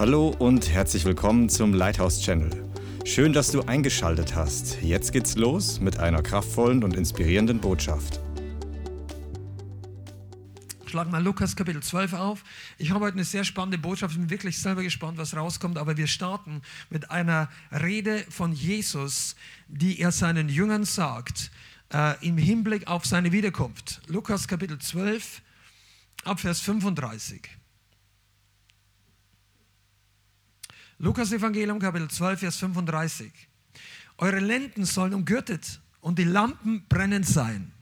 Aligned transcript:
Hallo 0.00 0.34
und 0.38 0.70
herzlich 0.70 1.04
willkommen 1.04 1.50
zum 1.50 1.74
Lighthouse 1.74 2.22
Channel. 2.22 2.48
Schön, 3.04 3.34
dass 3.34 3.50
du 3.52 3.60
eingeschaltet 3.60 4.34
hast. 4.34 4.80
Jetzt 4.80 5.12
geht's 5.12 5.36
los 5.36 5.78
mit 5.78 5.98
einer 5.98 6.22
kraftvollen 6.22 6.82
und 6.84 6.96
inspirierenden 6.96 7.60
Botschaft. 7.60 8.18
Schlag 10.86 11.10
mal 11.10 11.22
Lukas 11.22 11.54
Kapitel 11.54 11.82
12 11.82 12.14
auf. 12.14 12.44
Ich 12.78 12.92
habe 12.92 13.04
heute 13.04 13.16
eine 13.16 13.24
sehr 13.24 13.44
spannende 13.44 13.76
Botschaft. 13.76 14.14
Ich 14.14 14.18
bin 14.18 14.30
wirklich 14.30 14.58
selber 14.58 14.82
gespannt, 14.82 15.18
was 15.18 15.36
rauskommt. 15.36 15.76
Aber 15.76 15.98
wir 15.98 16.06
starten 16.06 16.62
mit 16.88 17.10
einer 17.10 17.50
Rede 17.70 18.24
von 18.30 18.54
Jesus, 18.54 19.36
die 19.68 20.00
er 20.00 20.12
seinen 20.12 20.48
Jüngern 20.48 20.86
sagt, 20.86 21.50
äh, 21.92 22.14
im 22.26 22.38
Hinblick 22.38 22.86
auf 22.86 23.04
seine 23.04 23.32
Wiederkunft. 23.32 24.00
Lukas 24.06 24.48
Kapitel 24.48 24.78
12, 24.78 25.42
ab 26.24 26.40
Vers 26.40 26.60
35. 26.60 27.59
Lukas 31.02 31.32
Evangelium 31.32 31.78
Kapitel 31.78 32.10
12, 32.10 32.40
Vers 32.40 32.56
35. 32.58 33.32
Eure 34.18 34.38
Lenden 34.38 34.84
sollen 34.84 35.14
umgürtet 35.14 35.80
und 36.02 36.18
die 36.18 36.24
Lampen 36.24 36.84
brennend 36.90 37.26
sein. 37.26 37.72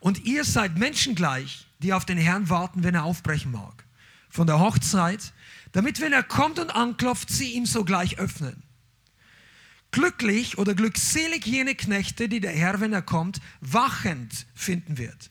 Und 0.00 0.24
ihr 0.24 0.42
seid 0.42 0.78
Menschen 0.78 1.14
gleich, 1.14 1.66
die 1.80 1.92
auf 1.92 2.06
den 2.06 2.16
Herrn 2.16 2.48
warten, 2.48 2.82
wenn 2.82 2.94
er 2.94 3.04
aufbrechen 3.04 3.52
mag. 3.52 3.84
Von 4.30 4.46
der 4.46 4.58
Hochzeit, 4.58 5.34
damit, 5.72 6.00
wenn 6.00 6.14
er 6.14 6.22
kommt 6.22 6.58
und 6.58 6.70
anklopft, 6.70 7.28
sie 7.28 7.52
ihm 7.52 7.66
sogleich 7.66 8.18
öffnen. 8.18 8.62
Glücklich 9.90 10.56
oder 10.56 10.74
glückselig 10.74 11.44
jene 11.44 11.74
Knechte, 11.74 12.26
die 12.26 12.40
der 12.40 12.52
Herr, 12.52 12.80
wenn 12.80 12.94
er 12.94 13.02
kommt, 13.02 13.42
wachend 13.60 14.46
finden 14.54 14.96
wird. 14.96 15.30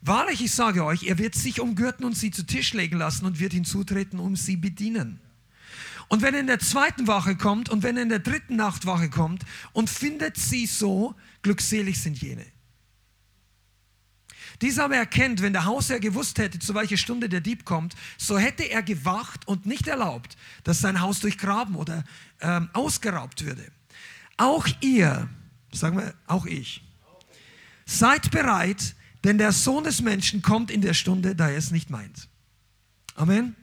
Wahrlich, 0.00 0.42
ich 0.42 0.52
sage 0.52 0.86
euch, 0.86 1.02
er 1.02 1.18
wird 1.18 1.34
sich 1.34 1.60
umgürten 1.60 2.06
und 2.06 2.16
sie 2.16 2.30
zu 2.30 2.46
Tisch 2.46 2.72
legen 2.72 2.96
lassen 2.96 3.26
und 3.26 3.40
wird 3.40 3.52
hinzutreten 3.52 4.18
und 4.18 4.36
sie 4.36 4.56
bedienen. 4.56 5.20
Und 6.08 6.22
wenn 6.22 6.34
er 6.34 6.40
in 6.40 6.46
der 6.46 6.60
zweiten 6.60 7.06
Wache 7.06 7.36
kommt 7.36 7.68
und 7.68 7.82
wenn 7.82 7.96
er 7.96 8.04
in 8.04 8.08
der 8.08 8.20
dritten 8.20 8.56
Nachtwache 8.56 9.10
kommt 9.10 9.44
und 9.72 9.90
findet 9.90 10.36
sie 10.36 10.66
so, 10.66 11.14
glückselig 11.42 12.00
sind 12.00 12.20
jene. 12.20 12.46
Dieser 14.62 14.84
aber 14.84 14.96
erkennt, 14.96 15.42
wenn 15.42 15.52
der 15.52 15.64
Hausherr 15.64 16.00
gewusst 16.00 16.38
hätte, 16.38 16.58
zu 16.58 16.74
welcher 16.74 16.96
Stunde 16.96 17.28
der 17.28 17.40
Dieb 17.40 17.64
kommt, 17.64 17.94
so 18.16 18.38
hätte 18.38 18.62
er 18.62 18.82
gewacht 18.82 19.46
und 19.46 19.66
nicht 19.66 19.86
erlaubt, 19.86 20.36
dass 20.64 20.80
sein 20.80 21.00
Haus 21.00 21.20
durchgraben 21.20 21.74
oder 21.74 22.04
ähm, 22.40 22.70
ausgeraubt 22.72 23.44
würde. 23.44 23.70
Auch 24.38 24.66
ihr, 24.80 25.28
sagen 25.72 25.98
wir, 25.98 26.14
auch 26.26 26.46
ich, 26.46 26.82
seid 27.84 28.30
bereit, 28.30 28.94
denn 29.24 29.38
der 29.38 29.52
Sohn 29.52 29.84
des 29.84 30.00
Menschen 30.00 30.40
kommt 30.40 30.70
in 30.70 30.80
der 30.80 30.94
Stunde, 30.94 31.34
da 31.34 31.50
er 31.50 31.58
es 31.58 31.70
nicht 31.70 31.90
meint. 31.90 32.28
Amen. 33.14 33.56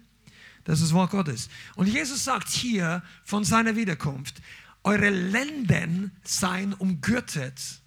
Das 0.63 0.79
ist 0.79 0.87
das 0.87 0.93
Wort 0.93 1.11
Gottes. 1.11 1.49
Und 1.75 1.87
Jesus 1.87 2.23
sagt 2.23 2.49
hier 2.49 3.03
von 3.23 3.43
seiner 3.43 3.75
Wiederkunft, 3.75 4.41
eure 4.83 5.09
Lenden 5.09 6.11
seien 6.23 6.73
umgürtet 6.73 7.81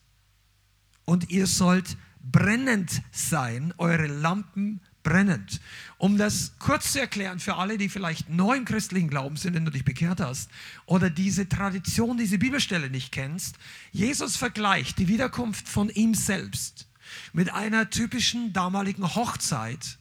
und 1.05 1.31
ihr 1.31 1.47
sollt 1.47 1.97
brennend 2.21 3.03
sein, 3.13 3.73
eure 3.79 4.07
Lampen 4.07 4.81
brennend. 5.03 5.61
Um 5.99 6.19
das 6.19 6.55
kurz 6.59 6.93
zu 6.93 7.01
erklären 7.01 7.39
für 7.39 7.57
alle, 7.57 7.79
die 7.79 7.89
vielleicht 7.89 8.29
neu 8.29 8.57
im 8.57 8.65
christlichen 8.65 9.09
Glauben 9.09 9.37
sind, 9.37 9.55
wenn 9.55 9.65
du 9.65 9.71
dich 9.71 9.85
bekehrt 9.85 10.21
hast, 10.21 10.51
oder 10.85 11.11
diese 11.11 11.49
Tradition, 11.49 12.19
diese 12.19 12.39
Bibelstelle 12.39 12.91
nicht 12.91 13.13
kennst, 13.13 13.57
Jesus 13.93 14.37
vergleicht 14.37 14.99
die 14.99 15.07
Wiederkunft 15.07 15.69
von 15.69 15.91
ihm 15.91 16.15
selbst 16.15 16.89
mit 17.33 17.53
einer 17.53 17.89
typischen 17.89 18.53
damaligen 18.53 19.15
Hochzeit, 19.15 19.99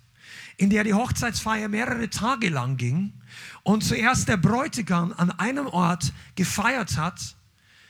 in 0.57 0.69
der 0.69 0.83
die 0.83 0.93
Hochzeitsfeier 0.93 1.67
mehrere 1.67 2.09
Tage 2.09 2.49
lang 2.49 2.77
ging 2.77 3.13
und 3.63 3.83
zuerst 3.83 4.27
der 4.27 4.37
Bräutigam 4.37 5.13
an 5.17 5.31
einem 5.31 5.67
Ort 5.67 6.13
gefeiert 6.35 6.97
hat, 6.97 7.35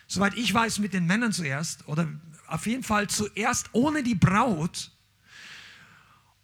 soweit 0.08 0.36
ich 0.36 0.54
weiß, 0.54 0.80
mit 0.80 0.94
den 0.94 1.06
Männern 1.06 1.32
zuerst, 1.32 1.88
oder 1.88 2.08
auf 2.48 2.66
jeden 2.68 2.84
Fall 2.84 3.08
zuerst 3.08 3.70
ohne 3.74 4.04
die 4.04 4.16
Braut. 4.16 4.92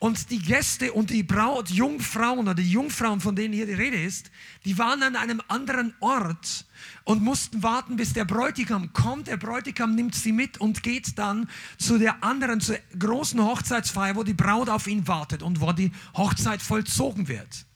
Und 0.02 0.32
die 0.32 0.40
Gäste 0.40 0.94
und 0.94 1.12
die 1.12 1.22
Braut, 1.22 1.70
Jungfrauen 1.70 2.40
oder 2.40 2.56
die 2.56 2.72
Jungfrauen, 2.72 3.22
von 3.22 3.36
denen 3.36 3.54
hier 3.54 3.68
die 3.68 3.74
Rede 3.74 4.02
ist, 4.02 4.32
die 4.66 4.80
waren 4.80 5.04
an 5.04 5.16
einem 5.16 5.44
anderen 5.48 5.94
Ort 6.00 6.66
und 7.04 7.22
mussten 7.22 7.62
warten, 7.62 7.98
bis 7.98 8.12
der 8.12 8.26
Bräutigam 8.26 8.94
kommt. 8.94 9.28
Der 9.28 9.38
Bräutigam 9.38 9.94
nimmt 9.94 10.16
sie 10.16 10.32
mit 10.32 10.58
und 10.58 10.82
geht 10.82 11.20
dann 11.20 11.48
zu 11.78 12.00
der 12.00 12.24
anderen, 12.24 12.62
zur 12.62 12.80
großen 12.98 13.40
Hochzeitsfeier, 13.44 14.16
wo 14.16 14.24
die 14.24 14.34
Braut 14.34 14.70
auf 14.70 14.88
ihn 14.88 15.08
wartet 15.08 15.44
und 15.44 15.62
wo 15.62 15.72
die 15.72 15.92
Hochzeit 16.18 16.64
vollzogen 16.64 17.28
wird. 17.28 17.68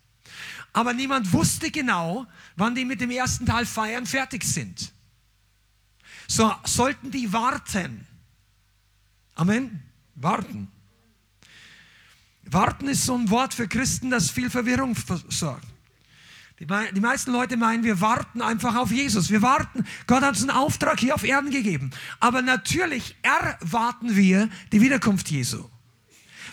Aber 0.73 0.93
niemand 0.93 1.31
wusste 1.31 1.69
genau, 1.69 2.25
wann 2.55 2.73
die 2.73 2.85
mit 2.85 3.01
dem 3.01 3.11
ersten 3.11 3.45
Teil 3.45 3.67
feiern 3.67 4.07
fertig 4.07 4.45
sind. 4.45 4.93
So 6.27 6.51
sollten 6.63 7.11
die 7.11 7.31
warten. 7.31 8.07
Amen. 9.35 9.83
Warten. 10.15 10.71
Warten 12.45 12.87
ist 12.87 13.05
so 13.05 13.15
ein 13.17 13.29
Wort 13.29 13.53
für 13.53 13.67
Christen, 13.67 14.09
das 14.09 14.29
viel 14.29 14.49
Verwirrung 14.49 14.95
sorgt. 15.29 15.65
Die, 16.59 16.67
die, 16.93 17.01
meisten 17.01 17.33
Leute 17.33 17.57
meinen, 17.57 17.83
wir 17.83 17.99
warten 17.99 18.41
einfach 18.41 18.75
auf 18.75 18.89
Jesus. 18.89 19.29
Wir 19.29 19.41
warten. 19.41 19.85
Gott 20.07 20.23
hat 20.23 20.29
uns 20.29 20.41
einen 20.41 20.51
Auftrag 20.51 20.99
hier 20.99 21.13
auf 21.13 21.25
Erden 21.25 21.51
gegeben. 21.51 21.91
Aber 22.21 22.41
natürlich 22.41 23.15
erwarten 23.23 24.15
wir 24.15 24.49
die 24.71 24.79
Wiederkunft 24.79 25.29
Jesu. 25.29 25.69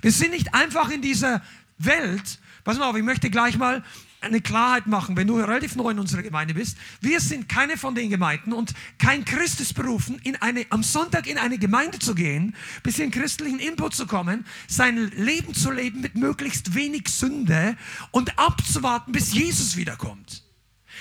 Wir 0.00 0.10
sind 0.10 0.32
nicht 0.32 0.54
einfach 0.54 0.90
in 0.90 1.02
dieser 1.02 1.40
Welt. 1.78 2.40
Pass 2.64 2.78
mal 2.78 2.90
auf, 2.90 2.96
ich 2.96 3.04
möchte 3.04 3.30
gleich 3.30 3.56
mal 3.56 3.84
eine 4.22 4.40
Klarheit 4.40 4.86
machen, 4.86 5.16
wenn 5.16 5.26
du 5.26 5.36
relativ 5.36 5.76
neu 5.76 5.90
in 5.90 5.98
unserer 5.98 6.22
Gemeinde 6.22 6.54
bist. 6.54 6.76
Wir 7.00 7.20
sind 7.20 7.48
keine 7.48 7.76
von 7.76 7.94
den 7.94 8.10
Gemeinden 8.10 8.52
und 8.52 8.72
kein 8.98 9.24
Christ 9.24 9.60
ist 9.60 9.74
berufen, 9.74 10.20
in 10.22 10.36
eine, 10.36 10.66
am 10.70 10.82
Sonntag 10.82 11.26
in 11.26 11.38
eine 11.38 11.58
Gemeinde 11.58 11.98
zu 11.98 12.14
gehen, 12.14 12.54
bisschen 12.82 13.10
christlichen 13.10 13.58
Input 13.58 13.94
zu 13.94 14.06
kommen, 14.06 14.46
sein 14.68 14.96
Leben 15.16 15.54
zu 15.54 15.70
leben 15.70 16.00
mit 16.00 16.14
möglichst 16.14 16.74
wenig 16.74 17.08
Sünde 17.08 17.76
und 18.10 18.38
abzuwarten, 18.38 19.12
bis 19.12 19.32
Jesus 19.32 19.76
wiederkommt. 19.76 20.44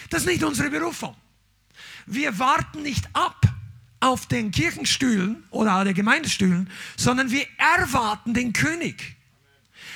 Das 0.10 0.22
ist 0.22 0.28
nicht 0.28 0.44
unsere 0.44 0.70
Berufung. 0.70 1.16
Wir 2.06 2.40
warten 2.40 2.82
nicht 2.82 3.08
ab 3.14 3.42
auf 4.00 4.26
den 4.26 4.52
Kirchenstühlen 4.52 5.44
oder 5.52 5.84
der 5.84 5.94
Gemeindestühlen, 5.94 6.70
sondern 6.98 7.32
wir 7.32 7.46
erwarten 7.58 8.34
den 8.34 8.52
König. 8.52 9.16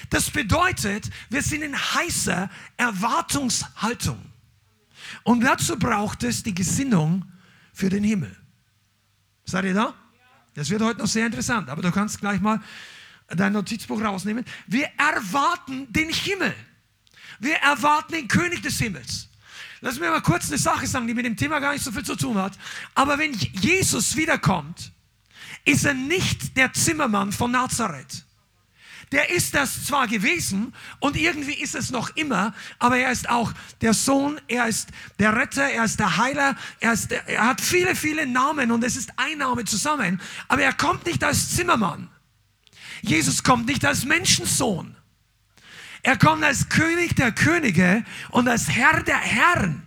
Das 0.09 0.29
bedeutet, 0.29 1.09
wir 1.29 1.41
sind 1.41 1.61
in 1.61 1.75
heißer 1.75 2.49
Erwartungshaltung. 2.77 4.19
Und 5.23 5.41
dazu 5.41 5.77
braucht 5.77 6.23
es 6.23 6.43
die 6.43 6.53
Gesinnung 6.53 7.25
für 7.73 7.89
den 7.89 8.03
Himmel. 8.03 8.35
Seid 9.45 9.65
ihr 9.65 9.73
da? 9.73 9.93
Das 10.53 10.69
wird 10.69 10.81
heute 10.81 10.99
noch 10.99 11.07
sehr 11.07 11.25
interessant, 11.25 11.69
aber 11.69 11.81
du 11.81 11.91
kannst 11.91 12.19
gleich 12.19 12.39
mal 12.39 12.61
dein 13.27 13.53
Notizbuch 13.53 14.01
rausnehmen. 14.01 14.45
Wir 14.67 14.89
erwarten 14.97 15.91
den 15.91 16.09
Himmel. 16.09 16.53
Wir 17.39 17.55
erwarten 17.55 18.13
den 18.13 18.27
König 18.27 18.61
des 18.61 18.79
Himmels. 18.79 19.29
Lass 19.81 19.99
mir 19.99 20.09
mal 20.09 20.21
kurz 20.21 20.47
eine 20.47 20.57
Sache 20.57 20.87
sagen, 20.87 21.07
die 21.07 21.13
mit 21.13 21.25
dem 21.25 21.35
Thema 21.35 21.59
gar 21.59 21.73
nicht 21.73 21.83
so 21.83 21.91
viel 21.91 22.03
zu 22.03 22.15
tun 22.15 22.37
hat. 22.37 22.57
Aber 22.95 23.17
wenn 23.19 23.33
Jesus 23.33 24.15
wiederkommt, 24.15 24.91
ist 25.65 25.85
er 25.85 25.93
nicht 25.93 26.55
der 26.55 26.71
Zimmermann 26.73 27.31
von 27.31 27.51
Nazareth 27.51 28.24
der 29.11 29.29
ist 29.29 29.55
das 29.55 29.85
zwar 29.85 30.07
gewesen 30.07 30.73
und 30.99 31.15
irgendwie 31.15 31.53
ist 31.53 31.75
es 31.75 31.91
noch 31.91 32.15
immer, 32.15 32.53
aber 32.79 32.97
er 32.97 33.11
ist 33.11 33.29
auch 33.29 33.51
der 33.81 33.93
Sohn, 33.93 34.39
er 34.47 34.67
ist 34.67 34.89
der 35.19 35.35
Retter, 35.35 35.69
er 35.69 35.85
ist 35.85 35.99
der 35.99 36.17
Heiler, 36.17 36.55
er, 36.79 36.93
ist 36.93 37.11
der, 37.11 37.27
er 37.27 37.47
hat 37.47 37.61
viele, 37.61 37.95
viele 37.95 38.25
Namen 38.25 38.71
und 38.71 38.83
es 38.83 38.95
ist 38.95 39.11
ein 39.17 39.37
Name 39.37 39.65
zusammen, 39.65 40.21
aber 40.47 40.63
er 40.63 40.73
kommt 40.73 41.05
nicht 41.05 41.23
als 41.23 41.55
Zimmermann. 41.55 42.09
Jesus 43.01 43.43
kommt 43.43 43.67
nicht 43.67 43.85
als 43.85 44.05
Menschensohn. 44.05 44.95
Er 46.01 46.17
kommt 46.17 46.43
als 46.43 46.69
König 46.69 47.15
der 47.15 47.31
Könige 47.31 48.03
und 48.29 48.47
als 48.47 48.69
Herr 48.69 49.01
der 49.03 49.17
Herren. 49.17 49.85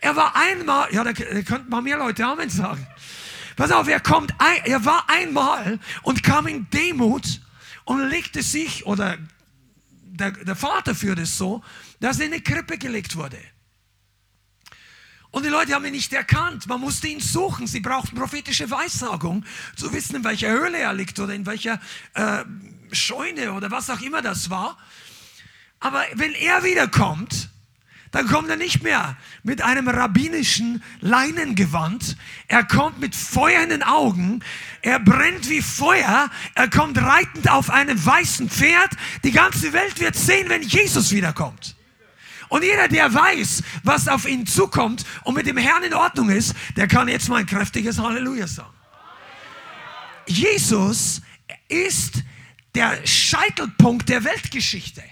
Er 0.00 0.16
war 0.16 0.34
einmal, 0.36 0.92
ja, 0.92 1.04
da, 1.04 1.12
könnten 1.12 1.68
mal 1.68 1.82
mehr 1.82 1.98
Leute 1.98 2.24
Amen 2.24 2.50
sagen. 2.50 2.86
Pass 3.56 3.70
auf, 3.70 3.88
er 3.88 4.00
kommt, 4.00 4.32
ein, 4.38 4.64
er 4.64 4.84
war 4.84 5.04
einmal 5.08 5.78
und 6.02 6.22
kam 6.22 6.46
in 6.46 6.68
Demut 6.70 7.40
und 7.84 8.08
legte 8.08 8.42
sich, 8.42 8.86
oder 8.86 9.18
der, 10.04 10.32
der 10.32 10.56
Vater 10.56 10.94
führte 10.94 11.22
es 11.22 11.36
so, 11.36 11.62
dass 12.00 12.18
er 12.18 12.26
in 12.26 12.32
eine 12.32 12.42
Krippe 12.42 12.78
gelegt 12.78 13.16
wurde. 13.16 13.38
Und 15.30 15.46
die 15.46 15.48
Leute 15.48 15.72
haben 15.74 15.84
ihn 15.86 15.92
nicht 15.92 16.12
erkannt. 16.12 16.66
Man 16.66 16.80
musste 16.80 17.08
ihn 17.08 17.20
suchen. 17.20 17.66
Sie 17.66 17.80
brauchten 17.80 18.16
prophetische 18.16 18.70
Weissagung, 18.70 19.46
zu 19.76 19.92
wissen, 19.92 20.16
in 20.16 20.24
welcher 20.24 20.50
Höhle 20.50 20.78
er 20.78 20.92
liegt 20.92 21.18
oder 21.18 21.34
in 21.34 21.46
welcher 21.46 21.80
äh, 22.12 22.44
Scheune 22.92 23.52
oder 23.54 23.70
was 23.70 23.88
auch 23.88 24.00
immer 24.02 24.20
das 24.20 24.50
war. 24.50 24.76
Aber 25.80 26.04
wenn 26.14 26.34
er 26.34 26.62
wiederkommt, 26.64 27.48
dann 28.12 28.28
kommt 28.28 28.50
er 28.50 28.56
nicht 28.56 28.82
mehr 28.82 29.16
mit 29.42 29.62
einem 29.62 29.88
rabbinischen 29.88 30.82
Leinengewand. 31.00 32.16
Er 32.46 32.62
kommt 32.62 33.00
mit 33.00 33.16
feuernden 33.16 33.82
Augen. 33.82 34.40
Er 34.82 35.00
brennt 35.00 35.48
wie 35.48 35.62
Feuer. 35.62 36.30
Er 36.54 36.68
kommt 36.68 36.98
reitend 36.98 37.50
auf 37.50 37.70
einem 37.70 38.04
weißen 38.04 38.50
Pferd. 38.50 38.90
Die 39.24 39.32
ganze 39.32 39.72
Welt 39.72 39.98
wird 39.98 40.14
sehen, 40.14 40.50
wenn 40.50 40.62
Jesus 40.62 41.10
wiederkommt. 41.10 41.74
Und 42.50 42.62
jeder, 42.64 42.86
der 42.86 43.14
weiß, 43.14 43.62
was 43.82 44.08
auf 44.08 44.28
ihn 44.28 44.46
zukommt 44.46 45.06
und 45.24 45.34
mit 45.34 45.46
dem 45.46 45.56
Herrn 45.56 45.82
in 45.82 45.94
Ordnung 45.94 46.28
ist, 46.28 46.54
der 46.76 46.86
kann 46.86 47.08
jetzt 47.08 47.30
mal 47.30 47.36
ein 47.36 47.46
kräftiges 47.46 47.98
Halleluja 47.98 48.46
sagen. 48.46 48.74
Jesus 50.26 51.22
ist 51.66 52.22
der 52.74 53.06
Scheitelpunkt 53.06 54.10
der 54.10 54.24
Weltgeschichte. 54.24 55.02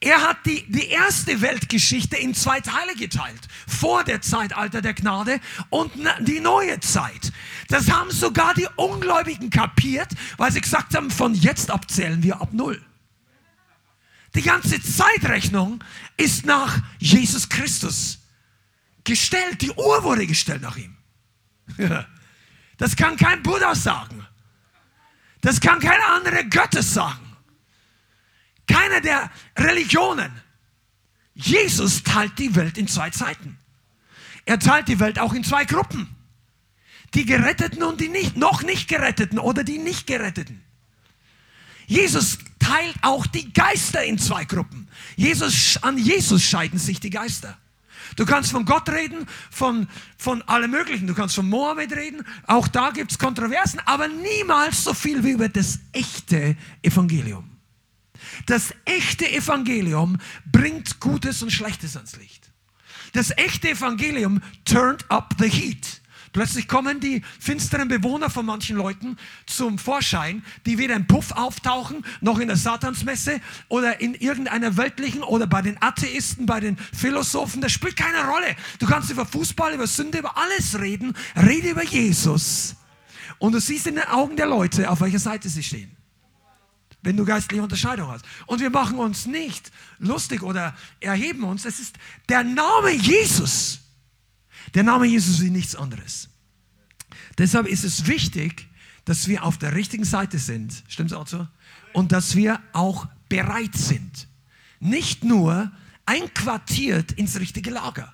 Er 0.00 0.20
hat 0.22 0.44
die, 0.44 0.70
die 0.70 0.88
erste 0.88 1.40
Weltgeschichte 1.40 2.16
in 2.16 2.34
zwei 2.34 2.60
Teile 2.60 2.94
geteilt. 2.94 3.40
Vor 3.66 4.04
der 4.04 4.20
Zeitalter 4.20 4.82
der 4.82 4.94
Gnade 4.94 5.40
und 5.70 5.90
die 6.20 6.40
neue 6.40 6.78
Zeit. 6.80 7.32
Das 7.68 7.90
haben 7.90 8.10
sogar 8.10 8.52
die 8.54 8.68
Ungläubigen 8.76 9.48
kapiert, 9.48 10.08
weil 10.36 10.52
sie 10.52 10.60
gesagt 10.60 10.94
haben, 10.94 11.10
von 11.10 11.34
jetzt 11.34 11.70
ab 11.70 11.90
zählen 11.90 12.22
wir 12.22 12.40
ab 12.40 12.52
Null. 12.52 12.80
Die 14.34 14.42
ganze 14.42 14.82
Zeitrechnung 14.82 15.82
ist 16.18 16.44
nach 16.44 16.78
Jesus 16.98 17.48
Christus 17.48 18.18
gestellt. 19.02 19.62
Die 19.62 19.70
Uhr 19.70 20.04
wurde 20.04 20.26
gestellt 20.26 20.62
nach 20.62 20.76
ihm. 20.76 20.96
Das 22.78 22.94
kann 22.94 23.16
kein 23.16 23.42
Buddha 23.42 23.74
sagen. 23.74 24.26
Das 25.40 25.58
kann 25.60 25.80
keine 25.80 26.04
andere 26.04 26.44
Götter 26.44 26.82
sagen. 26.82 27.25
Keine 28.66 29.00
der 29.00 29.30
Religionen. 29.56 30.30
Jesus 31.34 32.02
teilt 32.02 32.38
die 32.38 32.54
Welt 32.54 32.78
in 32.78 32.88
zwei 32.88 33.10
Zeiten. 33.10 33.58
Er 34.46 34.58
teilt 34.58 34.88
die 34.88 35.00
Welt 35.00 35.18
auch 35.18 35.34
in 35.34 35.44
zwei 35.44 35.64
Gruppen. 35.64 36.08
Die 37.14 37.26
Geretteten 37.26 37.82
und 37.82 38.00
die 38.00 38.08
nicht, 38.08 38.36
noch 38.36 38.62
nicht 38.62 38.88
Geretteten 38.88 39.38
oder 39.38 39.64
die 39.64 39.78
nicht 39.78 40.06
Geretteten. 40.06 40.62
Jesus 41.86 42.38
teilt 42.58 42.96
auch 43.02 43.26
die 43.26 43.52
Geister 43.52 44.02
in 44.04 44.18
zwei 44.18 44.44
Gruppen. 44.44 44.88
Jesus, 45.14 45.78
an 45.82 45.98
Jesus 45.98 46.42
scheiden 46.42 46.78
sich 46.78 47.00
die 47.00 47.10
Geister. 47.10 47.56
Du 48.16 48.24
kannst 48.24 48.50
von 48.50 48.64
Gott 48.64 48.88
reden, 48.88 49.26
von, 49.50 49.88
von 50.16 50.42
allem 50.42 50.70
Möglichen. 50.70 51.06
Du 51.06 51.14
kannst 51.14 51.34
von 51.34 51.48
Mohammed 51.48 51.92
reden. 51.92 52.24
Auch 52.46 52.68
da 52.68 52.90
gibt 52.90 53.10
es 53.10 53.18
Kontroversen, 53.18 53.80
aber 53.84 54.08
niemals 54.08 54.84
so 54.84 54.94
viel 54.94 55.22
wie 55.24 55.32
über 55.32 55.48
das 55.48 55.80
echte 55.92 56.56
Evangelium. 56.82 57.55
Das 58.44 58.74
echte 58.84 59.30
Evangelium 59.30 60.18
bringt 60.52 61.00
Gutes 61.00 61.42
und 61.42 61.50
Schlechtes 61.50 61.96
ans 61.96 62.16
Licht. 62.16 62.50
Das 63.12 63.30
echte 63.36 63.70
Evangelium 63.70 64.42
turned 64.64 65.10
up 65.10 65.34
the 65.38 65.48
heat. 65.48 66.02
Plötzlich 66.36 66.68
kommen 66.68 67.00
die 67.00 67.22
finsteren 67.40 67.88
Bewohner 67.88 68.28
von 68.28 68.44
manchen 68.44 68.76
Leuten 68.76 69.16
zum 69.46 69.78
Vorschein, 69.78 70.44
die 70.66 70.76
weder 70.76 70.94
im 70.94 71.06
Puff 71.06 71.32
auftauchen, 71.32 72.04
noch 72.20 72.38
in 72.40 72.48
der 72.48 72.58
Satansmesse 72.58 73.40
oder 73.68 74.02
in 74.02 74.14
irgendeiner 74.14 74.76
weltlichen 74.76 75.22
oder 75.22 75.46
bei 75.46 75.62
den 75.62 75.80
Atheisten, 75.80 76.44
bei 76.44 76.60
den 76.60 76.76
Philosophen. 76.76 77.62
Das 77.62 77.72
spielt 77.72 77.96
keine 77.96 78.28
Rolle. 78.28 78.54
Du 78.78 78.86
kannst 78.86 79.10
über 79.10 79.24
Fußball, 79.24 79.72
über 79.72 79.86
Sünde, 79.86 80.18
über 80.18 80.36
alles 80.36 80.78
reden. 80.78 81.14
Rede 81.36 81.70
über 81.70 81.84
Jesus. 81.84 82.76
Und 83.38 83.52
du 83.52 83.58
siehst 83.60 83.86
in 83.86 83.94
den 83.94 84.04
Augen 84.04 84.36
der 84.36 84.46
Leute, 84.46 84.90
auf 84.90 85.00
welcher 85.00 85.20
Seite 85.20 85.48
sie 85.48 85.62
stehen 85.62 85.96
wenn 87.06 87.16
du 87.16 87.24
geistliche 87.24 87.62
Unterscheidung 87.62 88.10
hast. 88.10 88.24
Und 88.46 88.60
wir 88.60 88.68
machen 88.68 88.98
uns 88.98 89.26
nicht 89.26 89.70
lustig 90.00 90.42
oder 90.42 90.74
erheben 90.98 91.44
uns. 91.44 91.64
Es 91.64 91.78
ist 91.78 91.96
der 92.28 92.42
Name 92.42 92.90
Jesus. 92.90 93.78
Der 94.74 94.82
Name 94.82 95.06
Jesus 95.06 95.38
ist 95.38 95.50
nichts 95.50 95.76
anderes. 95.76 96.28
Deshalb 97.38 97.68
ist 97.68 97.84
es 97.84 98.08
wichtig, 98.08 98.66
dass 99.04 99.28
wir 99.28 99.44
auf 99.44 99.56
der 99.56 99.76
richtigen 99.76 100.04
Seite 100.04 100.40
sind. 100.40 100.82
Stimmt 100.88 101.12
es 101.12 101.16
auch 101.16 101.28
so? 101.28 101.46
Und 101.92 102.10
dass 102.10 102.34
wir 102.34 102.60
auch 102.72 103.06
bereit 103.28 103.76
sind. 103.76 104.26
Nicht 104.80 105.22
nur 105.22 105.70
einquartiert 106.06 107.12
ins 107.12 107.38
richtige 107.38 107.70
Lager. 107.70 108.12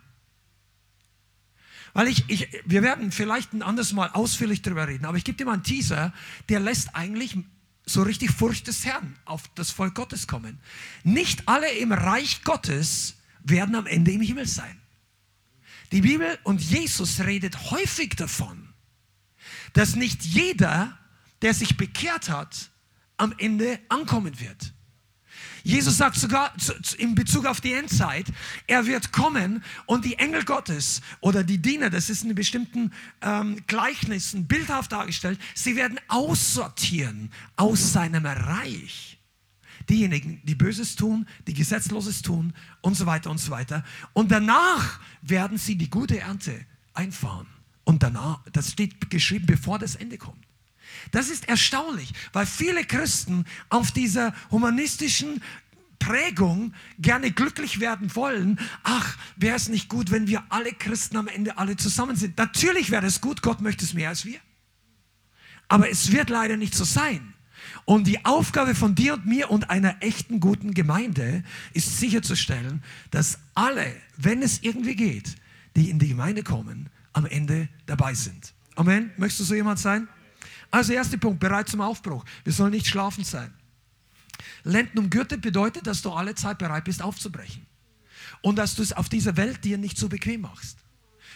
Weil 1.94 2.08
ich, 2.08 2.24
ich, 2.28 2.46
wir 2.66 2.82
werden 2.82 3.10
vielleicht 3.10 3.54
ein 3.54 3.62
anderes 3.62 3.94
Mal 3.94 4.10
ausführlich 4.10 4.60
darüber 4.60 4.86
reden, 4.86 5.06
aber 5.06 5.16
ich 5.16 5.24
gebe 5.24 5.38
dir 5.38 5.46
mal 5.46 5.54
einen 5.54 5.62
Teaser, 5.62 6.12
der 6.50 6.60
lässt 6.60 6.94
eigentlich 6.94 7.38
so 7.86 8.02
richtig 8.02 8.30
Furcht 8.30 8.66
des 8.68 8.84
Herrn 8.84 9.16
auf 9.24 9.48
das 9.54 9.70
Volk 9.70 9.94
Gottes 9.94 10.26
kommen. 10.26 10.60
Nicht 11.02 11.48
alle 11.48 11.70
im 11.72 11.92
Reich 11.92 12.42
Gottes 12.44 13.16
werden 13.42 13.74
am 13.74 13.86
Ende 13.86 14.12
im 14.12 14.20
Himmel 14.20 14.46
sein. 14.46 14.80
Die 15.90 16.00
Bibel 16.00 16.38
und 16.44 16.62
Jesus 16.62 17.20
redet 17.20 17.70
häufig 17.70 18.16
davon, 18.16 18.72
dass 19.74 19.94
nicht 19.94 20.24
jeder, 20.24 20.98
der 21.42 21.54
sich 21.54 21.76
bekehrt 21.76 22.30
hat, 22.30 22.70
am 23.16 23.34
Ende 23.38 23.78
ankommen 23.88 24.40
wird. 24.40 24.72
Jesus 25.62 25.96
sagt 25.96 26.16
sogar 26.16 26.52
in 26.98 27.14
Bezug 27.14 27.46
auf 27.46 27.60
die 27.60 27.72
Endzeit, 27.72 28.26
er 28.66 28.86
wird 28.86 29.12
kommen 29.12 29.62
und 29.86 30.04
die 30.04 30.18
Engel 30.18 30.44
Gottes 30.44 31.00
oder 31.20 31.44
die 31.44 31.58
Diener, 31.58 31.90
das 31.90 32.10
ist 32.10 32.24
in 32.24 32.34
bestimmten 32.34 32.92
ähm, 33.20 33.62
Gleichnissen 33.66 34.46
bildhaft 34.46 34.92
dargestellt, 34.92 35.38
sie 35.54 35.76
werden 35.76 35.98
aussortieren 36.08 37.30
aus 37.56 37.92
seinem 37.92 38.26
Reich. 38.26 39.18
Diejenigen, 39.88 40.40
die 40.44 40.54
Böses 40.54 40.96
tun, 40.96 41.26
die 41.46 41.54
Gesetzloses 41.54 42.22
tun 42.22 42.52
und 42.80 42.94
so 42.94 43.06
weiter 43.06 43.30
und 43.30 43.38
so 43.38 43.50
weiter. 43.50 43.84
Und 44.12 44.30
danach 44.30 45.00
werden 45.22 45.58
sie 45.58 45.76
die 45.76 45.90
gute 45.90 46.20
Ernte 46.20 46.64
einfahren. 46.94 47.48
Und 47.84 48.02
danach, 48.02 48.40
das 48.52 48.70
steht 48.70 49.10
geschrieben, 49.10 49.46
bevor 49.46 49.78
das 49.78 49.96
Ende 49.96 50.18
kommt. 50.18 50.46
Das 51.10 51.28
ist 51.28 51.48
erstaunlich, 51.48 52.12
weil 52.32 52.46
viele 52.46 52.84
Christen 52.84 53.44
auf 53.68 53.90
dieser 53.90 54.34
humanistischen 54.50 55.42
Prägung 55.98 56.74
gerne 56.98 57.30
glücklich 57.30 57.78
werden 57.78 58.14
wollen. 58.16 58.58
Ach, 58.82 59.16
wäre 59.36 59.56
es 59.56 59.68
nicht 59.68 59.88
gut, 59.88 60.10
wenn 60.10 60.26
wir 60.26 60.42
alle 60.48 60.72
Christen 60.72 61.16
am 61.16 61.28
Ende 61.28 61.58
alle 61.58 61.76
zusammen 61.76 62.16
sind? 62.16 62.36
Natürlich 62.38 62.90
wäre 62.90 63.06
es 63.06 63.20
gut, 63.20 63.42
Gott 63.42 63.60
möchte 63.60 63.84
es 63.84 63.94
mehr 63.94 64.08
als 64.08 64.24
wir. 64.24 64.40
Aber 65.68 65.88
es 65.88 66.10
wird 66.10 66.28
leider 66.28 66.56
nicht 66.56 66.74
so 66.74 66.84
sein. 66.84 67.34
Und 67.84 68.06
die 68.06 68.24
Aufgabe 68.24 68.74
von 68.74 68.94
dir 68.94 69.14
und 69.14 69.26
mir 69.26 69.50
und 69.50 69.70
einer 69.70 69.96
echten 70.02 70.40
guten 70.40 70.74
Gemeinde 70.74 71.44
ist 71.72 71.98
sicherzustellen, 71.98 72.82
dass 73.10 73.38
alle, 73.54 73.86
wenn 74.16 74.42
es 74.42 74.62
irgendwie 74.62 74.96
geht, 74.96 75.36
die 75.76 75.90
in 75.90 75.98
die 75.98 76.08
Gemeinde 76.08 76.42
kommen, 76.42 76.90
am 77.12 77.26
Ende 77.26 77.68
dabei 77.86 78.14
sind. 78.14 78.54
Amen. 78.74 79.10
Möchtest 79.16 79.40
du 79.40 79.44
so 79.44 79.54
jemand 79.54 79.78
sein? 79.78 80.08
Also 80.72 80.94
erster 80.94 81.18
Punkt, 81.18 81.38
bereit 81.38 81.68
zum 81.68 81.82
Aufbruch. 81.82 82.24
Wir 82.44 82.52
sollen 82.52 82.72
nicht 82.72 82.88
schlafend 82.88 83.26
sein. 83.26 83.52
Lenden 84.64 84.98
umgürtet 84.98 85.42
bedeutet, 85.42 85.86
dass 85.86 86.02
du 86.02 86.10
alle 86.10 86.34
Zeit 86.34 86.58
bereit 86.58 86.84
bist 86.84 87.02
aufzubrechen. 87.02 87.66
Und 88.40 88.56
dass 88.56 88.74
du 88.74 88.82
es 88.82 88.92
auf 88.92 89.08
dieser 89.08 89.36
Welt 89.36 89.64
dir 89.64 89.78
nicht 89.78 89.98
so 89.98 90.08
bequem 90.08 90.40
machst. 90.40 90.78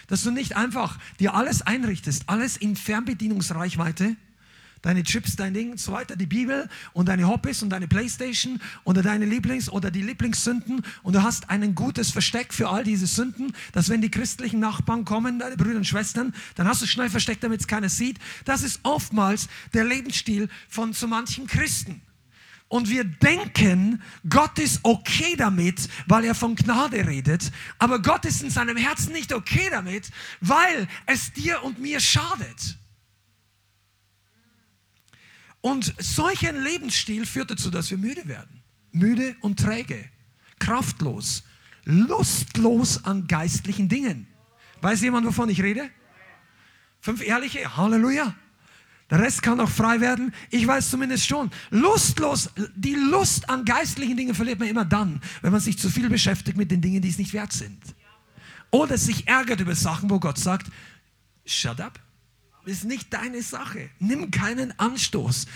Dass 0.08 0.22
du 0.22 0.30
nicht 0.30 0.56
einfach 0.56 0.98
dir 1.20 1.34
alles 1.34 1.62
einrichtest, 1.62 2.28
alles 2.28 2.56
in 2.56 2.76
Fernbedienungsreichweite, 2.76 4.16
deine 4.86 5.02
Chips, 5.02 5.34
dein 5.34 5.52
Ding 5.52 5.72
und 5.72 5.80
so 5.80 5.90
weiter, 5.90 6.14
die 6.14 6.26
Bibel 6.26 6.68
und 6.92 7.08
deine 7.08 7.26
Hobbys 7.26 7.60
und 7.60 7.70
deine 7.70 7.88
Playstation 7.88 8.60
oder 8.84 9.02
deine 9.02 9.26
Lieblings- 9.26 9.68
oder 9.68 9.90
die 9.90 10.02
Lieblingssünden 10.02 10.82
und 11.02 11.16
du 11.16 11.24
hast 11.24 11.50
ein 11.50 11.74
gutes 11.74 12.12
Versteck 12.12 12.54
für 12.54 12.68
all 12.68 12.84
diese 12.84 13.08
Sünden, 13.08 13.52
dass 13.72 13.88
wenn 13.88 14.00
die 14.00 14.12
christlichen 14.12 14.60
Nachbarn 14.60 15.04
kommen, 15.04 15.40
deine 15.40 15.56
Brüder 15.56 15.78
und 15.78 15.88
Schwestern, 15.88 16.32
dann 16.54 16.68
hast 16.68 16.82
du 16.82 16.86
schnell 16.86 17.10
versteckt, 17.10 17.42
damit 17.42 17.60
es 17.60 17.66
keiner 17.66 17.88
sieht. 17.88 18.20
Das 18.44 18.62
ist 18.62 18.78
oftmals 18.84 19.48
der 19.74 19.84
Lebensstil 19.84 20.48
von 20.68 20.92
so 20.92 21.08
manchen 21.08 21.48
Christen. 21.48 22.00
Und 22.68 22.88
wir 22.88 23.02
denken, 23.02 24.00
Gott 24.28 24.56
ist 24.60 24.80
okay 24.84 25.34
damit, 25.36 25.88
weil 26.06 26.24
er 26.24 26.36
von 26.36 26.54
Gnade 26.54 27.04
redet. 27.08 27.50
Aber 27.80 28.00
Gott 28.00 28.24
ist 28.24 28.42
in 28.42 28.50
seinem 28.50 28.76
Herzen 28.76 29.12
nicht 29.12 29.32
okay 29.32 29.68
damit, 29.68 30.10
weil 30.40 30.86
es 31.06 31.32
dir 31.32 31.64
und 31.64 31.80
mir 31.80 31.98
schadet. 31.98 32.78
Und 35.66 35.94
solch 35.98 36.46
ein 36.46 36.62
Lebensstil 36.62 37.26
führt 37.26 37.50
dazu, 37.50 37.70
dass 37.70 37.90
wir 37.90 37.98
müde 37.98 38.28
werden. 38.28 38.62
Müde 38.92 39.34
und 39.40 39.58
träge, 39.58 40.08
kraftlos, 40.60 41.42
lustlos 41.84 43.04
an 43.04 43.26
geistlichen 43.26 43.88
Dingen. 43.88 44.28
Weiß 44.80 45.00
jemand, 45.00 45.26
wovon 45.26 45.48
ich 45.48 45.60
rede? 45.60 45.90
Fünf 47.00 47.20
ehrliche, 47.20 47.76
Halleluja. 47.76 48.32
Der 49.10 49.18
Rest 49.18 49.42
kann 49.42 49.58
auch 49.58 49.68
frei 49.68 50.00
werden. 50.00 50.32
Ich 50.50 50.64
weiß 50.64 50.88
zumindest 50.88 51.26
schon. 51.26 51.50
Lustlos, 51.70 52.48
die 52.76 52.94
Lust 52.94 53.50
an 53.50 53.64
geistlichen 53.64 54.16
Dingen 54.16 54.36
verliert 54.36 54.60
man 54.60 54.68
immer 54.68 54.84
dann, 54.84 55.20
wenn 55.42 55.50
man 55.50 55.60
sich 55.60 55.80
zu 55.80 55.90
viel 55.90 56.08
beschäftigt 56.08 56.56
mit 56.56 56.70
den 56.70 56.80
Dingen, 56.80 57.02
die 57.02 57.08
es 57.08 57.18
nicht 57.18 57.32
wert 57.32 57.52
sind. 57.52 57.82
Oder 58.70 58.96
sich 58.96 59.26
ärgert 59.26 59.60
über 59.60 59.74
Sachen, 59.74 60.10
wo 60.10 60.20
Gott 60.20 60.38
sagt, 60.38 60.70
shut 61.44 61.80
up 61.80 62.05
ist 62.66 62.84
nicht 62.84 63.12
deine 63.12 63.42
Sache. 63.42 63.90
Nimm 63.98 64.30
keinen 64.30 64.78
Anstoß. 64.78 65.46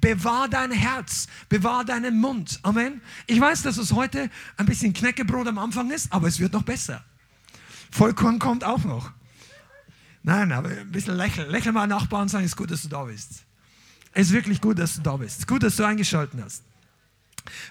Bewahr 0.00 0.48
dein 0.48 0.72
Herz. 0.72 1.28
Bewahr 1.48 1.84
deinen 1.84 2.20
Mund. 2.20 2.58
Amen. 2.62 3.00
Ich 3.26 3.40
weiß, 3.40 3.62
dass 3.62 3.78
es 3.78 3.92
heute 3.92 4.30
ein 4.56 4.66
bisschen 4.66 4.92
Knäckebrot 4.92 5.46
am 5.46 5.58
Anfang 5.58 5.90
ist, 5.90 6.12
aber 6.12 6.28
es 6.28 6.40
wird 6.40 6.52
noch 6.52 6.62
besser. 6.62 7.04
Vollkorn 7.90 8.38
kommt 8.38 8.64
auch 8.64 8.84
noch. 8.84 9.12
Nein, 10.22 10.50
aber 10.50 10.70
ein 10.70 10.90
bisschen 10.90 11.16
lächeln. 11.16 11.50
Lächeln 11.50 11.74
mal 11.74 11.86
Nachbarn 11.86 12.22
und 12.22 12.28
sagen, 12.28 12.44
es 12.44 12.52
ist 12.52 12.56
gut, 12.56 12.70
dass 12.70 12.82
du 12.82 12.88
da 12.88 13.04
bist. 13.04 13.44
Es 14.12 14.28
ist 14.28 14.32
wirklich 14.32 14.60
gut, 14.60 14.78
dass 14.78 14.96
du 14.96 15.02
da 15.02 15.16
bist. 15.16 15.32
Es 15.32 15.38
ist 15.40 15.46
gut, 15.46 15.62
dass 15.62 15.76
du 15.76 15.84
eingeschaltet 15.84 16.40
hast. 16.42 16.64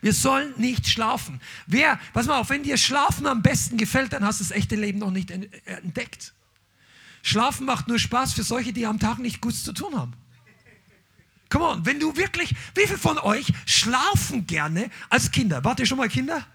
Wir 0.01 0.13
sollen 0.13 0.53
nicht 0.57 0.87
schlafen. 0.87 1.41
Wer, 1.67 1.99
pass 2.13 2.27
mal 2.27 2.39
auf, 2.39 2.49
wenn 2.49 2.63
dir 2.63 2.77
Schlafen 2.77 3.27
am 3.27 3.41
besten 3.41 3.77
gefällt, 3.77 4.13
dann 4.13 4.23
hast 4.23 4.39
du 4.39 4.45
das 4.45 4.51
echte 4.51 4.75
Leben 4.75 4.99
noch 4.99 5.11
nicht 5.11 5.31
entdeckt. 5.31 6.33
Schlafen 7.25 7.65
macht 7.65 7.87
nur 7.87 7.97
Spaß 7.97 8.33
für 8.33 8.43
solche, 8.43 8.71
die 8.71 8.85
am 8.85 8.99
Tag 8.99 9.17
nicht 9.17 9.41
gut 9.41 9.55
zu 9.55 9.73
tun 9.73 9.97
haben. 9.97 10.13
Come 11.49 11.65
on, 11.65 11.83
wenn 11.83 11.99
du 11.99 12.15
wirklich, 12.15 12.53
wie 12.75 12.85
viele 12.85 12.99
von 12.99 13.17
euch 13.17 13.47
schlafen 13.65 14.45
gerne 14.45 14.91
als 15.09 15.31
Kinder? 15.31 15.63
Wart 15.63 15.79
ihr 15.79 15.87
schon 15.87 15.97
mal 15.97 16.07
Kinder? 16.07 16.45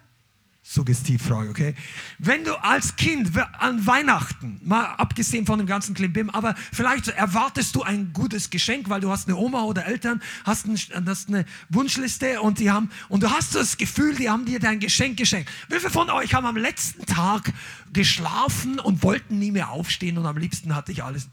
Suggestivfrage, 0.70 1.50
okay? 1.50 1.74
Wenn 2.18 2.44
du 2.44 2.54
als 2.62 2.94
Kind 2.94 3.32
an 3.58 3.84
Weihnachten, 3.88 4.60
mal 4.62 4.84
abgesehen 4.84 5.44
von 5.44 5.58
dem 5.58 5.66
ganzen 5.66 5.96
Klimbim, 5.96 6.30
aber 6.30 6.54
vielleicht 6.72 7.08
erwartest 7.08 7.74
du 7.74 7.82
ein 7.82 8.12
gutes 8.12 8.50
Geschenk, 8.50 8.88
weil 8.88 9.00
du 9.00 9.10
hast 9.10 9.26
eine 9.26 9.36
Oma 9.36 9.64
oder 9.64 9.84
Eltern, 9.86 10.22
hast, 10.44 10.66
ein, 10.66 10.78
hast 11.06 11.26
eine 11.26 11.44
Wunschliste 11.70 12.40
und 12.40 12.60
die 12.60 12.70
haben, 12.70 12.92
und 13.08 13.24
du 13.24 13.30
hast 13.30 13.56
das 13.56 13.78
Gefühl, 13.78 14.14
die 14.14 14.30
haben 14.30 14.44
dir 14.44 14.60
dein 14.60 14.78
Geschenk 14.78 15.16
geschenkt. 15.16 15.50
Wie 15.68 15.80
viele 15.80 15.90
von 15.90 16.08
euch 16.08 16.34
haben 16.34 16.46
am 16.46 16.56
letzten 16.56 17.04
Tag 17.04 17.52
geschlafen 17.92 18.78
und 18.78 19.02
wollten 19.02 19.40
nie 19.40 19.50
mehr 19.50 19.70
aufstehen 19.70 20.18
und 20.18 20.26
am 20.26 20.36
liebsten 20.36 20.76
hatte 20.76 20.92
ich 20.92 21.02
alles? 21.02 21.30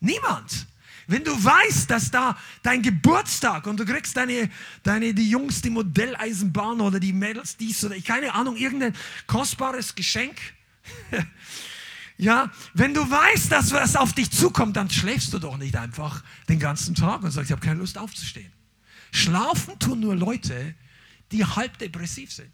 Niemand. 0.00 0.66
Wenn 1.10 1.24
du 1.24 1.32
weißt, 1.32 1.90
dass 1.90 2.12
da 2.12 2.38
dein 2.62 2.82
Geburtstag 2.82 3.66
und 3.66 3.80
du 3.80 3.84
kriegst 3.84 4.16
deine, 4.16 4.48
deine, 4.84 5.12
die 5.12 5.28
Jungs, 5.28 5.60
die 5.60 5.70
Modelleisenbahn 5.70 6.80
oder 6.80 7.00
die 7.00 7.12
Mädels 7.12 7.56
dies 7.56 7.84
oder 7.84 7.98
keine 8.00 8.32
Ahnung, 8.32 8.54
irgendein 8.54 8.94
kostbares 9.26 9.96
Geschenk. 9.96 10.36
ja, 12.16 12.52
wenn 12.74 12.94
du 12.94 13.00
weißt, 13.00 13.50
dass 13.50 13.72
was 13.72 13.96
auf 13.96 14.12
dich 14.12 14.30
zukommt, 14.30 14.76
dann 14.76 14.88
schläfst 14.88 15.32
du 15.32 15.40
doch 15.40 15.56
nicht 15.56 15.74
einfach 15.74 16.22
den 16.48 16.60
ganzen 16.60 16.94
Tag 16.94 17.24
und 17.24 17.32
sagst, 17.32 17.50
ich 17.50 17.52
habe 17.56 17.66
keine 17.66 17.80
Lust 17.80 17.98
aufzustehen. 17.98 18.52
Schlafen 19.10 19.80
tun 19.80 19.98
nur 19.98 20.14
Leute, 20.14 20.76
die 21.32 21.44
halb 21.44 21.76
depressiv 21.78 22.32
sind. 22.32 22.52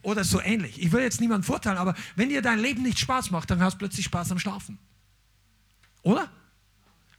Oder 0.00 0.24
so 0.24 0.40
ähnlich. 0.40 0.80
Ich 0.80 0.90
will 0.90 1.02
jetzt 1.02 1.20
niemanden 1.20 1.44
vorteilen, 1.44 1.76
aber 1.76 1.94
wenn 2.16 2.30
dir 2.30 2.40
dein 2.40 2.60
Leben 2.60 2.82
nicht 2.82 2.98
Spaß 2.98 3.30
macht, 3.30 3.50
dann 3.50 3.60
hast 3.60 3.74
du 3.74 3.78
plötzlich 3.80 4.06
Spaß 4.06 4.32
am 4.32 4.38
Schlafen. 4.38 4.78
Oder? 6.00 6.30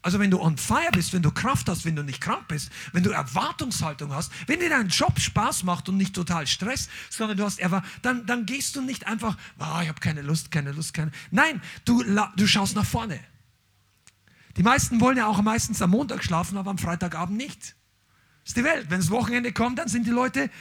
Also 0.06 0.20
wenn 0.20 0.30
du 0.30 0.40
on 0.40 0.56
fire 0.56 0.92
bist, 0.92 1.14
wenn 1.14 1.24
du 1.24 1.32
Kraft 1.32 1.68
hast, 1.68 1.84
wenn 1.84 1.96
du 1.96 2.04
nicht 2.04 2.22
krank 2.22 2.48
bist, 2.48 2.70
wenn 2.94 3.02
du 3.02 3.10
Erwartungshaltung 3.10 4.14
hast, 4.14 4.32
wenn 4.46 4.60
dir 4.60 4.70
dein 4.70 4.90
Job 4.90 5.20
Spaß 5.20 5.64
macht 5.64 5.90
und 5.90 5.98
nicht 5.98 6.14
total 6.14 6.46
Stress, 6.46 6.90
sondern 7.10 7.38
du 7.38 7.44
hast 7.44 7.60
dann, 8.04 8.24
dann 8.28 8.46
gehst 8.46 8.76
du 8.76 8.84
nicht 8.84 9.08
einfach, 9.08 9.36
oh, 9.58 9.80
ich 9.82 9.88
habe 9.88 10.00
keine 10.00 10.22
Lust, 10.22 10.52
keine 10.52 10.74
Lust, 10.74 10.94
keine. 10.94 11.10
Nein, 11.32 11.60
du, 11.86 12.04
du 12.36 12.46
schaust 12.46 12.76
nach 12.76 12.86
vorne. 12.86 13.20
Die 14.58 14.62
meisten 14.62 15.02
wollen 15.02 15.18
ja 15.18 15.26
auch 15.26 15.42
meistens 15.42 15.82
am 15.82 15.90
Montag 15.90 16.24
schlafen, 16.24 16.60
aber 16.60 16.70
am 16.70 16.78
Freitagabend 16.78 17.36
nicht. 17.36 17.60
Das 18.44 18.50
ist 18.50 18.58
die 18.58 18.64
Welt. 18.64 18.92
Wenn 18.92 19.00
das 19.00 19.10
Wochenende 19.10 19.54
kommt, 19.54 19.80
dann 19.80 19.88
sind 19.88 20.06
die 20.06 20.12
Leute 20.12 20.52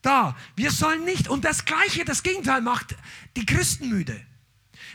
da. 0.00 0.34
Wir 0.56 0.70
sollen 0.70 1.04
nicht. 1.04 1.28
Und 1.28 1.44
das 1.44 1.66
Gleiche, 1.66 2.06
das 2.06 2.22
Gegenteil 2.22 2.62
macht 2.62 2.96
die 3.36 3.44
Christen 3.44 3.90
müde. 3.90 4.18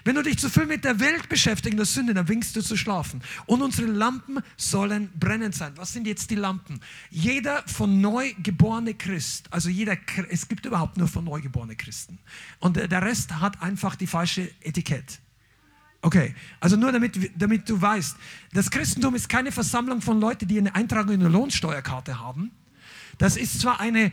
Wenn 0.03 0.15
du 0.15 0.21
dich 0.21 0.37
zu 0.37 0.49
viel 0.49 0.65
mit 0.65 0.83
der 0.83 0.99
Welt 0.99 1.29
beschäftigst, 1.29 1.77
der 1.77 1.85
Sünde, 1.85 2.13
dann 2.13 2.27
winkst 2.27 2.55
du 2.55 2.61
zu 2.61 2.75
schlafen. 2.75 3.21
Und 3.45 3.61
unsere 3.61 3.87
Lampen 3.87 4.39
sollen 4.57 5.09
brennend 5.17 5.55
sein. 5.55 5.73
Was 5.75 5.93
sind 5.93 6.07
jetzt 6.07 6.29
die 6.29 6.35
Lampen? 6.35 6.81
Jeder 7.09 7.63
von 7.67 8.01
neu 8.01 8.33
geborene 8.41 8.93
Christ, 8.93 9.47
also 9.51 9.69
jeder, 9.69 9.97
es 10.29 10.47
gibt 10.47 10.65
überhaupt 10.65 10.97
nur 10.97 11.07
von 11.07 11.23
neu 11.23 11.41
geborene 11.41 11.75
Christen. 11.75 12.19
Und 12.59 12.75
der 12.75 13.01
Rest 13.01 13.39
hat 13.39 13.61
einfach 13.61 13.95
die 13.95 14.07
falsche 14.07 14.51
Etikett. 14.61 15.19
Okay, 16.01 16.35
also 16.59 16.75
nur 16.75 16.91
damit, 16.91 17.17
damit 17.37 17.69
du 17.69 17.81
weißt, 17.81 18.17
das 18.51 18.69
Christentum 18.69 19.15
ist 19.15 19.29
keine 19.29 19.53
Versammlung 19.53 20.01
von 20.01 20.19
Leuten, 20.19 20.49
die 20.49 20.57
eine 20.57 20.75
Eintragung 20.75 21.13
in 21.13 21.21
eine 21.21 21.29
Lohnsteuerkarte 21.29 22.19
haben. 22.19 22.51
Das 23.19 23.37
ist 23.37 23.61
zwar 23.61 23.79
eine 23.79 24.11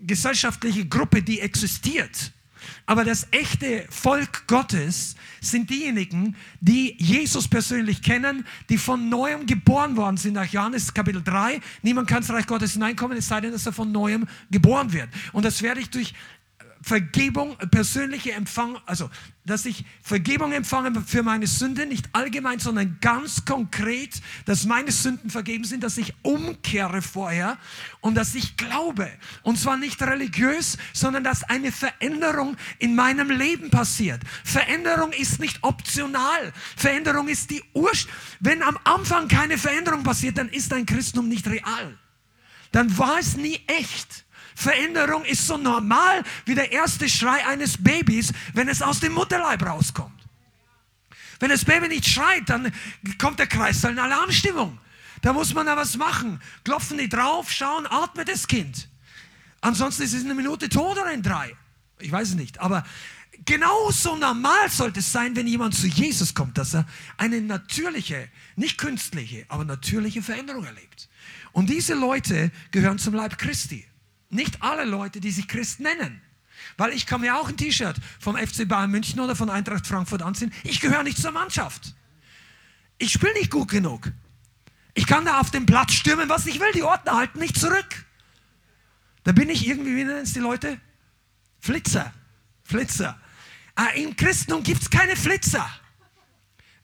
gesellschaftliche 0.00 0.86
Gruppe, 0.86 1.22
die 1.22 1.38
existiert, 1.38 2.32
aber 2.86 3.04
das 3.04 3.26
echte 3.30 3.86
Volk 3.90 4.46
Gottes 4.46 5.16
sind 5.40 5.70
diejenigen, 5.70 6.36
die 6.60 6.96
Jesus 6.98 7.48
persönlich 7.48 8.02
kennen, 8.02 8.46
die 8.68 8.78
von 8.78 9.08
neuem 9.08 9.46
geboren 9.46 9.96
worden 9.96 10.16
sind. 10.16 10.34
Nach 10.34 10.46
Johannes 10.46 10.92
Kapitel 10.92 11.22
3, 11.22 11.60
niemand 11.82 12.08
kann 12.08 12.18
ins 12.18 12.30
Reich 12.30 12.46
Gottes 12.46 12.74
hineinkommen, 12.74 13.16
es 13.16 13.28
sei 13.28 13.40
denn, 13.40 13.52
dass 13.52 13.66
er 13.66 13.72
von 13.72 13.90
neuem 13.90 14.26
geboren 14.50 14.92
wird. 14.92 15.08
Und 15.32 15.44
das 15.44 15.62
werde 15.62 15.80
ich 15.80 15.90
durch 15.90 16.14
Vergebung, 16.82 17.56
persönliche 17.70 18.32
Empfang, 18.32 18.78
also 18.86 19.10
dass 19.44 19.66
ich 19.66 19.84
Vergebung 20.02 20.52
empfange 20.52 21.02
für 21.06 21.22
meine 21.22 21.46
Sünde, 21.46 21.84
nicht 21.86 22.08
allgemein, 22.12 22.58
sondern 22.58 22.98
ganz 23.00 23.44
konkret, 23.44 24.20
dass 24.46 24.64
meine 24.64 24.92
Sünden 24.92 25.28
vergeben 25.28 25.64
sind, 25.64 25.82
dass 25.82 25.98
ich 25.98 26.14
umkehre 26.22 27.02
vorher 27.02 27.58
und 28.00 28.14
dass 28.14 28.34
ich 28.34 28.56
glaube. 28.56 29.10
Und 29.42 29.58
zwar 29.58 29.76
nicht 29.76 30.00
religiös, 30.02 30.78
sondern 30.92 31.24
dass 31.24 31.42
eine 31.44 31.72
Veränderung 31.72 32.56
in 32.78 32.94
meinem 32.94 33.30
Leben 33.30 33.70
passiert. 33.70 34.22
Veränderung 34.44 35.12
ist 35.12 35.40
nicht 35.40 35.58
optional. 35.62 36.52
Veränderung 36.76 37.28
ist 37.28 37.50
die 37.50 37.62
Urst. 37.72 38.08
Wenn 38.40 38.62
am 38.62 38.78
Anfang 38.84 39.28
keine 39.28 39.58
Veränderung 39.58 40.02
passiert, 40.02 40.38
dann 40.38 40.48
ist 40.48 40.72
dein 40.72 40.86
Christentum 40.86 41.28
nicht 41.28 41.46
real. 41.46 41.98
Dann 42.72 42.96
war 42.96 43.18
es 43.18 43.36
nie 43.36 43.60
echt. 43.66 44.24
Veränderung 44.54 45.24
ist 45.24 45.46
so 45.46 45.56
normal 45.56 46.22
wie 46.44 46.54
der 46.54 46.72
erste 46.72 47.08
Schrei 47.08 47.46
eines 47.46 47.82
Babys, 47.82 48.32
wenn 48.54 48.68
es 48.68 48.82
aus 48.82 49.00
dem 49.00 49.12
Mutterleib 49.12 49.64
rauskommt. 49.64 50.20
Wenn 51.38 51.48
das 51.48 51.64
Baby 51.64 51.88
nicht 51.88 52.06
schreit, 52.06 52.48
dann 52.48 52.72
kommt 53.18 53.38
der 53.38 53.46
Kreißsaal 53.46 53.92
in 53.92 53.98
Alarmstimmung. 53.98 54.78
Da 55.22 55.32
muss 55.32 55.54
man 55.54 55.66
da 55.66 55.76
was 55.76 55.96
machen. 55.96 56.40
Klopfen 56.64 56.98
die 56.98 57.08
drauf, 57.08 57.50
schauen, 57.50 57.86
atmet 57.86 58.28
das 58.28 58.46
Kind. 58.46 58.88
Ansonsten 59.62 60.02
ist 60.02 60.14
es 60.14 60.20
in 60.20 60.26
einer 60.26 60.34
Minute 60.34 60.68
tot 60.68 60.98
oder 60.98 61.12
in 61.12 61.22
drei. 61.22 61.54
Ich 61.98 62.12
weiß 62.12 62.28
es 62.30 62.34
nicht. 62.34 62.60
Aber 62.60 62.84
genauso 63.44 64.16
normal 64.16 64.70
sollte 64.70 65.00
es 65.00 65.12
sein, 65.12 65.36
wenn 65.36 65.46
jemand 65.46 65.74
zu 65.74 65.86
Jesus 65.86 66.34
kommt, 66.34 66.56
dass 66.58 66.74
er 66.74 66.86
eine 67.16 67.40
natürliche, 67.40 68.28
nicht 68.56 68.78
künstliche, 68.78 69.44
aber 69.48 69.64
natürliche 69.64 70.22
Veränderung 70.22 70.64
erlebt. 70.64 71.08
Und 71.52 71.68
diese 71.68 71.94
Leute 71.94 72.50
gehören 72.70 72.98
zum 72.98 73.14
Leib 73.14 73.38
Christi. 73.38 73.86
Nicht 74.30 74.62
alle 74.62 74.84
Leute, 74.84 75.20
die 75.20 75.30
sich 75.30 75.48
Christ 75.48 75.80
nennen. 75.80 76.22
Weil 76.76 76.92
ich 76.92 77.06
kann 77.06 77.20
mir 77.20 77.36
auch 77.36 77.48
ein 77.48 77.56
T-Shirt 77.56 77.96
vom 78.18 78.36
FC 78.36 78.66
Bayern 78.66 78.90
München 78.90 79.20
oder 79.20 79.36
von 79.36 79.50
Eintracht 79.50 79.86
Frankfurt 79.86 80.22
anziehen. 80.22 80.52
Ich 80.62 80.80
gehöre 80.80 81.02
nicht 81.02 81.18
zur 81.18 81.32
Mannschaft. 81.32 81.94
Ich 82.98 83.12
spiele 83.12 83.34
nicht 83.34 83.50
gut 83.50 83.68
genug. 83.70 84.12
Ich 84.94 85.06
kann 85.06 85.24
da 85.24 85.40
auf 85.40 85.50
dem 85.50 85.66
Platz 85.66 85.92
stürmen, 85.92 86.28
was 86.28 86.46
ich 86.46 86.60
will. 86.60 86.72
Die 86.74 86.82
Ordner 86.82 87.16
halten 87.16 87.38
nicht 87.38 87.58
zurück. 87.58 88.04
Da 89.24 89.32
bin 89.32 89.48
ich 89.48 89.66
irgendwie, 89.66 89.96
wie 89.96 90.04
nennen 90.04 90.22
es 90.22 90.32
die 90.32 90.40
Leute? 90.40 90.80
Flitzer. 91.60 92.12
Flitzer. 92.62 93.18
Äh, 93.76 94.02
Im 94.02 94.16
Christentum 94.16 94.62
gibt 94.62 94.82
es 94.82 94.90
keine 94.90 95.16
Flitzer. 95.16 95.68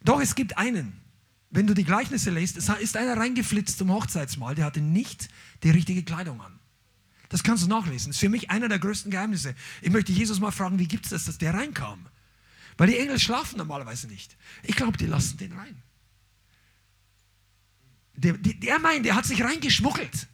Doch, 0.03 0.21
es 0.21 0.35
gibt 0.35 0.59
einen. 0.59 1.01
Wenn 1.51 1.67
du 1.67 1.75
die 1.75 1.85
Gleichnisse 1.85 2.31
liest, 2.31 2.57
es 2.57 2.69
ist 2.69 2.97
einer 2.97 3.17
reingeflitzt 3.17 3.79
zum 3.79 3.93
Hochzeitsmahl, 3.93 4.55
der 4.55 4.65
hatte 4.65 4.81
nicht 4.81 5.29
die 5.63 5.71
richtige 5.71 6.03
Kleidung 6.03 6.41
an. 6.41 6.56
Das 7.29 7.43
kannst 7.43 7.65
du 7.65 7.69
nachlesen. 7.69 8.11
Das 8.11 8.17
ist 8.17 8.21
für 8.21 8.29
mich 8.29 8.51
einer 8.51 8.69
der 8.69 8.79
größten 8.79 9.11
Geheimnisse. 9.11 9.55
Ich 9.83 9.91
möchte 9.91 10.13
Jesus 10.13 10.41
mal 10.41 10.51
fragen, 10.51 10.79
wie 10.79 10.87
gibt 10.87 11.05
es 11.07 11.11
das, 11.11 11.25
dass 11.25 11.39
der 11.39 11.55
reinkam? 11.55 12.07
Weil 12.77 12.89
die 12.89 12.99
Engel 12.99 13.19
schlafen 13.19 13.59
normalerweise 13.59 14.07
nicht. 14.07 14.37
Ich 14.63 14.77
glaube, 14.77 14.99
die 14.99 15.07
lassen 15.07 15.39
den 15.39 15.53
rein. 15.53 15.83
Der, 18.15 18.35
der 18.35 18.79
meint, 18.79 19.05
der 19.05 19.15
hat 19.15 19.27
sich 19.27 19.43
reingeschmuggelt. 19.43 20.29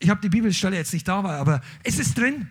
Ich 0.00 0.10
habe 0.10 0.20
die 0.20 0.28
Bibelstelle 0.28 0.76
jetzt 0.76 0.92
nicht 0.92 1.06
da, 1.06 1.22
aber 1.22 1.62
es 1.82 1.98
ist 1.98 2.16
drin. 2.16 2.50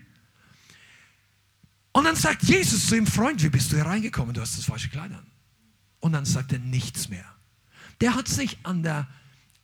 Und 1.92 2.04
dann 2.04 2.16
sagt 2.16 2.44
Jesus 2.44 2.88
zu 2.88 2.96
ihm, 2.96 3.08
Freund, 3.08 3.42
wie 3.42 3.50
bist 3.50 3.72
du 3.72 3.76
hier 3.76 3.86
reingekommen? 3.86 4.34
Du 4.34 4.42
hast 4.42 4.58
das 4.58 4.66
falsche 4.66 4.90
Kleid 4.90 5.12
an. 5.12 5.26
Und 6.00 6.12
dann 6.12 6.26
sagt 6.26 6.54
er 6.54 6.60
nichts 6.60 7.10
mehr. 7.10 7.26
Der 8.02 8.16
hat 8.16 8.28
sich 8.28 8.60
an 8.64 8.84
der 8.84 9.08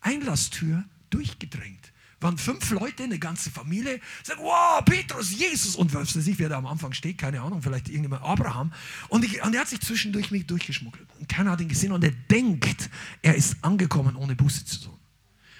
Einlasstür 0.01 0.83
durchgedrängt 1.09 1.92
waren 2.23 2.37
fünf 2.37 2.71
Leute, 2.71 3.03
eine 3.03 3.19
ganze 3.19 3.51
Familie, 3.51 3.99
sagen, 4.23 4.41
wow, 4.41 4.83
Petrus, 4.83 5.31
Jesus 5.31 5.75
und 5.75 5.93
was 5.93 6.15
weiß 6.15 6.25
ich, 6.27 6.39
wer 6.39 6.49
da 6.49 6.57
am 6.57 6.65
Anfang 6.65 6.93
steht, 6.93 7.17
keine 7.17 7.41
Ahnung, 7.41 7.61
vielleicht 7.61 7.89
irgendjemand, 7.89 8.23
Abraham. 8.23 8.73
Und, 9.09 9.23
ich, 9.23 9.43
und 9.43 9.53
er 9.53 9.61
hat 9.61 9.67
sich 9.67 9.81
zwischendurch 9.81 10.31
mich 10.31 10.47
durchgeschmuggelt. 10.47 11.07
Und 11.19 11.29
keiner 11.29 11.51
hat 11.51 11.61
ihn 11.61 11.67
gesehen 11.67 11.91
und 11.91 12.03
er 12.03 12.11
denkt, 12.11 12.89
er 13.21 13.35
ist 13.35 13.57
angekommen, 13.61 14.15
ohne 14.15 14.35
Buße 14.35 14.65
zu 14.65 14.81
tun. 14.81 14.99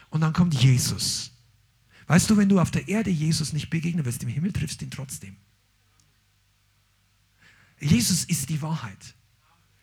Und 0.10 0.22
dann 0.22 0.34
kommt 0.34 0.54
Jesus. 0.54 1.32
Weißt 2.08 2.30
du, 2.30 2.38
wenn 2.38 2.50
du 2.50 2.60
auf 2.60 2.72
der 2.72 2.88
Erde 2.88 3.10
Jesus 3.10 3.54
nicht 3.54 3.70
begegnen 3.70 4.06
wirst, 4.06 4.24
im 4.24 4.30
Himmel 4.30 4.54
triffst 4.54 4.82
du 4.82 4.86
ihn 4.86 4.92
trotzdem. 4.92 5.36
Jesus 7.80 8.24
ist 8.26 8.50
die 8.50 8.62
Wahrheit. 8.62 9.16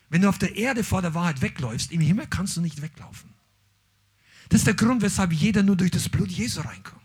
Wenn 0.08 0.22
du 0.22 0.28
auf 0.28 0.38
der 0.38 0.56
Erde 0.56 0.84
vor 0.84 1.02
der 1.02 1.14
Wahrheit 1.14 1.40
wegläufst, 1.42 1.92
im 1.92 2.00
Himmel 2.00 2.26
kannst 2.26 2.56
du 2.56 2.60
nicht 2.60 2.82
weglaufen. 2.82 3.30
Das 4.50 4.60
ist 4.60 4.66
der 4.66 4.74
Grund, 4.74 5.00
weshalb 5.00 5.32
jeder 5.32 5.62
nur 5.62 5.76
durch 5.76 5.92
das 5.92 6.08
Blut 6.08 6.28
Jesu 6.28 6.60
reinkommt. 6.60 7.00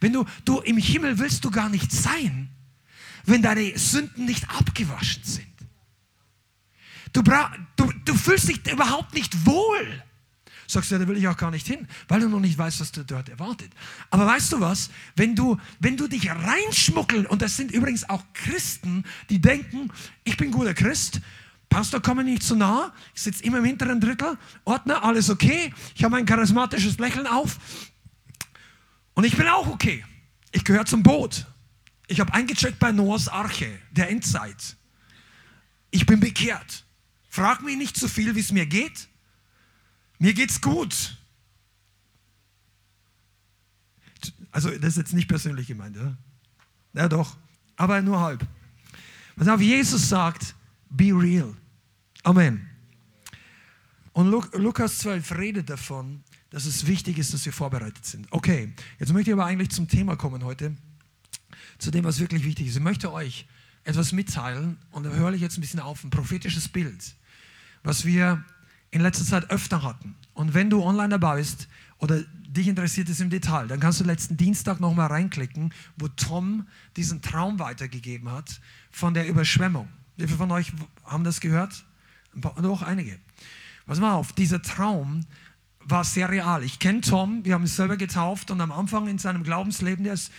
Wenn 0.00 0.12
du, 0.12 0.24
du 0.44 0.60
im 0.60 0.78
Himmel 0.78 1.18
willst 1.18 1.44
du 1.44 1.50
gar 1.50 1.68
nicht 1.68 1.92
sein, 1.92 2.48
wenn 3.24 3.42
deine 3.42 3.76
Sünden 3.76 4.24
nicht 4.24 4.48
abgewaschen 4.48 5.24
sind. 5.24 5.46
Du, 7.12 7.22
bra 7.22 7.52
du, 7.74 7.90
du 8.04 8.14
fühlst 8.14 8.48
dich 8.48 8.60
überhaupt 8.70 9.14
nicht 9.14 9.44
wohl. 9.44 10.02
sagst 10.68 10.90
du, 10.90 10.94
ja, 10.94 11.00
da 11.00 11.08
will 11.08 11.16
ich 11.16 11.26
auch 11.26 11.36
gar 11.36 11.50
nicht 11.50 11.66
hin, 11.66 11.88
weil 12.06 12.20
du 12.20 12.28
noch 12.28 12.40
nicht 12.40 12.56
weißt, 12.56 12.80
was 12.80 12.92
du 12.92 13.04
dort 13.04 13.28
erwartet. 13.28 13.72
Aber 14.10 14.26
weißt 14.26 14.52
du 14.52 14.60
was? 14.60 14.90
Wenn 15.16 15.34
du, 15.34 15.58
wenn 15.80 15.96
du 15.96 16.06
dich 16.06 16.30
reinschmuggeln, 16.30 17.26
und 17.26 17.42
das 17.42 17.56
sind 17.56 17.72
übrigens 17.72 18.08
auch 18.08 18.22
Christen, 18.34 19.04
die 19.30 19.40
denken, 19.40 19.90
ich 20.22 20.36
bin 20.36 20.52
guter 20.52 20.74
Christ, 20.74 21.20
Pastor, 21.68 22.00
komme 22.00 22.24
nicht 22.24 22.42
zu 22.42 22.56
nah, 22.56 22.92
ich 23.14 23.22
sitze 23.22 23.42
immer 23.44 23.58
im 23.58 23.64
hinteren 23.64 24.00
Drittel, 24.00 24.38
Ordner, 24.64 25.04
alles 25.04 25.28
okay, 25.30 25.72
ich 25.94 26.04
habe 26.04 26.16
ein 26.16 26.24
charismatisches 26.24 26.98
Lächeln 26.98 27.26
auf 27.26 27.58
und 29.14 29.24
ich 29.24 29.36
bin 29.36 29.48
auch 29.48 29.66
okay. 29.66 30.04
Ich 30.52 30.64
gehöre 30.64 30.86
zum 30.86 31.02
Boot. 31.02 31.46
Ich 32.06 32.20
habe 32.20 32.32
eingecheckt 32.32 32.78
bei 32.78 32.92
Noahs 32.92 33.28
Arche, 33.28 33.78
der 33.90 34.10
Endzeit. 34.10 34.76
Ich 35.90 36.06
bin 36.06 36.20
bekehrt. 36.20 36.84
Frag 37.28 37.62
mich 37.62 37.76
nicht 37.76 37.96
zu 37.96 38.08
viel, 38.08 38.34
wie 38.34 38.40
es 38.40 38.52
mir 38.52 38.66
geht. 38.66 39.08
Mir 40.18 40.32
geht's 40.32 40.60
gut. 40.60 41.16
Also, 44.50 44.70
das 44.70 44.90
ist 44.90 44.96
jetzt 44.96 45.12
nicht 45.12 45.28
persönlich 45.28 45.66
gemeint, 45.66 45.96
ja? 45.96 46.16
Ja, 46.94 47.08
doch, 47.08 47.36
aber 47.76 48.00
nur 48.00 48.20
halb. 48.20 48.46
Was 49.36 49.48
auf 49.48 49.60
Jesus 49.60 50.08
sagt, 50.08 50.54
be 50.90 51.12
real. 51.12 51.54
Amen. 52.22 52.68
Und 54.12 54.30
Lukas 54.54 54.98
12 54.98 55.36
redet 55.36 55.70
davon, 55.70 56.22
dass 56.50 56.64
es 56.64 56.86
wichtig 56.86 57.18
ist, 57.18 57.34
dass 57.34 57.44
wir 57.44 57.52
vorbereitet 57.52 58.06
sind. 58.06 58.26
Okay, 58.30 58.72
jetzt 58.98 59.12
möchte 59.12 59.30
ich 59.30 59.34
aber 59.34 59.44
eigentlich 59.44 59.70
zum 59.70 59.88
Thema 59.88 60.16
kommen 60.16 60.42
heute 60.44 60.74
zu 61.78 61.90
dem, 61.90 62.04
was 62.04 62.18
wirklich 62.18 62.44
wichtig 62.44 62.68
ist. 62.68 62.76
Ich 62.76 62.82
möchte 62.82 63.12
euch 63.12 63.46
etwas 63.84 64.12
mitteilen 64.12 64.78
und 64.90 65.04
da 65.04 65.10
höre 65.10 65.34
ich 65.34 65.40
jetzt 65.40 65.58
ein 65.58 65.60
bisschen 65.60 65.80
auf, 65.80 66.02
ein 66.02 66.10
prophetisches 66.10 66.68
Bild, 66.68 67.14
was 67.82 68.04
wir 68.04 68.42
in 68.90 69.00
letzter 69.02 69.24
Zeit 69.24 69.50
öfter 69.50 69.82
hatten. 69.82 70.14
Und 70.32 70.54
wenn 70.54 70.70
du 70.70 70.82
online 70.82 71.10
dabei 71.10 71.36
bist 71.36 71.68
oder 71.98 72.22
dich 72.22 72.68
interessiert 72.68 73.08
es 73.08 73.20
im 73.20 73.30
Detail, 73.30 73.68
dann 73.68 73.80
kannst 73.80 74.00
du 74.00 74.04
letzten 74.04 74.36
Dienstag 74.36 74.80
nochmal 74.80 75.08
reinklicken, 75.08 75.72
wo 75.96 76.08
Tom 76.08 76.66
diesen 76.96 77.20
Traum 77.20 77.58
weitergegeben 77.58 78.30
hat 78.30 78.60
von 78.90 79.14
der 79.14 79.28
Überschwemmung. 79.28 79.88
Wie 80.16 80.24
viele 80.24 80.38
von 80.38 80.50
euch 80.50 80.72
haben 81.04 81.24
das 81.24 81.40
gehört? 81.40 81.84
Doch 82.34 82.82
einige. 82.82 83.18
Pass 83.86 84.00
mal 84.00 84.14
auf, 84.14 84.32
dieser 84.32 84.62
Traum 84.62 85.26
war 85.80 86.04
sehr 86.04 86.28
real. 86.28 86.64
Ich 86.64 86.78
kenne 86.78 87.00
Tom, 87.00 87.44
wir 87.44 87.54
haben 87.54 87.62
ihn 87.62 87.68
selber 87.68 87.96
getauft 87.96 88.50
und 88.50 88.60
am 88.60 88.72
Anfang 88.72 89.06
in 89.06 89.18
seinem 89.18 89.44
Glaubensleben, 89.44 90.04
der 90.04 90.14
ist 90.14 90.32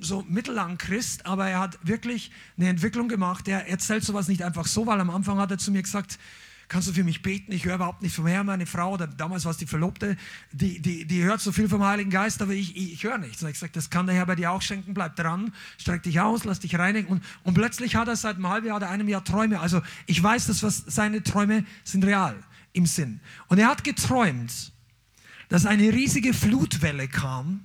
so 0.00 0.24
mittellang 0.28 0.78
Christ, 0.78 1.26
aber 1.26 1.48
er 1.48 1.60
hat 1.60 1.78
wirklich 1.82 2.30
eine 2.56 2.68
Entwicklung 2.68 3.08
gemacht. 3.08 3.46
Er 3.48 3.68
erzählt 3.68 4.02
sowas 4.02 4.28
nicht 4.28 4.42
einfach 4.42 4.66
so, 4.66 4.86
weil 4.86 4.98
am 5.00 5.10
Anfang 5.10 5.38
hat 5.38 5.50
er 5.50 5.58
zu 5.58 5.70
mir 5.70 5.82
gesagt, 5.82 6.18
kannst 6.70 6.88
du 6.88 6.92
für 6.92 7.04
mich 7.04 7.20
beten? 7.20 7.52
Ich 7.52 7.64
höre 7.64 7.74
überhaupt 7.74 8.00
nicht 8.00 8.14
vom 8.14 8.26
Herrn. 8.26 8.46
Meine 8.46 8.64
Frau, 8.64 8.96
damals 8.96 9.44
war 9.44 9.50
es 9.50 9.58
die 9.58 9.66
Verlobte, 9.66 10.16
die, 10.52 10.80
die, 10.80 11.04
die 11.04 11.24
hört 11.24 11.40
so 11.40 11.50
viel 11.52 11.68
vom 11.68 11.84
Heiligen 11.84 12.10
Geist, 12.10 12.40
aber 12.40 12.52
ich, 12.52 12.76
ich, 12.76 12.92
ich 12.94 13.04
höre 13.04 13.18
nichts. 13.18 13.42
Und 13.42 13.48
ich 13.48 13.54
gesagt, 13.54 13.74
das 13.74 13.90
kann 13.90 14.06
der 14.06 14.14
Herr 14.14 14.24
bei 14.24 14.36
dir 14.36 14.52
auch 14.52 14.62
schenken. 14.62 14.94
Bleib 14.94 15.16
dran, 15.16 15.52
streck 15.78 16.04
dich 16.04 16.20
aus, 16.20 16.44
lass 16.44 16.60
dich 16.60 16.78
reinigen. 16.78 17.08
Und, 17.08 17.24
und 17.42 17.54
plötzlich 17.54 17.96
hat 17.96 18.06
er 18.08 18.14
seit 18.16 18.36
einem 18.36 18.48
halben 18.48 18.68
Jahr 18.68 18.76
oder 18.76 18.88
einem 18.88 19.08
Jahr 19.08 19.24
Träume. 19.24 19.60
Also 19.60 19.82
ich 20.06 20.22
weiß, 20.22 20.46
dass 20.46 20.62
was, 20.62 20.84
seine 20.86 21.22
Träume 21.24 21.64
sind 21.82 22.04
real 22.04 22.36
im 22.72 22.86
Sinn. 22.86 23.20
Und 23.48 23.58
er 23.58 23.66
hat 23.66 23.82
geträumt, 23.82 24.72
dass 25.48 25.66
eine 25.66 25.92
riesige 25.92 26.32
Flutwelle 26.32 27.08
kam, 27.08 27.64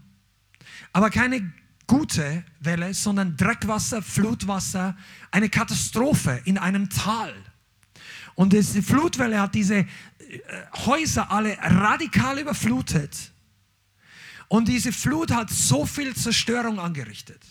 aber 0.94 1.12
keine 1.12 1.54
gute 1.86 2.44
Welle, 2.60 2.96
sondern 2.96 3.38
Dreckwasser, 3.38 4.02
Flutwasser, 4.02 4.98
eine 5.30 5.50
Katastrophe 5.50 6.42
in 6.46 6.58
einem 6.58 6.90
Tal. 6.90 7.36
Und 8.36 8.54
die 8.54 8.64
Flutwelle 8.64 9.40
hat 9.40 9.56
diese 9.56 9.76
äh, 9.76 9.88
Häuser 10.86 11.32
alle 11.32 11.58
radikal 11.58 12.38
überflutet. 12.40 13.32
Und 14.48 14.68
diese 14.68 14.92
Flut 14.92 15.32
hat 15.32 15.50
so 15.50 15.86
viel 15.86 16.16
Zerstörung 16.16 16.80
angerichtet. 16.80 17.42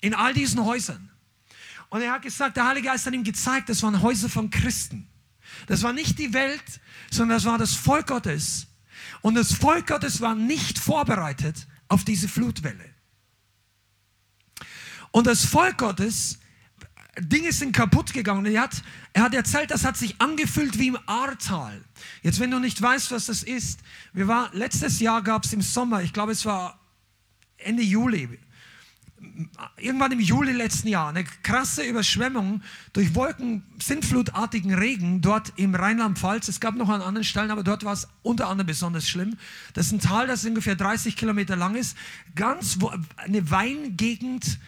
In 0.00 0.14
all 0.14 0.34
diesen 0.34 0.64
Häusern. 0.64 1.10
Und 1.90 2.00
er 2.00 2.12
hat 2.12 2.22
gesagt, 2.22 2.56
der 2.56 2.66
Heilige 2.66 2.88
Geist 2.88 3.06
hat 3.06 3.12
ihm 3.12 3.22
gezeigt, 3.22 3.68
das 3.68 3.82
waren 3.82 4.00
Häuser 4.00 4.28
von 4.28 4.50
Christen. 4.50 5.08
Das 5.66 5.82
war 5.82 5.92
nicht 5.92 6.18
die 6.18 6.32
Welt, 6.32 6.80
sondern 7.10 7.36
das 7.36 7.44
war 7.44 7.58
das 7.58 7.74
Volk 7.74 8.06
Gottes. 8.06 8.66
Und 9.20 9.34
das 9.34 9.52
Volk 9.52 9.86
Gottes 9.86 10.20
war 10.20 10.34
nicht 10.34 10.78
vorbereitet 10.78 11.66
auf 11.88 12.04
diese 12.04 12.28
Flutwelle. 12.28 12.92
Und 15.10 15.26
das 15.26 15.44
Volk 15.44 15.78
Gottes, 15.78 16.38
Dinge 17.18 17.52
sind 17.52 17.72
kaputt 17.72 18.12
gegangen. 18.14 18.46
Er 18.46 18.62
hat, 18.62 18.82
er 19.12 19.24
hat 19.24 19.34
erzählt, 19.34 19.70
das 19.70 19.84
hat 19.84 19.96
sich 19.96 20.20
angefühlt 20.20 20.78
wie 20.78 20.88
im 20.88 20.98
Ahrtal. 21.06 21.82
Jetzt, 22.22 22.40
wenn 22.40 22.50
du 22.50 22.58
nicht 22.58 22.80
weißt, 22.80 23.10
was 23.10 23.26
das 23.26 23.42
ist, 23.42 23.80
wir 24.14 24.28
war, 24.28 24.50
letztes 24.54 24.98
Jahr 25.00 25.22
gab 25.22 25.44
es 25.44 25.52
im 25.52 25.60
Sommer, 25.60 26.02
ich 26.02 26.12
glaube, 26.12 26.32
es 26.32 26.46
war 26.46 26.80
Ende 27.58 27.82
Juli, 27.82 28.38
irgendwann 29.76 30.12
im 30.12 30.20
Juli 30.20 30.52
letzten 30.52 30.88
Jahr 30.88 31.10
eine 31.10 31.24
krasse 31.42 31.82
Überschwemmung 31.82 32.62
durch 32.92 33.14
Wolken, 33.14 33.62
sintflutartigen 33.80 34.74
Regen 34.74 35.20
dort 35.20 35.52
im 35.56 35.74
Rheinland-Pfalz. 35.74 36.48
Es 36.48 36.60
gab 36.60 36.74
noch 36.74 36.88
an 36.88 37.02
anderen 37.02 37.24
Stellen, 37.24 37.50
aber 37.50 37.62
dort 37.62 37.84
war 37.84 37.92
es 37.92 38.08
unter 38.22 38.48
anderem 38.48 38.66
besonders 38.66 39.08
schlimm. 39.08 39.36
Das 39.74 39.86
ist 39.86 39.92
ein 39.92 40.00
Tal, 40.00 40.26
das 40.26 40.44
ungefähr 40.44 40.76
30 40.76 41.16
Kilometer 41.16 41.56
lang 41.56 41.74
ist. 41.74 41.96
Ganz 42.34 42.78
eine 43.16 43.50
Weingegend 43.50 44.58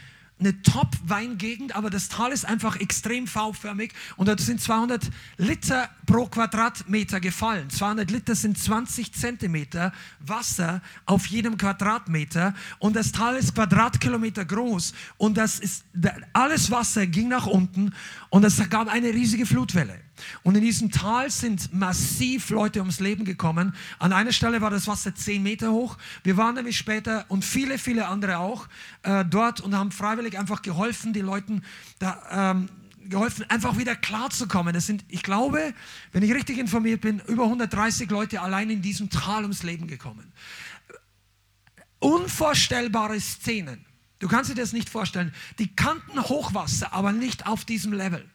eine 0.41 0.61
Top-Weingegend, 0.63 1.77
aber 1.77 1.91
das 1.91 2.09
Tal 2.09 2.33
ist 2.33 2.45
einfach 2.45 2.77
extrem 2.81 3.27
V-förmig 3.27 3.93
und 4.17 4.29
da 4.29 4.37
sind 4.37 4.61
200 4.61 5.11
Liter 5.37 5.89
pro 6.07 6.27
Quadratmeter 6.27 7.21
gefallen. 7.21 7.71
200 7.71 8.11
Liter 8.11 8.35
sind 8.35 8.59
20 8.59 9.13
Zentimeter 9.13 9.93
Wasser 10.21 10.83
auf 11.07 11.27
jedem 11.27 11.57
Quadratmeter 11.57 12.55
und 12.79 12.97
das 12.97 13.13
Tal 13.13 13.37
ist 13.37 13.55
Quadratkilometer 13.55 14.45
groß 14.45 14.93
und 15.19 15.37
das 15.37 15.61
ist, 15.61 15.85
alles 16.33 16.71
Wasser 16.71 17.07
ging 17.07 17.29
nach 17.29 17.47
unten 17.47 17.95
und 18.29 18.45
es 18.45 18.69
gab 18.69 18.89
eine 18.89 19.09
riesige 19.09 19.47
Flutwelle. 19.47 20.04
Und 20.43 20.57
in 20.57 20.63
diesem 20.63 20.91
Tal 20.91 21.31
sind 21.31 21.73
massiv 21.73 22.51
Leute 22.51 22.81
ums 22.81 23.01
Leben 23.01 23.25
gekommen. 23.25 23.75
An 23.99 24.13
einer 24.13 24.33
Stelle 24.33 24.61
war 24.61 24.71
das 24.71 24.87
Wasser 24.87 25.15
zehn 25.15 25.43
Meter 25.43 25.73
hoch. 25.73 25.97
Wir 26.23 26.37
waren 26.37 26.55
nämlich 26.55 26.77
später 26.77 27.25
und 27.29 27.45
viele, 27.45 27.79
viele 27.79 28.07
andere 28.07 28.39
auch 28.39 28.69
äh, 29.03 29.25
dort 29.25 29.61
und 29.61 29.75
haben 29.75 29.91
freiwillig 29.91 30.39
einfach 30.39 30.63
geholfen, 30.63 31.13
die 31.13 31.21
Leuten 31.21 31.63
da, 31.99 32.53
ähm, 32.53 32.69
geholfen, 33.09 33.49
einfach 33.51 33.77
wieder 33.79 33.97
klarzukommen. 33.97 34.75
Das 34.75 34.87
sind, 34.87 35.05
ich 35.09 35.23
glaube, 35.23 35.75
wenn 36.13 36.23
ich 36.23 36.33
richtig 36.33 36.59
informiert 36.59 37.01
bin, 37.01 37.21
über 37.27 37.45
130 37.45 38.11
Leute 38.11 38.41
allein 38.41 38.71
in 38.71 38.83
diesem 38.83 39.11
Tal 39.11 39.43
ums 39.43 39.63
Leben 39.63 39.87
gekommen. 39.87 40.33
Unvorstellbare 41.99 43.19
Szenen. 43.21 43.85
Du 44.19 44.29
kannst 44.29 44.51
dir 44.51 44.55
das 44.55 44.73
nicht 44.73 44.89
vorstellen. 44.89 45.35
Die 45.59 45.75
kannten 45.75 46.21
Hochwasser, 46.23 46.93
aber 46.93 47.13
nicht 47.13 47.47
auf 47.47 47.65
diesem 47.65 47.93
Level. 47.93 48.29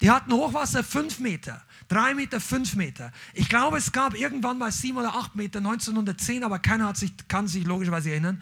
Die 0.00 0.10
hatten 0.10 0.32
Hochwasser 0.32 0.82
fünf 0.82 1.18
Meter. 1.18 1.62
Drei 1.90 2.14
Meter, 2.14 2.38
fünf 2.38 2.76
Meter. 2.76 3.10
Ich 3.34 3.48
glaube, 3.48 3.76
es 3.76 3.90
gab 3.90 4.16
irgendwann 4.16 4.58
mal 4.58 4.70
sieben 4.70 4.98
oder 4.98 5.16
acht 5.16 5.34
Meter 5.34 5.58
1910, 5.58 6.44
aber 6.44 6.60
keiner 6.60 6.86
hat 6.86 6.96
sich, 6.96 7.10
kann 7.26 7.48
sich 7.48 7.64
logischerweise 7.64 8.12
erinnern. 8.12 8.40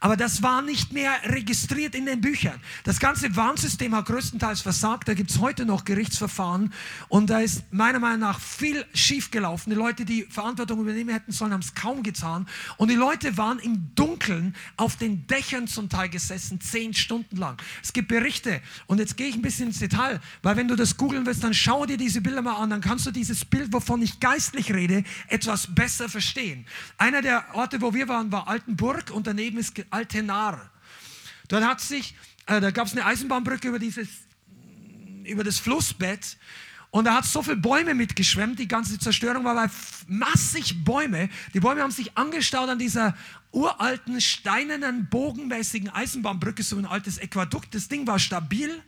Aber 0.00 0.18
das 0.18 0.42
war 0.42 0.60
nicht 0.60 0.92
mehr 0.92 1.12
registriert 1.24 1.94
in 1.94 2.04
den 2.04 2.20
Büchern. 2.20 2.60
Das 2.84 3.00
ganze 3.00 3.34
Warnsystem 3.36 3.94
hat 3.94 4.04
größtenteils 4.04 4.60
versagt. 4.60 5.08
Da 5.08 5.14
gibt 5.14 5.30
es 5.30 5.40
heute 5.40 5.64
noch 5.64 5.86
Gerichtsverfahren. 5.86 6.74
Und 7.08 7.30
da 7.30 7.40
ist 7.40 7.64
meiner 7.72 8.00
Meinung 8.00 8.20
nach 8.20 8.38
viel 8.38 8.84
schiefgelaufen. 8.92 9.70
Die 9.70 9.78
Leute, 9.78 10.04
die 10.04 10.24
Verantwortung 10.24 10.80
übernehmen 10.80 11.08
hätten 11.08 11.32
sollen, 11.32 11.54
haben 11.54 11.60
es 11.60 11.74
kaum 11.74 12.02
getan. 12.02 12.46
Und 12.76 12.90
die 12.90 12.96
Leute 12.96 13.38
waren 13.38 13.60
im 13.60 13.94
Dunkeln 13.94 14.54
auf 14.76 14.96
den 14.96 15.26
Dächern 15.26 15.68
zum 15.68 15.88
Teil 15.88 16.10
gesessen, 16.10 16.60
zehn 16.60 16.92
Stunden 16.92 17.38
lang. 17.38 17.56
Es 17.82 17.94
gibt 17.94 18.08
Berichte. 18.08 18.60
Und 18.88 18.98
jetzt 18.98 19.16
gehe 19.16 19.28
ich 19.28 19.36
ein 19.36 19.42
bisschen 19.42 19.68
ins 19.68 19.78
Detail, 19.78 20.20
weil 20.42 20.56
wenn 20.56 20.68
du 20.68 20.76
das 20.76 20.98
googeln 20.98 21.24
willst, 21.24 21.42
dann 21.42 21.54
schau 21.54 21.86
dir 21.86 21.96
diese 21.96 22.20
Bilder 22.20 22.42
mal 22.42 22.56
an. 22.56 22.68
Dann 22.68 22.89
kannst 22.90 23.06
du 23.06 23.12
dieses 23.12 23.44
Bild, 23.44 23.72
wovon 23.72 24.02
ich 24.02 24.18
geistlich 24.18 24.74
rede, 24.74 25.04
etwas 25.28 25.72
besser 25.72 26.08
verstehen. 26.08 26.66
Einer 26.98 27.22
der 27.22 27.44
Orte, 27.54 27.80
wo 27.80 27.94
wir 27.94 28.08
waren, 28.08 28.32
war 28.32 28.48
Altenburg 28.48 29.12
und 29.12 29.28
daneben 29.28 29.58
ist 29.58 29.80
Altenar. 29.90 30.68
Dort 31.46 31.64
hat 31.64 31.80
sich, 31.80 32.16
äh, 32.46 32.60
da 32.60 32.72
gab 32.72 32.88
es 32.88 32.92
eine 32.94 33.06
Eisenbahnbrücke 33.06 33.68
über, 33.68 33.78
dieses, 33.78 34.08
über 35.22 35.44
das 35.44 35.60
Flussbett 35.60 36.36
und 36.90 37.04
da 37.04 37.14
hat 37.14 37.26
so 37.26 37.44
viele 37.44 37.58
Bäume 37.58 37.94
mitgeschwemmt, 37.94 38.58
die 38.58 38.66
ganze 38.66 38.98
Zerstörung 38.98 39.44
war 39.44 39.54
bei 39.54 39.72
massig 40.08 40.84
Bäume. 40.84 41.28
Die 41.54 41.60
Bäume 41.60 41.82
haben 41.82 41.92
sich 41.92 42.16
angestaut 42.18 42.68
an 42.68 42.80
dieser 42.80 43.16
uralten, 43.52 44.20
steinernen, 44.20 45.08
bogenmäßigen 45.08 45.90
Eisenbahnbrücke, 45.90 46.64
so 46.64 46.76
ein 46.76 46.86
altes 46.86 47.20
Aquadukt. 47.20 47.72
Das 47.72 47.86
Ding 47.86 48.08
war 48.08 48.18
stabil. 48.18 48.82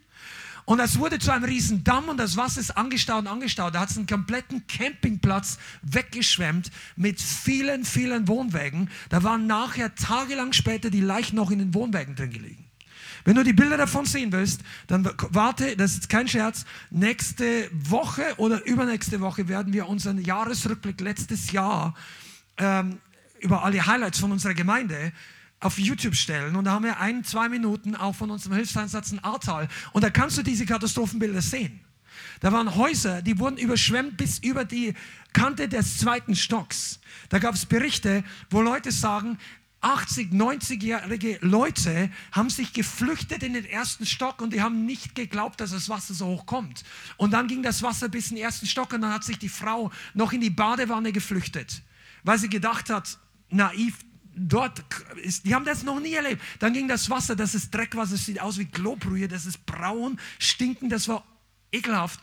Und 0.65 0.77
das 0.77 0.97
wurde 0.97 1.19
zu 1.19 1.31
einem 1.31 1.43
riesen 1.43 1.83
Damm 1.83 2.09
und 2.09 2.17
das 2.17 2.37
Wasser 2.37 2.61
ist 2.61 2.77
angestaut 2.77 3.19
und 3.19 3.27
angestaut. 3.27 3.75
Da 3.75 3.81
hat 3.81 3.89
es 3.89 3.97
einen 3.97 4.07
kompletten 4.07 4.65
Campingplatz 4.67 5.57
weggeschwemmt 5.81 6.71
mit 6.95 7.19
vielen, 7.21 7.83
vielen 7.83 8.27
Wohnwägen. 8.27 8.89
Da 9.09 9.23
waren 9.23 9.45
nachher 9.45 9.93
tagelang 9.95 10.53
später 10.53 10.89
die 10.89 11.01
Leichen 11.01 11.35
noch 11.35 11.51
in 11.51 11.59
den 11.59 11.73
Wohnwägen 11.73 12.15
drin 12.15 12.31
gelegen. 12.31 12.65
Wenn 13.25 13.35
du 13.35 13.43
die 13.43 13.53
Bilder 13.53 13.77
davon 13.77 14.05
sehen 14.05 14.31
willst, 14.31 14.61
dann 14.87 15.09
warte, 15.29 15.77
das 15.77 15.93
ist 15.93 16.09
kein 16.09 16.27
Scherz, 16.27 16.65
nächste 16.89 17.69
Woche 17.71 18.23
oder 18.37 18.65
übernächste 18.65 19.21
Woche 19.21 19.47
werden 19.47 19.71
wir 19.71 19.87
unseren 19.87 20.21
Jahresrückblick 20.21 20.99
letztes 20.99 21.51
Jahr 21.51 21.95
ähm, 22.57 22.99
über 23.39 23.63
alle 23.63 23.85
Highlights 23.85 24.19
von 24.19 24.31
unserer 24.31 24.53
Gemeinde 24.53 25.13
auf 25.63 25.77
YouTube 25.79 26.15
stellen 26.15 26.55
und 26.55 26.65
da 26.65 26.71
haben 26.71 26.85
wir 26.85 26.99
ein, 26.99 27.23
zwei 27.23 27.49
Minuten 27.49 27.95
auch 27.95 28.15
von 28.15 28.29
unserem 28.29 28.55
Hilfseinsatz 28.55 29.11
in 29.11 29.19
Ahrtal 29.19 29.67
und 29.91 30.03
da 30.03 30.09
kannst 30.09 30.37
du 30.37 30.43
diese 30.43 30.65
Katastrophenbilder 30.65 31.41
sehen. 31.41 31.79
Da 32.41 32.51
waren 32.51 32.75
Häuser, 32.75 33.21
die 33.21 33.39
wurden 33.39 33.57
überschwemmt 33.57 34.17
bis 34.17 34.39
über 34.39 34.65
die 34.65 34.93
Kante 35.31 35.67
des 35.67 35.97
zweiten 35.97 36.35
Stocks. 36.35 36.99
Da 37.29 37.39
gab 37.39 37.55
es 37.55 37.65
Berichte, 37.65 38.23
wo 38.49 38.61
Leute 38.61 38.91
sagen, 38.91 39.37
80, 39.83 40.31
90-jährige 40.31 41.39
Leute 41.41 42.09
haben 42.31 42.49
sich 42.49 42.71
geflüchtet 42.71 43.43
in 43.43 43.53
den 43.53 43.65
ersten 43.65 44.05
Stock 44.05 44.41
und 44.41 44.53
die 44.53 44.61
haben 44.61 44.85
nicht 44.85 45.13
geglaubt, 45.13 45.59
dass 45.59 45.71
das 45.71 45.89
Wasser 45.89 46.13
so 46.13 46.27
hoch 46.27 46.45
kommt. 46.45 46.83
Und 47.17 47.31
dann 47.31 47.47
ging 47.47 47.63
das 47.63 47.83
Wasser 47.83 48.07
bis 48.07 48.29
in 48.29 48.37
den 48.37 48.45
ersten 48.45 48.65
Stock 48.65 48.93
und 48.93 49.01
dann 49.01 49.13
hat 49.13 49.25
sich 49.25 49.37
die 49.37 49.49
Frau 49.49 49.91
noch 50.13 50.31
in 50.31 50.39
die 50.39 50.49
Badewanne 50.49 51.11
geflüchtet, 51.11 51.81
weil 52.23 52.39
sie 52.39 52.49
gedacht 52.49 52.89
hat, 52.89 53.19
naiv, 53.49 53.97
dort 54.35 54.83
ist, 55.23 55.45
die 55.45 55.55
haben 55.55 55.65
das 55.65 55.83
noch 55.83 55.99
nie 55.99 56.13
erlebt. 56.13 56.41
Dann 56.59 56.73
ging 56.73 56.87
das 56.87 57.09
Wasser, 57.09 57.35
das 57.35 57.55
ist 57.55 57.73
Dreckwasser, 57.73 58.13
das 58.13 58.25
sieht 58.25 58.41
aus 58.41 58.57
wie 58.57 58.65
Klobrühe, 58.65 59.27
das 59.27 59.45
ist 59.45 59.65
braun, 59.65 60.19
stinkend, 60.39 60.91
das 60.91 61.07
war 61.07 61.23
ekelhaft 61.71 62.19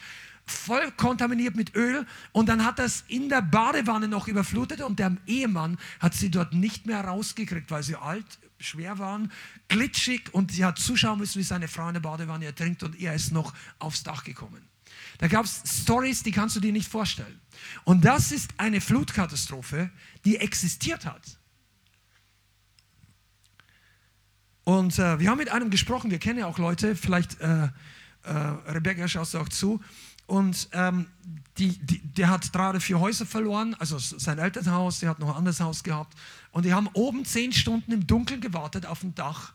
voll 0.50 0.90
kontaminiert 0.92 1.56
mit 1.56 1.74
Öl 1.74 2.06
und 2.32 2.48
dann 2.48 2.64
hat 2.64 2.78
das 2.78 3.04
in 3.08 3.28
der 3.28 3.40
Badewanne 3.40 4.08
noch 4.08 4.28
überflutet 4.28 4.80
und 4.80 4.98
der 4.98 5.16
Ehemann 5.26 5.78
hat 6.00 6.14
sie 6.14 6.30
dort 6.30 6.52
nicht 6.52 6.86
mehr 6.86 7.02
rausgekriegt, 7.02 7.70
weil 7.70 7.82
sie 7.82 7.96
alt, 7.96 8.26
schwer 8.58 8.98
waren, 8.98 9.32
glitschig 9.68 10.32
und 10.32 10.52
sie 10.52 10.64
hat 10.64 10.78
zuschauen 10.78 11.18
müssen, 11.18 11.38
wie 11.38 11.44
seine 11.44 11.68
Frau 11.68 11.88
in 11.88 11.94
der 11.94 12.00
Badewanne 12.00 12.46
ertrinkt 12.46 12.82
und 12.82 13.00
er 13.00 13.14
ist 13.14 13.32
noch 13.32 13.54
aufs 13.78 14.02
Dach 14.02 14.24
gekommen. 14.24 14.62
Da 15.18 15.28
gab 15.28 15.44
es 15.44 15.62
Stories, 15.82 16.22
die 16.22 16.32
kannst 16.32 16.56
du 16.56 16.60
dir 16.60 16.72
nicht 16.72 16.90
vorstellen. 16.90 17.40
Und 17.84 18.04
das 18.04 18.32
ist 18.32 18.50
eine 18.56 18.80
Flutkatastrophe, 18.80 19.90
die 20.24 20.36
existiert 20.36 21.06
hat. 21.06 21.22
Und 24.70 25.00
äh, 25.00 25.18
wir 25.18 25.28
haben 25.28 25.38
mit 25.38 25.50
einem 25.50 25.68
gesprochen, 25.68 26.12
wir 26.12 26.20
kennen 26.20 26.38
ja 26.38 26.46
auch 26.46 26.58
Leute, 26.58 26.94
vielleicht 26.94 27.40
äh, 27.40 27.64
äh, 27.64 27.70
Rebecca 28.68 29.08
schaust 29.08 29.34
du 29.34 29.38
auch 29.38 29.48
zu, 29.48 29.80
und 30.28 30.68
ähm, 30.70 31.06
die, 31.58 31.76
die, 31.84 31.98
der 31.98 32.30
hat 32.30 32.52
gerade 32.52 32.78
vier 32.78 33.00
Häuser 33.00 33.26
verloren, 33.26 33.74
also 33.80 33.98
sein 33.98 34.38
Elternhaus, 34.38 35.00
der 35.00 35.10
hat 35.10 35.18
noch 35.18 35.30
ein 35.30 35.34
anderes 35.34 35.58
Haus 35.58 35.82
gehabt. 35.82 36.16
Und 36.52 36.66
die 36.66 36.72
haben 36.72 36.88
oben 36.92 37.24
zehn 37.24 37.52
Stunden 37.52 37.90
im 37.90 38.06
Dunkeln 38.06 38.40
gewartet 38.40 38.86
auf 38.86 39.00
dem 39.00 39.12
Dach 39.16 39.54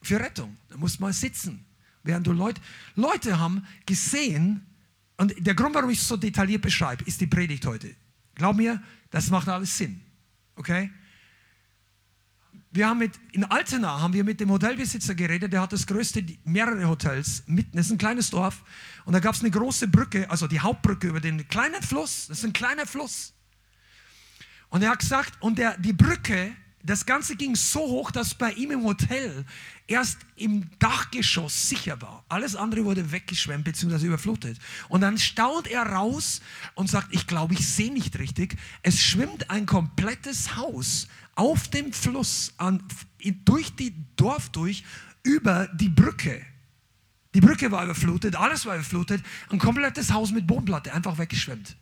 für 0.00 0.18
Rettung. 0.18 0.56
Da 0.70 0.78
muss 0.78 1.00
man 1.00 1.12
sitzen. 1.12 1.66
Während 2.02 2.26
du 2.26 2.32
Leute, 2.32 2.62
Leute 2.94 3.38
haben 3.38 3.66
gesehen, 3.84 4.64
und 5.18 5.34
der 5.38 5.54
Grund, 5.54 5.74
warum 5.74 5.90
ich 5.90 5.98
es 5.98 6.08
so 6.08 6.16
detailliert 6.16 6.62
beschreibe, 6.62 7.04
ist 7.04 7.20
die 7.20 7.26
Predigt 7.26 7.66
heute. 7.66 7.94
Glaub 8.34 8.56
mir, 8.56 8.82
das 9.10 9.28
macht 9.28 9.50
alles 9.50 9.76
Sinn. 9.76 10.00
Okay? 10.54 10.90
Wir 12.76 12.88
haben 12.88 12.98
mit, 12.98 13.12
in 13.32 13.42
Altena 13.44 14.02
haben 14.02 14.12
wir 14.12 14.22
mit 14.22 14.38
dem 14.38 14.50
Hotelbesitzer 14.50 15.14
geredet, 15.14 15.50
der 15.50 15.62
hat 15.62 15.72
das 15.72 15.86
größte, 15.86 16.22
mehrere 16.44 16.86
Hotels 16.86 17.42
mitten, 17.46 17.74
das 17.74 17.86
ist 17.86 17.92
ein 17.92 17.96
kleines 17.96 18.28
Dorf. 18.28 18.62
Und 19.06 19.14
da 19.14 19.18
gab 19.18 19.34
es 19.34 19.40
eine 19.40 19.50
große 19.50 19.88
Brücke, 19.88 20.30
also 20.30 20.46
die 20.46 20.60
Hauptbrücke 20.60 21.08
über 21.08 21.20
den 21.20 21.48
kleinen 21.48 21.82
Fluss, 21.82 22.26
das 22.28 22.40
ist 22.40 22.44
ein 22.44 22.52
kleiner 22.52 22.84
Fluss. 22.84 23.32
Und 24.68 24.82
er 24.82 24.90
hat 24.90 24.98
gesagt, 24.98 25.40
und 25.40 25.56
der, 25.56 25.78
die 25.78 25.94
Brücke, 25.94 26.54
das 26.86 27.04
Ganze 27.04 27.36
ging 27.36 27.56
so 27.56 27.80
hoch, 27.80 28.10
dass 28.10 28.34
bei 28.34 28.52
ihm 28.52 28.70
im 28.70 28.84
Hotel 28.84 29.44
erst 29.86 30.18
im 30.36 30.70
Dachgeschoss 30.78 31.68
sicher 31.68 32.00
war. 32.00 32.24
Alles 32.28 32.56
andere 32.56 32.84
wurde 32.84 33.12
weggeschwemmt 33.12 33.64
bzw. 33.64 34.06
überflutet. 34.06 34.58
Und 34.88 35.00
dann 35.00 35.18
staunt 35.18 35.66
er 35.66 35.82
raus 35.82 36.40
und 36.74 36.88
sagt, 36.88 37.14
ich 37.14 37.26
glaube, 37.26 37.54
ich 37.54 37.66
sehe 37.66 37.92
nicht 37.92 38.18
richtig. 38.18 38.56
Es 38.82 39.00
schwimmt 39.00 39.50
ein 39.50 39.66
komplettes 39.66 40.56
Haus 40.56 41.08
auf 41.34 41.68
dem 41.68 41.92
Fluss 41.92 42.54
an, 42.56 42.82
durch 43.44 43.74
die 43.74 43.94
Dorf 44.16 44.48
durch 44.50 44.84
über 45.22 45.68
die 45.74 45.88
Brücke. 45.88 46.44
Die 47.34 47.40
Brücke 47.40 47.70
war 47.70 47.84
überflutet, 47.84 48.36
alles 48.36 48.64
war 48.64 48.76
überflutet, 48.76 49.22
ein 49.50 49.58
komplettes 49.58 50.12
Haus 50.12 50.30
mit 50.30 50.46
Bodenplatte 50.46 50.94
einfach 50.94 51.18
weggeschwemmt. 51.18 51.76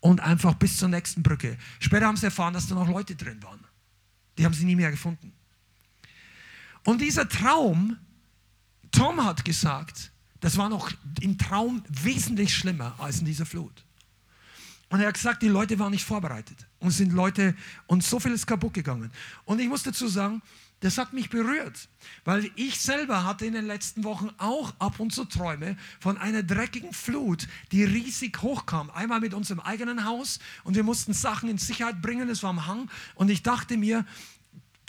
Und 0.00 0.20
einfach 0.20 0.54
bis 0.54 0.78
zur 0.78 0.88
nächsten 0.88 1.22
Brücke. 1.22 1.58
Später 1.80 2.06
haben 2.06 2.16
sie 2.16 2.26
erfahren, 2.26 2.54
dass 2.54 2.68
da 2.68 2.74
noch 2.74 2.88
Leute 2.88 3.16
drin 3.16 3.42
waren. 3.42 3.65
Die 4.38 4.44
haben 4.44 4.54
sie 4.54 4.64
nie 4.64 4.76
mehr 4.76 4.90
gefunden. 4.90 5.32
Und 6.84 7.00
dieser 7.00 7.28
Traum, 7.28 7.96
Tom 8.92 9.24
hat 9.24 9.44
gesagt, 9.44 10.12
das 10.40 10.56
war 10.56 10.68
noch 10.68 10.90
im 11.20 11.38
Traum 11.38 11.82
wesentlich 11.88 12.54
schlimmer 12.54 12.94
als 12.98 13.18
in 13.18 13.24
dieser 13.24 13.46
Flut. 13.46 13.84
Und 14.88 15.00
er 15.00 15.08
hat 15.08 15.14
gesagt, 15.14 15.42
die 15.42 15.48
Leute 15.48 15.78
waren 15.78 15.90
nicht 15.90 16.04
vorbereitet. 16.04 16.66
Und 16.78 16.90
sind 16.90 17.12
Leute, 17.12 17.56
und 17.86 18.04
so 18.04 18.20
viel 18.20 18.32
ist 18.32 18.46
kaputt 18.46 18.74
gegangen. 18.74 19.10
Und 19.44 19.60
ich 19.60 19.68
muss 19.68 19.82
dazu 19.82 20.06
sagen, 20.06 20.40
das 20.86 20.98
hat 20.98 21.12
mich 21.12 21.30
berührt, 21.30 21.88
weil 22.24 22.48
ich 22.54 22.80
selber 22.80 23.24
hatte 23.24 23.44
in 23.44 23.54
den 23.54 23.66
letzten 23.66 24.04
Wochen 24.04 24.30
auch 24.38 24.72
ab 24.78 25.00
und 25.00 25.12
zu 25.12 25.24
Träume 25.24 25.76
von 25.98 26.16
einer 26.16 26.44
dreckigen 26.44 26.92
Flut, 26.92 27.48
die 27.72 27.82
riesig 27.82 28.40
hochkam. 28.40 28.90
Einmal 28.90 29.18
mit 29.18 29.34
unserem 29.34 29.58
eigenen 29.58 30.04
Haus 30.04 30.38
und 30.62 30.76
wir 30.76 30.84
mussten 30.84 31.12
Sachen 31.12 31.48
in 31.48 31.58
Sicherheit 31.58 32.00
bringen, 32.00 32.28
es 32.28 32.44
war 32.44 32.50
am 32.50 32.68
Hang. 32.68 32.88
Und 33.16 33.30
ich 33.30 33.42
dachte 33.42 33.76
mir, 33.76 34.06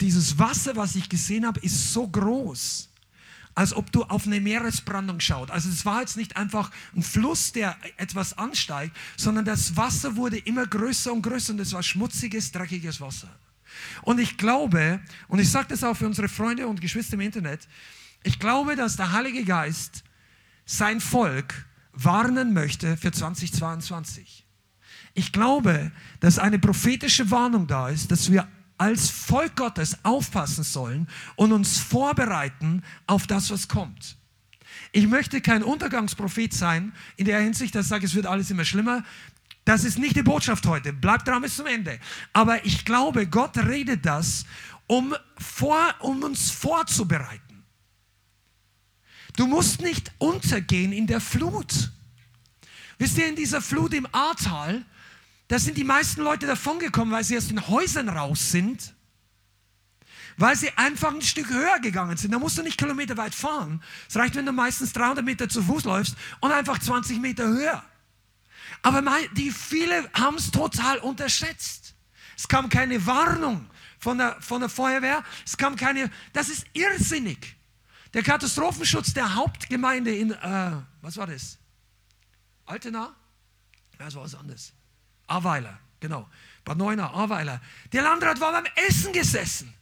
dieses 0.00 0.38
Wasser, 0.38 0.76
was 0.76 0.94
ich 0.94 1.08
gesehen 1.08 1.44
habe, 1.44 1.58
ist 1.60 1.92
so 1.92 2.06
groß 2.06 2.90
als 3.56 3.74
ob 3.74 3.90
du 3.90 4.04
auf 4.04 4.24
eine 4.24 4.40
Meeresbrandung 4.40 5.18
schaust. 5.18 5.50
Also 5.50 5.68
es 5.68 5.84
war 5.84 6.02
jetzt 6.02 6.16
nicht 6.16 6.36
einfach 6.36 6.70
ein 6.94 7.02
Fluss, 7.02 7.50
der 7.50 7.76
etwas 7.96 8.38
ansteigt, 8.38 8.96
sondern 9.16 9.44
das 9.44 9.76
Wasser 9.76 10.14
wurde 10.14 10.38
immer 10.38 10.64
größer 10.64 11.12
und 11.12 11.22
größer 11.22 11.54
und 11.54 11.58
es 11.58 11.72
war 11.72 11.82
schmutziges, 11.82 12.52
dreckiges 12.52 13.00
Wasser. 13.00 13.36
Und 14.02 14.18
ich 14.18 14.36
glaube, 14.36 15.00
und 15.28 15.38
ich 15.38 15.50
sage 15.50 15.68
das 15.68 15.84
auch 15.84 15.94
für 15.94 16.06
unsere 16.06 16.28
Freunde 16.28 16.66
und 16.66 16.80
Geschwister 16.80 17.14
im 17.14 17.20
Internet, 17.20 17.68
ich 18.22 18.38
glaube, 18.38 18.76
dass 18.76 18.96
der 18.96 19.12
Heilige 19.12 19.44
Geist 19.44 20.04
sein 20.64 21.00
Volk 21.00 21.66
warnen 21.92 22.52
möchte 22.52 22.96
für 22.96 23.10
2022. 23.10 24.46
Ich 25.14 25.32
glaube, 25.32 25.90
dass 26.20 26.38
eine 26.38 26.58
prophetische 26.58 27.30
Warnung 27.30 27.66
da 27.66 27.88
ist, 27.88 28.10
dass 28.10 28.30
wir 28.30 28.46
als 28.76 29.10
Volk 29.10 29.56
Gottes 29.56 30.04
aufpassen 30.04 30.62
sollen 30.62 31.08
und 31.34 31.52
uns 31.52 31.78
vorbereiten 31.78 32.84
auf 33.06 33.26
das, 33.26 33.50
was 33.50 33.66
kommt. 33.66 34.16
Ich 34.92 35.08
möchte 35.08 35.40
kein 35.40 35.62
Untergangsprophet 35.62 36.54
sein, 36.54 36.92
in 37.16 37.24
der 37.24 37.40
Hinsicht, 37.40 37.74
dass 37.74 37.86
ich 37.86 37.90
sage, 37.90 38.06
es 38.06 38.14
wird 38.14 38.26
alles 38.26 38.50
immer 38.50 38.64
schlimmer. 38.64 39.02
Das 39.68 39.84
ist 39.84 39.98
nicht 39.98 40.16
die 40.16 40.22
Botschaft 40.22 40.64
heute. 40.64 40.94
Bleibt 40.94 41.28
dran 41.28 41.42
bis 41.42 41.56
zum 41.56 41.66
Ende. 41.66 42.00
Aber 42.32 42.64
ich 42.64 42.86
glaube, 42.86 43.26
Gott 43.26 43.58
redet 43.58 44.06
das, 44.06 44.46
um, 44.86 45.14
vor, 45.36 45.94
um 45.98 46.22
uns 46.22 46.50
vorzubereiten. 46.50 47.66
Du 49.36 49.46
musst 49.46 49.82
nicht 49.82 50.10
untergehen 50.16 50.90
in 50.92 51.06
der 51.06 51.20
Flut. 51.20 51.90
Wisst 52.96 53.18
ihr, 53.18 53.28
in 53.28 53.36
dieser 53.36 53.60
Flut 53.60 53.92
im 53.92 54.08
Ahrtal, 54.10 54.86
da 55.48 55.58
sind 55.58 55.76
die 55.76 55.84
meisten 55.84 56.22
Leute 56.22 56.46
davongekommen, 56.46 57.12
weil 57.12 57.24
sie 57.24 57.36
aus 57.36 57.48
den 57.48 57.68
Häusern 57.68 58.08
raus 58.08 58.50
sind, 58.50 58.94
weil 60.38 60.56
sie 60.56 60.70
einfach 60.78 61.12
ein 61.12 61.20
Stück 61.20 61.50
höher 61.50 61.78
gegangen 61.80 62.16
sind. 62.16 62.32
Da 62.32 62.38
musst 62.38 62.56
du 62.56 62.62
nicht 62.62 62.78
kilometerweit 62.78 63.34
fahren. 63.34 63.82
Es 64.08 64.16
reicht, 64.16 64.34
wenn 64.34 64.46
du 64.46 64.52
meistens 64.52 64.94
300 64.94 65.22
Meter 65.22 65.46
zu 65.46 65.62
Fuß 65.62 65.84
läufst 65.84 66.16
und 66.40 66.52
einfach 66.52 66.78
20 66.78 67.20
Meter 67.20 67.46
höher. 67.46 67.84
Aber 68.82 69.02
die 69.32 69.50
viele 69.50 70.10
haben 70.12 70.36
es 70.36 70.50
total 70.50 70.98
unterschätzt. 70.98 71.94
Es 72.36 72.46
kam 72.46 72.68
keine 72.68 73.04
Warnung 73.04 73.68
von 73.98 74.18
der, 74.18 74.40
von 74.40 74.60
der 74.60 74.70
Feuerwehr. 74.70 75.24
Es 75.44 75.56
kam 75.56 75.76
keine, 75.76 76.10
das 76.32 76.48
ist 76.48 76.66
irrsinnig. 76.72 77.56
Der 78.14 78.22
Katastrophenschutz 78.22 79.12
der 79.12 79.34
Hauptgemeinde 79.34 80.14
in, 80.14 80.30
äh, 80.30 80.72
was 81.02 81.16
war 81.16 81.26
das? 81.26 81.58
Altena? 82.64 83.14
Ja, 83.98 84.04
das 84.04 84.14
war 84.14 84.22
was 84.22 84.34
anderes. 84.34 84.72
Aweiler, 85.26 85.78
genau. 86.00 86.28
Bad 86.64 86.78
Neuenahr, 86.78 87.14
Aweiler. 87.14 87.60
Der 87.92 88.02
Landrat 88.02 88.40
war 88.40 88.52
beim 88.52 88.66
Essen 88.88 89.12
gesessen. 89.12 89.74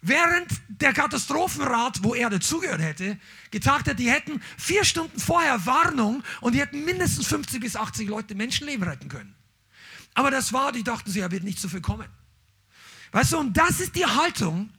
Während 0.00 0.48
der 0.68 0.92
Katastrophenrat, 0.92 2.04
wo 2.04 2.14
er 2.14 2.30
dazugehört 2.30 2.80
hätte, 2.80 3.18
getagt 3.50 3.88
hat, 3.88 3.98
die 3.98 4.10
hätten 4.10 4.40
vier 4.56 4.84
Stunden 4.84 5.18
vorher 5.18 5.66
Warnung 5.66 6.22
und 6.40 6.54
die 6.54 6.60
hätten 6.60 6.84
mindestens 6.84 7.26
50 7.26 7.60
bis 7.60 7.74
80 7.74 8.08
Leute 8.08 8.34
Menschenleben 8.36 8.86
retten 8.86 9.08
können. 9.08 9.34
Aber 10.14 10.30
das 10.30 10.52
war, 10.52 10.70
die 10.70 10.84
dachten 10.84 11.10
sie, 11.10 11.20
er 11.20 11.30
wird 11.30 11.42
nicht 11.42 11.58
so 11.58 11.68
viel 11.68 11.80
kommen. 11.80 12.08
Weißt 13.10 13.32
du, 13.32 13.38
und 13.38 13.56
das 13.56 13.80
ist 13.80 13.96
die 13.96 14.06
Haltung, 14.06 14.70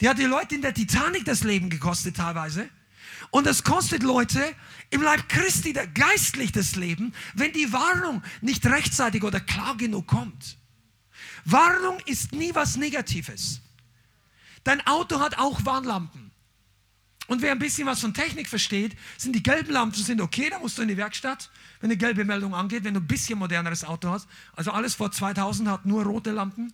die 0.00 0.08
hat 0.08 0.18
die 0.18 0.24
Leute 0.24 0.54
in 0.54 0.62
der 0.62 0.74
Titanic 0.74 1.24
das 1.24 1.42
Leben 1.42 1.70
gekostet 1.70 2.16
teilweise. 2.16 2.68
Und 3.30 3.46
das 3.46 3.64
kostet 3.64 4.02
Leute 4.02 4.42
im 4.90 5.02
Leib 5.02 5.28
Christi 5.28 5.72
geistlich 5.72 6.52
das 6.52 6.76
Leben, 6.76 7.12
wenn 7.34 7.52
die 7.52 7.72
Warnung 7.72 8.22
nicht 8.40 8.64
rechtzeitig 8.64 9.24
oder 9.24 9.40
klar 9.40 9.76
genug 9.76 10.06
kommt. 10.06 10.56
Warnung 11.44 11.98
ist 12.06 12.32
nie 12.32 12.54
was 12.54 12.76
Negatives. 12.76 13.60
Dein 14.64 14.86
Auto 14.86 15.20
hat 15.20 15.38
auch 15.38 15.64
Warnlampen. 15.64 16.28
Und 17.28 17.42
wer 17.42 17.52
ein 17.52 17.58
bisschen 17.58 17.86
was 17.86 18.00
von 18.00 18.14
Technik 18.14 18.48
versteht, 18.48 18.96
sind 19.18 19.34
die 19.34 19.42
gelben 19.42 19.70
Lampen 19.70 20.02
sind 20.02 20.20
okay, 20.20 20.48
da 20.50 20.58
musst 20.58 20.78
du 20.78 20.82
in 20.82 20.88
die 20.88 20.96
Werkstatt, 20.96 21.50
wenn 21.80 21.90
eine 21.90 21.98
gelbe 21.98 22.24
Meldung 22.24 22.54
angeht, 22.54 22.84
wenn 22.84 22.94
du 22.94 23.00
ein 23.00 23.06
bisschen 23.06 23.38
moderneres 23.38 23.84
Auto 23.84 24.08
hast. 24.08 24.26
Also 24.56 24.70
alles 24.70 24.94
vor 24.94 25.12
2000 25.12 25.68
hat 25.68 25.84
nur 25.84 26.04
rote 26.04 26.30
Lampen. 26.30 26.72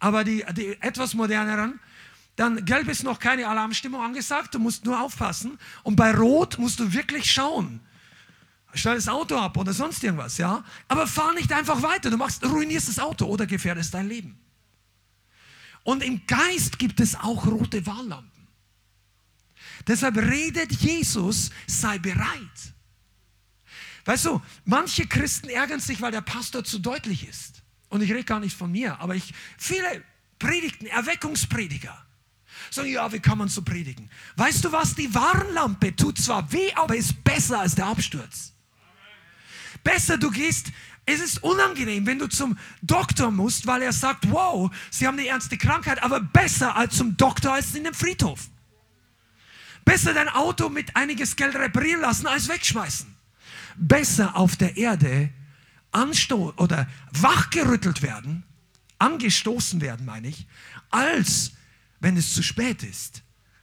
Aber 0.00 0.24
die, 0.24 0.44
die 0.56 0.76
etwas 0.82 1.14
moderneren, 1.14 1.78
dann 2.34 2.64
gelb 2.64 2.88
ist 2.88 3.04
noch 3.04 3.20
keine 3.20 3.46
Alarmstimmung 3.46 4.02
angesagt, 4.02 4.54
du 4.54 4.58
musst 4.58 4.84
nur 4.84 5.00
aufpassen. 5.00 5.56
Und 5.84 5.94
bei 5.94 6.10
rot 6.16 6.58
musst 6.58 6.80
du 6.80 6.92
wirklich 6.92 7.30
schauen. 7.30 7.80
Stell 8.74 8.96
das 8.96 9.08
Auto 9.08 9.36
ab 9.36 9.56
oder 9.56 9.72
sonst 9.72 10.02
irgendwas, 10.02 10.38
ja. 10.38 10.64
Aber 10.88 11.06
fahr 11.06 11.32
nicht 11.34 11.52
einfach 11.52 11.80
weiter, 11.82 12.10
du 12.10 12.16
machst, 12.16 12.44
ruinierst 12.44 12.88
das 12.88 12.98
Auto 12.98 13.26
oder 13.26 13.46
gefährdest 13.46 13.94
dein 13.94 14.08
Leben. 14.08 14.38
Und 15.82 16.02
im 16.02 16.26
Geist 16.26 16.78
gibt 16.78 17.00
es 17.00 17.14
auch 17.14 17.46
rote 17.46 17.84
Warnlampen. 17.86 18.30
Deshalb 19.86 20.16
redet 20.16 20.72
Jesus, 20.72 21.50
sei 21.66 21.98
bereit. 21.98 22.74
Weißt 24.04 24.26
du, 24.26 24.42
manche 24.64 25.06
Christen 25.06 25.48
ärgern 25.48 25.80
sich, 25.80 26.00
weil 26.00 26.12
der 26.12 26.20
Pastor 26.20 26.64
zu 26.64 26.78
deutlich 26.78 27.28
ist. 27.28 27.62
Und 27.88 28.02
ich 28.02 28.10
rede 28.10 28.24
gar 28.24 28.40
nicht 28.40 28.56
von 28.56 28.70
mir, 28.70 28.98
aber 29.00 29.16
ich, 29.16 29.34
viele 29.58 30.04
Predigten, 30.38 30.86
Erweckungsprediger, 30.86 32.06
sagen, 32.70 32.90
ja, 32.90 33.12
wie 33.12 33.20
kann 33.20 33.38
man 33.38 33.48
so 33.48 33.62
predigen? 33.62 34.10
Weißt 34.36 34.64
du 34.64 34.72
was, 34.72 34.94
die 34.94 35.12
Warnlampe 35.14 35.94
tut 35.96 36.18
zwar 36.18 36.50
weh, 36.52 36.72
aber 36.74 36.96
ist 36.96 37.22
besser 37.24 37.60
als 37.60 37.74
der 37.74 37.86
Absturz. 37.86 38.52
Besser, 39.82 40.18
du 40.18 40.30
gehst, 40.30 40.72
es 41.10 41.20
ist 41.20 41.42
unangenehm, 41.42 42.06
wenn 42.06 42.18
du 42.18 42.28
zum 42.28 42.56
Doktor 42.82 43.30
musst, 43.30 43.66
weil 43.66 43.82
er 43.82 43.92
sagt, 43.92 44.30
wow, 44.30 44.70
sie 44.90 45.06
haben 45.06 45.18
eine 45.18 45.26
ernste 45.26 45.58
Krankheit, 45.58 46.02
aber 46.02 46.20
besser 46.20 46.76
als 46.76 46.96
zum 46.96 47.16
Doktor 47.16 47.54
als 47.54 47.74
in 47.74 47.84
dem 47.84 47.94
Friedhof. 47.94 48.48
Besser 49.84 50.14
dein 50.14 50.28
Auto 50.28 50.68
mit 50.68 50.94
einiges 50.96 51.36
Geld 51.36 51.54
reparieren 51.56 52.00
lassen, 52.00 52.26
als 52.26 52.48
wegschmeißen. 52.48 53.14
Besser 53.76 54.36
auf 54.36 54.56
der 54.56 54.76
Erde 54.76 55.30
ansto 55.90 56.52
oder 56.56 56.86
wachgerüttelt 57.12 58.02
werden, 58.02 58.44
angestoßen 58.98 59.80
werden, 59.80 60.06
meine 60.06 60.28
ich, 60.28 60.46
als 60.90 61.52
wenn 62.00 62.16
es 62.16 62.34
zu 62.34 62.42
spät 62.42 62.82
ist, 62.82 63.22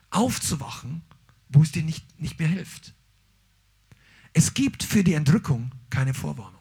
aufzuwachen, 0.10 1.04
wo 1.50 1.62
es 1.62 1.72
dir 1.72 1.84
nicht, 1.84 2.20
nicht 2.20 2.40
mehr 2.40 2.48
hilft. 2.48 2.94
Es 4.34 4.54
gibt 4.54 4.84
für 4.84 5.04
die 5.04 5.14
Entrückung 5.14 5.72
keine 5.90 6.14
Vorwarnung. 6.14 6.57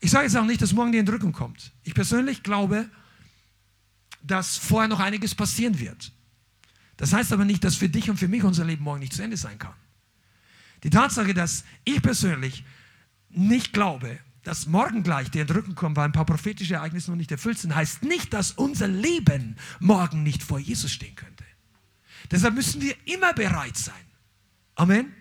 Ich 0.00 0.10
sage 0.10 0.24
jetzt 0.24 0.36
auch 0.36 0.44
nicht, 0.44 0.62
dass 0.62 0.72
morgen 0.72 0.92
die 0.92 0.98
Entrückung 0.98 1.32
kommt. 1.32 1.72
Ich 1.82 1.94
persönlich 1.94 2.42
glaube, 2.42 2.88
dass 4.22 4.56
vorher 4.56 4.88
noch 4.88 5.00
einiges 5.00 5.34
passieren 5.34 5.78
wird. 5.78 6.12
Das 6.96 7.12
heißt 7.12 7.32
aber 7.32 7.44
nicht, 7.44 7.64
dass 7.64 7.76
für 7.76 7.88
dich 7.88 8.10
und 8.10 8.16
für 8.16 8.28
mich 8.28 8.42
unser 8.42 8.64
Leben 8.64 8.84
morgen 8.84 9.00
nicht 9.00 9.12
zu 9.12 9.22
Ende 9.22 9.36
sein 9.36 9.58
kann. 9.58 9.74
Die 10.82 10.90
Tatsache, 10.90 11.34
dass 11.34 11.64
ich 11.84 12.02
persönlich 12.02 12.64
nicht 13.28 13.72
glaube, 13.72 14.18
dass 14.42 14.66
morgen 14.66 15.02
gleich 15.02 15.30
die 15.30 15.40
Entrückung 15.40 15.74
kommt, 15.74 15.96
weil 15.96 16.04
ein 16.04 16.12
paar 16.12 16.24
prophetische 16.24 16.74
Ereignisse 16.74 17.10
noch 17.10 17.16
nicht 17.16 17.32
erfüllt 17.32 17.58
sind, 17.58 17.74
heißt 17.74 18.04
nicht, 18.04 18.32
dass 18.32 18.52
unser 18.52 18.86
Leben 18.86 19.56
morgen 19.80 20.22
nicht 20.22 20.42
vor 20.42 20.58
Jesus 20.58 20.92
stehen 20.92 21.16
könnte. 21.16 21.44
Deshalb 22.30 22.54
müssen 22.54 22.80
wir 22.80 22.94
immer 23.06 23.32
bereit 23.32 23.76
sein. 23.76 23.94
Amen. 24.76 25.12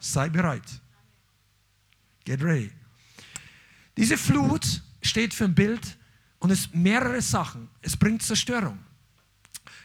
Sei 0.00 0.28
bereit. 0.28 0.80
Get 2.24 2.42
ready. 2.42 2.70
Diese 3.96 4.16
Flut 4.16 4.82
steht 5.02 5.34
für 5.34 5.44
ein 5.44 5.54
Bild 5.54 5.96
und 6.38 6.50
es 6.50 6.72
mehrere 6.72 7.22
Sachen. 7.22 7.68
Es 7.80 7.96
bringt 7.96 8.22
Zerstörung. 8.22 8.78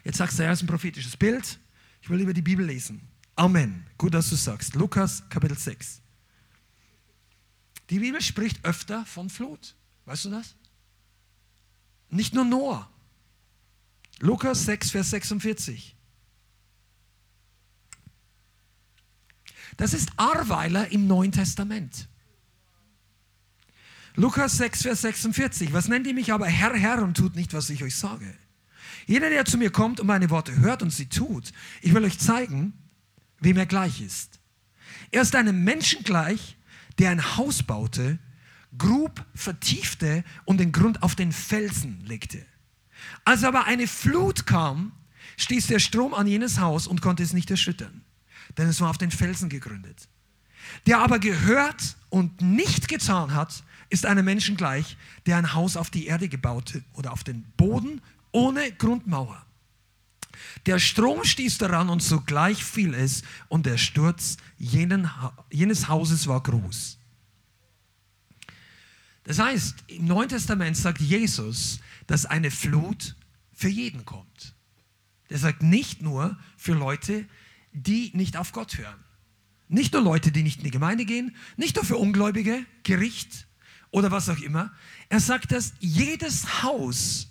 Jetzt 0.04 0.18
sagst 0.18 0.40
du, 0.40 0.44
ja, 0.44 0.52
ist 0.52 0.64
ein 0.64 0.68
prophetisches 0.68 1.16
Bild. 1.16 1.60
Ich 2.02 2.10
will 2.10 2.18
lieber 2.18 2.34
die 2.34 2.42
Bibel 2.42 2.66
lesen. 2.66 3.02
Amen. 3.36 3.86
Gut, 3.98 4.14
dass 4.14 4.30
du 4.30 4.36
sagst. 4.36 4.76
Lukas 4.76 5.24
Kapitel 5.30 5.58
6. 5.58 6.02
Die 7.90 8.00
Bibel 8.00 8.22
spricht 8.22 8.64
öfter 8.66 9.06
von 9.06 9.30
Flut. 9.30 9.76
Weißt 10.06 10.26
du 10.26 10.30
das? 10.30 10.56
Nicht 12.10 12.34
nur 12.34 12.46
Noah. 12.46 12.90
Lukas 14.20 14.66
6, 14.66 14.92
Vers 14.92 15.12
46. 15.12 15.96
Das 19.78 19.94
ist 19.94 20.12
Arweiler 20.18 20.92
im 20.92 21.08
Neuen 21.08 21.32
Testament. 21.32 22.10
Lukas 24.16 24.58
6, 24.58 24.82
Vers 24.84 25.02
46. 25.02 25.74
Was 25.74 25.88
nennt 25.88 26.08
ihr 26.08 26.14
mich 26.14 26.34
aber 26.34 26.48
Herr, 26.48 26.76
Herr 26.76 27.02
und 27.04 27.16
tut 27.16 27.36
nicht, 27.36 27.54
was 27.54 27.70
ich 27.70 27.84
euch 27.84 27.96
sage? 27.96 28.34
Jeder, 29.06 29.30
der 29.30 29.46
zu 29.46 29.58
mir 29.58 29.72
kommt 29.72 30.00
und 30.00 30.08
meine 30.08 30.30
Worte 30.30 30.56
hört 30.58 30.84
und 30.84 30.92
sie 30.92 31.08
tut, 31.08 31.52
ich 31.82 31.94
will 31.94 32.04
euch 32.04 32.20
zeigen, 32.20 32.74
wem 33.40 33.58
er 33.58 33.66
gleich 33.66 34.02
ist. 34.02 34.40
Er 35.12 35.22
ist 35.22 35.36
einem 35.36 35.64
Menschen 35.64 36.04
gleich, 36.04 36.58
der 37.00 37.12
ein 37.12 37.38
Haus 37.38 37.64
baute, 37.64 38.20
grub, 38.78 39.26
vertiefte 39.34 40.24
und 40.46 40.60
den 40.60 40.72
Grund 40.72 41.02
auf 41.02 41.16
den 41.16 41.32
Felsen 41.32 42.04
legte. 42.06 42.46
Als 43.26 43.44
aber 43.44 43.66
eine 43.66 43.88
Flut 43.88 44.46
kam, 44.46 44.92
stieß 45.38 45.68
der 45.68 45.80
Strom 45.80 46.14
an 46.14 46.28
jenes 46.28 46.60
Haus 46.60 46.86
und 46.86 47.02
konnte 47.02 47.24
es 47.24 47.34
nicht 47.34 47.50
erschüttern, 47.50 48.02
denn 48.58 48.68
es 48.68 48.82
war 48.82 48.90
auf 48.90 48.98
den 48.98 49.12
Felsen 49.12 49.50
gegründet. 49.50 50.08
Der 50.86 51.00
aber 51.00 51.20
gehört 51.20 51.96
und 52.10 52.42
nicht 52.42 52.90
getan 52.90 53.34
hat, 53.34 53.64
ist 53.90 54.06
einem 54.06 54.26
Menschen 54.26 54.56
gleich, 54.56 54.98
der 55.26 55.38
ein 55.38 55.54
Haus 55.54 55.78
auf 55.78 55.90
die 55.90 56.08
Erde 56.08 56.30
gebaut 56.30 56.82
oder 56.94 57.12
auf 57.12 57.24
den 57.24 57.44
Boden 57.58 58.02
ohne 58.32 58.72
Grundmauer. 58.72 59.46
Der 60.66 60.80
Strom 60.80 61.24
stieß 61.24 61.58
daran 61.58 61.90
und 61.90 62.02
sogleich 62.02 62.64
fiel 62.64 62.94
es 62.94 63.24
und 63.48 63.66
der 63.66 63.78
Sturz 63.78 64.38
jenen, 64.58 65.10
jenes 65.52 65.88
Hauses 65.88 66.28
war 66.28 66.42
groß. 66.42 66.98
Das 69.24 69.40
heißt, 69.40 69.84
im 69.88 70.06
Neuen 70.06 70.30
Testament 70.30 70.78
sagt 70.78 71.02
Jesus, 71.02 71.80
dass 72.08 72.26
eine 72.26 72.52
Flut 72.52 73.16
für 73.54 73.70
jeden 73.70 74.06
kommt. 74.06 74.56
Der 75.30 75.38
sagt 75.38 75.62
nicht 75.62 76.02
nur 76.02 76.38
für 76.58 76.74
Leute, 76.74 77.28
die 77.72 78.12
nicht 78.14 78.38
auf 78.38 78.52
Gott 78.52 78.78
hören. 78.78 79.04
Nicht 79.68 79.94
nur 79.94 80.02
Leute, 80.02 80.32
die 80.32 80.42
nicht 80.42 80.60
in 80.60 80.64
die 80.64 80.72
Gemeinde 80.72 81.06
gehen, 81.06 81.36
nicht 81.58 81.76
nur 81.76 81.86
für 81.86 81.98
Ungläubige, 81.98 82.66
Gericht 82.84 83.46
oder 83.92 84.12
was 84.12 84.30
auch 84.30 84.40
immer. 84.40 84.72
Er 85.10 85.20
sagt, 85.20 85.52
dass 85.52 85.74
jedes 85.80 86.64
Haus 86.64 87.28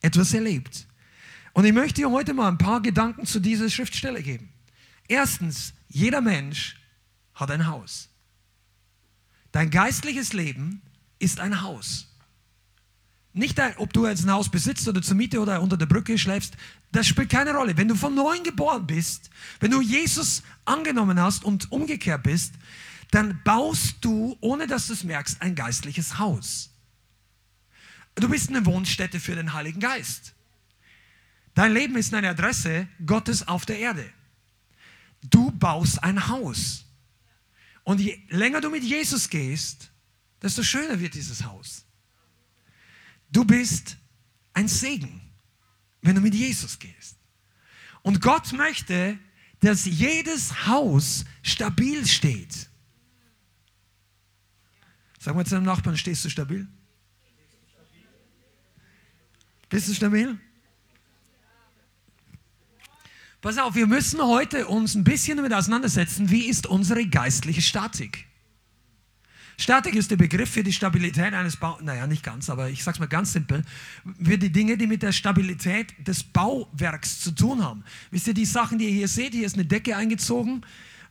etwas 0.00 0.32
erlebt. 0.32 0.86
Und 1.52 1.64
ich 1.64 1.72
möchte 1.72 2.02
dir 2.02 2.10
heute 2.10 2.32
mal 2.32 2.48
ein 2.48 2.58
paar 2.58 2.80
Gedanken 2.80 3.26
zu 3.26 3.40
dieser 3.40 3.68
Schriftstelle 3.68 4.22
geben. 4.22 4.48
Erstens, 5.08 5.74
jeder 5.88 6.20
Mensch 6.20 6.76
hat 7.34 7.50
ein 7.50 7.66
Haus. 7.66 8.08
Dein 9.52 9.70
geistliches 9.70 10.32
Leben 10.32 10.82
ist 11.18 11.40
ein 11.40 11.62
Haus. 11.62 12.06
Nicht, 13.32 13.60
ob 13.76 13.92
du 13.92 14.06
jetzt 14.06 14.24
ein 14.24 14.30
Haus 14.30 14.48
besitzt 14.48 14.88
oder 14.88 15.02
zur 15.02 15.16
Miete 15.16 15.40
oder 15.40 15.60
unter 15.60 15.76
der 15.76 15.86
Brücke 15.86 16.18
schläfst, 16.18 16.56
das 16.90 17.06
spielt 17.06 17.30
keine 17.30 17.52
Rolle. 17.52 17.76
Wenn 17.76 17.86
du 17.88 17.94
von 17.94 18.14
neuem 18.14 18.42
geboren 18.42 18.86
bist, 18.86 19.30
wenn 19.60 19.70
du 19.70 19.80
Jesus 19.80 20.42
angenommen 20.64 21.20
hast 21.20 21.44
und 21.44 21.70
umgekehrt 21.70 22.24
bist, 22.24 22.54
dann 23.10 23.42
baust 23.42 23.96
du, 24.02 24.36
ohne 24.40 24.66
dass 24.66 24.86
du 24.86 24.92
es 24.92 25.04
merkst, 25.04 25.42
ein 25.42 25.54
geistliches 25.54 26.18
Haus. 26.18 26.70
Du 28.14 28.28
bist 28.28 28.50
eine 28.50 28.64
Wohnstätte 28.66 29.18
für 29.18 29.34
den 29.34 29.52
Heiligen 29.52 29.80
Geist. 29.80 30.34
Dein 31.54 31.72
Leben 31.72 31.96
ist 31.96 32.14
eine 32.14 32.28
Adresse 32.28 32.88
Gottes 33.04 33.46
auf 33.46 33.66
der 33.66 33.78
Erde. 33.78 34.08
Du 35.22 35.50
baust 35.50 36.02
ein 36.02 36.28
Haus. 36.28 36.84
Und 37.82 38.00
je 38.00 38.18
länger 38.28 38.60
du 38.60 38.70
mit 38.70 38.84
Jesus 38.84 39.28
gehst, 39.28 39.90
desto 40.40 40.62
schöner 40.62 41.00
wird 41.00 41.14
dieses 41.14 41.44
Haus. 41.44 41.84
Du 43.30 43.44
bist 43.44 43.96
ein 44.54 44.68
Segen, 44.68 45.20
wenn 46.02 46.14
du 46.14 46.20
mit 46.20 46.34
Jesus 46.34 46.78
gehst. 46.78 47.16
Und 48.02 48.20
Gott 48.20 48.52
möchte, 48.52 49.18
dass 49.60 49.84
jedes 49.84 50.66
Haus 50.66 51.24
stabil 51.42 52.06
steht. 52.06 52.69
Sag 55.22 55.34
mal 55.34 55.44
zu 55.44 55.54
deinem 55.54 55.66
Nachbarn, 55.66 55.98
stehst 55.98 56.24
du 56.24 56.30
stabil? 56.30 56.66
Bist 59.68 59.86
du 59.88 59.94
stabil? 59.94 60.38
Pass 63.42 63.58
auf, 63.58 63.74
wir 63.74 63.86
müssen 63.86 64.22
heute 64.22 64.66
uns 64.66 64.94
ein 64.94 65.04
bisschen 65.04 65.36
damit 65.36 65.52
auseinandersetzen, 65.52 66.30
wie 66.30 66.46
ist 66.46 66.66
unsere 66.66 67.06
geistliche 67.06 67.60
Statik. 67.60 68.26
Statik 69.58 69.94
ist 69.94 70.10
der 70.10 70.16
Begriff 70.16 70.50
für 70.50 70.62
die 70.62 70.72
Stabilität 70.72 71.34
eines 71.34 71.58
Bau, 71.58 71.78
naja, 71.82 72.06
nicht 72.06 72.22
ganz, 72.22 72.48
aber 72.48 72.70
ich 72.70 72.82
sage 72.82 72.94
es 72.94 73.00
mal 73.00 73.06
ganz 73.06 73.34
simpel, 73.34 73.62
für 74.22 74.38
die 74.38 74.50
Dinge, 74.50 74.78
die 74.78 74.86
mit 74.86 75.02
der 75.02 75.12
Stabilität 75.12 75.94
des 75.98 76.22
Bauwerks 76.22 77.20
zu 77.20 77.32
tun 77.32 77.62
haben. 77.62 77.84
Wisst 78.10 78.26
ihr, 78.26 78.34
die 78.34 78.46
Sachen, 78.46 78.78
die 78.78 78.86
ihr 78.86 78.94
hier 78.94 79.08
seht, 79.08 79.34
hier 79.34 79.44
ist 79.44 79.54
eine 79.54 79.66
Decke 79.66 79.98
eingezogen 79.98 80.64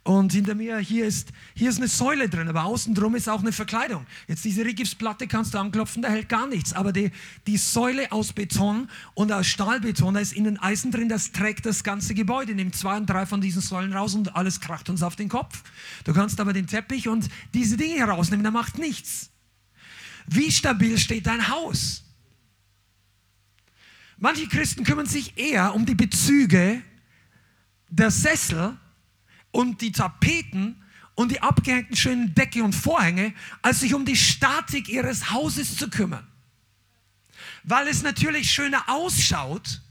Und 0.09 0.33
hinter 0.33 0.55
mir, 0.55 0.79
hier 0.79 1.05
ist, 1.05 1.29
hier 1.53 1.69
ist 1.69 1.77
eine 1.77 1.87
Säule 1.87 2.29
drin, 2.29 2.47
aber 2.47 2.63
außen 2.63 2.95
drum 2.95 3.13
ist 3.13 3.29
auch 3.29 3.41
eine 3.41 3.51
Verkleidung. 3.51 4.07
Jetzt 4.27 4.43
diese 4.43 4.65
Rigipsplatte 4.65 5.27
kannst 5.27 5.53
du 5.53 5.59
anklopfen, 5.59 6.01
da 6.01 6.09
hält 6.09 6.27
gar 6.27 6.47
nichts. 6.47 6.73
Aber 6.73 6.91
die, 6.91 7.11
die 7.45 7.57
Säule 7.57 8.11
aus 8.11 8.33
Beton 8.33 8.89
und 9.13 9.31
aus 9.31 9.45
Stahlbeton, 9.45 10.15
da 10.15 10.19
ist 10.19 10.33
innen 10.33 10.57
Eisen 10.57 10.89
drin, 10.89 11.09
das 11.09 11.31
trägt 11.31 11.67
das 11.67 11.83
ganze 11.83 12.15
Gebäude. 12.15 12.55
Nimmt 12.55 12.75
zwei 12.75 12.97
und 12.97 13.07
drei 13.07 13.27
von 13.27 13.39
diesen 13.39 13.61
Säulen 13.61 13.93
raus 13.93 14.15
und 14.15 14.35
alles 14.35 14.59
kracht 14.59 14.89
uns 14.89 15.03
auf 15.03 15.15
den 15.15 15.29
Kopf. 15.29 15.61
Du 16.05 16.13
kannst 16.15 16.39
aber 16.39 16.53
den 16.53 16.65
Teppich 16.65 17.07
und 17.07 17.29
diese 17.53 17.77
Dinge 17.77 17.99
herausnehmen, 17.99 18.41
der 18.41 18.51
macht 18.51 18.79
nichts. 18.79 19.29
Wie 20.25 20.51
stabil 20.51 20.97
steht 20.97 21.27
dein 21.27 21.49
Haus? 21.49 22.03
Manche 24.17 24.47
Christen 24.47 24.83
kümmern 24.83 25.05
sich 25.05 25.37
eher 25.37 25.75
um 25.75 25.85
die 25.85 25.93
Bezüge 25.93 26.81
der 27.91 28.09
Sessel 28.09 28.75
und 29.51 29.81
die 29.81 29.91
Tapeten 29.91 30.83
und 31.15 31.31
die 31.31 31.41
abgehängten 31.41 31.95
schönen 31.95 32.33
Decke 32.33 32.63
und 32.63 32.73
Vorhänge, 32.73 33.33
als 33.61 33.81
sich 33.81 33.93
um 33.93 34.05
die 34.05 34.15
Statik 34.15 34.87
ihres 34.87 35.31
Hauses 35.31 35.75
zu 35.75 35.89
kümmern. 35.89 36.25
Weil 37.63 37.87
es 37.87 38.03
natürlich 38.03 38.49
schöner 38.49 38.87
ausschaut, 38.87 39.81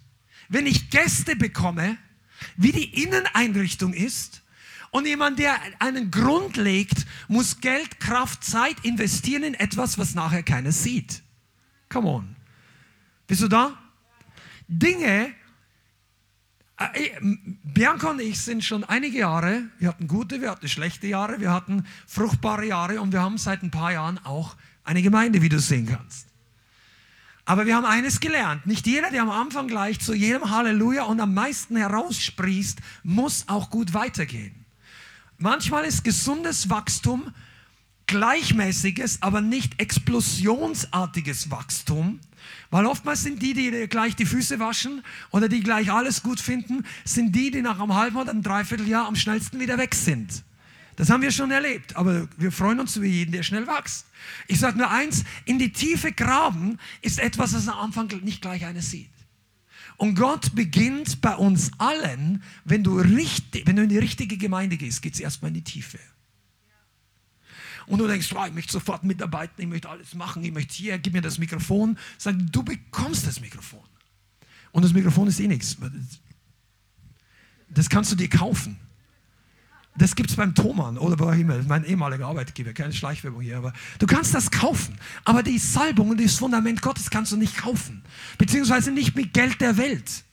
wenn 0.48 0.66
ich 0.66 0.90
Gäste 0.90 1.36
bekomme, 1.36 1.98
wie 2.56 2.72
die 2.72 3.02
Inneneinrichtung 3.02 3.92
ist. 3.92 4.42
Und 4.90 5.06
jemand, 5.06 5.38
der 5.38 5.60
einen 5.80 6.10
Grund 6.10 6.56
legt, 6.56 7.06
muss 7.28 7.60
Geld, 7.60 8.00
Kraft, 8.00 8.42
Zeit 8.42 8.76
investieren 8.84 9.42
in 9.42 9.54
etwas, 9.54 9.98
was 9.98 10.14
nachher 10.14 10.42
keiner 10.42 10.72
sieht. 10.72 11.22
Come 11.90 12.08
on. 12.08 12.36
Bist 13.26 13.42
du 13.42 13.48
da? 13.48 13.78
Dinge, 14.66 15.34
Bianca 17.64 18.10
und 18.10 18.20
ich 18.20 18.40
sind 18.40 18.64
schon 18.64 18.84
einige 18.84 19.18
Jahre, 19.18 19.64
wir 19.78 19.88
hatten 19.88 20.06
gute, 20.06 20.40
wir 20.40 20.50
hatten 20.50 20.68
schlechte 20.68 21.08
Jahre, 21.08 21.40
wir 21.40 21.52
hatten 21.52 21.84
fruchtbare 22.06 22.66
Jahre 22.66 23.00
und 23.00 23.12
wir 23.12 23.20
haben 23.20 23.36
seit 23.36 23.62
ein 23.62 23.70
paar 23.70 23.92
Jahren 23.92 24.18
auch 24.24 24.54
eine 24.84 25.02
Gemeinde, 25.02 25.42
wie 25.42 25.48
du 25.48 25.58
sehen 25.58 25.86
kannst. 25.86 26.28
Aber 27.44 27.66
wir 27.66 27.74
haben 27.74 27.86
eines 27.86 28.20
gelernt, 28.20 28.66
nicht 28.66 28.86
jeder, 28.86 29.10
der 29.10 29.22
am 29.22 29.30
Anfang 29.30 29.66
gleich 29.66 29.98
zu 30.00 30.14
jedem 30.14 30.50
Halleluja 30.50 31.04
und 31.04 31.18
am 31.18 31.34
meisten 31.34 31.76
heraussprießt, 31.76 32.78
muss 33.02 33.44
auch 33.48 33.70
gut 33.70 33.94
weitergehen. 33.94 34.66
Manchmal 35.38 35.84
ist 35.84 36.04
gesundes 36.04 36.68
Wachstum 36.68 37.32
gleichmäßiges, 38.06 39.22
aber 39.22 39.40
nicht 39.40 39.80
explosionsartiges 39.80 41.50
Wachstum. 41.50 42.20
Weil 42.70 42.86
oftmals 42.86 43.22
sind 43.22 43.40
die, 43.42 43.54
die 43.54 43.86
gleich 43.88 44.14
die 44.14 44.26
Füße 44.26 44.58
waschen 44.58 45.02
oder 45.30 45.48
die 45.48 45.60
gleich 45.60 45.90
alles 45.90 46.22
gut 46.22 46.40
finden, 46.40 46.84
sind 47.04 47.34
die, 47.34 47.50
die 47.50 47.62
nach 47.62 47.80
einem 47.80 47.94
halben 47.94 48.16
oder 48.16 48.30
einem 48.30 48.42
Dreivierteljahr 48.42 49.06
am 49.06 49.16
schnellsten 49.16 49.58
wieder 49.58 49.78
weg 49.78 49.94
sind. 49.94 50.44
Das 50.96 51.10
haben 51.10 51.22
wir 51.22 51.30
schon 51.30 51.50
erlebt, 51.50 51.96
aber 51.96 52.28
wir 52.36 52.52
freuen 52.52 52.80
uns 52.80 52.96
über 52.96 53.06
jeden, 53.06 53.32
der 53.32 53.42
schnell 53.42 53.66
wächst. 53.66 54.06
Ich 54.48 54.58
sage 54.58 54.76
nur 54.76 54.90
eins, 54.90 55.24
in 55.44 55.58
die 55.58 55.72
Tiefe 55.72 56.12
graben 56.12 56.78
ist 57.00 57.20
etwas, 57.20 57.54
was 57.54 57.68
am 57.68 57.78
Anfang 57.78 58.08
nicht 58.22 58.42
gleich 58.42 58.66
einer 58.66 58.82
sieht. 58.82 59.08
Und 59.96 60.16
Gott 60.16 60.54
beginnt 60.54 61.20
bei 61.20 61.36
uns 61.36 61.70
allen, 61.78 62.42
wenn 62.64 62.82
du, 62.82 62.98
richtig, 62.98 63.66
wenn 63.66 63.76
du 63.76 63.84
in 63.84 63.88
die 63.88 63.98
richtige 63.98 64.36
Gemeinde 64.36 64.76
gehst, 64.76 65.00
geht 65.00 65.14
es 65.14 65.20
erstmal 65.20 65.50
in 65.50 65.54
die 65.54 65.64
Tiefe 65.64 65.98
und 67.88 67.98
du 67.98 68.06
denkst, 68.06 68.32
oh, 68.34 68.44
ich 68.46 68.52
möchte 68.52 68.72
sofort 68.72 69.04
mitarbeiten, 69.04 69.60
ich 69.62 69.68
möchte 69.68 69.88
alles 69.88 70.14
machen, 70.14 70.44
ich 70.44 70.52
möchte 70.52 70.74
hier, 70.74 70.98
gib 70.98 71.12
mir 71.12 71.22
das 71.22 71.38
Mikrofon. 71.38 71.98
Sag, 72.18 72.36
du 72.52 72.62
bekommst 72.62 73.26
das 73.26 73.40
Mikrofon. 73.40 73.84
Und 74.72 74.84
das 74.84 74.92
Mikrofon 74.92 75.28
ist 75.28 75.40
eh 75.40 75.48
nichts. 75.48 75.76
Das 77.70 77.88
kannst 77.88 78.12
du 78.12 78.16
dir 78.16 78.28
kaufen. 78.28 78.78
Das 79.96 80.14
gibt 80.14 80.30
es 80.30 80.36
beim 80.36 80.54
Thomann 80.54 80.96
oder 80.96 81.16
bei 81.16 81.34
Himmel, 81.34 81.64
mein 81.64 81.84
ehemaliger 81.84 82.26
Arbeitgeber, 82.26 82.72
keine 82.72 82.92
Schleichwerbung 82.92 83.40
hier, 83.40 83.56
aber 83.56 83.72
du 83.98 84.06
kannst 84.06 84.32
das 84.32 84.50
kaufen. 84.52 84.96
Aber 85.24 85.42
die 85.42 85.58
Salbung 85.58 86.10
und 86.10 86.20
das 86.20 86.34
Fundament 86.34 86.82
Gottes 86.82 87.10
kannst 87.10 87.32
du 87.32 87.36
nicht 87.36 87.56
kaufen. 87.56 88.04
Beziehungsweise 88.38 88.92
nicht 88.92 89.16
mit 89.16 89.34
Geld 89.34 89.60
der 89.60 89.76
Welt. 89.76 90.24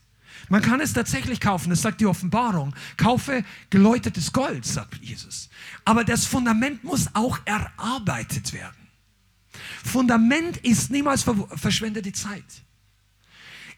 Man 0.50 0.62
kann 0.62 0.80
es 0.80 0.94
tatsächlich 0.94 1.40
kaufen, 1.40 1.70
das 1.70 1.82
sagt 1.82 2.02
die 2.02 2.06
Offenbarung. 2.06 2.76
Kaufe 2.98 3.44
geläutetes 3.70 4.32
Gold, 4.32 4.66
sagt 4.66 5.04
Jesus. 5.04 5.50
Aber 5.86 6.04
das 6.04 6.26
Fundament 6.26 6.84
muss 6.84 7.08
auch 7.14 7.40
erarbeitet 7.46 8.54
werden. 8.54 8.88
Fundament 9.84 10.58
ist 10.58 10.92
niemals 10.92 11.26
verschwendete 11.56 12.12
Zeit. 12.12 12.44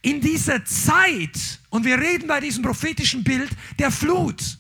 In 0.02 0.22
dieser 0.22 0.63
Zeit, 0.65 1.60
und 1.70 1.86
wir 1.86 2.00
reden 2.00 2.28
bei 2.28 2.39
diesem 2.39 2.63
prophetischen 2.63 3.24
Bild 3.24 3.50
der 3.80 3.91
Flut, 3.91 4.58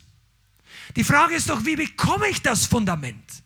die 0.95 1.03
Frage 1.03 1.35
ist 1.35 1.49
doch, 1.49 1.63
wie 1.65 1.75
bekomme 1.75 2.27
ich 2.29 2.41
das 2.41 2.65
Fundament? 2.65 3.43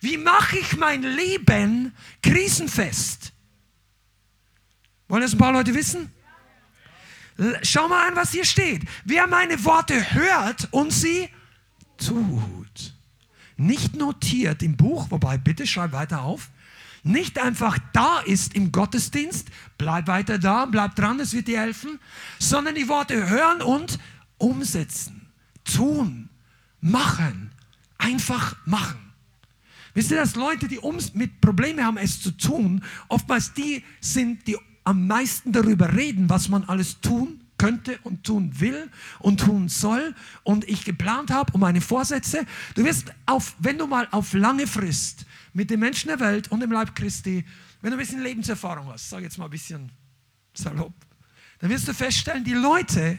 Wie 0.00 0.16
mache 0.16 0.58
ich 0.58 0.76
mein 0.76 1.02
Leben 1.02 1.94
krisenfest? 2.22 3.32
Wollen 5.08 5.22
das 5.22 5.32
ein 5.32 5.38
paar 5.38 5.52
Leute 5.52 5.74
wissen? 5.74 6.12
Schau 7.62 7.88
mal 7.88 8.08
an, 8.08 8.16
was 8.16 8.32
hier 8.32 8.44
steht. 8.44 8.82
Wer 9.04 9.26
meine 9.26 9.64
Worte 9.64 10.14
hört 10.14 10.68
und 10.72 10.92
sie 10.92 11.28
tut. 11.96 12.94
Nicht 13.56 13.94
notiert 13.96 14.62
im 14.62 14.76
Buch, 14.76 15.06
wobei 15.10 15.38
bitte 15.38 15.66
schreib 15.66 15.92
weiter 15.92 16.22
auf. 16.22 16.50
Nicht 17.02 17.38
einfach 17.38 17.78
da 17.94 18.20
ist 18.20 18.54
im 18.54 18.72
Gottesdienst, 18.72 19.48
bleib 19.78 20.06
weiter 20.06 20.38
da, 20.38 20.66
bleib 20.66 20.96
dran, 20.96 21.18
es 21.18 21.32
wird 21.32 21.48
dir 21.48 21.60
helfen, 21.60 21.98
sondern 22.38 22.74
die 22.74 22.88
Worte 22.88 23.30
hören 23.30 23.62
und 23.62 23.98
umsetzen, 24.36 25.26
tun, 25.64 26.28
machen, 26.80 27.52
einfach 27.96 28.56
machen. 28.66 29.12
Wisst 29.94 30.10
ihr, 30.10 30.18
dass 30.18 30.36
Leute, 30.36 30.68
die 30.68 30.80
mit 31.14 31.40
Problemen 31.40 31.84
haben, 31.84 31.96
es 31.96 32.20
zu 32.20 32.32
tun, 32.32 32.84
oftmals 33.08 33.54
die 33.54 33.82
sind, 34.00 34.46
die 34.46 34.56
am 34.90 35.06
meisten 35.06 35.52
darüber 35.52 35.94
reden, 35.96 36.28
was 36.28 36.48
man 36.48 36.64
alles 36.64 37.00
tun 37.00 37.40
könnte 37.58 37.96
und 38.02 38.24
tun 38.24 38.58
will 38.58 38.90
und 39.20 39.38
tun 39.38 39.68
soll 39.68 40.16
und 40.42 40.68
ich 40.68 40.84
geplant 40.84 41.30
habe 41.30 41.52
und 41.52 41.60
meine 41.60 41.80
Vorsätze. 41.80 42.44
Du 42.74 42.84
wirst 42.84 43.12
auf, 43.26 43.54
wenn 43.60 43.78
du 43.78 43.86
mal 43.86 44.08
auf 44.10 44.32
lange 44.32 44.66
Frist 44.66 45.26
mit 45.52 45.70
den 45.70 45.78
Menschen 45.78 46.08
der 46.08 46.18
Welt 46.18 46.48
und 46.48 46.58
dem 46.58 46.72
Leib 46.72 46.96
Christi, 46.96 47.44
wenn 47.80 47.92
du 47.92 47.96
ein 47.96 48.00
bisschen 48.00 48.20
Lebenserfahrung 48.20 48.88
hast, 48.88 49.10
sag 49.10 49.22
jetzt 49.22 49.38
mal 49.38 49.44
ein 49.44 49.50
bisschen 49.52 49.92
salopp, 50.54 50.94
dann 51.60 51.70
wirst 51.70 51.86
du 51.86 51.94
feststellen, 51.94 52.42
die 52.42 52.54
Leute, 52.54 53.16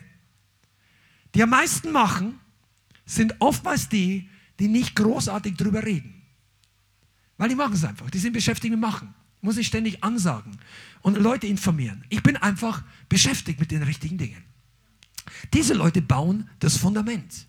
die 1.34 1.42
am 1.42 1.52
meisten 1.52 1.94
machen, 1.94 2.38
sind 3.06 3.36
oftmals 3.40 3.88
die, 3.88 4.30
die 4.60 4.68
nicht 4.68 4.94
großartig 4.98 5.56
drüber 5.56 5.86
reden. 5.86 6.22
Weil 7.38 7.48
die 7.48 7.56
machen 7.56 7.76
es 7.76 7.86
einfach. 7.86 8.10
Die 8.10 8.20
sind 8.20 8.34
beschäftigt 8.34 8.72
mit 8.72 8.82
Machen 8.82 9.14
muss 9.42 9.58
ich 9.58 9.68
ständig 9.68 10.04
ansagen 10.04 10.58
und 11.02 11.18
Leute 11.18 11.48
informieren. 11.48 12.04
Ich 12.10 12.24
bin 12.24 12.38
einfach 12.38 12.84
beschäftigt 13.10 13.60
mit 13.60 13.72
den 13.72 13.84
richtigen 13.84 14.18
Dingen. 14.18 14.44
Diese 15.54 15.74
Leute 15.74 16.02
bauen 16.02 16.50
das 16.60 16.78
Fundament. 16.78 17.48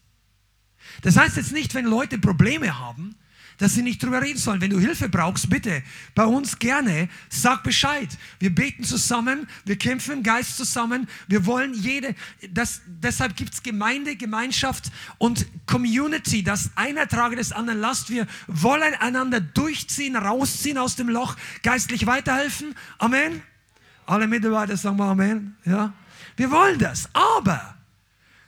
Das 1.02 1.16
heißt 1.16 1.36
jetzt 1.36 1.52
nicht, 1.52 1.74
wenn 1.74 1.84
Leute 1.84 2.18
Probleme 2.18 2.78
haben, 2.78 3.14
dass 3.58 3.74
sie 3.74 3.82
nicht 3.82 4.02
drüber 4.02 4.22
reden 4.22 4.38
sollen. 4.38 4.60
Wenn 4.60 4.70
du 4.70 4.78
Hilfe 4.78 5.08
brauchst, 5.08 5.48
bitte 5.48 5.82
bei 6.14 6.24
uns 6.24 6.58
gerne, 6.58 7.08
sag 7.28 7.62
Bescheid. 7.62 8.08
Wir 8.38 8.54
beten 8.54 8.84
zusammen, 8.84 9.48
wir 9.64 9.76
kämpfen 9.76 10.18
im 10.18 10.22
Geist 10.22 10.56
zusammen, 10.56 11.08
wir 11.28 11.46
wollen 11.46 11.74
jede, 11.74 12.14
das, 12.50 12.82
deshalb 12.86 13.36
gibt 13.36 13.54
es 13.54 13.62
Gemeinde, 13.62 14.16
Gemeinschaft 14.16 14.90
und 15.18 15.46
Community, 15.66 16.42
dass 16.42 16.70
einer 16.76 17.08
trage 17.08 17.36
des 17.36 17.52
anderen 17.52 17.80
Last. 17.80 18.10
Wir 18.10 18.26
wollen 18.46 18.94
einander 18.94 19.40
durchziehen, 19.40 20.16
rausziehen 20.16 20.78
aus 20.78 20.96
dem 20.96 21.08
Loch, 21.08 21.36
geistlich 21.62 22.06
weiterhelfen. 22.06 22.74
Amen. 22.98 23.42
Alle 24.06 24.26
Mitarbeiter 24.26 24.76
sagen 24.76 24.96
mal 24.96 25.10
Amen. 25.10 25.56
Ja. 25.64 25.92
Wir 26.36 26.50
wollen 26.50 26.78
das, 26.78 27.08
aber 27.12 27.76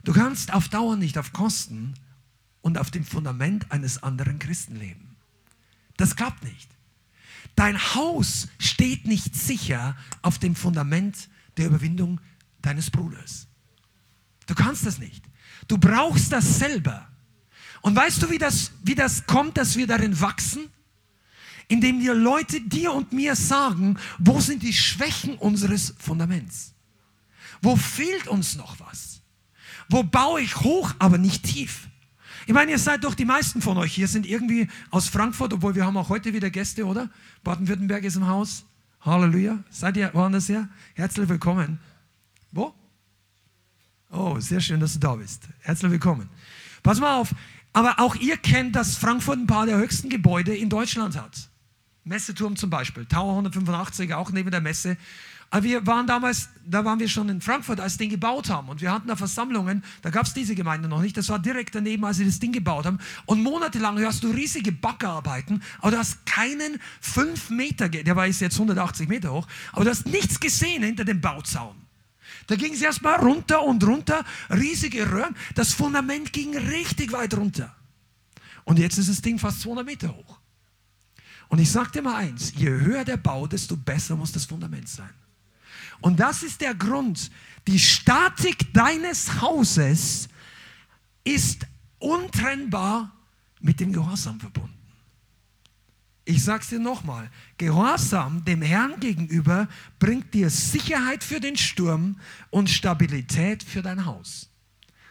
du 0.04 0.12
kannst 0.12 0.52
auf 0.52 0.68
Dauer 0.68 0.96
nicht 0.96 1.18
auf 1.18 1.32
Kosten 1.32 1.94
und 2.64 2.78
auf 2.78 2.90
dem 2.90 3.04
Fundament 3.04 3.70
eines 3.70 4.02
anderen 4.02 4.38
Christen 4.38 4.76
leben. 4.76 5.16
Das 5.98 6.16
klappt 6.16 6.42
nicht. 6.44 6.70
Dein 7.56 7.78
Haus 7.94 8.48
steht 8.58 9.06
nicht 9.06 9.36
sicher 9.36 9.96
auf 10.22 10.38
dem 10.38 10.56
Fundament 10.56 11.28
der 11.58 11.66
Überwindung 11.66 12.22
deines 12.62 12.90
Bruders. 12.90 13.48
Du 14.46 14.54
kannst 14.54 14.86
das 14.86 14.98
nicht. 14.98 15.22
Du 15.68 15.76
brauchst 15.76 16.32
das 16.32 16.58
selber. 16.58 17.06
Und 17.82 17.94
weißt 17.96 18.22
du, 18.22 18.30
wie 18.30 18.38
das, 18.38 18.72
wie 18.82 18.94
das 18.94 19.26
kommt, 19.26 19.58
dass 19.58 19.76
wir 19.76 19.86
darin 19.86 20.18
wachsen? 20.18 20.70
Indem 21.68 22.00
dir 22.00 22.14
Leute 22.14 22.62
dir 22.62 22.94
und 22.94 23.12
mir 23.12 23.36
sagen, 23.36 23.98
wo 24.18 24.40
sind 24.40 24.62
die 24.62 24.72
Schwächen 24.72 25.36
unseres 25.36 25.94
Fundaments? 25.98 26.72
Wo 27.60 27.76
fehlt 27.76 28.26
uns 28.26 28.56
noch 28.56 28.80
was? 28.80 29.20
Wo 29.90 30.02
baue 30.02 30.40
ich 30.40 30.56
hoch, 30.56 30.94
aber 30.98 31.18
nicht 31.18 31.42
tief? 31.42 31.88
Ich 32.46 32.52
meine, 32.52 32.72
ihr 32.72 32.78
seid 32.78 33.04
doch 33.04 33.14
die 33.14 33.24
meisten 33.24 33.62
von 33.62 33.78
euch 33.78 33.94
hier 33.94 34.08
sind 34.08 34.26
irgendwie 34.26 34.68
aus 34.90 35.08
Frankfurt, 35.08 35.52
obwohl 35.52 35.74
wir 35.74 35.86
haben 35.86 35.96
auch 35.96 36.10
heute 36.10 36.34
wieder 36.34 36.50
Gäste, 36.50 36.84
oder? 36.84 37.10
Baden-Württemberg 37.42 38.04
ist 38.04 38.16
im 38.16 38.26
Haus. 38.26 38.66
Halleluja. 39.00 39.62
Seid 39.70 39.96
ihr 39.96 40.12
woanders 40.12 40.48
her? 40.48 40.68
Herzlich 40.94 41.28
willkommen. 41.28 41.78
Wo? 42.52 42.74
Oh, 44.10 44.38
sehr 44.40 44.60
schön, 44.60 44.80
dass 44.80 44.92
du 44.94 44.98
da 44.98 45.14
bist. 45.16 45.48
Herzlich 45.60 45.90
willkommen. 45.90 46.28
Pass 46.82 47.00
mal 47.00 47.16
auf. 47.16 47.34
Aber 47.72 47.98
auch 47.98 48.14
ihr 48.14 48.36
kennt, 48.36 48.76
dass 48.76 48.96
Frankfurt 48.96 49.38
ein 49.38 49.46
paar 49.46 49.66
der 49.66 49.78
höchsten 49.78 50.08
Gebäude 50.08 50.54
in 50.54 50.68
Deutschland 50.68 51.20
hat. 51.20 51.50
Messeturm 52.04 52.56
zum 52.56 52.68
Beispiel, 52.68 53.06
Tower 53.06 53.30
185, 53.30 54.12
auch 54.12 54.30
neben 54.30 54.50
der 54.50 54.60
Messe. 54.60 54.98
Aber 55.54 55.62
wir 55.62 55.86
waren 55.86 56.08
damals, 56.08 56.48
da 56.66 56.84
waren 56.84 56.98
wir 56.98 57.08
schon 57.08 57.28
in 57.28 57.40
Frankfurt, 57.40 57.78
als 57.78 57.92
sie 57.92 57.98
den 57.98 58.10
gebaut 58.10 58.50
haben. 58.50 58.68
Und 58.68 58.80
wir 58.80 58.90
hatten 58.90 59.06
da 59.06 59.14
Versammlungen, 59.14 59.84
da 60.02 60.10
gab 60.10 60.26
es 60.26 60.34
diese 60.34 60.56
Gemeinde 60.56 60.88
noch 60.88 61.00
nicht. 61.00 61.16
Das 61.16 61.28
war 61.28 61.38
direkt 61.38 61.76
daneben, 61.76 62.04
als 62.04 62.16
sie 62.16 62.24
das 62.24 62.40
Ding 62.40 62.50
gebaut 62.50 62.86
haben. 62.86 62.98
Und 63.24 63.40
monatelang 63.40 63.96
hörst 63.98 64.24
du 64.24 64.30
riesige 64.32 64.72
Baggerarbeiten, 64.72 65.62
aber 65.78 65.92
du 65.92 65.98
hast 65.98 66.26
keinen 66.26 66.80
5 67.02 67.50
Meter, 67.50 67.88
der 67.88 68.16
war 68.16 68.26
jetzt 68.26 68.42
180 68.42 69.08
Meter 69.08 69.32
hoch, 69.32 69.46
aber 69.70 69.84
du 69.84 69.90
hast 69.92 70.06
nichts 70.06 70.40
gesehen 70.40 70.82
hinter 70.82 71.04
dem 71.04 71.20
Bauzaun. 71.20 71.76
Da 72.48 72.56
ging 72.56 72.72
es 72.72 72.82
erstmal 72.82 73.20
runter 73.20 73.62
und 73.62 73.84
runter, 73.86 74.24
riesige 74.50 75.08
Röhren. 75.08 75.36
Das 75.54 75.72
Fundament 75.72 76.32
ging 76.32 76.56
richtig 76.56 77.12
weit 77.12 77.32
runter. 77.32 77.72
Und 78.64 78.80
jetzt 78.80 78.98
ist 78.98 79.08
das 79.08 79.22
Ding 79.22 79.38
fast 79.38 79.60
200 79.60 79.86
Meter 79.86 80.16
hoch. 80.16 80.40
Und 81.46 81.60
ich 81.60 81.70
sage 81.70 81.92
dir 81.92 82.02
mal 82.02 82.16
eins, 82.16 82.54
je 82.56 82.70
höher 82.70 83.04
der 83.04 83.18
Bau, 83.18 83.46
desto 83.46 83.76
besser 83.76 84.16
muss 84.16 84.32
das 84.32 84.46
Fundament 84.46 84.88
sein. 84.88 85.10
Und 86.00 86.20
das 86.20 86.42
ist 86.42 86.60
der 86.60 86.74
Grund. 86.74 87.30
Die 87.66 87.78
Statik 87.78 88.72
deines 88.72 89.40
Hauses 89.40 90.28
ist 91.24 91.66
untrennbar 91.98 93.12
mit 93.60 93.80
dem 93.80 93.92
Gehorsam 93.92 94.38
verbunden. 94.38 94.70
Ich 96.26 96.42
sage 96.42 96.62
es 96.62 96.68
dir 96.70 96.78
nochmal, 96.78 97.30
Gehorsam 97.58 98.44
dem 98.44 98.62
Herrn 98.62 98.98
gegenüber 98.98 99.68
bringt 99.98 100.32
dir 100.32 100.48
Sicherheit 100.48 101.22
für 101.22 101.40
den 101.40 101.56
Sturm 101.56 102.18
und 102.50 102.70
Stabilität 102.70 103.62
für 103.62 103.82
dein 103.82 104.06
Haus. 104.06 104.48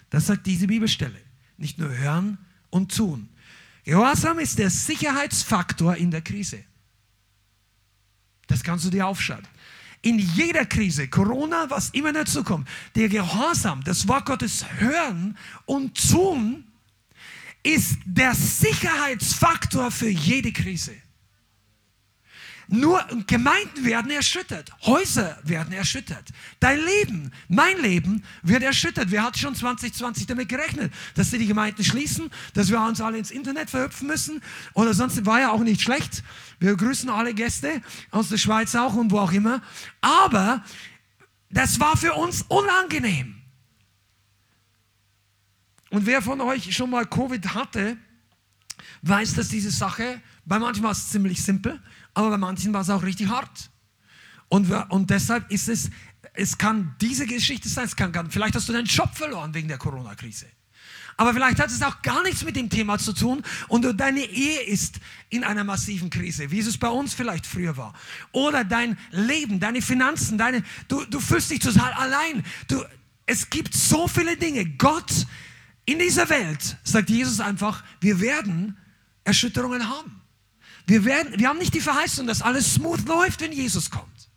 Das 0.10 0.28
sagt 0.28 0.48
diese 0.48 0.68
Bibelstelle. 0.68 1.20
Nicht 1.58 1.78
nur 1.78 1.96
hören 1.96 2.40
und 2.72 2.96
tun. 2.96 3.30
Gehorsam 3.84 4.40
ist 4.40 4.58
der 4.58 4.70
Sicherheitsfaktor 4.70 5.96
in 5.96 6.10
der 6.10 6.22
Krise. 6.22 6.64
Das 8.48 8.64
kannst 8.64 8.86
du 8.86 8.90
dir 8.90 9.08
aufschreiben 9.08 9.48
in 10.04 10.20
jeder 10.20 10.66
Krise, 10.66 11.08
Corona, 11.08 11.70
was 11.70 11.90
immer 11.90 12.14
dazu 12.14 12.44
kommt, 12.44 12.68
der 12.96 13.10
Gehorsam, 13.10 13.84
das 13.84 14.08
Wort 14.08 14.26
Gottes 14.26 14.66
hören 14.78 15.38
und 15.66 16.12
tun, 16.12 16.66
ist 17.64 17.98
der 18.06 18.36
Sicherheitsfaktor 18.36 19.90
für 19.90 20.10
jede 20.10 20.52
Krise. 20.52 20.94
Nur 22.76 23.06
Gemeinden 23.28 23.86
werden 23.86 24.10
erschüttert, 24.10 24.72
Häuser 24.82 25.38
werden 25.44 25.72
erschüttert, 25.74 26.30
dein 26.60 26.84
Leben, 26.84 27.32
mein 27.48 27.80
Leben 27.80 28.24
wird 28.42 28.64
erschüttert. 28.64 29.12
Wer 29.12 29.22
hat 29.22 29.38
schon 29.38 29.54
2020 29.54 30.26
damit 30.26 30.50
gerechnet, 30.50 30.92
dass 31.14 31.30
sie 31.30 31.38
die 31.38 31.46
Gemeinden 31.46 31.84
schließen, 31.84 32.32
dass 32.56 32.70
wir 32.70 32.82
uns 32.82 33.00
alle 33.00 33.20
ins 33.20 33.30
Internet 33.30 33.70
verhüpfen 33.70 34.08
müssen? 34.08 34.42
Oder 34.74 34.96
sonst 34.96 35.24
war 35.24 35.40
ja 35.40 35.52
auch 35.52 35.60
nicht 35.60 35.84
schlecht. 35.84 36.24
Wir 36.60 36.76
grüßen 36.76 37.12
alle 37.12 37.36
Gäste 37.36 37.80
aus 38.10 38.30
der 38.30 38.38
Schweiz 38.38 38.74
auch 38.74 38.96
und 38.96 39.12
wo 39.12 39.20
auch 39.20 39.34
immer. 39.34 39.62
Aber 40.02 40.64
das 41.52 41.80
war 41.80 41.96
für 41.96 42.16
uns 42.16 42.44
unangenehm. 42.48 43.36
Und 45.92 46.08
wer 46.08 46.24
von 46.24 46.42
euch 46.42 46.76
schon 46.76 46.90
mal 46.90 47.06
Covid 47.06 47.54
hatte, 47.54 47.98
weiß, 49.04 49.36
dass 49.36 49.50
diese 49.50 49.70
Sache, 49.70 50.20
bei 50.44 50.58
manchen 50.58 50.82
war 50.82 50.92
es 50.92 51.12
ziemlich 51.12 51.44
simpel, 51.44 51.80
aber 52.14 52.32
bei 52.32 52.38
manchen 52.38 52.74
war 52.74 52.82
es 52.82 52.90
auch 52.90 53.04
richtig 53.04 53.30
hart. 53.30 53.70
Und, 54.50 54.72
und 54.90 55.10
deshalb 55.10 55.50
ist 55.52 55.68
es, 55.68 55.90
es 56.34 56.58
kann 56.58 56.96
diese 57.02 57.26
Geschichte 57.26 57.70
sein, 57.70 57.86
es 57.86 57.96
kann, 57.96 58.14
vielleicht 58.30 58.56
hast 58.56 58.70
du 58.70 58.74
deinen 58.74 58.86
Job 58.86 59.10
verloren 59.16 59.54
wegen 59.54 59.68
der 59.68 59.78
Corona-Krise. 59.78 60.46
Aber 61.18 61.34
vielleicht 61.34 61.60
hat 61.60 61.70
es 61.70 61.82
auch 61.84 62.02
gar 62.02 62.24
nichts 62.24 62.44
mit 62.44 62.56
dem 62.56 62.70
Thema 62.70 62.98
zu 62.98 63.14
tun 63.14 63.44
und 63.68 63.86
deine 64.00 64.22
Ehe 64.22 64.62
ist 64.62 65.00
in 65.30 65.44
einer 65.44 65.64
massiven 65.64 66.10
Krise, 66.10 66.50
wie 66.50 66.60
es 66.60 66.78
bei 66.78 66.88
uns 66.88 67.14
vielleicht 67.14 67.46
früher 67.46 67.78
war. 67.78 67.94
Oder 68.32 68.64
dein 68.64 68.98
Leben, 69.12 69.60
deine 69.60 69.82
Finanzen, 69.82 70.38
deine, 70.38 70.64
du, 70.88 71.06
du 71.06 71.20
fühlst 71.20 71.52
dich 71.52 71.60
total 71.60 71.94
allein. 71.94 72.44
Du, 72.68 72.84
es 73.26 73.50
gibt 73.50 73.76
so 73.76 74.08
viele 74.08 74.38
Dinge. 74.38 74.66
Gott 74.66 75.28
in 75.86 76.00
dieser 76.00 76.30
Welt, 76.30 76.78
sagt 76.84 77.10
Jesus 77.10 77.40
einfach, 77.40 77.84
wir 78.00 78.20
werden 78.20 78.78
Erschütterungen 79.24 79.88
haben. 79.88 80.23
Wir, 80.86 81.06
werden, 81.06 81.40
wir 81.40 81.48
haben 81.48 81.60
nicht 81.60 81.74
die 81.74 81.82
Verheißung, 81.82 82.28
dass 82.28 82.42
alles 82.42 82.74
smooth 82.74 83.08
läuft, 83.08 83.42
wenn 83.42 83.52
Jesus 83.52 83.90
kommt. 83.90 84.30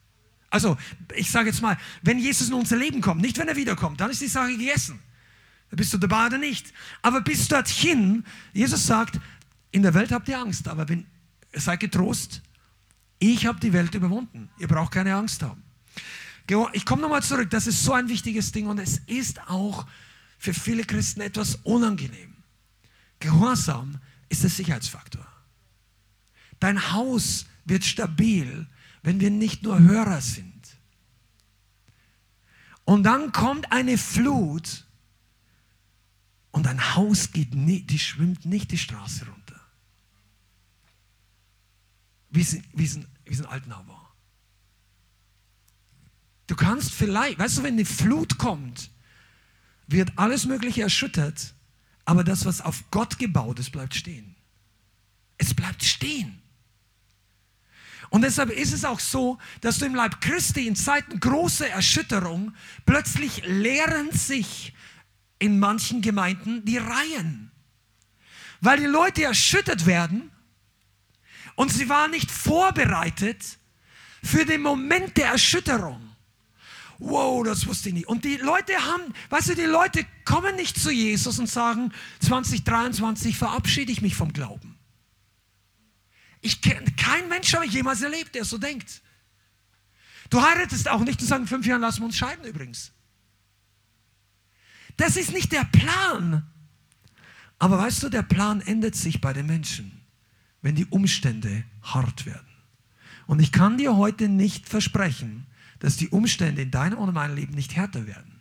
Also, 0.51 0.76
ich 1.14 1.30
sage 1.30 1.51
jetzt 1.51 1.61
mal, 1.61 1.76
wenn 2.03 2.18
Jesus 2.18 2.49
in 2.49 2.55
unser 2.55 2.76
Leben 2.76 3.01
kommt, 3.01 3.20
nicht 3.20 3.36
wenn 3.38 3.49
er 3.49 3.57
wiederkommt, 3.57 4.01
dann 4.01 4.11
ist 4.11 4.20
die 4.20 4.28
Sache 4.28 4.57
gegessen. 4.57 5.01
Bist 5.70 5.92
du 5.92 5.99
dabei 5.99 6.26
oder 6.26 6.38
nicht? 6.38 6.72
Aber 7.03 7.20
bis 7.20 7.49
dorthin, 7.49 8.24
Jesus 8.53 8.86
sagt, 8.86 9.20
in 9.72 9.82
der 9.82 9.92
Welt 9.94 10.12
habt 10.12 10.28
ihr 10.28 10.38
Angst, 10.38 10.68
aber 10.68 10.88
wenn, 10.88 11.07
seid 11.53 11.80
getrost, 11.80 12.42
ich 13.18 13.47
habe 13.47 13.59
die 13.61 13.72
Welt 13.72 13.94
überwunden. 13.94 14.49
Ihr 14.59 14.68
braucht 14.68 14.92
keine 14.92 15.14
Angst 15.14 15.42
haben. 15.42 15.62
Ich 16.72 16.86
komme 16.86 17.03
nochmal 17.03 17.22
zurück, 17.22 17.51
das 17.51 17.66
ist 17.66 17.82
so 17.82 17.92
ein 17.92 18.09
wichtiges 18.09 18.53
Ding 18.53 18.68
und 18.68 18.78
es 18.78 18.99
ist 19.07 19.40
auch 19.49 19.86
für 20.38 20.55
viele 20.55 20.84
Christen 20.84 21.20
etwas 21.20 21.57
unangenehm. 21.64 22.34
Gehorsam 23.18 23.99
ist 24.28 24.44
der 24.44 24.51
Sicherheitsfaktor. 24.51 25.26
Dein 26.61 26.92
Haus 26.92 27.46
wird 27.64 27.84
stabil, 27.84 28.66
wenn 29.02 29.20
wir 29.20 29.30
nicht 29.30 29.62
nur 29.62 29.78
Hörer 29.78 30.20
sind. 30.20 30.52
Und 32.84 33.02
dann 33.02 33.32
kommt 33.32 33.72
eine 33.72 33.98
Flut 33.98 34.86
und 36.52 36.66
ein 36.66 36.94
Haus 36.94 37.32
geht 37.32 37.54
nicht, 37.54 37.90
die 37.90 37.98
schwimmt 37.98 38.46
nicht 38.46 38.70
die 38.70 38.78
Straße 38.78 39.26
runter. 39.26 39.61
Wie 42.30 42.40
es 42.40 42.54
in 42.54 43.46
Altenau 43.46 43.86
war. 43.86 44.14
Du 46.46 46.54
kannst 46.54 46.92
vielleicht, 46.92 47.38
weißt 47.38 47.59
du, 47.59 47.62
wenn 47.64 47.74
eine 47.74 47.84
Flut 47.84 48.38
kommt, 48.38 48.90
wird 49.88 50.12
alles 50.16 50.46
Mögliche 50.46 50.82
erschüttert, 50.82 51.54
aber 52.04 52.22
das, 52.22 52.44
was 52.44 52.61
auf 52.61 52.84
Gott 52.90 53.18
gebaut 53.18 53.59
ist, 53.59 53.72
bleibt 53.72 53.94
stehen. 53.94 54.36
Es 55.38 55.54
bleibt 55.54 55.82
stehen. 55.82 56.40
Und 58.11 58.22
deshalb 58.22 58.50
ist 58.50 58.72
es 58.72 58.84
auch 58.84 59.00
so, 59.00 59.38
dass 59.61 59.78
du 59.78 59.86
im 59.86 59.94
Leib 59.94 60.20
Christi 60.20 60.66
in 60.66 60.76
Zeiten 60.76 61.20
großer 61.20 61.68
Erschütterung 61.68 62.54
plötzlich 62.84 63.42
lehren 63.46 64.12
sich 64.12 64.74
in 65.38 65.59
manchen 65.59 66.02
Gemeinden 66.02 66.64
die 66.64 66.78
Reihen. 66.78 67.50
Weil 68.61 68.78
die 68.78 68.86
Leute 68.86 69.24
erschüttert 69.24 69.86
werden 69.86 70.30
und 71.57 71.72
sie 71.72 71.88
waren 71.88 72.11
nicht 72.11 72.30
vorbereitet 72.30 73.59
für 74.22 74.44
den 74.44 74.62
Moment 74.62 75.16
der 75.16 75.28
Erschütterung. 75.28 76.00
Wow, 76.98 77.44
das 77.44 77.66
wusste 77.66 77.90
ich 77.90 77.94
nicht. 77.94 78.09
Und 78.09 78.24
die 78.24 78.36
Leute 78.36 78.74
haben, 78.74 79.12
weißt 79.28 79.50
du, 79.50 79.54
die 79.54 79.62
Leute 79.62 80.07
kommen 80.24 80.57
nicht 80.57 80.80
zu 80.80 80.90
Jesus 80.90 81.38
und 81.38 81.48
sagen, 81.48 81.92
2023 82.20 83.36
verabschiede 83.36 83.92
ich 83.92 84.00
mich 84.00 84.16
vom 84.16 84.32
Glauben. 84.32 84.75
Ich 86.41 86.61
kenne 86.61 86.91
kein 86.93 87.28
Mensch 87.28 87.55
habe 87.55 87.66
ich 87.66 87.72
jemals 87.72 88.03
erlebt, 88.03 88.34
der 88.34 88.45
so 88.45 88.59
denkt. 88.59 89.03
Du 90.30 90.43
heiratest 90.43 90.89
auch 90.89 91.01
nicht 91.01 91.20
und 91.20 91.26
sagst, 91.26 91.49
fünf 91.49 91.66
Jahren 91.66 91.80
lassen 91.80 92.01
wir 92.01 92.07
uns 92.07 92.16
scheiden 92.16 92.45
übrigens. 92.45 92.93
Das 94.97 95.16
ist 95.16 95.32
nicht 95.32 95.53
der 95.53 95.64
Plan. 95.64 96.47
Aber 97.59 97.78
weißt 97.78 98.03
du, 98.03 98.09
der 98.09 98.22
Plan 98.22 98.61
ändert 98.61 98.97
sich 98.97 99.20
bei 99.20 99.32
den 99.32 99.47
Menschen, 99.47 100.01
wenn 100.62 100.74
die 100.74 100.87
Umstände 100.87 101.64
hart 101.82 102.26
werden. 102.26 102.47
Und 103.26 103.41
ich 103.41 103.53
kann 103.53 103.78
dir 103.78 103.97
heute 103.97 104.28
nicht 104.28 104.68
versprechen, 104.68 105.47
dass 105.78 105.97
die 105.97 106.09
Umstände 106.09 106.62
in 106.62 106.70
deinem 106.70 106.99
und 106.99 107.12
meinem 107.12 107.37
Leben 107.37 107.55
nicht 107.55 107.76
härter 107.76 108.07
werden. 108.07 108.41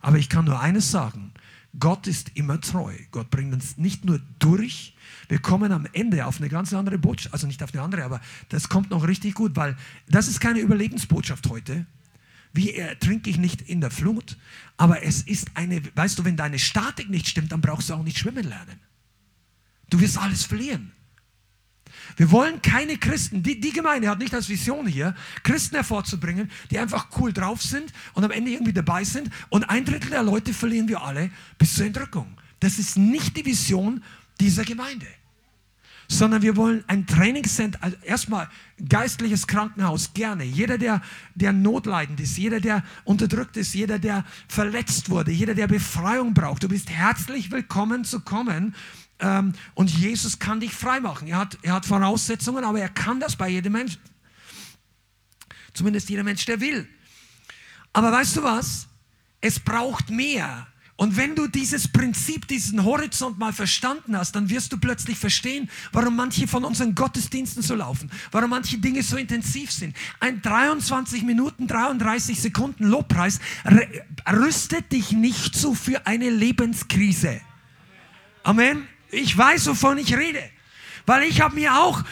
Aber 0.00 0.18
ich 0.18 0.28
kann 0.28 0.46
nur 0.46 0.60
eines 0.60 0.90
sagen, 0.90 1.32
Gott 1.78 2.06
ist 2.06 2.30
immer 2.34 2.60
treu. 2.60 2.96
Gott 3.10 3.30
bringt 3.30 3.52
uns 3.54 3.76
nicht 3.76 4.04
nur 4.04 4.20
durch, 4.38 4.96
wir 5.30 5.38
kommen 5.38 5.70
am 5.70 5.86
Ende 5.92 6.26
auf 6.26 6.38
eine 6.38 6.48
ganz 6.48 6.72
andere 6.72 6.98
Botschaft, 6.98 7.32
also 7.32 7.46
nicht 7.46 7.62
auf 7.62 7.72
eine 7.72 7.82
andere, 7.82 8.02
aber 8.02 8.20
das 8.48 8.68
kommt 8.68 8.90
noch 8.90 9.06
richtig 9.06 9.34
gut, 9.34 9.54
weil 9.54 9.76
das 10.08 10.26
ist 10.26 10.40
keine 10.40 10.58
Überlebensbotschaft 10.58 11.48
heute, 11.48 11.86
wie 12.52 12.74
ertrinke 12.74 13.30
ich 13.30 13.38
nicht 13.38 13.62
in 13.62 13.80
der 13.80 13.92
Flut? 13.92 14.36
Aber 14.76 15.04
es 15.04 15.22
ist 15.22 15.52
eine, 15.54 15.82
weißt 15.94 16.18
du, 16.18 16.24
wenn 16.24 16.36
deine 16.36 16.58
Statik 16.58 17.08
nicht 17.10 17.28
stimmt, 17.28 17.52
dann 17.52 17.60
brauchst 17.60 17.90
du 17.90 17.94
auch 17.94 18.02
nicht 18.02 18.18
schwimmen 18.18 18.42
lernen. 18.42 18.80
Du 19.88 20.00
wirst 20.00 20.18
alles 20.18 20.44
verlieren. 20.44 20.90
Wir 22.16 22.32
wollen 22.32 22.60
keine 22.60 22.96
Christen, 22.96 23.44
die, 23.44 23.60
die 23.60 23.72
Gemeinde 23.72 24.08
hat 24.08 24.18
nicht 24.18 24.34
als 24.34 24.48
Vision 24.48 24.88
hier, 24.88 25.14
Christen 25.44 25.76
hervorzubringen, 25.76 26.50
die 26.72 26.78
einfach 26.80 27.06
cool 27.20 27.32
drauf 27.32 27.62
sind 27.62 27.92
und 28.14 28.24
am 28.24 28.32
Ende 28.32 28.50
irgendwie 28.50 28.72
dabei 28.72 29.04
sind 29.04 29.30
und 29.48 29.70
ein 29.70 29.84
Drittel 29.84 30.10
der 30.10 30.24
Leute 30.24 30.52
verlieren 30.52 30.88
wir 30.88 31.02
alle 31.02 31.30
bis 31.56 31.76
zur 31.76 31.86
Entrückung. 31.86 32.36
Das 32.58 32.80
ist 32.80 32.98
nicht 32.98 33.36
die 33.36 33.46
Vision 33.46 34.02
dieser 34.40 34.64
Gemeinde 34.64 35.06
sondern 36.10 36.42
wir 36.42 36.56
wollen 36.56 36.82
ein 36.88 37.06
Trainingscenter, 37.06 37.78
also 37.82 37.96
erstmal 38.02 38.48
geistliches 38.88 39.46
Krankenhaus, 39.46 40.12
gerne. 40.12 40.42
Jeder, 40.42 40.76
der, 40.76 41.02
der 41.36 41.52
notleidend 41.52 42.18
ist, 42.18 42.36
jeder, 42.36 42.58
der 42.58 42.82
unterdrückt 43.04 43.56
ist, 43.56 43.74
jeder, 43.74 44.00
der 44.00 44.24
verletzt 44.48 45.08
wurde, 45.08 45.30
jeder, 45.30 45.54
der 45.54 45.68
Befreiung 45.68 46.34
braucht, 46.34 46.64
du 46.64 46.68
bist 46.68 46.90
herzlich 46.90 47.52
willkommen 47.52 48.04
zu 48.04 48.18
kommen. 48.20 48.74
Ähm, 49.20 49.52
und 49.74 49.88
Jesus 49.88 50.40
kann 50.40 50.58
dich 50.58 50.72
freimachen. 50.72 51.28
Er 51.28 51.38
hat, 51.38 51.58
er 51.62 51.74
hat 51.74 51.86
Voraussetzungen, 51.86 52.64
aber 52.64 52.80
er 52.80 52.88
kann 52.88 53.20
das 53.20 53.36
bei 53.36 53.48
jedem 53.48 53.74
Menschen. 53.74 54.00
Zumindest 55.74 56.10
jeder 56.10 56.24
Mensch, 56.24 56.44
der 56.44 56.60
will. 56.60 56.88
Aber 57.92 58.10
weißt 58.10 58.36
du 58.36 58.42
was? 58.42 58.88
Es 59.40 59.60
braucht 59.60 60.10
mehr. 60.10 60.66
Und 61.00 61.16
wenn 61.16 61.34
du 61.34 61.46
dieses 61.46 61.88
Prinzip, 61.88 62.46
diesen 62.46 62.84
Horizont 62.84 63.38
mal 63.38 63.54
verstanden 63.54 64.18
hast, 64.18 64.36
dann 64.36 64.50
wirst 64.50 64.70
du 64.70 64.76
plötzlich 64.76 65.16
verstehen, 65.16 65.70
warum 65.92 66.14
manche 66.14 66.46
von 66.46 66.62
unseren 66.62 66.94
Gottesdiensten 66.94 67.62
so 67.62 67.74
laufen, 67.74 68.10
warum 68.32 68.50
manche 68.50 68.76
Dinge 68.76 69.02
so 69.02 69.16
intensiv 69.16 69.72
sind. 69.72 69.96
Ein 70.20 70.42
23 70.42 71.22
Minuten, 71.22 71.66
33 71.66 72.38
Sekunden 72.38 72.84
Lobpreis 72.84 73.40
rüstet 74.30 74.92
dich 74.92 75.12
nicht 75.12 75.54
so 75.54 75.72
für 75.72 76.06
eine 76.06 76.28
Lebenskrise. 76.28 77.40
Amen. 78.42 78.86
Ich 79.10 79.34
weiß, 79.34 79.68
wovon 79.68 79.96
ich 79.96 80.14
rede. 80.14 80.42
Weil 81.06 81.22
ich 81.22 81.40
habe 81.40 81.54
mir 81.54 81.78
auch 81.78 82.04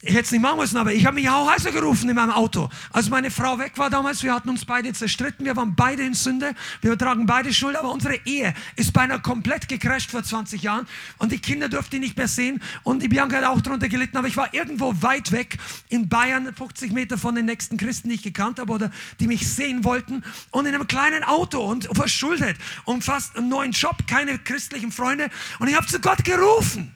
ich 0.00 0.10
hätte 0.10 0.26
es 0.26 0.30
nicht 0.30 0.42
machen 0.42 0.60
müssen, 0.60 0.76
aber 0.76 0.92
ich 0.92 1.04
habe 1.04 1.16
mich 1.16 1.28
auch 1.28 1.50
heißer 1.50 1.72
gerufen 1.72 2.08
in 2.08 2.14
meinem 2.14 2.30
Auto. 2.30 2.68
Als 2.92 3.10
meine 3.10 3.32
Frau 3.32 3.58
weg 3.58 3.72
war 3.78 3.90
damals, 3.90 4.22
wir 4.22 4.32
hatten 4.32 4.48
uns 4.48 4.64
beide 4.64 4.92
zerstritten, 4.92 5.44
wir 5.44 5.56
waren 5.56 5.74
beide 5.74 6.04
in 6.04 6.14
Sünde, 6.14 6.54
wir 6.82 6.96
tragen 6.96 7.26
beide 7.26 7.52
Schuld, 7.52 7.74
aber 7.74 7.90
unsere 7.90 8.14
Ehe 8.24 8.54
ist 8.76 8.92
beinahe 8.92 9.20
komplett 9.20 9.68
gecrasht 9.68 10.12
vor 10.12 10.22
20 10.22 10.62
Jahren 10.62 10.86
und 11.18 11.32
die 11.32 11.40
Kinder 11.40 11.68
durfte 11.68 11.96
ich 11.96 12.02
nicht 12.02 12.16
mehr 12.16 12.28
sehen 12.28 12.62
und 12.84 13.02
die 13.02 13.08
Bianca 13.08 13.38
hat 13.38 13.44
auch 13.44 13.60
darunter 13.60 13.88
gelitten, 13.88 14.16
aber 14.16 14.28
ich 14.28 14.36
war 14.36 14.54
irgendwo 14.54 14.94
weit 15.02 15.32
weg 15.32 15.58
in 15.88 16.08
Bayern, 16.08 16.54
50 16.54 16.92
Meter 16.92 17.18
von 17.18 17.34
den 17.34 17.46
nächsten 17.46 17.76
Christen, 17.76 18.08
die 18.08 18.14
ich 18.14 18.22
gekannt 18.22 18.60
habe 18.60 18.72
oder 18.72 18.92
die 19.18 19.26
mich 19.26 19.48
sehen 19.48 19.82
wollten 19.82 20.22
und 20.52 20.66
in 20.66 20.76
einem 20.76 20.86
kleinen 20.86 21.24
Auto 21.24 21.60
und 21.60 21.88
verschuldet 21.92 22.56
und 22.84 23.02
fast 23.02 23.36
einen 23.36 23.48
neuen 23.48 23.72
Job, 23.72 23.96
keine 24.06 24.38
christlichen 24.38 24.92
Freunde 24.92 25.28
und 25.58 25.66
ich 25.66 25.74
habe 25.74 25.88
zu 25.88 25.98
Gott 25.98 26.22
gerufen. 26.22 26.94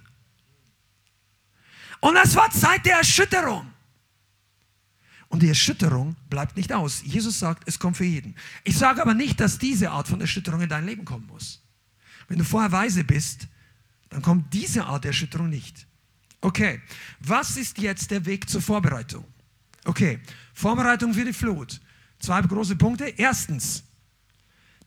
Und 2.02 2.14
das 2.16 2.34
war 2.34 2.50
Zeit 2.50 2.84
der 2.84 2.96
Erschütterung. 2.96 3.70
Und 5.28 5.40
die 5.40 5.48
Erschütterung 5.48 6.16
bleibt 6.28 6.56
nicht 6.56 6.72
aus. 6.72 7.00
Jesus 7.04 7.38
sagt, 7.38 7.62
es 7.66 7.78
kommt 7.78 7.96
für 7.96 8.04
jeden. 8.04 8.34
Ich 8.64 8.76
sage 8.76 9.00
aber 9.00 9.14
nicht, 9.14 9.38
dass 9.38 9.58
diese 9.58 9.92
Art 9.92 10.08
von 10.08 10.20
Erschütterung 10.20 10.60
in 10.60 10.68
dein 10.68 10.84
Leben 10.84 11.04
kommen 11.04 11.26
muss. 11.26 11.62
Wenn 12.26 12.38
du 12.38 12.44
vorher 12.44 12.72
weise 12.72 13.04
bist, 13.04 13.46
dann 14.10 14.20
kommt 14.20 14.52
diese 14.52 14.84
Art 14.84 15.04
der 15.04 15.10
Erschütterung 15.10 15.48
nicht. 15.48 15.86
Okay, 16.40 16.82
was 17.20 17.56
ist 17.56 17.78
jetzt 17.78 18.10
der 18.10 18.26
Weg 18.26 18.50
zur 18.50 18.60
Vorbereitung? 18.60 19.24
Okay, 19.84 20.18
Vorbereitung 20.54 21.14
für 21.14 21.24
die 21.24 21.32
Flut. 21.32 21.80
Zwei 22.18 22.42
große 22.42 22.74
Punkte. 22.74 23.04
Erstens, 23.16 23.84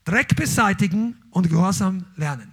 Dreck 0.04 0.36
beseitigen 0.36 1.16
und 1.30 1.48
Gehorsam 1.48 2.04
lernen. 2.14 2.52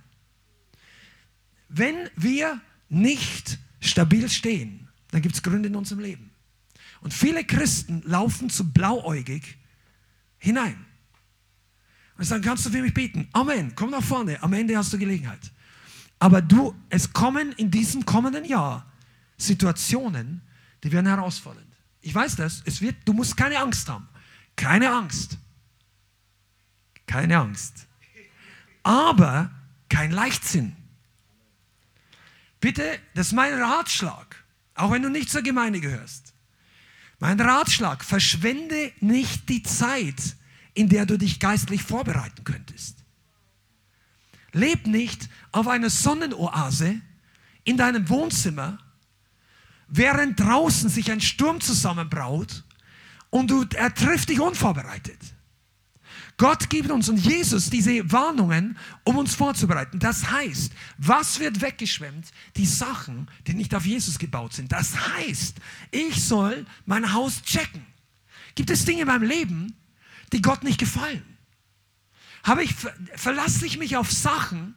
Wenn 1.68 2.10
wir 2.16 2.62
nicht 2.88 3.60
stabil 3.84 4.30
stehen, 4.30 4.88
dann 5.12 5.22
gibt 5.22 5.36
es 5.36 5.44
Gründe 5.44 5.70
in 5.70 5.76
unserem 5.76 6.02
Leben. 6.02 6.32
Und 7.02 7.14
viele 7.14 7.44
Christen 7.44 8.02
laufen 8.06 8.50
zu 8.50 8.72
blauäugig 8.72 9.58
hinein. 10.38 10.86
Und 12.18 12.26
sagen, 12.26 12.44
kannst 12.44 12.66
du 12.66 12.70
für 12.70 12.82
mich 12.82 12.94
beten? 12.94 13.28
Amen. 13.34 13.74
Komm 13.76 13.90
nach 13.90 14.04
vorne. 14.04 14.42
Am 14.42 14.54
Ende 14.54 14.78
hast 14.78 14.94
du 14.94 14.98
Gelegenheit. 14.98 15.52
Aber 16.20 16.42
du, 16.42 16.74
es 16.90 17.12
kommen 17.12 17.52
in 17.54 17.70
diesem 17.72 18.06
kommenden 18.06 18.46
Jahr 18.46 18.90
Situationen, 19.38 20.42
die 20.84 20.92
werden 20.92 21.08
herausfordernd. 21.08 21.68
Ich 22.02 22.14
weiß 22.14 22.36
das. 22.36 22.62
Es 22.66 22.82
wird, 22.82 22.96
du 23.06 23.14
musst 23.14 23.36
keine 23.36 23.60
Angst 23.60 23.90
haben. 23.90 24.08
Keine 24.56 24.92
Angst. 24.92 25.38
Keine 27.08 27.38
Angst. 27.40 27.88
Aber 28.84 29.52
kein 29.90 30.12
Leichtsinn. 30.12 30.76
Bitte, 32.64 32.98
das 33.14 33.28
ist 33.28 33.34
mein 33.34 33.62
Ratschlag, 33.62 34.42
auch 34.76 34.90
wenn 34.92 35.02
du 35.02 35.10
nicht 35.10 35.30
zur 35.30 35.42
Gemeinde 35.42 35.82
gehörst. 35.82 36.34
Mein 37.20 37.38
Ratschlag, 37.38 38.06
verschwende 38.06 38.94
nicht 39.02 39.50
die 39.50 39.64
Zeit, 39.64 40.38
in 40.74 40.88
der 40.88 41.06
du 41.06 41.18
dich 41.18 41.42
geistlich 41.42 41.84
vorbereiten 41.84 42.46
könntest. 42.46 43.04
Leb 44.54 44.88
nicht 44.88 45.28
auf 45.52 45.68
einer 45.68 45.90
Sonnenoase 45.90 47.02
in 47.66 47.76
deinem 47.76 48.08
Wohnzimmer, 48.08 48.78
während 49.90 50.40
draußen 50.40 50.90
sich 50.90 51.12
ein 51.12 51.20
Sturm 51.20 51.60
zusammenbraut 51.60 52.64
und 53.30 53.52
du, 53.52 53.66
er 53.76 53.94
trifft 53.94 54.30
dich 54.30 54.40
unvorbereitet. 54.40 55.20
Gott 56.38 56.70
gibt 56.70 56.90
uns 56.90 57.10
und 57.10 57.18
Jesus 57.18 57.70
diese 57.70 58.12
Warnungen, 58.12 58.78
um 59.04 59.18
uns 59.18 59.36
vorzubereiten. 59.36 60.00
Das 60.00 60.32
heißt, 60.32 60.74
was 60.98 61.40
wird 61.40 61.62
weggeschwemmt? 61.62 62.32
Die 62.58 62.66
Sachen, 62.66 63.30
die 63.46 63.54
nicht 63.54 63.76
auf 63.76 63.86
Jesus 63.86 64.18
gebaut 64.18 64.54
sind. 64.54 64.72
Das 64.72 65.16
heißt, 65.16 65.58
ich 65.92 66.24
soll 66.24 66.66
mein 66.86 67.14
Haus 67.14 67.44
checken. 67.44 67.86
Gibt 68.56 68.72
es 68.72 68.86
Dinge 68.86 69.02
in 69.02 69.08
meinem 69.08 69.28
Leben, 69.28 69.76
die 70.32 70.42
Gott 70.42 70.64
nicht 70.64 70.80
gefallen? 70.80 71.24
Habe 72.44 72.64
ich, 72.64 72.76
verlasse 73.16 73.66
ich 73.66 73.78
mich 73.78 73.96
auf 73.96 74.12
Sachen, 74.12 74.76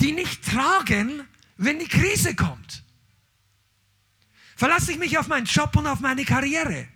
die 0.00 0.12
nicht 0.12 0.44
tragen, 0.44 1.22
wenn 1.56 1.78
die 1.78 1.88
Krise 1.88 2.34
kommt? 2.34 2.82
Verlasse 4.56 4.92
ich 4.92 4.98
mich 4.98 5.16
auf 5.16 5.28
meinen 5.28 5.46
Job 5.46 5.74
und 5.76 5.86
auf 5.86 6.00
meine 6.00 6.24
Karriere? 6.24 6.86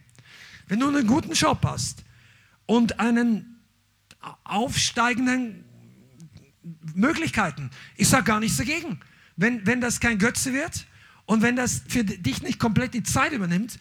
Wenn 0.66 0.80
du 0.80 0.88
einen 0.88 1.06
guten 1.06 1.32
Job 1.32 1.60
hast, 1.64 2.03
und 2.66 3.00
einen 3.00 3.62
aufsteigenden 4.44 5.64
Möglichkeiten. 6.94 7.70
Ich 7.96 8.08
sage 8.08 8.24
gar 8.24 8.40
nichts 8.40 8.56
dagegen. 8.56 9.00
Wenn, 9.36 9.66
wenn 9.66 9.80
das 9.80 10.00
kein 10.00 10.18
Götze 10.18 10.52
wird 10.52 10.86
und 11.26 11.42
wenn 11.42 11.56
das 11.56 11.82
für 11.88 12.04
dich 12.04 12.42
nicht 12.42 12.58
komplett 12.58 12.94
die 12.94 13.02
Zeit 13.02 13.32
übernimmt, 13.32 13.78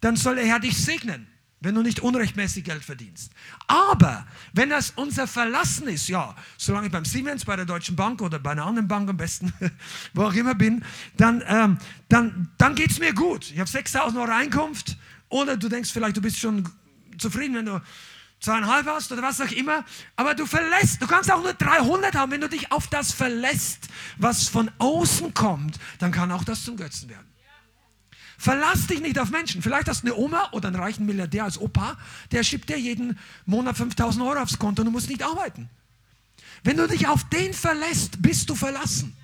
dann 0.00 0.16
soll 0.16 0.36
der 0.36 0.46
Herr 0.46 0.60
dich 0.60 0.76
segnen, 0.76 1.26
wenn 1.60 1.74
du 1.74 1.82
nicht 1.82 2.00
unrechtmäßig 2.00 2.64
Geld 2.64 2.84
verdienst. 2.84 3.32
Aber 3.66 4.26
wenn 4.52 4.68
das 4.68 4.92
unser 4.96 5.26
Verlassen 5.26 5.88
ist, 5.88 6.08
ja, 6.08 6.34
solange 6.58 6.86
ich 6.86 6.92
beim 6.92 7.04
Siemens, 7.04 7.44
bei 7.44 7.56
der 7.56 7.64
Deutschen 7.64 7.96
Bank 7.96 8.20
oder 8.20 8.38
bei 8.38 8.50
einer 8.50 8.66
anderen 8.66 8.88
Bank 8.88 9.08
am 9.08 9.16
besten, 9.16 9.52
wo 10.14 10.24
auch 10.24 10.34
immer 10.34 10.54
bin, 10.54 10.84
dann, 11.16 11.42
ähm, 11.46 11.78
dann, 12.08 12.50
dann 12.58 12.74
geht 12.74 12.90
es 12.90 12.98
mir 12.98 13.14
gut. 13.14 13.50
Ich 13.50 13.58
habe 13.58 13.70
6000 13.70 14.20
Euro 14.20 14.32
Einkunft 14.32 14.96
oder 15.28 15.56
du 15.56 15.68
denkst 15.68 15.90
vielleicht, 15.92 16.16
du 16.16 16.20
bist 16.20 16.38
schon 16.38 16.68
zufrieden, 17.18 17.54
wenn 17.54 17.66
du 17.66 17.80
zweieinhalb 18.40 18.86
hast 18.86 19.10
oder 19.12 19.22
was 19.22 19.40
auch 19.40 19.50
immer, 19.50 19.84
aber 20.14 20.34
du 20.34 20.46
verlässt, 20.46 21.00
du 21.00 21.06
kannst 21.06 21.30
auch 21.30 21.42
nur 21.42 21.54
300 21.54 22.14
haben, 22.14 22.32
wenn 22.32 22.40
du 22.40 22.48
dich 22.48 22.70
auf 22.70 22.86
das 22.88 23.12
verlässt, 23.12 23.88
was 24.18 24.48
von 24.48 24.70
außen 24.78 25.34
kommt, 25.34 25.78
dann 25.98 26.12
kann 26.12 26.30
auch 26.30 26.44
das 26.44 26.64
zum 26.64 26.76
Götzen 26.76 27.08
werden. 27.08 27.26
Verlass 28.38 28.86
dich 28.86 29.00
nicht 29.00 29.18
auf 29.18 29.30
Menschen. 29.30 29.62
Vielleicht 29.62 29.88
hast 29.88 30.02
du 30.02 30.08
eine 30.08 30.16
Oma 30.16 30.50
oder 30.52 30.68
einen 30.68 30.76
reichen 30.76 31.06
Milliardär 31.06 31.44
als 31.44 31.58
Opa, 31.58 31.96
der 32.32 32.42
schiebt 32.42 32.68
dir 32.68 32.78
jeden 32.78 33.18
Monat 33.46 33.78
5000 33.78 34.24
Euro 34.24 34.40
aufs 34.40 34.58
Konto 34.58 34.82
und 34.82 34.86
du 34.86 34.92
musst 34.92 35.08
nicht 35.08 35.22
arbeiten. 35.22 35.70
Wenn 36.62 36.76
du 36.76 36.86
dich 36.86 37.08
auf 37.08 37.24
den 37.30 37.54
verlässt, 37.54 38.20
bist 38.20 38.50
du 38.50 38.54
verlassen. 38.54 39.16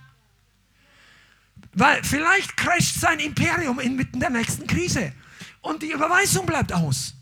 Weil 1.74 2.02
vielleicht 2.04 2.56
crasht 2.56 3.00
sein 3.00 3.18
Imperium 3.18 3.80
inmitten 3.80 4.20
der 4.20 4.30
nächsten 4.30 4.66
Krise 4.66 5.12
und 5.60 5.82
die 5.82 5.90
Überweisung 5.90 6.46
bleibt 6.46 6.72
aus. 6.72 7.14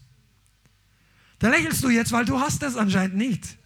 Da 1.41 1.49
lächelst 1.49 1.83
du 1.83 1.89
jetzt, 1.89 2.13
weil 2.13 2.27
du 2.27 2.39
hast 2.39 2.63
das 2.63 2.77
anscheinend 2.77 3.17
nicht. 3.17 3.57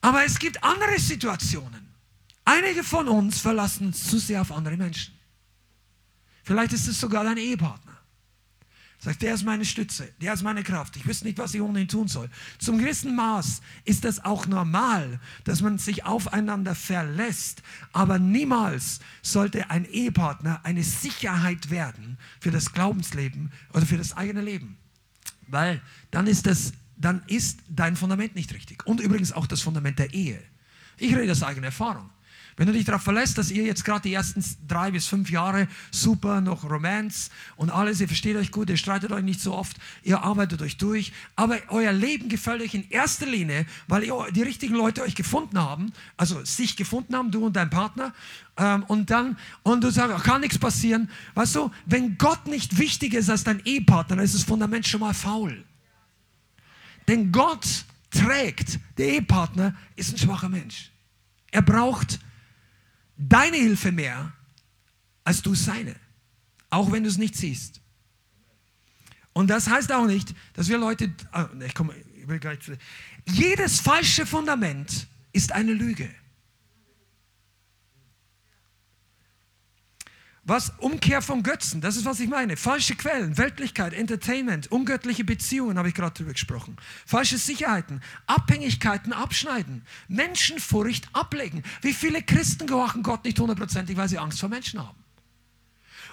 Aber 0.00 0.24
es 0.24 0.38
gibt 0.38 0.64
andere 0.64 0.98
Situationen. 0.98 1.86
Einige 2.46 2.82
von 2.82 3.08
uns 3.08 3.38
verlassen 3.38 3.88
uns 3.88 4.08
zu 4.08 4.18
sehr 4.18 4.40
auf 4.40 4.50
andere 4.50 4.76
Menschen. 4.76 5.14
Vielleicht 6.42 6.72
ist 6.72 6.88
es 6.88 6.98
sogar 6.98 7.24
dein 7.24 7.36
Ehepartner. 7.36 7.98
Sagt, 8.98 9.20
der 9.20 9.34
ist 9.34 9.44
meine 9.44 9.66
Stütze, 9.66 10.12
der 10.20 10.32
ist 10.32 10.42
meine 10.42 10.62
Kraft. 10.62 10.96
Ich 10.96 11.06
wüsste 11.06 11.26
nicht, 11.26 11.38
was 11.38 11.54
ich 11.54 11.60
ohne 11.60 11.82
ihn 11.82 11.88
tun 11.88 12.08
soll. 12.08 12.30
Zum 12.58 12.78
gewissen 12.78 13.14
Maß 13.14 13.60
ist 13.84 14.04
das 14.04 14.24
auch 14.24 14.46
normal, 14.46 15.20
dass 15.44 15.60
man 15.60 15.78
sich 15.78 16.04
aufeinander 16.04 16.74
verlässt. 16.74 17.62
Aber 17.92 18.18
niemals 18.18 19.00
sollte 19.22 19.70
ein 19.70 19.84
Ehepartner 19.84 20.60
eine 20.64 20.84
Sicherheit 20.84 21.70
werden 21.70 22.16
für 22.40 22.50
das 22.50 22.72
Glaubensleben 22.72 23.52
oder 23.74 23.84
für 23.84 23.98
das 23.98 24.16
eigene 24.16 24.40
Leben 24.40 24.79
weil 25.50 25.80
dann 26.10 26.26
ist, 26.26 26.46
das, 26.46 26.72
dann 26.96 27.22
ist 27.26 27.60
dein 27.68 27.96
Fundament 27.96 28.34
nicht 28.34 28.52
richtig. 28.54 28.86
Und 28.86 29.00
übrigens 29.00 29.32
auch 29.32 29.46
das 29.46 29.60
Fundament 29.60 29.98
der 29.98 30.12
Ehe. 30.12 30.42
Ich 30.98 31.14
rede 31.14 31.32
aus 31.32 31.42
eigener 31.42 31.66
Erfahrung. 31.66 32.10
Wenn 32.60 32.66
du 32.66 32.74
dich 32.74 32.84
darauf 32.84 33.00
verlässt, 33.00 33.38
dass 33.38 33.50
ihr 33.50 33.64
jetzt 33.64 33.86
gerade 33.86 34.02
die 34.02 34.12
ersten 34.12 34.44
drei 34.68 34.90
bis 34.90 35.06
fünf 35.06 35.30
Jahre 35.30 35.66
super 35.90 36.42
noch 36.42 36.62
Romance 36.62 37.30
und 37.56 37.70
alles, 37.70 38.02
ihr 38.02 38.06
versteht 38.06 38.36
euch 38.36 38.52
gut, 38.52 38.68
ihr 38.68 38.76
streitet 38.76 39.12
euch 39.12 39.22
nicht 39.22 39.40
so 39.40 39.54
oft, 39.54 39.78
ihr 40.02 40.22
arbeitet 40.22 40.60
euch 40.60 40.76
durch, 40.76 41.14
aber 41.36 41.56
euer 41.68 41.92
Leben 41.92 42.28
gefällt 42.28 42.60
euch 42.60 42.74
in 42.74 42.86
erster 42.90 43.24
Linie, 43.24 43.64
weil 43.88 44.04
ihr, 44.04 44.14
die 44.32 44.42
richtigen 44.42 44.74
Leute 44.74 45.00
euch 45.00 45.14
gefunden 45.14 45.58
haben, 45.58 45.90
also 46.18 46.44
sich 46.44 46.76
gefunden 46.76 47.16
haben, 47.16 47.30
du 47.30 47.46
und 47.46 47.56
dein 47.56 47.70
Partner, 47.70 48.12
ähm, 48.58 48.84
und 48.88 49.08
dann, 49.08 49.38
und 49.62 49.82
du 49.82 49.88
sagst, 49.88 50.22
kann 50.22 50.42
nichts 50.42 50.58
passieren. 50.58 51.08
Weißt 51.32 51.54
du, 51.54 51.70
wenn 51.86 52.18
Gott 52.18 52.46
nicht 52.46 52.76
wichtig 52.76 53.14
ist 53.14 53.30
als 53.30 53.42
dein 53.42 53.64
Ehepartner, 53.64 54.16
dann 54.16 54.24
ist 54.26 54.34
das 54.34 54.42
Fundament 54.42 54.86
schon 54.86 55.00
mal 55.00 55.14
faul. 55.14 55.64
Denn 57.08 57.32
Gott 57.32 57.86
trägt, 58.10 58.78
der 58.98 59.14
Ehepartner 59.14 59.74
ist 59.96 60.12
ein 60.12 60.18
schwacher 60.18 60.50
Mensch. 60.50 60.90
Er 61.52 61.62
braucht 61.62 62.20
deine 63.20 63.56
Hilfe 63.56 63.92
mehr 63.92 64.32
als 65.24 65.42
du 65.42 65.54
seine. 65.54 65.94
Auch 66.70 66.90
wenn 66.90 67.02
du 67.02 67.08
es 67.08 67.18
nicht 67.18 67.36
siehst. 67.36 67.80
Und 69.32 69.48
das 69.48 69.68
heißt 69.68 69.92
auch 69.92 70.06
nicht, 70.06 70.34
dass 70.54 70.68
wir 70.68 70.78
Leute, 70.78 71.12
oh, 71.32 71.44
ich 71.64 71.74
komme, 71.74 71.94
ich 72.16 72.26
will 72.26 72.38
gleich 72.38 72.58
jedes 73.26 73.80
falsche 73.80 74.26
Fundament 74.26 75.06
ist 75.32 75.52
eine 75.52 75.72
Lüge. 75.72 76.10
Was 80.44 80.72
Umkehr 80.78 81.20
vom 81.20 81.42
Götzen, 81.42 81.80
das 81.80 81.96
ist, 81.96 82.06
was 82.06 82.18
ich 82.18 82.28
meine. 82.28 82.56
Falsche 82.56 82.96
Quellen, 82.96 83.36
Weltlichkeit, 83.36 83.92
Entertainment, 83.92 84.72
ungöttliche 84.72 85.22
Beziehungen, 85.22 85.76
habe 85.76 85.88
ich 85.88 85.94
gerade 85.94 86.14
drüber 86.14 86.32
gesprochen. 86.32 86.76
Falsche 87.04 87.36
Sicherheiten, 87.36 88.00
Abhängigkeiten 88.26 89.12
abschneiden, 89.12 89.82
Menschenfurcht 90.08 91.08
ablegen. 91.12 91.62
Wie 91.82 91.92
viele 91.92 92.22
Christen 92.22 92.66
gehorchen 92.66 93.02
Gott 93.02 93.24
nicht 93.24 93.38
hundertprozentig, 93.38 93.96
weil 93.98 94.08
sie 94.08 94.18
Angst 94.18 94.40
vor 94.40 94.48
Menschen 94.48 94.80
haben? 94.80 94.98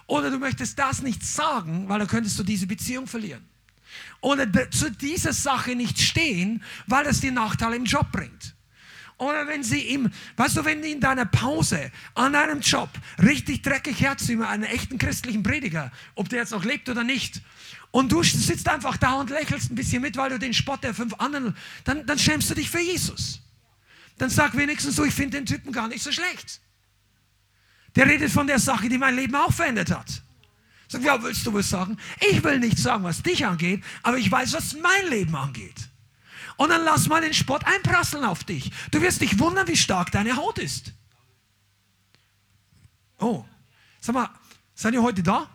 Oder 0.07 0.29
du 0.29 0.39
möchtest 0.39 0.77
das 0.77 1.01
nicht 1.01 1.25
sagen, 1.25 1.87
weil 1.87 1.99
dann 1.99 2.07
könntest 2.07 2.37
du 2.37 2.43
diese 2.43 2.67
Beziehung 2.67 3.07
verlieren. 3.07 3.45
Oder 4.19 4.69
zu 4.71 4.91
dieser 4.91 5.31
Sache 5.33 5.75
nicht 5.75 5.99
stehen, 5.99 6.63
weil 6.85 7.05
es 7.05 7.21
dir 7.21 7.31
Nachteile 7.31 7.77
im 7.77 7.85
Job 7.85 8.11
bringt. 8.11 8.56
Oder 9.17 9.47
wenn 9.47 9.63
sie 9.63 9.79
ihm, 9.79 10.11
weißt 10.35 10.57
du, 10.57 10.65
wenn 10.65 10.83
in 10.83 10.99
deiner 10.99 11.25
Pause 11.25 11.91
an 12.13 12.35
einem 12.35 12.59
Job 12.59 12.89
richtig 13.17 13.63
dreckig 13.63 13.99
herziehen 13.99 14.35
über 14.35 14.49
einen 14.49 14.63
echten 14.63 14.99
christlichen 14.99 15.41
Prediger, 15.41 15.91
ob 16.13 16.29
der 16.29 16.39
jetzt 16.39 16.51
noch 16.51 16.63
lebt 16.63 16.87
oder 16.87 17.03
nicht, 17.03 17.41
und 17.89 18.11
du 18.11 18.21
sitzt 18.21 18.69
einfach 18.69 18.97
da 18.97 19.13
und 19.13 19.29
lächelst 19.29 19.71
ein 19.71 19.75
bisschen 19.75 20.01
mit, 20.01 20.17
weil 20.17 20.29
du 20.29 20.37
den 20.37 20.53
Spott 20.53 20.83
der 20.83 20.93
fünf 20.93 21.15
anderen, 21.15 21.55
dann, 21.83 22.05
dann 22.05 22.19
schämst 22.19 22.49
du 22.49 22.53
dich 22.53 22.69
für 22.69 22.79
Jesus. 22.79 23.41
Dann 24.17 24.29
sag 24.29 24.55
wenigstens 24.55 24.95
so, 24.95 25.03
ich 25.03 25.13
finde 25.13 25.37
den 25.37 25.45
Typen 25.45 25.71
gar 25.71 25.87
nicht 25.87 26.03
so 26.03 26.11
schlecht. 26.11 26.61
Der 27.95 28.05
redet 28.07 28.31
von 28.31 28.45
der 28.45 28.59
Sache, 28.59 28.89
die 28.89 28.97
mein 28.97 29.15
Leben 29.15 29.35
auch 29.35 29.53
verändert 29.53 29.89
hat. 29.89 30.21
Sag, 30.87 31.03
ja, 31.03 31.21
willst 31.23 31.45
du 31.45 31.53
was 31.53 31.69
sagen? 31.69 31.97
Ich 32.29 32.43
will 32.43 32.59
nicht 32.59 32.77
sagen, 32.77 33.03
was 33.03 33.23
dich 33.23 33.45
angeht, 33.45 33.83
aber 34.03 34.17
ich 34.17 34.31
weiß, 34.31 34.53
was 34.53 34.75
mein 34.75 35.09
Leben 35.09 35.35
angeht. 35.35 35.89
Und 36.57 36.69
dann 36.69 36.83
lass 36.83 37.07
mal 37.07 37.21
den 37.21 37.33
Spott 37.33 37.63
einprasseln 37.65 38.25
auf 38.25 38.43
dich. 38.43 38.71
Du 38.91 39.01
wirst 39.01 39.21
dich 39.21 39.39
wundern, 39.39 39.67
wie 39.67 39.77
stark 39.77 40.11
deine 40.11 40.35
Haut 40.35 40.57
ist. 40.57 40.93
Oh, 43.19 43.45
sag 43.99 44.15
mal, 44.15 44.29
seid 44.75 44.93
ihr 44.93 45.01
heute 45.01 45.23
da? 45.23 45.49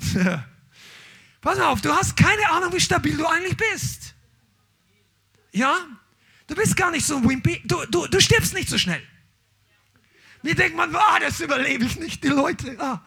Pass 1.40 1.58
auf, 1.60 1.80
du 1.80 1.92
hast 1.92 2.16
keine 2.16 2.50
Ahnung, 2.50 2.72
wie 2.72 2.80
stabil 2.80 3.16
du 3.16 3.26
eigentlich 3.26 3.56
bist. 3.56 4.14
Ja? 5.52 5.86
Du 6.46 6.54
bist 6.54 6.76
gar 6.76 6.90
nicht 6.90 7.06
so 7.06 7.22
wimpy. 7.22 7.62
Du, 7.64 7.84
du, 7.86 8.06
du 8.06 8.20
stirbst 8.20 8.54
nicht 8.54 8.68
so 8.68 8.78
schnell. 8.78 9.02
Mir 10.42 10.54
denkt 10.54 10.76
man, 10.76 10.94
ah, 10.94 11.18
das 11.18 11.40
überlebe 11.40 11.84
ich 11.84 11.98
nicht, 11.98 12.22
die 12.22 12.28
Leute. 12.28 12.76
Ah. 12.78 13.04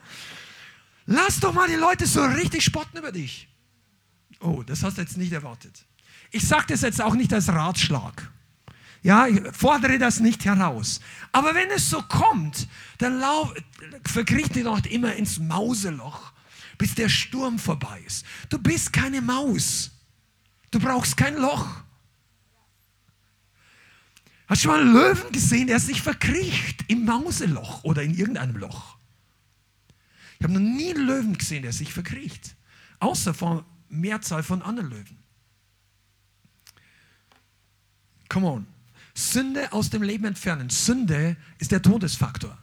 Lass 1.06 1.40
doch 1.40 1.54
mal 1.54 1.68
die 1.68 1.76
Leute 1.76 2.06
so 2.06 2.24
richtig 2.24 2.64
spotten 2.64 2.98
über 2.98 3.12
dich. 3.12 3.48
Oh, 4.42 4.64
das 4.64 4.84
hast 4.84 4.98
du 4.98 5.02
jetzt 5.02 5.18
nicht 5.18 5.32
erwartet. 5.32 5.86
Ich 6.32 6.48
sage 6.48 6.68
das 6.70 6.82
jetzt 6.82 7.02
auch 7.02 7.16
nicht 7.16 7.34
als 7.34 7.50
Ratschlag. 7.50 8.32
Ja, 9.02 9.28
ich 9.28 9.42
fordere 9.56 9.98
das 9.98 10.20
nicht 10.20 10.46
heraus. 10.46 11.00
Aber 11.32 11.56
wenn 11.56 11.70
es 11.70 11.90
so 11.90 12.02
kommt, 12.02 12.68
dann 12.98 13.24
verkriecht 14.06 14.56
ihr 14.56 14.66
doch 14.66 14.84
immer 14.86 15.16
ins 15.16 15.40
Mauseloch, 15.40 16.34
bis 16.78 16.96
der 16.96 17.10
Sturm 17.10 17.60
vorbei 17.60 18.02
ist. 18.06 18.26
Du 18.50 18.60
bist 18.60 18.92
keine 18.92 19.22
Maus. 19.22 19.92
Du 20.72 20.80
brauchst 20.80 21.16
kein 21.16 21.36
Loch. 21.36 21.84
Hast 24.48 24.64
du 24.64 24.70
schon 24.70 24.72
mal 24.72 24.82
einen 24.82 24.94
Löwen 24.94 25.32
gesehen, 25.32 25.68
der 25.68 25.80
sich 25.80 26.02
verkriecht 26.02 26.84
im 26.88 27.06
Mauseloch 27.06 27.84
oder 27.84 28.02
in 28.02 28.16
irgendeinem 28.16 28.58
Loch? 28.58 28.98
Ich 30.40 30.44
habe 30.44 30.54
noch 30.54 30.60
nie 30.60 30.94
einen 30.94 31.06
Löwen 31.06 31.38
gesehen, 31.38 31.64
der 31.64 31.72
sich 31.74 31.94
verkriecht. 31.94 32.56
Außer 33.00 33.34
vor 33.34 33.66
Mehrzahl 33.90 34.44
von 34.44 34.62
anderen 34.62 34.90
Löwen. 34.90 35.19
Come 38.30 38.48
on. 38.48 38.68
Sünde 39.14 39.72
aus 39.74 39.90
dem 39.90 40.04
Leben 40.04 40.26
entfernen. 40.26 40.70
Sünde 40.70 41.36
ist 41.58 41.72
der 41.72 41.82
Todesfaktor. 41.82 42.58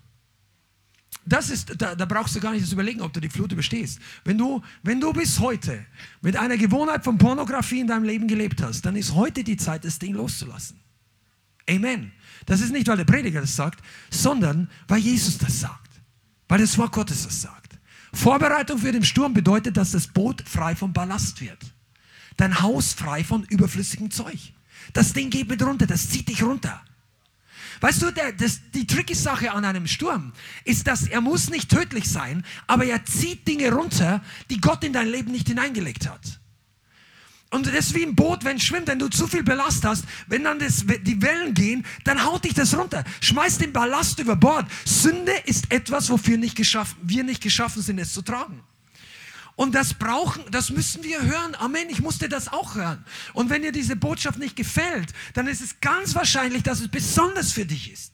Das 1.26 1.50
ist, 1.50 1.74
da, 1.82 1.96
da, 1.96 2.04
brauchst 2.04 2.36
du 2.36 2.40
gar 2.40 2.52
nicht 2.52 2.64
das 2.64 2.72
überlegen, 2.72 3.00
ob 3.00 3.12
du 3.12 3.20
die 3.20 3.28
Flut 3.28 3.50
überstehst. 3.50 3.98
Wenn 4.24 4.38
du, 4.38 4.62
wenn 4.84 5.00
du 5.00 5.12
bis 5.12 5.40
heute 5.40 5.84
mit 6.22 6.36
einer 6.36 6.56
Gewohnheit 6.56 7.02
von 7.02 7.18
Pornografie 7.18 7.80
in 7.80 7.88
deinem 7.88 8.04
Leben 8.04 8.28
gelebt 8.28 8.62
hast, 8.62 8.82
dann 8.86 8.94
ist 8.94 9.14
heute 9.14 9.42
die 9.42 9.56
Zeit, 9.56 9.84
das 9.84 9.98
Ding 9.98 10.14
loszulassen. 10.14 10.78
Amen. 11.68 12.12
Das 12.46 12.60
ist 12.60 12.72
nicht, 12.72 12.86
weil 12.86 12.96
der 12.96 13.04
Prediger 13.04 13.40
das 13.40 13.56
sagt, 13.56 13.82
sondern 14.08 14.70
weil 14.86 15.00
Jesus 15.00 15.36
das 15.38 15.60
sagt. 15.60 16.00
Weil 16.46 16.60
das 16.60 16.78
Wort 16.78 16.92
Gottes 16.92 17.24
das 17.24 17.42
sagt. 17.42 17.76
Vorbereitung 18.12 18.78
für 18.78 18.92
den 18.92 19.04
Sturm 19.04 19.34
bedeutet, 19.34 19.76
dass 19.76 19.90
das 19.90 20.06
Boot 20.06 20.42
frei 20.46 20.76
vom 20.76 20.92
Ballast 20.92 21.40
wird. 21.40 21.58
Dein 22.36 22.62
Haus 22.62 22.94
frei 22.94 23.24
von 23.24 23.42
überflüssigem 23.44 24.12
Zeug. 24.12 24.52
Das 24.92 25.12
Ding 25.12 25.30
geht 25.30 25.48
mit 25.48 25.62
runter, 25.62 25.86
das 25.86 26.08
zieht 26.08 26.28
dich 26.28 26.42
runter. 26.42 26.82
Weißt 27.80 28.02
du, 28.02 28.10
der, 28.10 28.32
das, 28.32 28.60
die 28.74 28.86
tricky 28.86 29.14
Sache 29.14 29.52
an 29.52 29.64
einem 29.64 29.86
Sturm 29.86 30.32
ist, 30.64 30.86
dass 30.86 31.06
er 31.06 31.20
muss 31.20 31.50
nicht 31.50 31.70
tödlich 31.70 32.08
sein, 32.08 32.44
aber 32.66 32.86
er 32.86 33.04
zieht 33.04 33.46
Dinge 33.46 33.70
runter, 33.72 34.22
die 34.48 34.60
Gott 34.60 34.82
in 34.82 34.92
dein 34.92 35.08
Leben 35.08 35.30
nicht 35.30 35.48
hineingelegt 35.48 36.08
hat. 36.08 36.40
Und 37.50 37.66
das 37.66 37.74
ist 37.74 37.94
wie 37.94 38.04
ein 38.04 38.16
Boot, 38.16 38.44
wenn 38.44 38.56
es 38.56 38.64
schwimmt, 38.64 38.88
wenn 38.88 38.98
du 38.98 39.08
zu 39.08 39.26
viel 39.26 39.44
Ballast 39.44 39.84
hast, 39.84 40.04
wenn 40.26 40.44
dann 40.44 40.58
das, 40.58 40.84
die 40.84 41.22
Wellen 41.22 41.54
gehen, 41.54 41.86
dann 42.04 42.24
haut 42.24 42.44
dich 42.44 42.54
das 42.54 42.76
runter. 42.76 43.04
Schmeiß 43.20 43.58
den 43.58 43.72
Ballast 43.72 44.18
über 44.18 44.34
Bord. 44.34 44.66
Sünde 44.84 45.32
ist 45.44 45.70
etwas, 45.70 46.10
wofür 46.10 46.38
nicht 46.38 46.58
wir 47.02 47.24
nicht 47.24 47.42
geschaffen 47.42 47.82
sind, 47.82 47.98
es 47.98 48.12
zu 48.12 48.22
tragen. 48.22 48.62
Und 49.56 49.74
das 49.74 49.94
brauchen, 49.94 50.44
das 50.50 50.68
müssen 50.68 51.02
wir 51.02 51.22
hören. 51.22 51.54
Amen. 51.54 51.88
Ich 51.88 52.02
musste 52.02 52.28
das 52.28 52.48
auch 52.48 52.74
hören. 52.74 53.04
Und 53.32 53.48
wenn 53.48 53.62
dir 53.62 53.72
diese 53.72 53.96
Botschaft 53.96 54.38
nicht 54.38 54.54
gefällt, 54.54 55.14
dann 55.32 55.46
ist 55.46 55.62
es 55.62 55.80
ganz 55.80 56.14
wahrscheinlich, 56.14 56.62
dass 56.62 56.80
es 56.80 56.88
besonders 56.88 57.52
für 57.52 57.64
dich 57.64 57.90
ist. 57.90 58.12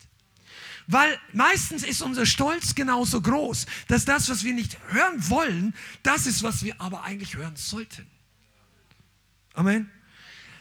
Weil 0.86 1.18
meistens 1.32 1.82
ist 1.82 2.01
unser 2.01 2.26
Stolz 2.26 2.76
genauso 2.76 3.20
groß, 3.20 3.66
dass 3.88 4.05
das, 4.05 4.28
was 4.30 4.45
wir 4.45 4.55
nicht 4.55 4.78
hören 4.88 5.28
wollen, 5.28 5.74
das 6.05 6.26
ist, 6.26 6.45
was 6.45 6.62
wir 6.62 6.80
aber 6.80 7.03
eigentlich 7.03 7.36
hören 7.36 7.57
sollten. 7.57 8.07
Amen. 9.55 9.90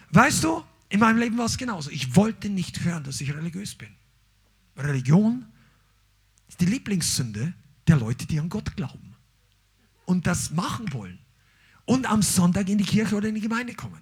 Weißt 0.10 0.44
du, 0.44 0.64
in 0.90 1.00
meinem 1.00 1.18
Leben 1.18 1.38
war 1.38 1.46
es 1.46 1.58
genauso. 1.58 1.92
Ich 1.92 2.16
wollte 2.16 2.50
nicht 2.50 2.82
hören, 2.82 3.04
dass 3.04 3.22
ich 3.22 3.34
religiös 3.34 3.76
bin. 3.76 3.96
Religion 4.76 5.46
ist 6.50 6.60
die 6.60 6.66
Lieblingssünde 6.66 7.54
der 7.88 7.98
Leute, 7.98 8.26
die 8.26 8.40
an 8.40 8.50
Gott 8.50 8.76
glauben 8.76 9.11
und 10.12 10.28
das 10.28 10.52
machen 10.52 10.92
wollen 10.92 11.20
und 11.86 12.06
am 12.06 12.22
Sonntag 12.22 12.68
in 12.68 12.78
die 12.78 12.84
Kirche 12.84 13.16
oder 13.16 13.30
in 13.30 13.36
die 13.36 13.42
Gemeinde 13.42 13.74
kommen. 13.74 14.02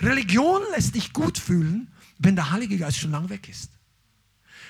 Religion 0.00 0.60
lässt 0.74 0.96
dich 0.96 1.12
gut 1.12 1.38
fühlen, 1.38 1.86
wenn 2.18 2.34
der 2.34 2.50
Heilige 2.50 2.76
Geist 2.76 2.98
schon 2.98 3.12
lange 3.12 3.30
weg 3.30 3.48
ist. 3.48 3.70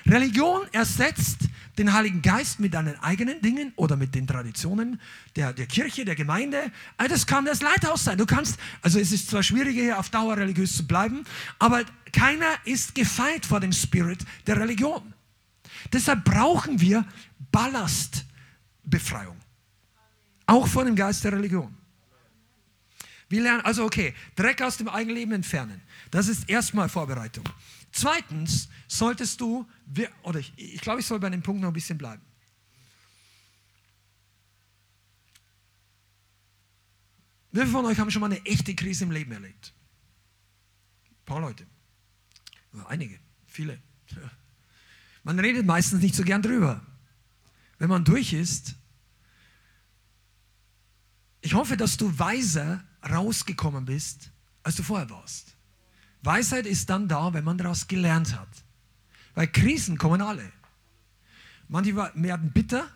Religion 0.05 0.67
ersetzt 0.71 1.39
den 1.79 1.93
Heiligen 1.93 2.21
Geist 2.21 2.59
mit 2.59 2.75
deinen 2.75 2.95
eigenen 2.99 3.41
Dingen 3.41 3.73
oder 3.75 3.95
mit 3.95 4.13
den 4.13 4.27
Traditionen 4.27 5.01
der, 5.35 5.51
der 5.51 5.65
Kirche, 5.65 6.05
der 6.05 6.13
Gemeinde. 6.15 6.71
Äh, 6.99 7.07
das 7.07 7.25
kann 7.25 7.45
das 7.45 7.63
Leithaus 7.63 8.03
sein. 8.03 8.19
Du 8.19 8.27
kannst, 8.27 8.59
also 8.83 8.99
es 8.99 9.11
ist 9.11 9.31
zwar 9.31 9.41
schwieriger, 9.41 9.81
hier 9.81 9.97
auf 9.99 10.11
Dauer 10.11 10.37
religiös 10.37 10.77
zu 10.77 10.85
bleiben, 10.85 11.23
aber 11.57 11.83
keiner 12.13 12.53
ist 12.65 12.93
gefeit 12.93 13.47
vor 13.47 13.59
dem 13.59 13.73
Spirit 13.73 14.19
der 14.45 14.59
Religion. 14.59 15.11
Deshalb 15.91 16.23
brauchen 16.23 16.79
wir 16.79 17.03
Ballastbefreiung. 17.51 19.38
Auch 20.49 20.67
von 20.67 20.87
dem 20.87 20.95
Geist 20.95 21.23
der 21.23 21.33
Religion. 21.33 21.77
Wir 23.29 23.41
lernen, 23.43 23.61
also 23.61 23.85
okay, 23.85 24.15
Dreck 24.35 24.63
aus 24.63 24.77
dem 24.77 24.89
eigenen 24.89 25.15
Leben 25.15 25.31
entfernen. 25.31 25.79
Das 26.09 26.27
ist 26.27 26.49
erstmal 26.49 26.89
Vorbereitung. 26.89 27.47
Zweitens 27.91 28.67
solltest 28.87 29.39
du, 29.41 29.67
oder 30.23 30.39
ich, 30.39 30.51
ich 30.57 30.81
glaube, 30.81 31.01
ich 31.01 31.05
soll 31.05 31.19
bei 31.19 31.29
dem 31.29 31.43
Punkt 31.43 31.61
noch 31.61 31.67
ein 31.67 31.73
bisschen 31.73 31.99
bleiben. 31.99 32.23
Wie 37.51 37.59
viele 37.59 37.71
von 37.71 37.85
euch 37.85 37.99
haben 37.99 38.09
schon 38.09 38.21
mal 38.21 38.31
eine 38.31 38.43
echte 38.43 38.73
Krise 38.73 39.03
im 39.03 39.11
Leben 39.11 39.31
erlebt? 39.31 39.73
Ein 41.11 41.25
paar 41.25 41.41
Leute. 41.41 41.67
Einige, 42.87 43.19
viele. 43.45 43.79
Man 45.23 45.37
redet 45.37 45.67
meistens 45.67 46.01
nicht 46.01 46.15
so 46.15 46.23
gern 46.23 46.41
drüber. 46.41 46.81
Wenn 47.77 47.89
man 47.89 48.03
durch 48.03 48.33
ist, 48.33 48.75
ich 51.41 51.53
hoffe, 51.53 51.77
dass 51.77 51.97
du 51.97 52.17
weiser 52.17 52.83
rausgekommen 53.09 53.85
bist, 53.85 54.31
als 54.63 54.75
du 54.75 54.83
vorher 54.83 55.09
warst. 55.09 55.55
Weisheit 56.21 56.65
ist 56.65 56.89
dann 56.89 57.07
da, 57.07 57.33
wenn 57.33 57.43
man 57.43 57.57
daraus 57.57 57.87
gelernt 57.87 58.37
hat. 58.37 58.49
Weil 59.35 59.47
Krisen 59.47 59.97
kommen 59.97 60.21
alle. 60.21 60.51
Manche 61.69 61.95
werden 61.95 62.51
bitter 62.51 62.87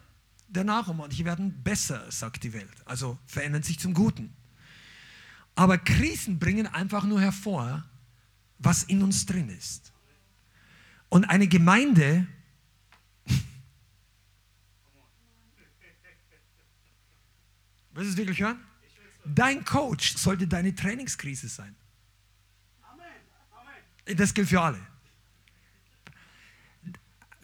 danach 0.50 0.88
und 0.88 0.98
manche 0.98 1.24
werden 1.26 1.64
besser, 1.64 2.12
sagt 2.12 2.44
die 2.44 2.54
Welt. 2.54 2.70
Also 2.86 3.18
verändern 3.26 3.64
sich 3.64 3.80
zum 3.80 3.94
Guten. 3.94 4.34
Aber 5.56 5.78
Krisen 5.78 6.40
bringen 6.40 6.68
einfach 6.68 7.06
nur 7.06 7.22
hervor, 7.22 7.86
was 8.60 8.84
in 8.84 9.04
uns 9.04 9.26
drin 9.26 9.50
ist. 9.50 9.92
Und 11.10 11.26
eine 11.26 11.48
Gemeinde, 11.48 12.28
willst 17.94 18.10
du 18.10 18.14
es 18.14 18.18
wirklich 18.18 18.42
hören? 18.42 18.60
Dein 19.26 19.64
Coach 19.64 20.16
sollte 20.18 20.48
deine 20.48 20.76
Trainingskrise 20.76 21.48
sein. 21.48 21.76
Das 24.06 24.34
gilt 24.34 24.50
für 24.50 24.62
alle. 24.62 24.80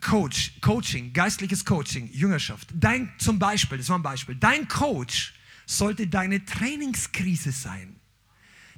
Coach, 0.01 0.59
Coaching, 0.61 1.13
geistliches 1.13 1.63
Coaching, 1.63 2.09
Jüngerschaft. 2.11 2.69
Dein, 2.73 3.11
zum 3.17 3.39
Beispiel, 3.39 3.77
das 3.77 3.89
war 3.89 3.99
ein 3.99 4.03
Beispiel, 4.03 4.35
dein 4.35 4.67
Coach 4.67 5.33
sollte 5.65 6.07
deine 6.07 6.43
Trainingskrise 6.43 7.51
sein, 7.51 7.99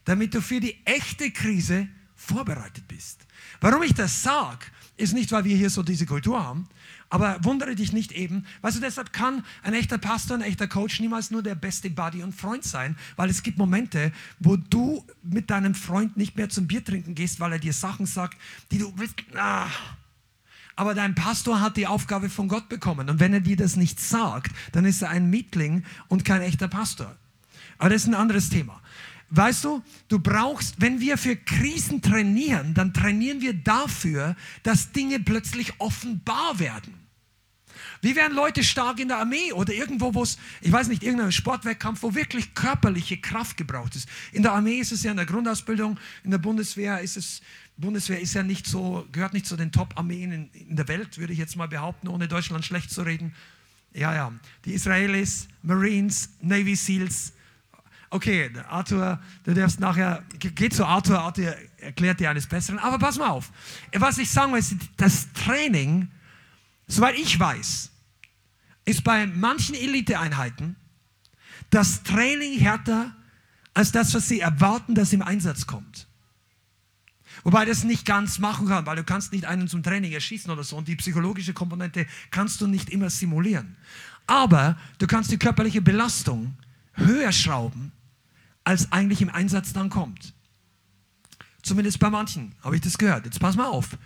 damit 0.03 0.34
du 0.34 0.41
für 0.41 0.59
die 0.59 0.86
echte 0.86 1.32
Krise 1.32 1.88
vorbereitet 2.22 2.88
bist. 2.88 3.26
Warum 3.59 3.84
ich 3.84 3.93
das 3.93 4.24
sage, 4.24 4.65
ist 4.97 5.13
nicht, 5.13 5.32
weil 5.32 5.43
wir 5.43 5.55
hier 5.55 5.69
so 5.69 5.84
diese 5.84 6.05
Kultur 6.05 6.43
haben, 6.43 6.67
aber 7.09 7.43
wundere 7.43 7.76
dich 7.76 7.91
nicht 7.91 8.11
eben. 8.11 8.45
Weißt 8.61 8.78
du, 8.78 8.82
deshalb 8.82 9.11
kann 9.11 9.43
ein 9.63 9.74
echter 9.74 9.97
Pastor, 9.97 10.38
ein 10.38 10.43
echter 10.43 10.67
Coach 10.67 10.99
niemals 10.99 11.32
nur 11.32 11.41
der 11.41 11.55
beste 11.55 11.89
Buddy 11.89 12.24
und 12.24 12.34
Freund 12.34 12.63
sein, 12.63 12.95
weil 13.15 13.30
es 13.30 13.43
gibt 13.43 13.57
Momente, 13.57 14.11
wo 14.39 14.55
du 14.55 15.03
mit 15.24 15.49
deinem 15.49 15.76
Freund 15.76 16.15
nicht 16.15 16.38
mehr 16.38 16.49
zum 16.49 16.67
Bier 16.67 16.86
trinken 16.86 17.15
gehst, 17.15 17.39
weil 17.39 17.53
er 17.53 17.59
dir 17.59 17.74
Sachen 17.74 18.05
sagt, 18.05 18.38
die 18.72 18.78
du 18.78 18.93
willst. 18.97 19.15
Ah. 19.36 19.67
Aber 20.76 20.93
dein 20.93 21.15
Pastor 21.15 21.59
hat 21.59 21.78
die 21.78 21.88
Aufgabe 21.88 22.30
von 22.30 22.47
Gott 22.47 22.69
bekommen. 22.69 23.09
Und 23.09 23.19
wenn 23.19 23.34
er 23.34 23.41
dir 23.41 23.57
das 23.57 23.76
nicht 23.76 23.99
sagt, 23.99 24.51
dann 24.72 24.86
ist 24.86 25.01
er 25.01 25.09
ein 25.09 25.30
Mietling 25.30 25.84
und 26.07 26.24
kein 26.24 26.41
echter 26.41 26.67
Pastor. 26.67 27.15
Aber 27.78 27.89
das 27.89 28.03
ist 28.03 28.07
ein 28.07 28.15
anderes 28.15 28.49
Thema. 28.49 28.80
Weißt 29.34 29.63
du, 29.63 29.82
du 30.09 30.19
brauchst, 30.19 30.82
wenn 30.82 30.99
wir 30.99 31.17
für 31.17 31.38
Krisen 31.38 32.01
trainieren, 32.01 32.73
dann 32.73 32.93
trainieren 32.93 33.39
wir 33.39 33.53
dafür, 33.53 34.36
dass 34.63 34.91
Dinge 34.91 35.21
plötzlich 35.21 35.73
offenbar 35.79 36.59
werden. 36.59 37.01
Wie 38.01 38.15
werden 38.15 38.36
Leute 38.36 38.63
stark 38.63 38.99
in 38.99 39.07
der 39.07 39.19
Armee 39.19 39.53
oder 39.53 39.73
irgendwo, 39.73 40.13
wo 40.13 40.23
es, 40.23 40.38
ich 40.59 40.71
weiß 40.71 40.89
nicht, 40.89 41.01
irgendein 41.01 41.32
Sportwettkampf, 41.32 42.03
wo 42.03 42.13
wirklich 42.13 42.53
körperliche 42.53 43.17
Kraft 43.17 43.55
gebraucht 43.55 43.95
ist. 43.95 44.09
In 44.34 44.43
der 44.43 44.51
Armee 44.51 44.79
ist 44.79 44.91
es 44.91 45.03
ja 45.03 45.11
in 45.11 45.17
der 45.17 45.25
Grundausbildung, 45.25 45.97
in 46.23 46.32
der 46.32 46.38
Bundeswehr 46.38 46.99
ist 46.99 47.15
es, 47.15 47.41
Bundeswehr 47.77 48.19
ist 48.19 48.34
ja 48.34 48.43
nicht 48.43 48.67
so, 48.67 49.07
gehört 49.13 49.34
nicht 49.34 49.45
zu 49.45 49.55
den 49.55 49.71
Top-Armeen 49.71 50.32
in, 50.32 50.49
in 50.51 50.75
der 50.75 50.89
Welt, 50.89 51.19
würde 51.19 51.32
ich 51.32 51.39
jetzt 51.39 51.55
mal 51.55 51.67
behaupten, 51.67 52.09
ohne 52.09 52.27
Deutschland 52.27 52.65
schlecht 52.65 52.91
zu 52.91 53.03
reden. 53.03 53.34
Ja, 53.93 54.13
ja, 54.13 54.34
die 54.65 54.73
Israelis, 54.73 55.47
Marines, 55.63 56.29
Navy 56.41 56.75
Seals, 56.75 57.34
Okay, 58.14 58.51
Arthur, 58.68 59.22
du 59.45 59.53
darfst 59.53 59.80
nachher, 59.80 60.26
geh 60.38 60.68
zu 60.68 60.86
Arthur, 60.86 61.22
Arthur 61.22 61.55
erklärt 61.78 62.20
dir 62.20 62.28
alles 62.28 62.45
Besseren. 62.45 62.78
Aber 62.78 62.99
pass 62.99 63.18
mal 63.18 63.30
auf, 63.30 63.51
was 63.93 64.18
ich 64.18 64.30
sagen 64.30 64.51
will, 64.51 64.62
das 64.97 65.32
Training, 65.32 66.12
soweit 66.88 67.18
ich 67.18 67.39
weiß, 67.39 67.89
ist 68.84 69.03
bei 69.05 69.26
manchen 69.28 69.76
Eliteeinheiten 69.76 70.76
das 71.70 72.03
Training 72.03 72.59
härter 72.59 73.16
als 73.74 73.93
das, 73.93 74.14
was 74.14 74.28
sie 74.28 74.41
erwarten, 74.41 74.93
dass 74.93 75.14
im 75.14 75.22
Einsatz 75.22 75.66
kommt. 75.66 76.05
Wobei 77.43 77.64
das 77.64 77.86
nicht 77.86 78.05
ganz 78.05 78.39
machen 78.39 78.68
kann, 78.68 78.86
weil 78.86 78.97
du 78.97 79.05
kannst 79.05 79.32
nicht 79.32 79.45
einen 79.45 79.70
zum 79.70 79.84
Training 79.84 80.12
erschießen 80.12 80.51
oder 80.51 80.66
so 80.66 80.76
und 80.76 80.89
die 80.89 80.97
psychologische 80.97 81.53
Komponente 81.53 82.05
kannst 82.30 82.59
du 82.59 82.68
nicht 82.68 82.89
immer 82.89 83.09
simulieren. 83.09 83.78
Aber 84.28 84.78
du 84.97 85.07
kannst 85.07 85.32
die 85.32 85.38
körperliche 85.39 85.82
Belastung 85.82 86.57
höher 86.93 87.32
schrauben 87.32 87.93
als 88.64 88.91
eigentlich 88.91 89.22
im 89.22 89.30
Einsatz 89.30 89.74
dann 89.74 89.89
kommt. 89.89 90.34
Zumindest 91.62 91.99
bei 91.99 92.09
manchen 92.09 92.53
habe 92.62 92.76
ich 92.76 92.82
das 92.82 92.97
gehört. 92.97 93.26
Jetzt 93.26 93.39
pass 93.39 93.55
mal 93.55 93.68
auf. 93.68 93.97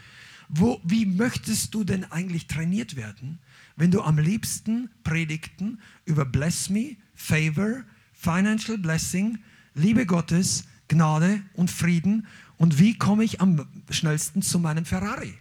Wo, 0.47 0.79
wie 0.83 1.05
möchtest 1.05 1.73
du 1.73 1.83
denn 1.83 2.09
eigentlich 2.11 2.47
trainiert 2.47 2.95
werden, 2.95 3.39
wenn 3.75 3.91
du 3.91 4.01
am 4.01 4.17
liebsten 4.17 4.89
Predigten 5.03 5.79
über 6.05 6.25
Bless 6.25 6.69
Me, 6.69 6.97
Favor, 7.15 7.83
Financial 8.13 8.77
Blessing, 8.77 9.39
Liebe 9.73 10.05
Gottes, 10.05 10.65
Gnade 10.87 11.41
und 11.53 11.71
Frieden 11.71 12.27
und 12.57 12.79
wie 12.79 12.97
komme 12.97 13.23
ich 13.23 13.41
am 13.41 13.67
schnellsten 13.89 14.41
zu 14.41 14.59
meinem 14.59 14.85
Ferrari? 14.85 15.33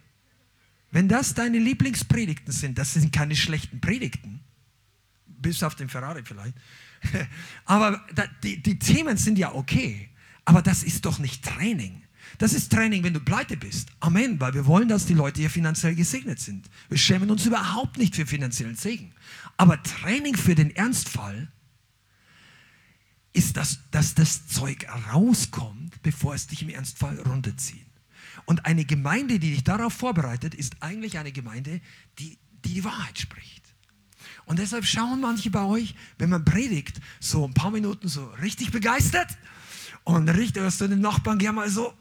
Wenn 0.90 1.08
das 1.08 1.34
deine 1.34 1.58
Lieblingspredigten 1.58 2.52
sind, 2.52 2.78
das 2.78 2.94
sind 2.94 3.12
keine 3.12 3.36
schlechten 3.36 3.80
Predigten, 3.80 4.40
bis 5.26 5.62
auf 5.62 5.74
den 5.74 5.88
Ferrari 5.88 6.22
vielleicht, 6.24 6.54
aber 7.64 8.04
die, 8.42 8.62
die 8.62 8.78
Themen 8.78 9.16
sind 9.16 9.38
ja 9.38 9.54
okay, 9.54 10.08
aber 10.44 10.62
das 10.62 10.82
ist 10.82 11.04
doch 11.04 11.18
nicht 11.18 11.44
Training. 11.44 12.02
Das 12.38 12.52
ist 12.52 12.72
Training, 12.72 13.02
wenn 13.04 13.14
du 13.14 13.20
pleite 13.20 13.56
bist. 13.56 13.88
Amen, 14.00 14.40
weil 14.40 14.54
wir 14.54 14.66
wollen, 14.66 14.88
dass 14.88 15.06
die 15.06 15.14
Leute 15.14 15.40
hier 15.40 15.50
finanziell 15.50 15.94
gesegnet 15.94 16.40
sind. 16.40 16.68
Wir 16.88 16.98
schämen 16.98 17.30
uns 17.30 17.46
überhaupt 17.46 17.98
nicht 17.98 18.16
für 18.16 18.26
finanziellen 18.26 18.76
Segen. 18.76 19.12
Aber 19.56 19.82
Training 19.82 20.36
für 20.36 20.54
den 20.54 20.74
Ernstfall 20.74 21.48
ist, 23.32 23.56
dass, 23.56 23.80
dass 23.90 24.14
das 24.14 24.46
Zeug 24.48 24.86
rauskommt, 25.12 26.02
bevor 26.02 26.34
es 26.34 26.46
dich 26.46 26.62
im 26.62 26.70
Ernstfall 26.70 27.20
runterzieht. 27.20 27.86
Und 28.46 28.66
eine 28.66 28.84
Gemeinde, 28.84 29.38
die 29.38 29.52
dich 29.52 29.64
darauf 29.64 29.92
vorbereitet, 29.92 30.54
ist 30.54 30.76
eigentlich 30.80 31.18
eine 31.18 31.32
Gemeinde, 31.32 31.80
die 32.18 32.38
die, 32.64 32.74
die 32.74 32.84
Wahrheit 32.84 33.18
spricht. 33.18 33.53
Und 34.46 34.58
deshalb 34.58 34.84
schauen 34.84 35.20
manche 35.20 35.50
bei 35.50 35.64
euch, 35.64 35.94
wenn 36.18 36.30
man 36.30 36.44
predigt, 36.44 37.00
so 37.20 37.46
ein 37.46 37.54
paar 37.54 37.70
Minuten 37.70 38.08
so 38.08 38.26
richtig 38.42 38.70
begeistert 38.70 39.28
und 40.04 40.28
richtig 40.28 40.62
hörst 40.62 40.80
du 40.80 40.88
den 40.88 41.00
Nachbarn 41.00 41.38
gerne 41.38 41.56
mal 41.56 41.70
so. 41.70 41.94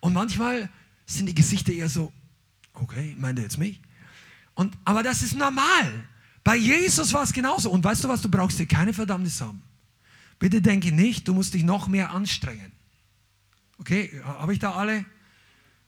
Und 0.00 0.12
manchmal 0.12 0.68
sind 1.06 1.26
die 1.26 1.34
Gesichter 1.34 1.72
eher 1.72 1.88
so, 1.88 2.12
okay, 2.74 3.16
meint 3.18 3.38
er 3.38 3.44
jetzt 3.44 3.58
mich? 3.58 3.80
Und, 4.54 4.76
aber 4.84 5.02
das 5.02 5.22
ist 5.22 5.34
normal. 5.34 6.04
Bei 6.44 6.56
Jesus 6.56 7.12
war 7.12 7.22
es 7.22 7.32
genauso. 7.32 7.70
Und 7.70 7.84
weißt 7.84 8.04
du 8.04 8.08
was, 8.08 8.22
du 8.22 8.30
brauchst 8.30 8.58
dir 8.58 8.66
keine 8.66 8.92
Verdammnis 8.92 9.40
haben. 9.40 9.62
Bitte 10.38 10.62
denke 10.62 10.92
nicht, 10.92 11.26
du 11.26 11.34
musst 11.34 11.54
dich 11.54 11.64
noch 11.64 11.88
mehr 11.88 12.10
anstrengen. 12.10 12.72
Okay, 13.78 14.20
habe 14.24 14.52
ich 14.52 14.58
da 14.58 14.72
alle? 14.72 15.04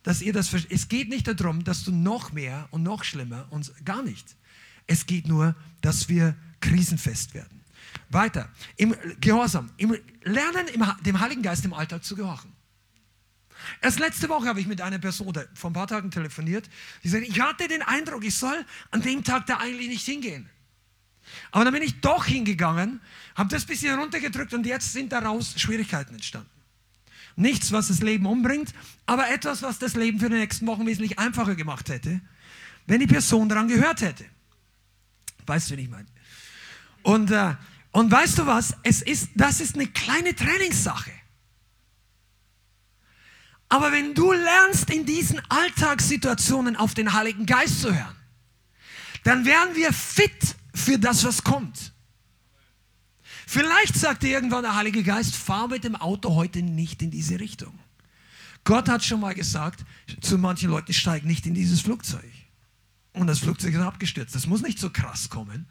Dass 0.02 0.22
ihr 0.22 0.32
das 0.32 0.52
Es 0.70 0.88
geht 0.88 1.08
nicht 1.08 1.26
darum, 1.28 1.62
dass 1.64 1.84
du 1.84 1.92
noch 1.92 2.32
mehr 2.32 2.68
und 2.70 2.82
noch 2.82 3.04
schlimmer 3.04 3.46
und 3.50 3.72
gar 3.84 4.02
nicht. 4.02 4.36
Es 4.90 5.06
geht 5.06 5.28
nur, 5.28 5.54
dass 5.82 6.08
wir 6.08 6.34
krisenfest 6.58 7.32
werden. 7.32 7.60
Weiter, 8.08 8.48
im 8.76 8.92
Gehorsam, 9.20 9.70
im 9.76 9.96
Lernen, 10.24 10.66
im, 10.66 10.84
dem 11.06 11.20
Heiligen 11.20 11.42
Geist 11.42 11.64
im 11.64 11.72
Alltag 11.72 12.02
zu 12.02 12.16
gehorchen. 12.16 12.52
Erst 13.80 14.00
letzte 14.00 14.28
Woche 14.28 14.48
habe 14.48 14.58
ich 14.58 14.66
mit 14.66 14.80
einer 14.80 14.98
Person 14.98 15.32
vor 15.54 15.70
ein 15.70 15.74
paar 15.74 15.86
Tagen 15.86 16.10
telefoniert, 16.10 16.68
die 17.04 17.08
sagte, 17.08 17.28
ich 17.28 17.40
hatte 17.40 17.68
den 17.68 17.82
Eindruck, 17.82 18.24
ich 18.24 18.34
soll 18.34 18.66
an 18.90 19.00
dem 19.00 19.22
Tag 19.22 19.46
da 19.46 19.58
eigentlich 19.58 19.86
nicht 19.86 20.04
hingehen. 20.04 20.50
Aber 21.52 21.62
dann 21.62 21.72
bin 21.72 21.84
ich 21.84 22.00
doch 22.00 22.24
hingegangen, 22.24 23.00
habe 23.36 23.48
das 23.48 23.66
bisschen 23.66 23.96
runtergedrückt 23.96 24.52
und 24.54 24.66
jetzt 24.66 24.92
sind 24.92 25.12
daraus 25.12 25.54
Schwierigkeiten 25.56 26.14
entstanden. 26.14 26.50
Nichts, 27.36 27.70
was 27.70 27.86
das 27.86 28.00
Leben 28.00 28.26
umbringt, 28.26 28.74
aber 29.06 29.30
etwas, 29.30 29.62
was 29.62 29.78
das 29.78 29.94
Leben 29.94 30.18
für 30.18 30.30
die 30.30 30.34
nächsten 30.38 30.66
Wochen 30.66 30.84
wesentlich 30.84 31.20
einfacher 31.20 31.54
gemacht 31.54 31.90
hätte, 31.90 32.20
wenn 32.88 32.98
die 32.98 33.06
Person 33.06 33.48
daran 33.48 33.68
gehört 33.68 34.00
hätte. 34.00 34.24
Weißt 35.46 35.70
du, 35.70 35.76
wie 35.76 35.82
ich 35.82 35.88
meine? 35.88 36.06
Und, 37.02 37.30
äh, 37.30 37.54
und 37.92 38.10
weißt 38.10 38.38
du 38.38 38.46
was? 38.46 38.74
Es 38.82 39.02
ist, 39.02 39.30
das 39.34 39.60
ist 39.60 39.74
eine 39.74 39.86
kleine 39.86 40.34
Trainingssache. 40.34 41.12
Aber 43.68 43.92
wenn 43.92 44.14
du 44.14 44.32
lernst, 44.32 44.90
in 44.90 45.06
diesen 45.06 45.40
Alltagssituationen 45.48 46.76
auf 46.76 46.94
den 46.94 47.12
Heiligen 47.12 47.46
Geist 47.46 47.80
zu 47.80 47.94
hören, 47.94 48.16
dann 49.22 49.44
werden 49.44 49.76
wir 49.76 49.92
fit 49.92 50.56
für 50.74 50.98
das, 50.98 51.24
was 51.24 51.44
kommt. 51.44 51.92
Vielleicht 53.46 53.96
sagt 53.96 54.22
dir 54.22 54.30
irgendwann 54.30 54.62
der 54.62 54.76
Heilige 54.76 55.02
Geist, 55.02 55.36
fahr 55.36 55.68
mit 55.68 55.84
dem 55.84 55.96
Auto 55.96 56.34
heute 56.34 56.62
nicht 56.62 57.02
in 57.02 57.10
diese 57.10 57.38
Richtung. 57.38 57.78
Gott 58.64 58.88
hat 58.88 59.04
schon 59.04 59.20
mal 59.20 59.34
gesagt 59.34 59.84
zu 60.20 60.38
manchen 60.38 60.70
Leuten, 60.70 60.92
steig 60.92 61.24
nicht 61.24 61.46
in 61.46 61.54
dieses 61.54 61.80
Flugzeug. 61.80 62.30
Und 63.12 63.26
das 63.26 63.40
Flugzeug 63.40 63.74
ist 63.74 63.80
abgestürzt. 63.80 64.34
Das 64.34 64.46
muss 64.46 64.62
nicht 64.62 64.78
so 64.78 64.90
krass 64.90 65.30
kommen. 65.30 65.66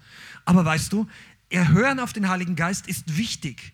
Aber 0.46 0.66
weißt 0.66 0.92
du, 0.92 1.08
Erhören 1.50 2.00
auf 2.00 2.14
den 2.14 2.30
Heiligen 2.30 2.56
Geist 2.56 2.88
ist 2.88 3.18
wichtig. 3.18 3.74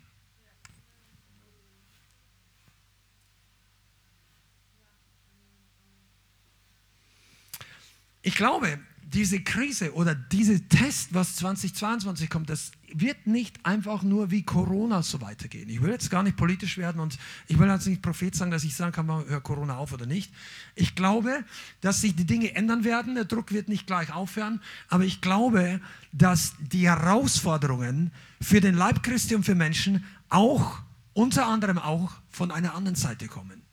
Ich 8.22 8.36
glaube, 8.36 8.80
diese 9.04 9.42
Krise 9.42 9.94
oder 9.94 10.16
dieser 10.16 10.68
Test, 10.68 11.14
was 11.14 11.36
2022 11.36 12.30
kommt, 12.30 12.50
das 12.50 12.72
wird 12.98 13.28
nicht 13.28 13.66
einfach 13.66 14.04
nur 14.04 14.32
wie 14.32 14.44
Corona 14.44 15.04
so 15.04 15.20
weitergehen. 15.22 15.70
Ich 15.70 15.82
will 15.82 15.92
jetzt 15.92 16.10
gar 16.10 16.24
nicht 16.24 16.38
politisch 16.38 16.78
werden 16.78 17.02
und 17.02 17.18
ich 17.48 17.60
will 17.60 17.68
jetzt 17.68 17.88
nicht 17.88 18.02
Prophet 18.02 18.34
sagen, 18.34 18.52
dass 18.52 18.64
ich 18.64 18.76
sagen 18.76 18.94
kann, 18.94 19.08
hör 19.08 19.42
Corona 19.42 19.78
auf 19.78 19.92
oder 19.92 20.06
nicht. 20.06 20.32
Ich 20.76 20.96
glaube, 20.96 21.44
dass 21.82 22.02
sich 22.02 22.16
die 22.16 22.26
Dinge 22.26 22.56
ändern 22.56 22.84
werden. 22.84 23.16
Der 23.16 23.26
Druck 23.26 23.52
wird 23.52 23.68
nicht 23.68 23.86
gleich 23.86 24.14
aufhören. 24.14 24.62
Aber 24.88 25.04
ich 25.04 25.20
glaube, 25.20 25.82
dass 26.14 26.54
die 26.60 26.88
Herausforderungen 26.88 28.12
für 28.42 28.62
den 28.62 28.76
Leib 28.76 29.04
Christi 29.04 29.36
und 29.36 29.44
für 29.44 29.56
Menschen 29.56 30.06
auch, 30.30 30.80
unter 31.14 31.48
anderem 31.48 31.78
auch, 31.78 32.14
von 32.30 32.52
einer 32.52 32.76
anderen 32.76 32.96
Seite 32.96 33.28
kommen. 33.28 33.65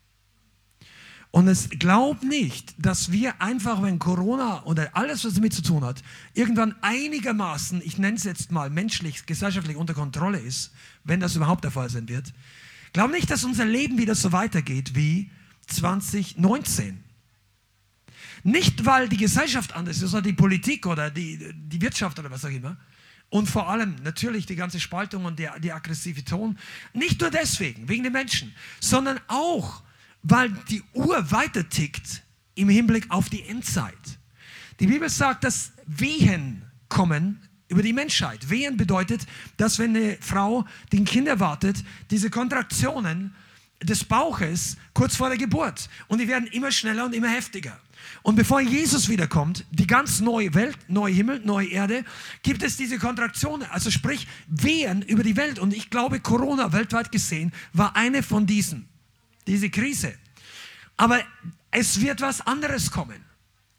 Und 1.32 1.48
es 1.48 1.70
glaubt 1.70 2.24
nicht, 2.24 2.74
dass 2.76 3.10
wir 3.10 3.40
einfach, 3.40 3.82
wenn 3.82 3.98
Corona 3.98 4.62
oder 4.64 4.94
alles, 4.94 5.24
was 5.24 5.32
damit 5.32 5.54
zu 5.54 5.62
tun 5.62 5.82
hat, 5.82 6.02
irgendwann 6.34 6.74
einigermaßen, 6.82 7.80
ich 7.82 7.96
nenne 7.96 8.18
es 8.18 8.24
jetzt 8.24 8.52
mal 8.52 8.68
menschlich, 8.68 9.24
gesellschaftlich 9.24 9.78
unter 9.78 9.94
Kontrolle 9.94 10.38
ist, 10.38 10.72
wenn 11.04 11.20
das 11.20 11.34
überhaupt 11.34 11.64
der 11.64 11.70
Fall 11.70 11.88
sein 11.88 12.06
wird. 12.06 12.34
Glaubt 12.92 13.12
nicht, 13.12 13.30
dass 13.30 13.44
unser 13.44 13.64
Leben 13.64 13.96
wieder 13.96 14.14
so 14.14 14.32
weitergeht 14.32 14.94
wie 14.94 15.30
2019. 15.68 17.02
Nicht, 18.42 18.84
weil 18.84 19.08
die 19.08 19.16
Gesellschaft 19.16 19.74
anders 19.74 20.02
ist, 20.02 20.10
sondern 20.10 20.24
die 20.24 20.36
Politik 20.36 20.86
oder 20.86 21.10
die, 21.10 21.54
die 21.54 21.80
Wirtschaft 21.80 22.18
oder 22.18 22.30
was 22.30 22.44
auch 22.44 22.50
immer. 22.50 22.76
Und 23.30 23.48
vor 23.48 23.70
allem 23.70 23.96
natürlich 24.04 24.44
die 24.44 24.56
ganze 24.56 24.80
Spaltung 24.80 25.24
und 25.24 25.38
der, 25.38 25.58
die 25.58 25.72
aggressive 25.72 26.22
Ton. 26.22 26.58
Nicht 26.92 27.22
nur 27.22 27.30
deswegen, 27.30 27.88
wegen 27.88 28.02
den 28.02 28.12
Menschen, 28.12 28.54
sondern 28.80 29.18
auch, 29.28 29.82
weil 30.22 30.50
die 30.70 30.82
Uhr 30.94 31.30
weiter 31.30 31.68
tickt 31.68 32.22
im 32.54 32.68
Hinblick 32.68 33.10
auf 33.10 33.28
die 33.28 33.42
Endzeit. 33.42 34.18
Die 34.80 34.86
Bibel 34.86 35.08
sagt, 35.08 35.44
dass 35.44 35.72
Wehen 35.86 36.64
kommen 36.88 37.40
über 37.68 37.82
die 37.82 37.92
Menschheit. 37.92 38.50
Wehen 38.50 38.76
bedeutet, 38.76 39.26
dass 39.56 39.78
wenn 39.78 39.96
eine 39.96 40.18
Frau 40.20 40.64
den 40.92 41.04
Kind 41.04 41.26
erwartet, 41.28 41.82
diese 42.10 42.30
Kontraktionen 42.30 43.34
des 43.82 44.04
Bauches 44.04 44.76
kurz 44.92 45.16
vor 45.16 45.28
der 45.28 45.38
Geburt 45.38 45.88
und 46.08 46.20
die 46.20 46.28
werden 46.28 46.46
immer 46.48 46.70
schneller 46.70 47.04
und 47.04 47.14
immer 47.14 47.30
heftiger. 47.30 47.78
Und 48.22 48.36
bevor 48.36 48.60
Jesus 48.60 49.08
wiederkommt, 49.08 49.64
die 49.70 49.86
ganz 49.86 50.20
neue 50.20 50.54
Welt, 50.54 50.76
neue 50.88 51.14
Himmel, 51.14 51.40
neue 51.44 51.68
Erde, 51.68 52.04
gibt 52.42 52.62
es 52.62 52.76
diese 52.76 52.98
Kontraktionen, 52.98 53.68
also 53.70 53.90
sprich 53.90 54.26
Wehen 54.48 55.02
über 55.02 55.22
die 55.22 55.36
Welt. 55.36 55.58
Und 55.58 55.72
ich 55.72 55.90
glaube, 55.90 56.20
Corona 56.20 56.72
weltweit 56.72 57.12
gesehen 57.12 57.52
war 57.72 57.96
eine 57.96 58.22
von 58.22 58.46
diesen 58.46 58.88
diese 59.46 59.70
Krise. 59.70 60.16
Aber 60.96 61.20
es 61.70 62.00
wird 62.00 62.20
was 62.20 62.40
anderes 62.42 62.90
kommen. 62.90 63.24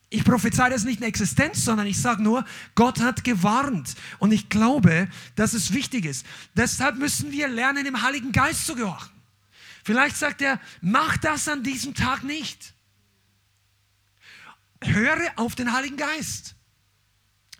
Ich 0.10 0.24
prophezei 0.24 0.70
das 0.70 0.84
nicht 0.84 1.00
in 1.00 1.08
Existenz, 1.08 1.66
sondern 1.66 1.88
ich 1.88 2.00
sage 2.00 2.22
nur, 2.22 2.46
Gott 2.76 3.00
hat 3.00 3.24
gewarnt. 3.24 3.96
Und 4.20 4.32
ich 4.32 4.48
glaube, 4.48 5.10
dass 5.36 5.54
es 5.54 5.74
wichtig 5.74 6.06
ist. 6.06 6.26
Deshalb 6.56 6.98
müssen 6.98 7.32
wir 7.32 7.48
lernen, 7.48 7.84
dem 7.84 8.02
Heiligen 8.02 8.32
Geist 8.32 8.68
zu 8.68 8.76
gehorchen. 8.76 9.12
Vielleicht 9.84 10.16
sagt 10.16 10.42
er, 10.42 10.60
mach 10.82 11.18
das 11.18 11.48
an 11.48 11.64
diesem 11.64 11.96
Tag 11.96 12.24
nicht. 12.24 12.74
Höre 14.84 15.32
auf 15.36 15.56
den 15.56 15.74
Heiligen 15.74 15.98
Geist. 15.98 16.56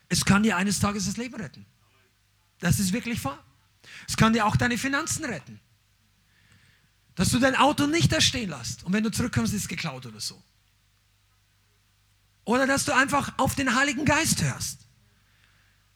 Es 0.10 0.24
kann 0.24 0.44
dir 0.44 0.56
eines 0.56 0.80
Tages 0.80 1.06
das 1.06 1.18
Leben 1.18 1.36
retten. 1.36 1.66
Das 2.60 2.80
ist 2.80 2.94
wirklich 2.94 3.24
wahr. 3.24 3.44
Es 4.08 4.16
kann 4.16 4.32
dir 4.32 4.46
auch 4.46 4.56
deine 4.56 4.78
Finanzen 4.78 5.26
retten. 5.26 5.60
Dass 7.16 7.30
du 7.30 7.40
dein 7.40 7.56
Auto 7.56 7.86
nicht 7.86 8.12
da 8.12 8.20
stehen 8.20 8.50
lässt 8.50 8.84
und 8.84 8.94
wenn 8.94 9.04
du 9.04 9.12
zurückkommst, 9.12 9.54
ist 9.54 9.62
es 9.62 9.68
geklaut 9.68 10.06
oder 10.06 10.20
so. 10.20 10.42
Oder 12.46 12.68
dass 12.68 12.86
du 12.86 12.94
einfach 12.94 13.34
auf 13.38 13.56
den 13.56 13.76
Heiligen 13.76 14.06
Geist 14.06 14.44
hörst. 14.44 14.80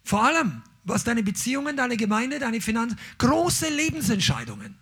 Vor 0.04 0.24
allem, 0.24 0.64
was 0.84 1.04
deine 1.04 1.24
Beziehungen, 1.24 1.76
deine 1.76 1.98
Gemeinde, 1.98 2.40
deine 2.40 2.62
Finanzen, 2.62 2.98
große 3.18 3.68
Lebensentscheidungen. 3.70 4.78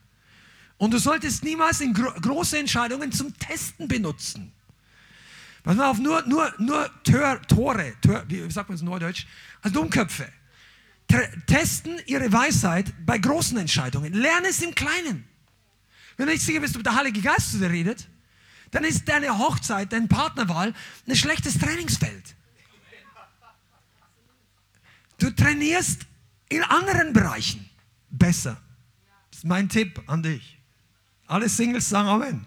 Und 0.77 0.93
du 0.93 0.99
solltest 0.99 1.43
niemals 1.43 1.81
in 1.81 1.93
gro 1.93 2.11
große 2.21 2.59
Entscheidungen 2.59 3.11
zum 3.11 3.35
Testen 3.39 3.87
benutzen. 3.87 4.51
Pass 5.63 5.75
mal 5.75 5.89
auf, 5.89 5.97
nur, 5.97 6.21
nur, 6.27 6.53
nur 6.59 6.91
Tör, 7.03 7.41
Tore, 7.47 7.95
Tör, 8.01 8.23
wie 8.27 8.51
sagt 8.51 8.69
man 8.69 8.75
es 8.75 8.81
in 8.81 8.87
Neudeutsch? 8.87 9.25
Also 9.61 9.79
Dummköpfe. 9.79 10.31
Testen 11.47 11.99
ihre 12.05 12.31
Weisheit 12.31 12.93
bei 13.05 13.17
großen 13.17 13.57
Entscheidungen. 13.57 14.13
Lerne 14.13 14.49
es 14.49 14.61
im 14.61 14.75
Kleinen. 14.75 15.27
Wenn 16.17 16.27
du 16.27 16.33
nicht 16.33 16.45
sicher 16.45 16.59
bist, 16.59 16.75
ob 16.75 16.83
der 16.83 16.95
Heilige 16.95 17.21
Geist 17.21 17.51
zu 17.51 17.59
dir 17.59 17.69
redet, 17.69 18.07
dann 18.71 18.83
ist 18.83 19.07
deine 19.07 19.37
Hochzeit, 19.37 19.91
deine 19.93 20.07
Partnerwahl 20.07 20.73
ein 21.07 21.15
schlechtes 21.15 21.57
Trainingsfeld. 21.57 22.35
Du 25.17 25.29
trainierst 25.31 26.05
in 26.49 26.63
anderen 26.63 27.13
Bereichen 27.13 27.69
besser. 28.09 28.61
Das 29.31 29.39
ist 29.39 29.45
mein 29.45 29.69
Tipp 29.69 30.01
an 30.07 30.23
dich. 30.23 30.59
Alle 31.27 31.49
Singles 31.49 31.89
sagen 31.89 32.07
Amen. 32.07 32.45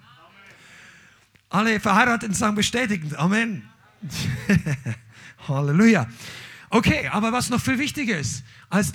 Alle 1.50 1.80
Verheirateten 1.80 2.34
sagen 2.34 2.54
bestätigend 2.54 3.16
Amen. 3.16 3.68
Halleluja. 5.48 6.08
Okay, 6.70 7.08
aber 7.08 7.32
was 7.32 7.48
noch 7.48 7.60
viel 7.60 7.78
wichtiger 7.78 8.18
ist, 8.18 8.44
als 8.68 8.92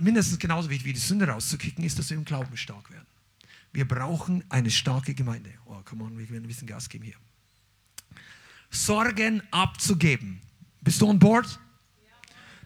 mindestens 0.00 0.38
genauso 0.38 0.68
wichtig 0.68 0.86
wie 0.86 0.92
die 0.92 0.98
Sünde 0.98 1.28
rauszukicken, 1.28 1.84
ist, 1.84 1.98
dass 1.98 2.10
wir 2.10 2.16
im 2.16 2.24
Glauben 2.24 2.56
stark 2.56 2.90
werden. 2.90 3.06
Wir 3.72 3.88
brauchen 3.88 4.44
eine 4.48 4.70
starke 4.70 5.14
Gemeinde. 5.14 5.50
Oh, 5.64 5.80
come 5.84 6.04
on, 6.04 6.18
wir 6.18 6.28
werden 6.28 6.44
ein 6.44 6.48
bisschen 6.48 6.66
Gas 6.66 6.88
geben 6.88 7.04
hier. 7.04 7.16
Sorgen 8.70 9.42
abzugeben. 9.50 10.40
Bist 10.80 11.00
du 11.00 11.08
on 11.08 11.18
board? 11.18 11.58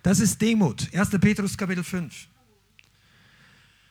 Das 0.02 0.20
ist 0.20 0.40
Demut. 0.40 0.92
1. 0.94 1.11
Petrus 1.20 1.57
Kapitel 1.57 1.84
5. 1.84 2.28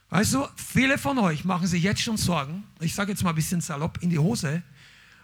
Weißt 0.09 0.33
du, 0.33 0.47
viele 0.55 0.97
von 0.97 1.17
euch 1.17 1.45
machen 1.45 1.67
sich 1.67 1.83
jetzt 1.83 2.01
schon 2.01 2.15
Sorgen, 2.15 2.63
ich 2.79 2.93
sage 2.93 3.11
jetzt 3.11 3.23
mal 3.23 3.31
ein 3.31 3.35
bisschen 3.35 3.59
salopp, 3.59 4.01
in 4.01 4.09
die 4.09 4.19
Hose. 4.19 4.61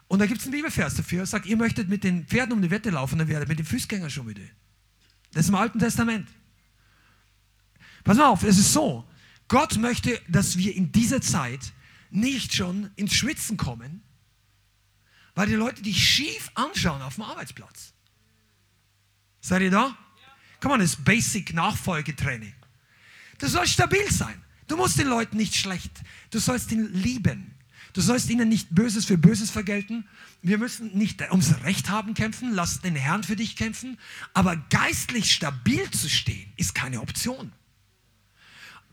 Und 0.07 0.19
da 0.19 0.25
gibt 0.25 0.41
es 0.41 0.45
einen 0.45 0.53
Bibelvers 0.53 0.95
dafür, 0.95 1.25
sagt, 1.25 1.45
ihr 1.45 1.55
möchtet 1.55 1.87
mit 1.87 2.03
den 2.03 2.25
Pferden 2.25 2.53
um 2.53 2.61
die 2.61 2.69
Wette 2.69 2.89
laufen, 2.89 3.19
dann 3.19 3.27
werdet 3.27 3.47
mit 3.47 3.59
den 3.59 3.65
Fußgängern 3.65 4.09
schon 4.09 4.25
müde. 4.25 4.49
Das 5.31 5.45
ist 5.45 5.49
im 5.49 5.55
Alten 5.55 5.79
Testament. 5.79 6.27
Pass 8.03 8.17
mal 8.17 8.25
auf, 8.25 8.43
es 8.43 8.57
ist 8.57 8.73
so, 8.73 9.07
Gott 9.47 9.77
möchte, 9.77 10.19
dass 10.27 10.57
wir 10.57 10.75
in 10.75 10.91
dieser 10.91 11.21
Zeit 11.21 11.71
nicht 12.11 12.53
schon 12.53 12.91
ins 12.95 13.13
Schwitzen 13.13 13.57
kommen, 13.57 14.03
weil 15.33 15.47
die 15.47 15.55
Leute 15.55 15.81
dich 15.81 16.03
schief 16.03 16.51
anschauen 16.53 17.01
auf 17.01 17.15
dem 17.15 17.23
Arbeitsplatz. 17.23 17.93
Seid 19.39 19.61
ihr 19.61 19.71
da? 19.71 19.97
Komm 20.59 20.73
on, 20.73 20.79
das 20.79 20.91
ist 20.91 21.05
Basic 21.05 21.53
Nachfolgetraining. 21.53 22.53
Du 23.39 23.47
sollst 23.47 23.73
stabil 23.73 24.09
sein. 24.11 24.39
Du 24.67 24.77
musst 24.77 24.99
den 24.99 25.07
Leuten 25.07 25.37
nicht 25.37 25.55
schlecht. 25.55 25.91
Du 26.29 26.39
sollst 26.39 26.71
ihn 26.71 26.93
lieben. 26.93 27.55
Du 27.93 28.01
sollst 28.01 28.29
ihnen 28.29 28.47
nicht 28.47 28.69
Böses 28.69 29.05
für 29.05 29.17
Böses 29.17 29.49
vergelten. 29.49 30.07
Wir 30.41 30.57
müssen 30.57 30.95
nicht 30.97 31.21
ums 31.31 31.63
Recht 31.63 31.89
haben 31.89 32.13
kämpfen. 32.13 32.53
Lass 32.53 32.79
den 32.81 32.95
Herrn 32.95 33.23
für 33.23 33.35
dich 33.35 33.55
kämpfen. 33.55 33.97
Aber 34.33 34.55
geistlich 34.69 35.31
stabil 35.31 35.89
zu 35.91 36.09
stehen, 36.09 36.53
ist 36.55 36.75
keine 36.75 37.01
Option. 37.01 37.51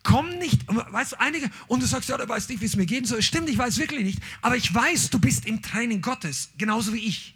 Komm 0.03 0.31
nicht, 0.39 0.63
weißt 0.69 1.13
du, 1.13 1.21
einige, 1.21 1.51
und 1.67 1.83
du 1.83 1.87
sagst, 1.87 2.09
ja, 2.09 2.17
du 2.17 2.29
weißt 2.29 2.49
nicht, 2.51 2.61
wie 2.61 2.67
es 2.67 2.77
mir 2.77 2.87
gehen 2.87 3.05
soll. 3.05 3.21
Stimmt, 3.23 3.49
ich 3.49 3.59
weiß 3.59 3.79
wirklich 3.79 4.05
nicht. 4.05 4.19
Aber 4.41 4.57
ich 4.57 4.73
weiß, 4.73 5.11
du 5.11 5.19
bist 5.19 5.47
im 5.47 5.63
Training 5.63 6.01
Gottes, 6.01 6.51
genauso 6.57 6.93
wie 6.93 7.07
ich. 7.07 7.35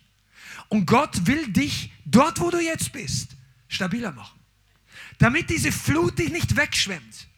Und 0.68 0.86
Gott 0.86 1.26
will 1.26 1.48
dich 1.48 1.92
dort, 2.04 2.40
wo 2.40 2.50
du 2.50 2.60
jetzt 2.60 2.92
bist, 2.92 3.30
stabiler 3.68 4.12
machen. 4.12 4.38
Damit 5.18 5.50
diese 5.50 5.70
Flut 5.72 6.18
dich 6.18 6.30
nicht 6.30 6.56
wegschwemmt. 6.56 7.28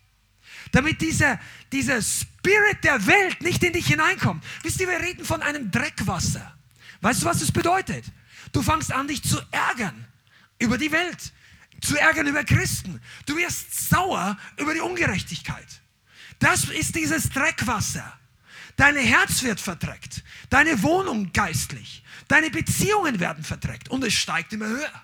Damit 0.72 1.00
dieser, 1.00 1.40
dieser 1.72 2.00
Spirit 2.02 2.82
der 2.82 3.06
Welt 3.06 3.40
nicht 3.42 3.62
in 3.62 3.72
dich 3.72 3.86
hineinkommt. 3.86 4.44
Wisst 4.62 4.80
ihr, 4.80 4.88
wir 4.88 5.00
reden 5.00 5.24
von 5.24 5.42
einem 5.42 5.70
Dreckwasser. 5.70 6.56
Weißt 7.00 7.22
du, 7.22 7.26
was 7.26 7.40
das 7.40 7.52
bedeutet? 7.52 8.04
Du 8.52 8.62
fangst 8.62 8.92
an, 8.92 9.08
dich 9.08 9.22
zu 9.22 9.40
ärgern 9.50 10.06
über 10.58 10.78
die 10.78 10.92
Welt 10.92 11.32
zu 11.80 11.96
ärgern 11.96 12.26
über 12.26 12.44
Christen. 12.44 13.00
Du 13.26 13.36
wirst 13.36 13.88
sauer 13.88 14.38
über 14.56 14.74
die 14.74 14.80
Ungerechtigkeit. 14.80 15.66
Das 16.38 16.64
ist 16.64 16.94
dieses 16.94 17.30
Dreckwasser. 17.30 18.18
Dein 18.76 18.96
Herz 18.96 19.42
wird 19.44 19.60
verdreckt, 19.60 20.24
deine 20.50 20.82
Wohnung 20.82 21.32
geistlich, 21.32 22.02
deine 22.26 22.50
Beziehungen 22.50 23.20
werden 23.20 23.44
verdreckt 23.44 23.88
und 23.88 24.02
es 24.02 24.14
steigt 24.14 24.52
immer 24.52 24.66
höher. 24.66 25.02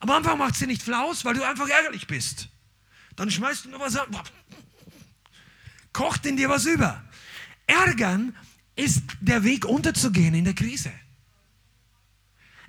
Am 0.00 0.10
Anfang 0.10 0.38
macht 0.38 0.56
sie 0.56 0.66
nicht 0.66 0.82
flaus, 0.82 1.24
weil 1.24 1.34
du 1.34 1.44
einfach 1.44 1.68
ärgerlich 1.68 2.08
bist. 2.08 2.48
Dann 3.14 3.30
schmeißt 3.30 3.64
du 3.64 3.70
nur 3.70 3.80
was 3.80 3.96
an, 3.96 4.08
kocht 5.92 6.26
in 6.26 6.36
dir 6.36 6.48
was 6.48 6.66
über. 6.66 7.04
Ärgern 7.66 8.36
ist 8.74 9.02
der 9.20 9.44
Weg 9.44 9.64
unterzugehen 9.64 10.34
in 10.34 10.44
der 10.44 10.54
Krise. 10.54 10.92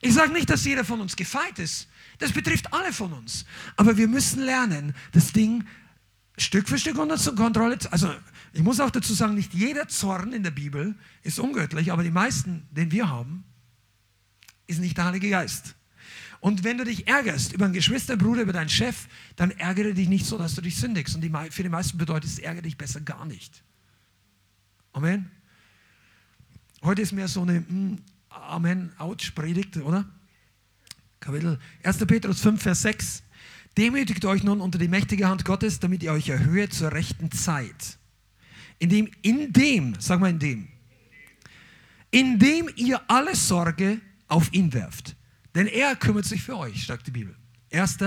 Ich 0.02 0.14
sage 0.14 0.32
nicht, 0.32 0.50
dass 0.50 0.64
jeder 0.64 0.86
von 0.86 1.02
uns 1.02 1.16
gefeit 1.16 1.60
ist. 1.60 1.88
Das 2.20 2.32
betrifft 2.32 2.74
alle 2.74 2.92
von 2.94 3.14
uns. 3.14 3.46
Aber 3.76 3.98
wir 3.98 4.08
müssen 4.08 4.42
lernen, 4.42 4.96
das 5.12 5.32
Ding 5.32 5.66
Stück 6.38 6.70
für 6.70 6.78
Stück 6.78 6.98
unter 7.00 7.18
Kontrolle 7.36 7.80
zu. 7.80 7.92
Also, 7.92 8.14
ich 8.54 8.62
muss 8.62 8.80
auch 8.80 8.92
dazu 8.92 9.14
sagen, 9.14 9.36
nicht 9.36 9.54
jeder 9.54 9.88
Zorn 9.88 10.34
in 10.34 10.44
der 10.44 10.52
Bibel 10.52 10.96
ist 11.24 11.40
ungöttlich, 11.40 11.92
aber 11.92 12.04
die 12.04 12.12
meisten, 12.12 12.68
den 12.72 12.92
wir 12.92 13.10
haben, 13.10 13.44
ist 14.68 14.80
nicht 14.80 14.98
der 14.98 15.06
Heilige 15.06 15.30
Geist. 15.30 15.76
Und 16.40 16.64
wenn 16.64 16.78
du 16.78 16.84
dich 16.84 17.08
ärgerst 17.08 17.54
über 17.54 17.66
einen 17.66 17.74
Geschwisterbruder, 17.74 18.44
über 18.44 18.54
deinen 18.54 18.70
Chef, 18.70 19.08
dann 19.36 19.52
ärgere 19.52 19.94
dich 19.94 20.08
nicht 20.08 20.26
so, 20.26 20.38
dass 20.38 20.54
du 20.54 20.62
dich 20.62 20.78
sündigst. 20.78 21.16
Und 21.16 21.22
die, 21.22 21.32
für 21.50 21.64
die 21.64 21.70
meisten 21.70 21.98
bedeutet 21.98 22.30
es, 22.30 22.40
ärgere 22.40 22.62
dich 22.62 22.78
besser 22.78 23.02
gar 23.02 23.26
nicht. 23.26 23.64
Amen. 24.94 25.32
Heute 26.84 27.02
ist 27.02 27.12
mehr 27.12 27.28
so 27.28 27.42
eine 27.42 27.62
mm, 27.62 27.98
Amen, 28.30 28.92
Ouch, 29.00 29.34
Predigt, 29.34 29.78
oder? 29.78 30.06
Kapitel 31.20 31.60
1. 31.84 31.98
Petrus 32.06 32.42
5, 32.42 32.62
Vers 32.62 32.82
6. 32.82 33.24
Demütigt 33.78 34.26
euch 34.26 34.44
nun 34.44 34.62
unter 34.62 34.80
die 34.80 34.88
mächtige 34.88 35.28
Hand 35.28 35.46
Gottes, 35.46 35.80
damit 35.80 36.04
ihr 36.04 36.12
euch 36.12 36.30
erhöht 36.30 36.74
zur 36.74 36.92
rechten 36.92 37.32
Zeit. 37.32 37.98
Indem, 38.80 39.10
in 39.22 39.54
dem, 39.54 39.96
sag 40.00 40.20
mal 40.20 40.30
in 40.30 40.40
dem, 40.40 40.68
indem 42.12 42.70
ihr 42.76 43.02
alle 43.10 43.36
Sorge 43.36 44.02
auf 44.28 44.52
ihn 44.54 44.74
werft. 44.74 45.16
Denn 45.54 45.68
er 45.68 45.96
kümmert 45.96 46.26
sich 46.26 46.44
für 46.44 46.58
euch, 46.58 46.86
sagt 46.86 47.08
die 47.08 47.12
Bibel. 47.12 47.36
1. 47.72 47.98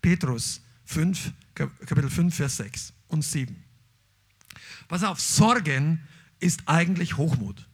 Petrus 0.00 0.62
5, 0.84 1.32
Kapitel 1.54 2.10
5, 2.10 2.34
Vers 2.34 2.56
6 2.56 2.92
und 3.08 3.22
7. 3.22 3.56
Pass 4.88 5.04
auf, 5.04 5.20
Sorgen 5.20 6.00
ist 6.40 6.62
eigentlich 6.66 7.16
Hochmut. 7.16 7.66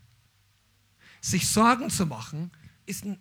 Sich 1.20 1.48
Sorgen 1.48 1.90
zu 1.90 2.06
machen, 2.06 2.50
ist 2.86 3.04
ein, 3.04 3.18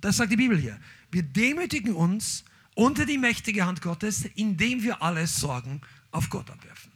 das 0.00 0.16
sagt 0.16 0.32
die 0.32 0.36
Bibel 0.36 0.58
hier. 0.58 0.78
Wir 1.10 1.22
demütigen 1.22 1.94
uns 1.94 2.44
unter 2.74 3.04
die 3.04 3.18
mächtige 3.18 3.66
Hand 3.66 3.82
Gottes, 3.82 4.24
indem 4.34 4.82
wir 4.82 5.02
alle 5.02 5.26
Sorgen 5.26 5.80
auf 6.10 6.30
Gott 6.30 6.50
abwerfen. 6.50 6.92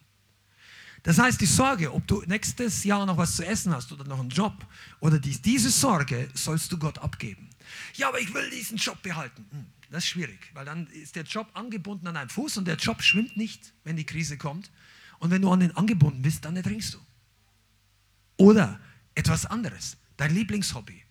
Das 1.02 1.18
heißt, 1.18 1.40
die 1.40 1.46
Sorge, 1.46 1.92
ob 1.92 2.04
du 2.08 2.22
nächstes 2.26 2.82
Jahr 2.82 3.06
noch 3.06 3.16
was 3.16 3.36
zu 3.36 3.46
essen 3.46 3.72
hast 3.72 3.92
oder 3.92 4.04
noch 4.04 4.18
einen 4.18 4.30
Job 4.30 4.66
oder 4.98 5.20
dies, 5.20 5.40
diese 5.40 5.70
Sorge 5.70 6.28
sollst 6.34 6.72
du 6.72 6.78
Gott 6.78 6.98
abgeben. 6.98 7.48
Ja, 7.94 8.08
aber 8.08 8.20
ich 8.20 8.34
will 8.34 8.50
diesen 8.50 8.76
Job 8.76 9.00
behalten. 9.02 9.46
Hm, 9.50 9.66
das 9.90 10.02
ist 10.02 10.10
schwierig, 10.10 10.50
weil 10.54 10.64
dann 10.64 10.88
ist 10.88 11.14
der 11.14 11.22
Job 11.22 11.48
angebunden 11.54 12.08
an 12.08 12.16
einen 12.16 12.30
Fuß 12.30 12.56
und 12.56 12.66
der 12.66 12.74
Job 12.74 13.02
schwimmt 13.02 13.36
nicht, 13.36 13.72
wenn 13.84 13.96
die 13.96 14.04
Krise 14.04 14.36
kommt. 14.36 14.72
Und 15.20 15.30
wenn 15.30 15.42
du 15.42 15.50
an 15.52 15.60
den 15.60 15.76
angebunden 15.76 16.22
bist, 16.22 16.44
dann 16.44 16.56
ertrinkst 16.56 16.94
du. 16.94 16.98
Oder 18.36 18.80
etwas 19.14 19.46
anderes, 19.46 19.96
dein 20.16 20.34
Lieblingshobby, 20.34 21.04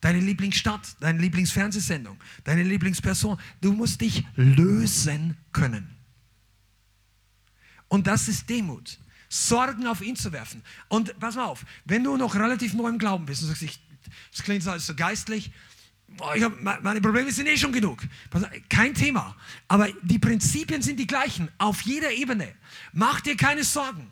deine 0.00 0.20
Lieblingsstadt, 0.20 0.96
deine 1.00 1.18
Lieblingsfernsehsendung, 1.20 2.18
deine 2.44 2.62
Lieblingsperson. 2.62 3.38
Du 3.60 3.72
musst 3.72 4.00
dich 4.00 4.24
lösen 4.36 5.36
können. 5.52 5.96
Und 7.88 8.06
das 8.06 8.28
ist 8.28 8.48
Demut. 8.48 8.98
Sorgen 9.28 9.86
auf 9.86 10.00
ihn 10.00 10.16
zu 10.16 10.32
werfen. 10.32 10.62
Und 10.88 11.18
pass 11.18 11.36
mal 11.36 11.44
auf, 11.44 11.64
wenn 11.84 12.04
du 12.04 12.16
noch 12.16 12.34
relativ 12.34 12.74
neu 12.74 12.88
im 12.88 12.98
Glauben 12.98 13.26
bist 13.26 13.42
und 13.42 13.48
sagst, 13.48 13.62
ich, 13.62 13.80
das 14.30 14.42
klingt 14.42 14.62
so, 14.62 14.76
so 14.78 14.94
geistlich, 14.94 15.50
ich 16.34 16.42
hab, 16.42 16.82
meine 16.82 17.00
Probleme 17.00 17.30
sind 17.30 17.46
eh 17.46 17.56
schon 17.56 17.72
genug. 17.72 18.02
Kein 18.68 18.94
Thema. 18.94 19.36
Aber 19.68 19.88
die 20.02 20.18
Prinzipien 20.18 20.80
sind 20.80 20.98
die 20.98 21.06
gleichen, 21.06 21.50
auf 21.58 21.82
jeder 21.82 22.10
Ebene. 22.12 22.54
Mach 22.92 23.20
dir 23.20 23.36
keine 23.36 23.62
Sorgen. 23.62 24.10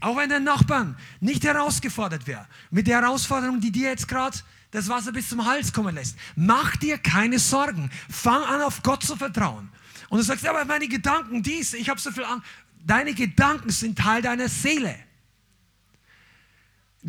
Auch 0.00 0.16
wenn 0.16 0.30
dein 0.30 0.44
Nachbarn 0.44 0.96
nicht 1.20 1.44
herausgefordert 1.44 2.26
wäre, 2.26 2.46
mit 2.70 2.86
der 2.86 3.02
Herausforderung, 3.02 3.60
die 3.60 3.70
dir 3.70 3.90
jetzt 3.90 4.08
gerade 4.08 4.38
das 4.72 4.88
Wasser 4.88 5.12
bis 5.12 5.28
zum 5.28 5.44
Hals 5.46 5.72
kommen 5.72 5.94
lässt. 5.94 6.16
Mach 6.34 6.74
dir 6.76 6.98
keine 6.98 7.38
Sorgen. 7.38 7.90
Fang 8.10 8.42
an, 8.42 8.62
auf 8.62 8.82
Gott 8.82 9.04
zu 9.04 9.14
vertrauen. 9.14 9.70
Und 10.08 10.18
du 10.18 10.24
sagst, 10.24 10.44
aber 10.46 10.64
meine 10.64 10.88
Gedanken, 10.88 11.42
dies, 11.42 11.72
ich 11.72 11.88
habe 11.88 12.00
so 12.00 12.10
viel 12.10 12.24
Angst 12.24 12.44
deine 12.84 13.14
Gedanken 13.14 13.70
sind 13.70 13.98
Teil 13.98 14.22
deiner 14.22 14.48
Seele. 14.48 14.94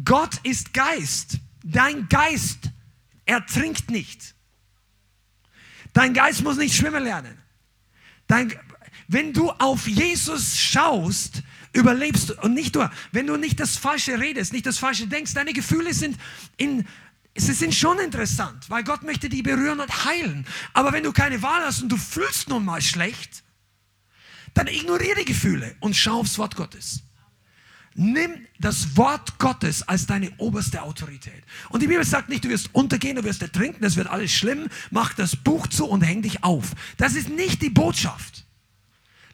Gott 0.04 0.40
ist 0.44 0.74
Geist. 0.74 1.40
Dein 1.64 2.10
Geist 2.10 2.72
ertrinkt 3.26 3.90
nicht. 3.90 4.34
Dein 5.94 6.14
Geist 6.14 6.44
muss 6.44 6.58
nicht 6.58 6.76
schwimmen 6.76 7.04
lernen. 7.04 7.38
Dein, 8.28 8.54
wenn 9.08 9.34
du 9.34 9.52
auf 9.52 9.88
Jesus 9.88 10.58
schaust, 10.58 11.44
überlebst 11.74 12.30
du. 12.30 12.42
Und 12.42 12.54
nicht 12.54 12.74
nur, 12.76 12.92
wenn 13.12 13.28
du 13.28 13.38
nicht 13.38 13.60
das 13.60 13.78
Falsche 13.78 14.20
redest, 14.20 14.54
nicht 14.54 14.66
das 14.66 14.80
Falsche 14.80 15.08
denkst, 15.08 15.34
deine 15.34 15.54
Gefühle 15.54 15.94
sind 15.94 16.18
in, 16.58 16.88
sie 17.36 17.54
sind 17.54 17.74
schon 17.74 18.00
interessant, 18.00 18.70
weil 18.70 18.84
Gott 18.84 19.04
möchte 19.04 19.30
die 19.30 19.42
berühren 19.42 19.80
und 19.80 20.06
heilen. 20.06 20.46
Aber 20.74 20.92
wenn 20.94 21.04
du 21.04 21.12
keine 21.12 21.42
Wahl 21.42 21.64
hast 21.64 21.82
und 21.82 21.90
du 21.90 21.98
fühlst 21.98 22.50
nun 22.50 22.66
mal 22.66 22.82
schlecht, 22.82 23.44
dann 24.54 24.68
ignoriere 24.68 25.20
die 25.20 25.26
Gefühle 25.26 25.76
und 25.80 25.96
schau 25.96 26.20
aufs 26.20 26.38
Wort 26.38 26.56
Gottes. 26.56 27.02
Nimm 27.96 28.48
das 28.60 28.98
Wort 28.98 29.38
Gottes 29.38 29.88
als 29.88 30.08
deine 30.08 30.32
oberste 30.38 30.82
Autorität. 30.82 31.44
Und 31.70 31.82
die 31.82 31.88
Bibel 31.88 32.04
sagt 32.04 32.30
nicht, 32.30 32.44
du 32.44 32.50
wirst 32.50 32.74
untergehen, 32.74 33.18
du 33.18 33.24
wirst 33.24 33.42
ertrinken, 33.42 33.82
das 33.82 33.96
wird 33.96 34.08
alles 34.08 34.32
schlimm. 34.32 34.68
Mach 34.90 35.14
das 35.14 35.36
Buch 35.36 35.68
zu 35.68 35.86
und 35.86 36.02
häng 36.02 36.24
dich 36.24 36.44
auf. 36.44 36.72
Das 36.98 37.14
ist 37.14 37.30
nicht 37.30 37.62
die 37.62 37.70
Botschaft. 37.70 38.46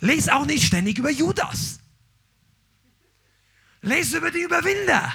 Lies 0.02 0.28
auch 0.28 0.46
nicht 0.46 0.66
ständig 0.66 0.98
über 0.98 1.10
Judas. 1.10 1.80
Lies 3.82 4.14
über 4.14 4.30
die 4.30 4.42
Überwinder. 4.42 5.14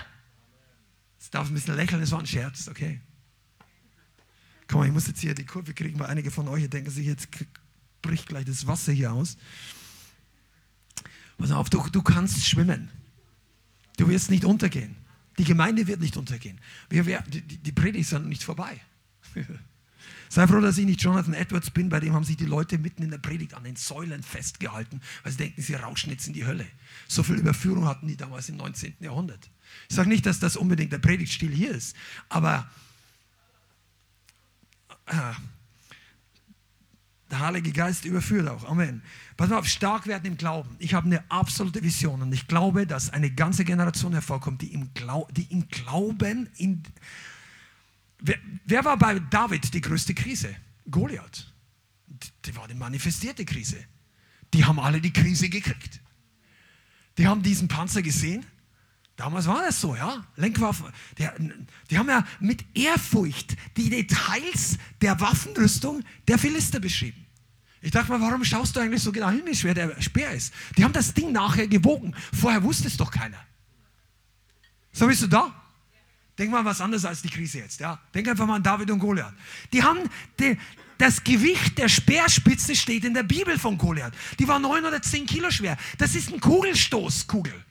Darf 1.34 1.48
ein 1.48 1.54
bisschen 1.54 1.74
lächeln, 1.74 2.00
das 2.00 2.12
war 2.12 2.20
ein 2.20 2.26
Scherz, 2.26 2.68
okay? 2.68 3.00
Komm 4.68 4.84
ich 4.84 4.92
muss 4.92 5.08
jetzt 5.08 5.18
hier 5.18 5.34
die 5.34 5.44
Kurve 5.44 5.74
kriegen, 5.74 5.98
weil 5.98 6.06
einige 6.06 6.30
von 6.30 6.46
euch 6.46 6.70
denken 6.70 6.92
sich, 6.92 7.06
jetzt 7.06 7.26
bricht 8.02 8.28
gleich 8.28 8.44
das 8.44 8.68
Wasser 8.68 8.92
hier 8.92 9.12
aus. 9.12 9.36
Pass 11.36 11.50
auf, 11.50 11.68
du, 11.70 11.82
du 11.90 12.02
kannst 12.02 12.46
schwimmen. 12.46 12.88
Du 13.96 14.06
wirst 14.06 14.30
nicht 14.30 14.44
untergehen. 14.44 14.94
Die 15.36 15.42
Gemeinde 15.42 15.88
wird 15.88 15.98
nicht 15.98 16.16
untergehen. 16.16 16.60
Wir, 16.88 17.04
wir, 17.04 17.20
die, 17.22 17.40
die 17.42 17.72
Predigt 17.72 18.12
ist 18.12 18.16
nicht 18.20 18.44
vorbei. 18.44 18.80
Sei 20.28 20.46
froh, 20.46 20.60
dass 20.60 20.78
ich 20.78 20.86
nicht 20.86 21.02
Jonathan 21.02 21.34
Edwards 21.34 21.72
bin, 21.72 21.88
bei 21.88 21.98
dem 21.98 22.12
haben 22.12 22.22
sich 22.22 22.36
die 22.36 22.46
Leute 22.46 22.78
mitten 22.78 23.02
in 23.02 23.10
der 23.10 23.18
Predigt 23.18 23.54
an 23.54 23.64
den 23.64 23.74
Säulen 23.74 24.22
festgehalten, 24.22 25.00
weil 25.24 25.32
sie 25.32 25.38
denken, 25.38 25.62
sie 25.62 25.74
rauschen 25.74 26.10
jetzt 26.10 26.28
in 26.28 26.32
die 26.32 26.46
Hölle. 26.46 26.66
So 27.08 27.24
viel 27.24 27.34
Überführung 27.34 27.86
hatten 27.86 28.06
die 28.06 28.16
damals 28.16 28.48
im 28.48 28.56
19. 28.56 28.94
Jahrhundert. 29.00 29.50
Ich 29.88 29.96
sage 29.96 30.08
nicht, 30.08 30.26
dass 30.26 30.40
das 30.40 30.56
unbedingt 30.56 30.92
der 30.92 30.98
Predigtstil 30.98 31.52
hier 31.52 31.70
ist, 31.70 31.96
aber 32.28 32.70
äh, 35.06 35.32
der 37.30 37.40
Heilige 37.40 37.72
Geist 37.72 38.04
überführt 38.04 38.48
auch. 38.48 38.64
Amen. 38.64 39.02
Pass 39.36 39.48
mal 39.48 39.58
auf, 39.58 39.66
stark 39.66 40.06
werden 40.06 40.26
im 40.26 40.36
Glauben. 40.36 40.76
Ich 40.78 40.94
habe 40.94 41.06
eine 41.06 41.28
absolute 41.30 41.82
Vision 41.82 42.22
und 42.22 42.32
ich 42.32 42.46
glaube, 42.46 42.86
dass 42.86 43.10
eine 43.10 43.30
ganze 43.30 43.64
Generation 43.64 44.12
hervorkommt, 44.12 44.62
die 44.62 44.72
im, 44.72 44.94
Glau 44.94 45.26
die 45.32 45.44
im 45.50 45.68
Glauben. 45.68 46.48
In 46.56 46.82
wer, 48.20 48.38
wer 48.66 48.84
war 48.84 48.96
bei 48.96 49.18
David 49.18 49.74
die 49.74 49.80
größte 49.80 50.14
Krise? 50.14 50.54
Goliath. 50.88 51.52
Die 52.44 52.54
war 52.54 52.68
die 52.68 52.74
manifestierte 52.74 53.44
Krise. 53.44 53.84
Die 54.52 54.64
haben 54.64 54.78
alle 54.78 55.00
die 55.00 55.12
Krise 55.12 55.48
gekriegt. 55.48 56.00
Die 57.18 57.26
haben 57.26 57.42
diesen 57.42 57.66
Panzer 57.68 58.02
gesehen. 58.02 58.46
Damals 59.16 59.46
war 59.46 59.62
das 59.62 59.80
so, 59.80 59.94
ja. 59.94 60.24
Lenkwaffen. 60.36 60.86
Die, 61.18 61.28
die 61.90 61.98
haben 61.98 62.08
ja 62.08 62.26
mit 62.40 62.64
Ehrfurcht 62.74 63.56
die 63.76 63.88
Details 63.88 64.78
der 65.00 65.20
Waffenrüstung 65.20 66.02
der 66.26 66.38
Philister 66.38 66.80
beschrieben. 66.80 67.24
Ich 67.80 67.90
dachte 67.90 68.10
mal, 68.10 68.20
warum 68.20 68.42
schaust 68.44 68.74
du 68.74 68.80
eigentlich 68.80 69.02
so 69.02 69.12
genau 69.12 69.28
hin, 69.28 69.42
wie 69.44 69.54
schwer 69.54 69.74
der 69.74 70.00
Speer 70.00 70.32
ist? 70.32 70.52
Die 70.76 70.84
haben 70.84 70.92
das 70.92 71.14
Ding 71.14 71.32
nachher 71.32 71.68
gewogen. 71.68 72.14
Vorher 72.32 72.62
wusste 72.62 72.88
es 72.88 72.96
doch 72.96 73.10
keiner. 73.10 73.38
So 74.90 75.06
bist 75.06 75.22
du 75.22 75.26
da? 75.26 75.54
Denk 76.38 76.50
mal 76.50 76.64
was 76.64 76.80
anderes 76.80 77.04
als 77.04 77.22
die 77.22 77.28
Krise 77.28 77.58
jetzt. 77.58 77.78
Ja? 77.80 78.00
Denk 78.14 78.26
einfach 78.26 78.46
mal 78.46 78.56
an 78.56 78.62
David 78.62 78.90
und 78.90 78.98
Goliath. 78.98 79.34
Die 79.72 79.82
haben 79.82 79.98
die, 80.40 80.58
das 80.98 81.22
Gewicht 81.22 81.78
der 81.78 81.88
Speerspitze 81.88 82.74
steht 82.74 83.04
in 83.04 83.14
der 83.14 83.22
Bibel 83.22 83.58
von 83.58 83.78
Goliath. 83.78 84.14
Die 84.38 84.48
war 84.48 84.58
neun 84.58 84.84
oder 84.84 85.00
zehn 85.02 85.26
Kilo 85.26 85.50
schwer. 85.50 85.76
Das 85.98 86.14
ist 86.14 86.32
ein 86.32 86.40
Kugelstoßkugel. 86.40 87.63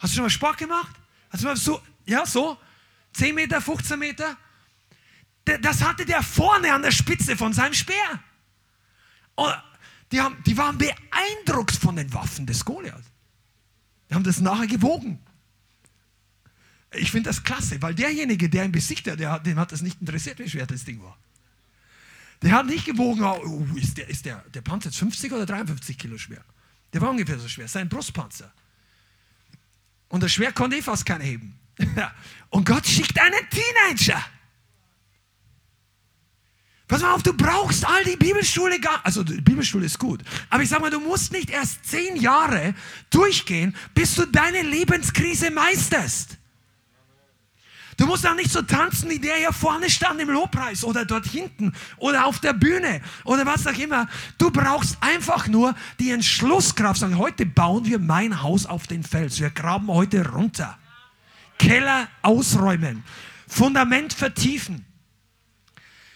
Hast 0.00 0.12
du 0.12 0.16
schon 0.16 0.24
mal 0.24 0.30
Sport 0.30 0.58
gemacht? 0.58 0.96
Hast 1.28 1.42
du 1.42 1.46
mal 1.46 1.56
so, 1.56 1.80
ja, 2.06 2.26
so? 2.26 2.58
10 3.12 3.34
Meter, 3.34 3.60
15 3.60 3.98
Meter? 3.98 4.36
Das 5.44 5.82
hatte 5.82 6.04
der 6.04 6.22
vorne 6.22 6.72
an 6.72 6.82
der 6.82 6.90
Spitze 6.90 7.36
von 7.36 7.52
seinem 7.52 7.74
Speer. 7.74 8.20
Und 9.34 9.54
die, 10.10 10.20
haben, 10.20 10.42
die 10.44 10.56
waren 10.56 10.78
beeindruckt 10.78 11.76
von 11.76 11.96
den 11.96 12.12
Waffen 12.14 12.46
des 12.46 12.64
Goliath. 12.64 13.04
Die 14.08 14.14
haben 14.14 14.24
das 14.24 14.40
nachher 14.40 14.66
gewogen. 14.66 15.20
Ich 16.92 17.10
finde 17.10 17.30
das 17.30 17.42
klasse, 17.42 17.80
weil 17.82 17.94
derjenige, 17.94 18.48
der 18.48 18.64
ihn 18.64 18.72
besiegt 18.72 19.06
hat, 19.06 19.20
den 19.46 19.58
hat 19.58 19.70
das 19.70 19.82
nicht 19.82 20.00
interessiert, 20.00 20.38
wie 20.38 20.48
schwer 20.48 20.66
das 20.66 20.84
Ding 20.84 21.00
war. 21.02 21.16
Der 22.42 22.52
hat 22.52 22.66
nicht 22.66 22.86
gewogen, 22.86 23.22
oh, 23.22 23.66
ist, 23.76 23.98
der, 23.98 24.08
ist 24.08 24.24
der, 24.24 24.42
der 24.54 24.62
Panzer 24.62 24.88
jetzt 24.88 24.98
50 24.98 25.30
oder 25.32 25.46
53 25.46 25.98
Kilo 25.98 26.16
schwer? 26.16 26.42
Der 26.92 27.00
war 27.00 27.10
ungefähr 27.10 27.38
so 27.38 27.48
schwer, 27.48 27.68
sein 27.68 27.88
Brustpanzer. 27.88 28.52
Und 30.10 30.22
das 30.22 30.32
Schwert 30.32 30.54
konnte 30.54 30.76
eh 30.76 30.82
fast 30.82 31.06
keiner 31.06 31.24
heben. 31.24 31.58
Und 32.50 32.66
Gott 32.66 32.86
schickt 32.86 33.18
einen 33.18 33.48
Teenager. 33.48 34.22
Pass 36.88 37.02
mal 37.02 37.14
auf, 37.14 37.22
du 37.22 37.32
brauchst 37.32 37.86
all 37.86 38.02
die 38.02 38.16
Bibelschule 38.16 38.80
gar 38.80 39.00
Also 39.06 39.22
die 39.22 39.40
Bibelschule 39.40 39.86
ist 39.86 40.00
gut. 40.00 40.22
Aber 40.50 40.64
ich 40.64 40.68
sag 40.68 40.80
mal, 40.80 40.90
du 40.90 40.98
musst 40.98 41.30
nicht 41.30 41.48
erst 41.48 41.86
zehn 41.86 42.16
Jahre 42.16 42.74
durchgehen, 43.10 43.76
bis 43.94 44.16
du 44.16 44.26
deine 44.26 44.62
Lebenskrise 44.62 45.52
meisterst. 45.52 46.39
Du 48.00 48.06
musst 48.06 48.26
auch 48.26 48.34
nicht 48.34 48.50
so 48.50 48.62
tanzen, 48.62 49.10
wie 49.10 49.18
der 49.18 49.36
hier 49.36 49.52
vorne 49.52 49.90
stand 49.90 50.22
im 50.22 50.30
Lobpreis 50.30 50.84
oder 50.84 51.04
dort 51.04 51.26
hinten 51.26 51.74
oder 51.98 52.24
auf 52.24 52.40
der 52.40 52.54
Bühne 52.54 53.02
oder 53.24 53.44
was 53.44 53.66
auch 53.66 53.76
immer. 53.76 54.08
Du 54.38 54.50
brauchst 54.50 54.96
einfach 55.02 55.48
nur 55.48 55.74
die 55.98 56.10
Entschlusskraft. 56.10 57.00
Sagen, 57.00 57.18
heute 57.18 57.44
bauen 57.44 57.84
wir 57.84 57.98
mein 57.98 58.42
Haus 58.42 58.64
auf 58.64 58.86
den 58.86 59.02
Fels. 59.02 59.38
Wir 59.38 59.50
graben 59.50 59.88
heute 59.88 60.26
runter. 60.30 60.78
Keller 61.58 62.08
ausräumen. 62.22 63.04
Fundament 63.46 64.14
vertiefen. 64.14 64.86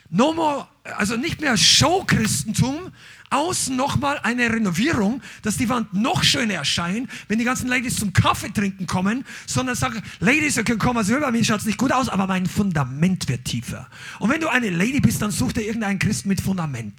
No 0.09 0.33
more, 0.33 0.67
also 0.85 1.19
nicht 1.19 1.43
mehr 1.43 1.59
Show-Christentum, 1.59 2.93
außen 3.35 3.75
nochmal 3.75 4.19
eine 4.23 4.51
Renovierung, 4.51 5.21
dass 5.43 5.57
die 5.57 5.69
Wand 5.69 5.93
noch 5.93 6.23
schöner 6.23 6.55
erscheint, 6.55 7.11
wenn 7.29 7.39
die 7.39 7.45
ganzen 7.45 7.69
Ladies 7.69 7.97
zum 7.97 8.13
Kaffee 8.13 8.51
trinken 8.51 8.87
kommen, 8.87 9.25
sondern 9.47 9.75
sagen, 9.75 10.03
Ladies, 10.21 10.57
ihr 10.57 10.65
könnt 10.65 10.81
kommen, 10.81 10.99
also 10.99 11.19
bei 11.19 11.31
mir 11.31 11.41
es 11.41 11.65
nicht 11.65 11.79
gut 11.79 11.93
aus, 11.93 12.09
aber 12.09 12.27
mein 12.27 12.47
Fundament 12.47 13.29
wird 13.29 13.45
tiefer. 13.45 13.89
Und 14.19 14.31
wenn 14.31 14.41
du 14.41 14.49
eine 14.49 14.71
Lady 14.71 15.01
bist, 15.01 15.21
dann 15.23 15.31
such 15.31 15.53
dir 15.53 15.63
irgendeinen 15.63 15.99
Christ 15.99 16.27
mit 16.27 16.41
Fundament. 16.41 16.95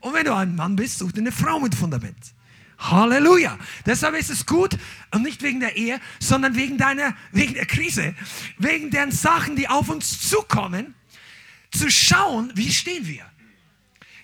Und 0.00 0.14
wenn 0.14 0.24
du 0.24 0.34
ein 0.34 0.54
Mann 0.54 0.76
bist, 0.76 0.98
such 0.98 1.12
dir 1.12 1.20
eine 1.20 1.32
Frau 1.32 1.60
mit 1.60 1.74
Fundament. 1.74 2.34
Halleluja. 2.78 3.58
Deshalb 3.86 4.16
ist 4.16 4.30
es 4.30 4.46
gut, 4.46 4.76
und 5.12 5.22
nicht 5.22 5.42
wegen 5.42 5.60
der 5.60 5.76
Ehe, 5.76 6.00
sondern 6.18 6.56
wegen 6.56 6.78
deiner, 6.78 7.14
wegen 7.30 7.54
der 7.54 7.66
Krise, 7.66 8.14
wegen 8.58 8.90
deren 8.90 9.12
Sachen, 9.12 9.56
die 9.56 9.68
auf 9.68 9.88
uns 9.88 10.28
zukommen, 10.28 10.94
zu 11.70 11.90
schauen, 11.90 12.52
wie 12.54 12.72
stehen 12.72 13.06
wir. 13.06 13.24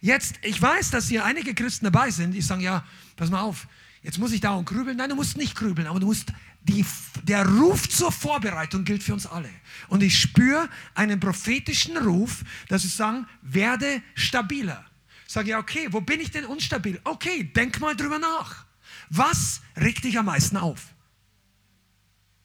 Jetzt, 0.01 0.37
ich 0.43 0.61
weiß, 0.61 0.91
dass 0.91 1.09
hier 1.09 1.25
einige 1.25 1.55
Christen 1.55 1.87
dabei 1.87 2.11
sind, 2.11 2.33
die 2.33 2.41
sagen, 2.41 2.61
ja, 2.61 2.85
pass 3.17 3.31
mal 3.31 3.41
auf, 3.41 3.67
jetzt 4.03 4.19
muss 4.19 4.33
ich 4.33 4.41
da 4.41 4.53
und 4.55 4.65
grübeln. 4.65 4.97
Nein, 4.97 5.11
du 5.11 5.17
musst 5.17 5.37
nicht 5.37 5.55
grübeln, 5.55 5.87
aber 5.87 6.01
du 6.01 6.07
musst, 6.07 6.33
die, 6.63 6.85
der 7.23 7.47
Ruf 7.47 7.89
zur 7.89 8.13
Vorbereitung 8.13 8.85
gilt 8.85 9.03
für 9.03 9.15
uns 9.15 9.27
alle. 9.27 9.51
Und 9.89 10.03
ich 10.03 10.19
spüre 10.21 10.69
einen 10.95 11.19
prophetischen 11.19 11.97
Ruf, 11.97 12.45
dass 12.69 12.83
sie 12.83 12.89
sagen, 12.89 13.27
werde 13.43 14.03
stabiler. 14.15 14.85
Sage 15.27 15.51
ja, 15.51 15.59
okay, 15.59 15.89
wo 15.91 16.01
bin 16.01 16.21
ich 16.21 16.31
denn 16.31 16.45
unstabil? 16.45 17.01
Okay, 17.05 17.45
denk 17.45 17.81
mal 17.81 17.97
drüber 17.97 18.19
nach. 18.19 18.67
Was 19.11 19.61
regt 19.77 20.05
dich 20.05 20.19
am 20.19 20.27
meisten 20.27 20.57
auf? 20.57 20.95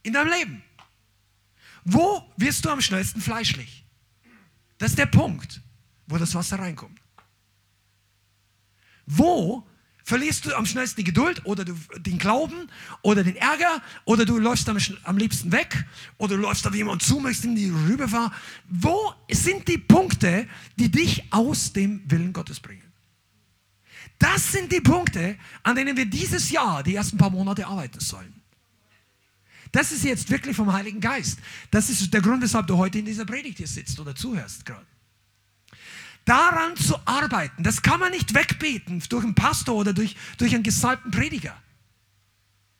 In 0.04 0.14
deinem 0.14 0.32
Leben. 0.32 0.64
Wo 1.86 2.32
wirst 2.38 2.66
du 2.66 2.70
am 2.70 2.82
schnellsten 2.82 3.22
fleischlich? 3.22 3.86
Das 4.78 4.92
ist 4.92 5.00
der 5.00 5.06
Punkt, 5.06 5.62
wo 6.08 6.18
das 6.18 6.36
Wasser 6.36 6.60
reinkommt. 6.60 7.03
Wo 9.06 9.68
verlierst 10.04 10.46
du 10.46 10.56
am 10.56 10.66
schnellsten 10.66 10.98
die 10.98 11.06
Geduld 11.06 11.46
oder 11.46 11.66
du, 11.66 11.74
den 11.98 12.20
Glauben 12.20 12.70
oder 13.02 13.24
den 13.24 13.36
Ärger 13.36 13.82
oder 14.06 14.26
du 14.26 14.38
läufst 14.38 14.68
am, 14.70 14.78
am 15.04 15.18
liebsten 15.18 15.52
weg 15.52 15.86
oder 16.18 16.36
du 16.36 16.42
läufst 16.42 16.68
auf 16.68 16.76
jemanden 16.76 17.04
zu, 17.04 17.20
möchtest 17.20 17.46
ihm 17.46 17.56
die 17.56 17.70
rüberfahren. 17.70 18.32
Wo 18.70 19.14
sind 19.32 19.68
die 19.68 19.78
Punkte, 19.78 20.48
die 20.78 20.92
dich 20.92 21.24
aus 21.32 21.74
dem 21.74 22.10
Willen 22.10 22.34
Gottes 22.34 22.60
bringen? 22.60 22.84
Das 24.20 24.52
sind 24.52 24.72
die 24.72 24.82
Punkte, 24.82 25.38
an 25.64 25.76
denen 25.76 25.98
wir 25.98 26.06
dieses 26.06 26.50
Jahr, 26.52 26.84
die 26.84 26.96
ersten 26.96 27.18
paar 27.18 27.30
Monate 27.30 27.66
arbeiten 27.66 28.00
sollen. 28.00 28.42
Das 29.72 29.92
ist 29.92 30.04
jetzt 30.04 30.30
wirklich 30.30 30.56
vom 30.56 30.72
Heiligen 30.72 31.00
Geist. 31.00 31.40
Das 31.72 31.90
ist 31.90 32.14
der 32.14 32.22
Grund, 32.22 32.44
weshalb 32.44 32.68
du 32.68 32.78
heute 32.78 33.00
in 33.00 33.06
dieser 33.06 33.26
Predigt 33.26 33.58
hier 33.58 33.68
sitzt 33.68 34.00
oder 34.00 34.16
zuhörst 34.16 34.66
gerade 34.66 34.86
daran 36.26 36.76
zu 36.76 36.96
arbeiten. 37.06 37.64
Das 37.64 37.82
kann 37.82 38.00
man 38.00 38.12
nicht 38.12 38.34
wegbeten 38.34 39.04
durch 39.10 39.24
einen 39.24 39.36
Pastor 39.36 39.76
oder 39.76 39.94
durch, 39.94 40.16
durch 40.38 40.54
einen 40.54 40.64
gesalbten 40.64 41.12
Prediger. 41.12 41.56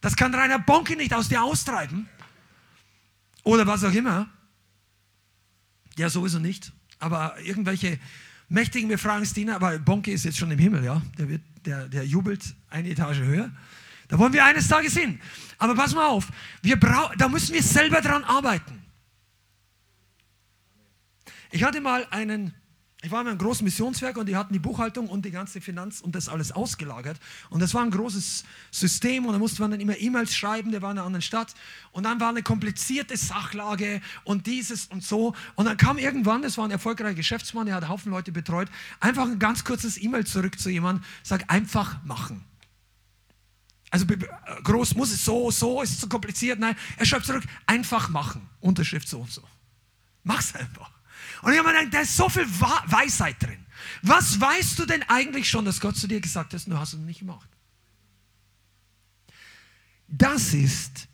Das 0.02 0.16
kann 0.16 0.34
Rainer 0.34 0.60
Bonke 0.60 0.96
nicht 0.96 1.14
aus 1.14 1.30
dir 1.30 1.44
austreiben. 1.44 2.10
Oder 3.44 3.68
was 3.68 3.84
auch 3.84 3.94
immer. 3.94 4.30
Ja, 5.98 6.10
sowieso 6.10 6.40
nicht. 6.40 6.72
Aber 7.00 7.40
irgendwelche 7.42 8.00
mächtigen 8.50 8.90
Befragungsdiener, 8.90 9.56
aber 9.56 9.80
Bonke 9.80 10.12
ist 10.12 10.26
jetzt 10.26 10.38
schon 10.38 10.52
im 10.52 10.60
Himmel, 10.60 10.84
ja. 10.84 11.02
Der, 11.18 11.30
wird, 11.30 11.42
der, 11.66 11.88
der 11.88 12.06
jubelt 12.06 12.56
eine 12.70 12.90
Etage 12.90 13.20
höher. 13.20 13.52
Da 14.08 14.20
wollen 14.20 14.34
wir 14.34 14.46
eines 14.46 14.68
Tages 14.68 14.94
hin. 14.94 15.20
Aber 15.58 15.76
pass 15.76 15.96
mal 15.96 16.08
auf, 16.08 16.28
wir 16.62 16.78
da 16.78 17.30
müssen 17.30 17.54
wir 17.54 17.64
selber 17.64 18.02
dran 18.02 18.24
arbeiten. 18.24 18.84
Ich 21.52 21.64
hatte 21.64 21.82
mal 21.82 22.06
einen 22.10 22.54
ich 23.04 23.12
war 23.12 23.20
in 23.20 23.28
einem 23.28 23.38
großen 23.38 23.66
Missionswerk 23.66 24.16
und 24.16 24.28
die 24.28 24.38
hatten 24.38 24.54
die 24.54 24.60
Buchhaltung 24.60 25.10
und 25.10 25.26
die 25.26 25.32
ganze 25.32 25.60
Finanz 25.60 26.00
und 26.00 26.16
das 26.16 26.30
alles 26.30 26.54
ausgelagert. 26.54 27.20
Und 27.50 27.60
das 27.60 27.74
war 27.74 27.84
ein 27.84 27.92
großes 27.92 28.46
System 28.72 29.26
und 29.26 29.34
da 29.34 29.40
musste 29.40 29.62
man 29.62 29.72
dann 29.72 29.82
immer 29.82 30.00
E-Mails 30.00 30.34
schreiben, 30.34 30.72
der 30.72 30.82
war 30.82 30.92
in 30.92 30.98
einer 30.98 31.06
anderen 31.06 31.22
Stadt. 31.22 31.54
Und 31.92 32.04
dann 32.04 32.22
war 32.22 32.30
eine 32.30 32.44
komplizierte 32.44 33.18
Sachlage 33.18 34.00
und 34.24 34.48
dieses 34.48 34.86
und 34.86 35.04
so. 35.04 35.36
Und 35.56 35.66
dann 35.66 35.76
kam 35.76 35.98
irgendwann, 35.98 36.44
das 36.44 36.58
war 36.58 36.64
ein 36.64 36.72
erfolgreicher 36.72 37.14
Geschäftsmann, 37.14 37.66
der 37.66 37.76
hat 37.76 37.90
Haufen 37.90 38.10
Leute 38.10 38.32
betreut, 38.32 38.70
einfach 39.02 39.26
ein 39.26 39.38
ganz 39.38 39.66
kurzes 39.66 40.02
E-Mail 40.02 40.26
zurück 40.26 40.58
zu 40.58 40.70
jemandem, 40.70 41.04
sag 41.24 41.52
einfach 41.52 42.02
machen. 42.06 42.46
Also 43.92 44.06
groß 44.64 44.96
muss 44.96 45.12
es 45.12 45.26
so, 45.26 45.52
so, 45.52 45.82
ist 45.82 45.92
es 45.92 46.00
zu 46.00 46.08
kompliziert. 46.08 46.58
Nein, 46.58 46.78
er 46.96 47.06
schreibt 47.06 47.26
zurück, 47.26 47.44
einfach 47.66 48.08
machen. 48.08 48.48
Unterschrift 48.62 49.10
so 49.10 49.20
und 49.20 49.30
so. 49.30 49.44
Mach's 50.24 50.56
einfach. 50.56 50.93
Und 51.44 51.52
ich 51.52 51.60
habe 51.60 51.68
mir 51.68 51.78
gedacht, 51.78 51.94
da 51.94 52.00
ist 52.00 52.16
so 52.16 52.30
viel 52.30 52.48
Weisheit 52.48 53.42
drin. 53.42 53.66
Was 54.02 54.40
weißt 54.40 54.80
du 54.80 54.86
denn 54.86 55.04
eigentlich 55.04 55.50
schon, 55.50 55.66
dass 55.66 55.80
Gott 55.82 55.98
zu 55.98 56.08
dir 56.08 56.22
gesagt 56.22 56.54
hat, 56.54 56.68
du 56.68 56.78
hast 56.78 56.94
es 56.94 57.00
nicht 57.00 57.20
gemacht? 57.20 57.50
Das 60.08 60.54
ist 60.54 61.10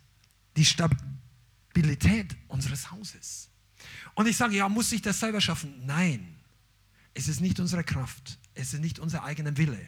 die 0.56 0.66
Stabilität 0.66 2.38
unseres 2.48 2.92
Hauses. 2.92 3.50
Und 4.14 4.28
ich 4.28 4.38
sage, 4.38 4.56
ja, 4.56 4.70
muss 4.70 4.92
ich 4.92 5.02
das 5.02 5.20
selber 5.20 5.42
schaffen? 5.42 5.74
Nein, 5.86 6.36
es 7.16 7.28
ist 7.28 7.42
nicht 7.42 7.60
unsere 7.60 7.84
Kraft, 7.84 8.38
es 8.54 8.74
ist 8.74 8.82
nicht 8.82 9.00
unser 9.00 9.24
eigener 9.24 9.58
Wille, 9.58 9.80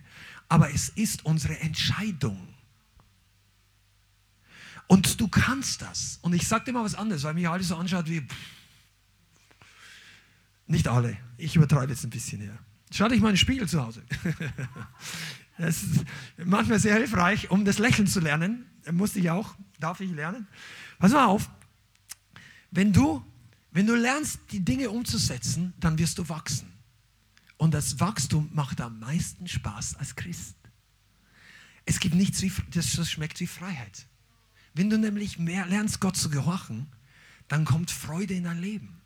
aber 0.49 0.73
es 0.73 0.89
ist 0.89 1.23
unsere 1.23 1.59
Entscheidung. 1.59 2.47
Und 4.87 5.21
du 5.21 5.27
kannst 5.27 5.83
das. 5.83 6.17
Und 6.23 6.33
ich 6.33 6.47
sage 6.47 6.65
dir 6.65 6.73
mal 6.73 6.83
was 6.83 6.95
anderes, 6.95 7.23
weil 7.23 7.35
mich 7.35 7.47
alles 7.47 7.67
so 7.67 7.75
anschaut 7.75 8.09
wie, 8.09 8.21
pff, 8.21 8.35
nicht 10.71 10.87
alle. 10.87 11.17
Ich 11.37 11.55
übertreibe 11.55 11.91
jetzt 11.91 12.03
ein 12.03 12.09
bisschen 12.09 12.41
hier. 12.41 12.57
Schau 12.91 13.07
dich 13.07 13.21
mal 13.21 13.29
in 13.29 13.33
den 13.33 13.37
Spiegel 13.37 13.67
zu 13.67 13.83
Hause. 13.83 14.03
Das 15.57 15.83
ist 15.83 16.05
manchmal 16.43 16.79
sehr 16.79 16.95
hilfreich, 16.95 17.51
um 17.51 17.65
das 17.65 17.77
Lächeln 17.77 18.07
zu 18.07 18.19
lernen. 18.19 18.65
Musste 18.91 19.19
ich 19.19 19.29
auch, 19.29 19.53
darf 19.79 19.99
ich 19.99 20.09
lernen. 20.09 20.47
Pass 20.97 21.11
mal 21.11 21.25
auf, 21.25 21.51
wenn 22.71 22.91
du, 22.91 23.23
wenn 23.71 23.85
du 23.85 23.93
lernst, 23.93 24.39
die 24.51 24.61
Dinge 24.61 24.89
umzusetzen, 24.89 25.73
dann 25.79 25.99
wirst 25.99 26.17
du 26.17 26.29
wachsen. 26.29 26.71
Und 27.57 27.75
das 27.75 27.99
Wachstum 27.99 28.49
macht 28.53 28.81
am 28.81 28.99
meisten 28.99 29.47
Spaß 29.47 29.97
als 29.97 30.15
Christ. 30.15 30.55
Es 31.85 31.99
gibt 31.99 32.15
nichts, 32.15 32.41
wie, 32.41 32.51
das 32.73 33.11
schmeckt 33.11 33.39
wie 33.39 33.45
Freiheit. 33.45 34.07
Wenn 34.73 34.89
du 34.89 34.97
nämlich 34.97 35.37
mehr 35.37 35.67
lernst, 35.67 35.99
Gott 35.99 36.17
zu 36.17 36.31
gehorchen, 36.31 36.87
dann 37.49 37.65
kommt 37.65 37.91
Freude 37.91 38.33
in 38.33 38.45
dein 38.45 38.61
Leben. 38.61 39.00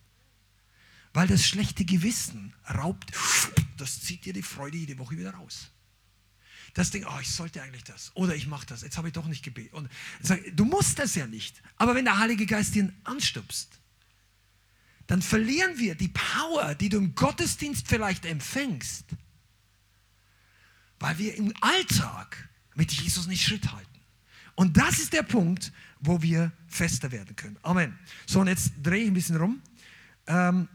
Weil 1.15 1.27
das 1.27 1.47
schlechte 1.47 1.85
Gewissen 1.85 2.53
raubt, 2.69 3.13
das 3.77 4.01
zieht 4.01 4.25
dir 4.25 4.33
die 4.33 4.41
Freude 4.41 4.75
jede 4.75 4.97
Woche 4.97 5.17
wieder 5.17 5.31
raus. 5.31 5.71
Das 6.73 6.91
Ding, 6.91 7.05
oh, 7.05 7.19
ich 7.21 7.31
sollte 7.31 7.61
eigentlich 7.61 7.85
das. 7.85 8.11
Oder 8.15 8.35
ich 8.35 8.47
mache 8.47 8.65
das. 8.65 8.81
Jetzt 8.81 8.97
habe 8.97 9.07
ich 9.07 9.13
doch 9.13 9.25
nicht 9.25 9.41
gebetet. 9.41 9.71
Und 9.71 9.89
sag, 10.19 10.41
du 10.53 10.65
musst 10.65 10.99
das 10.99 11.15
ja 11.15 11.25
nicht. 11.25 11.61
Aber 11.77 11.95
wenn 11.95 12.03
der 12.03 12.19
Heilige 12.19 12.45
Geist 12.45 12.75
dir 12.75 12.91
anstupst, 13.05 13.79
dann 15.07 15.21
verlieren 15.21 15.79
wir 15.79 15.95
die 15.95 16.09
Power, 16.09 16.75
die 16.75 16.89
du 16.89 16.97
im 16.97 17.15
Gottesdienst 17.15 17.87
vielleicht 17.87 18.25
empfängst, 18.25 19.05
weil 20.99 21.17
wir 21.17 21.35
im 21.35 21.53
Alltag 21.61 22.49
mit 22.73 22.91
Jesus 22.91 23.27
nicht 23.27 23.41
Schritt 23.41 23.71
halten. 23.71 24.01
Und 24.55 24.75
das 24.75 24.99
ist 24.99 25.13
der 25.13 25.23
Punkt, 25.23 25.71
wo 26.01 26.21
wir 26.21 26.51
fester 26.67 27.09
werden 27.13 27.37
können. 27.37 27.57
Amen. 27.61 27.97
So, 28.25 28.41
und 28.41 28.47
jetzt 28.47 28.73
drehe 28.83 29.03
ich 29.03 29.07
ein 29.07 29.13
bisschen 29.13 29.37
rum. 29.37 29.61
Ähm, 30.27 30.67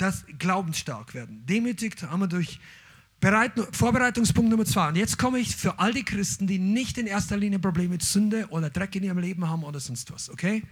das 0.00 0.24
glaubensstark 0.38 1.14
werden. 1.14 1.44
Demütigt 1.46 2.02
haben 2.02 2.20
wir 2.20 2.26
durch 2.26 2.60
Bereit, 3.20 3.52
Vorbereitungspunkt 3.72 4.50
Nummer 4.50 4.64
zwei. 4.64 4.88
Und 4.88 4.96
jetzt 4.96 5.18
komme 5.18 5.38
ich 5.38 5.54
für 5.54 5.78
all 5.78 5.92
die 5.92 6.04
Christen, 6.04 6.46
die 6.46 6.58
nicht 6.58 6.96
in 6.96 7.06
erster 7.06 7.36
Linie 7.36 7.58
Probleme 7.58 7.90
mit 7.90 8.02
Sünde 8.02 8.46
oder 8.48 8.70
Dreck 8.70 8.96
in 8.96 9.02
ihrem 9.02 9.18
Leben 9.18 9.46
haben 9.46 9.62
oder 9.62 9.78
sonst 9.78 10.10
was, 10.10 10.30
okay? 10.30 10.62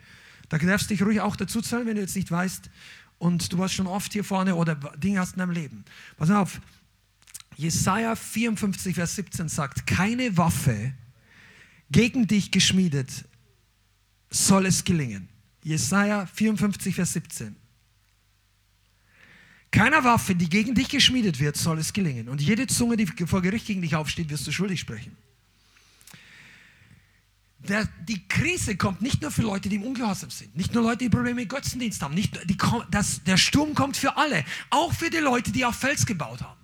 Da 0.48 0.56
darfst 0.56 0.88
du 0.88 0.94
dich 0.94 1.02
ruhig 1.02 1.20
auch 1.20 1.36
dazu 1.36 1.60
zählen, 1.60 1.86
wenn 1.86 1.96
du 1.96 2.00
jetzt 2.00 2.16
nicht 2.16 2.30
weißt 2.30 2.70
und 3.18 3.52
du 3.52 3.58
warst 3.58 3.74
schon 3.74 3.86
oft 3.86 4.12
hier 4.14 4.24
vorne 4.24 4.54
oder 4.54 4.76
Dinge 4.96 5.20
hast 5.20 5.32
in 5.32 5.40
deinem 5.40 5.50
Leben. 5.50 5.84
Pass 6.16 6.30
auf, 6.30 6.60
Jesaja 7.56 8.16
54, 8.16 8.94
Vers 8.94 9.16
17 9.16 9.48
sagt: 9.48 9.86
Keine 9.86 10.36
Waffe 10.38 10.94
gegen 11.90 12.26
dich 12.26 12.50
geschmiedet 12.50 13.26
soll 14.30 14.66
es 14.66 14.84
gelingen. 14.84 15.28
Jesaja 15.62 16.24
54, 16.26 16.94
Vers 16.94 17.12
17. 17.14 17.56
Keiner 19.70 20.02
Waffe, 20.04 20.34
die 20.34 20.48
gegen 20.48 20.74
dich 20.74 20.88
geschmiedet 20.88 21.40
wird, 21.40 21.56
soll 21.56 21.78
es 21.78 21.92
gelingen. 21.92 22.28
Und 22.28 22.40
jede 22.40 22.66
Zunge, 22.66 22.96
die 22.96 23.06
vor 23.26 23.42
Gericht 23.42 23.66
gegen 23.66 23.82
dich 23.82 23.94
aufsteht, 23.94 24.30
wirst 24.30 24.46
du 24.46 24.52
schuldig 24.52 24.80
sprechen. 24.80 25.16
der, 27.58 27.86
die 28.08 28.26
Krise 28.28 28.76
kommt 28.76 29.02
nicht 29.02 29.20
nur 29.20 29.30
für 29.30 29.42
Leute, 29.42 29.68
die 29.68 29.76
im 29.76 29.82
Ungehorsam 29.82 30.30
sind, 30.30 30.56
nicht 30.56 30.72
nur 30.74 30.82
Leute, 30.82 30.98
die 30.98 31.10
Probleme 31.10 31.40
mit 31.40 31.48
Götzendienst 31.48 32.00
haben, 32.02 32.14
nicht, 32.14 32.38
die, 32.48 32.56
das, 32.90 33.22
der 33.24 33.36
Sturm 33.36 33.74
kommt 33.74 33.96
für 33.96 34.16
alle, 34.16 34.44
auch 34.70 34.92
für 34.92 35.10
die 35.10 35.18
Leute, 35.18 35.52
die 35.52 35.64
auf 35.64 35.76
Fels 35.76 36.06
gebaut 36.06 36.40
haben. 36.42 36.57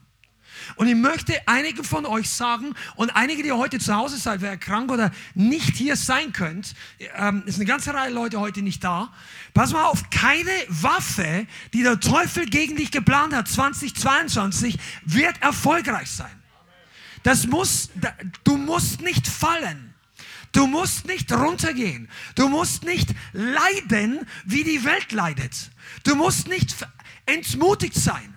Und 0.76 0.88
ich 0.88 0.94
möchte 0.94 1.34
einigen 1.46 1.84
von 1.84 2.06
euch 2.06 2.30
sagen 2.30 2.74
und 2.96 3.10
einige, 3.10 3.42
die 3.42 3.52
heute 3.52 3.78
zu 3.78 3.94
Hause 3.94 4.16
seid, 4.16 4.40
wer 4.40 4.56
krank 4.56 4.90
oder 4.90 5.10
nicht 5.34 5.76
hier 5.76 5.96
sein 5.96 6.32
könnt, 6.32 6.74
ähm, 7.16 7.42
ist 7.46 7.56
eine 7.56 7.64
ganze 7.64 7.94
Reihe 7.94 8.12
Leute 8.12 8.40
heute 8.40 8.62
nicht 8.62 8.82
da. 8.82 9.12
Pass 9.52 9.72
mal 9.72 9.84
auf, 9.84 10.10
keine 10.10 10.50
Waffe, 10.68 11.46
die 11.72 11.82
der 11.82 12.00
Teufel 12.00 12.46
gegen 12.46 12.76
dich 12.76 12.90
geplant 12.90 13.34
hat, 13.34 13.48
2022, 13.48 14.78
wird 15.04 15.40
erfolgreich 15.42 16.10
sein. 16.10 16.42
Das 17.22 17.46
muss, 17.46 17.90
du 18.44 18.56
musst 18.56 19.00
nicht 19.00 19.26
fallen. 19.26 19.94
Du 20.52 20.68
musst 20.68 21.06
nicht 21.06 21.32
runtergehen. 21.32 22.08
Du 22.36 22.48
musst 22.48 22.84
nicht 22.84 23.08
leiden, 23.32 24.20
wie 24.44 24.62
die 24.62 24.84
Welt 24.84 25.10
leidet. 25.10 25.70
Du 26.04 26.14
musst 26.14 26.48
nicht 26.48 26.76
entmutigt 27.26 27.96
sein. 27.96 28.33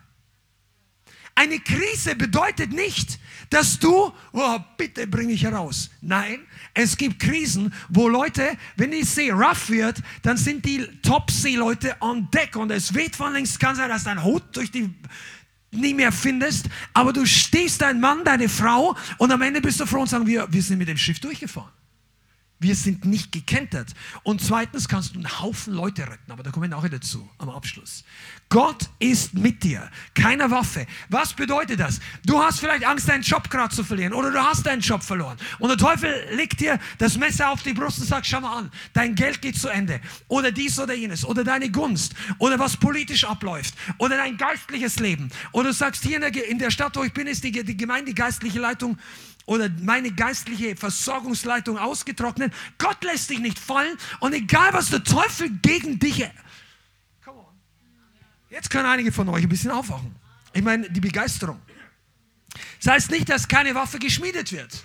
Eine 1.38 1.59
Krise 1.59 2.15
bedeutet 2.15 2.73
nicht, 2.73 3.19
dass 3.51 3.77
du, 3.77 4.11
oh, 4.31 4.59
bitte 4.76 5.05
bring 5.05 5.27
mich 5.27 5.43
heraus. 5.43 5.91
Nein, 6.01 6.39
es 6.73 6.97
gibt 6.97 7.19
Krisen, 7.19 7.72
wo 7.89 8.09
Leute, 8.09 8.57
wenn 8.76 8.89
die 8.89 9.03
See 9.03 9.30
rough 9.30 9.69
wird, 9.69 10.01
dann 10.23 10.35
sind 10.35 10.65
die 10.65 10.84
Top-See-Leute 11.03 11.97
on 11.99 12.27
deck 12.31 12.55
und 12.55 12.72
es 12.72 12.91
weht 12.95 13.15
von 13.15 13.34
links. 13.34 13.59
Kann 13.59 13.76
sein, 13.76 13.88
dass 13.88 14.03
dein 14.03 14.23
Hut 14.23 14.41
durch 14.53 14.72
die 14.72 14.91
nie 15.69 15.93
mehr 15.93 16.11
findest, 16.11 16.69
aber 16.95 17.14
du 17.14 17.23
stehst 17.27 17.84
dein 17.84 17.99
Mann, 17.99 18.23
deine 18.23 18.49
Frau 18.49 18.97
und 19.19 19.31
am 19.31 19.43
Ende 19.43 19.61
bist 19.61 19.80
du 19.80 19.85
froh 19.85 20.01
und 20.01 20.09
sagen, 20.09 20.26
wir, 20.26 20.51
wir 20.51 20.64
sind 20.64 20.80
mit 20.80 20.88
dem 20.88 20.97
Schiff 20.97 21.19
durchgefahren. 21.19 21.72
Wir 22.59 22.76
sind 22.76 23.05
nicht 23.05 23.31
gekentert. 23.31 23.93
Und 24.23 24.41
zweitens 24.41 24.88
kannst 24.88 25.14
du 25.14 25.19
einen 25.19 25.39
Haufen 25.39 25.73
Leute 25.73 26.01
retten, 26.07 26.31
aber 26.31 26.41
da 26.41 26.49
kommen 26.49 26.72
wir 26.72 26.76
nachher 26.76 26.89
dazu 26.89 27.30
am 27.38 27.49
Abschluss. 27.49 28.03
Gott 28.49 28.90
ist 28.99 29.34
mit 29.34 29.61
dir, 29.64 29.90
keine 30.14 30.49
Waffe. 30.49 30.88
Was 31.10 31.34
bedeutet 31.34 31.82
das? 31.82 31.99
Du 32.26 32.41
hast 32.41 32.61
vielleicht 32.61 32.86
Angst, 32.86 33.10
deinen 33.10 33.22
Job 33.22 33.49
gerade 33.49 33.76
zu 33.76 33.84
verlieren 33.84 34.14
oder 34.14 34.32
du 34.32 34.41
hast 34.41 34.65
deinen 34.65 34.80
Job 34.80 35.03
verloren. 35.03 35.38
Und 35.60 35.68
der 35.69 35.78
Teufel 35.78 36.14
legt 36.32 36.61
dir 36.61 36.80
das 36.98 37.18
Messer 37.18 37.49
auf 37.49 37.61
die 37.64 37.74
Brust 37.74 37.99
und 37.99 38.06
sagt, 38.06 38.26
schau 38.26 38.40
mal 38.40 38.57
an, 38.57 38.72
dein 38.94 39.15
Geld 39.15 39.41
geht 39.41 39.60
zu 39.60 39.68
Ende. 39.68 39.99
Oder 40.30 40.52
dies 40.52 40.80
oder 40.80 40.94
jenes. 40.94 41.26
Oder 41.26 41.44
deine 41.44 41.69
Gunst. 41.69 42.14
Oder 42.38 42.57
was 42.57 42.78
politisch 42.78 43.26
abläuft. 43.26 43.74
Oder 43.98 44.15
dein 44.15 44.38
geistliches 44.38 44.99
Leben. 44.99 45.30
Oder 45.52 45.69
du 45.69 45.74
sagst, 45.74 46.03
hier 46.03 46.15
in 46.15 46.22
der, 46.22 46.49
in 46.49 46.60
der 46.60 46.72
Stadt, 46.72 46.95
wo 46.95 47.03
ich 47.03 47.11
bin, 47.14 47.28
ist 47.28 47.44
die, 47.44 47.52
die 47.52 47.76
Gemeinde, 47.76 48.11
die 48.11 48.15
geistliche 48.15 48.60
Leitung 48.60 48.98
oder 49.45 49.69
meine 49.82 50.11
geistliche 50.11 50.76
Versorgungsleitung 50.76 51.78
ausgetrocknet. 51.78 52.53
Gott 52.78 53.03
lässt 53.03 53.30
dich 53.30 53.40
nicht 53.40 53.57
fallen 53.57 53.98
und 54.19 54.34
egal 54.34 54.74
was 54.74 54.90
der 54.90 55.03
Teufel 55.03 55.49
gegen 55.49 55.99
dich. 55.99 56.28
Jetzt 58.49 58.69
können 58.69 58.86
einige 58.86 59.11
von 59.11 59.28
euch 59.30 59.44
ein 59.44 59.49
bisschen 59.49 59.72
aufwachen. 59.72 60.15
Ich 60.53 60.61
meine, 60.61 60.90
die 60.90 61.02
Begeisterung. 61.02 61.60
Das 62.82 62.94
heißt 62.94 63.11
nicht, 63.11 63.30
dass 63.30 63.48
keine 63.48 63.76
Waffe 63.76 63.99
geschmiedet 63.99 64.52
wird. 64.52 64.84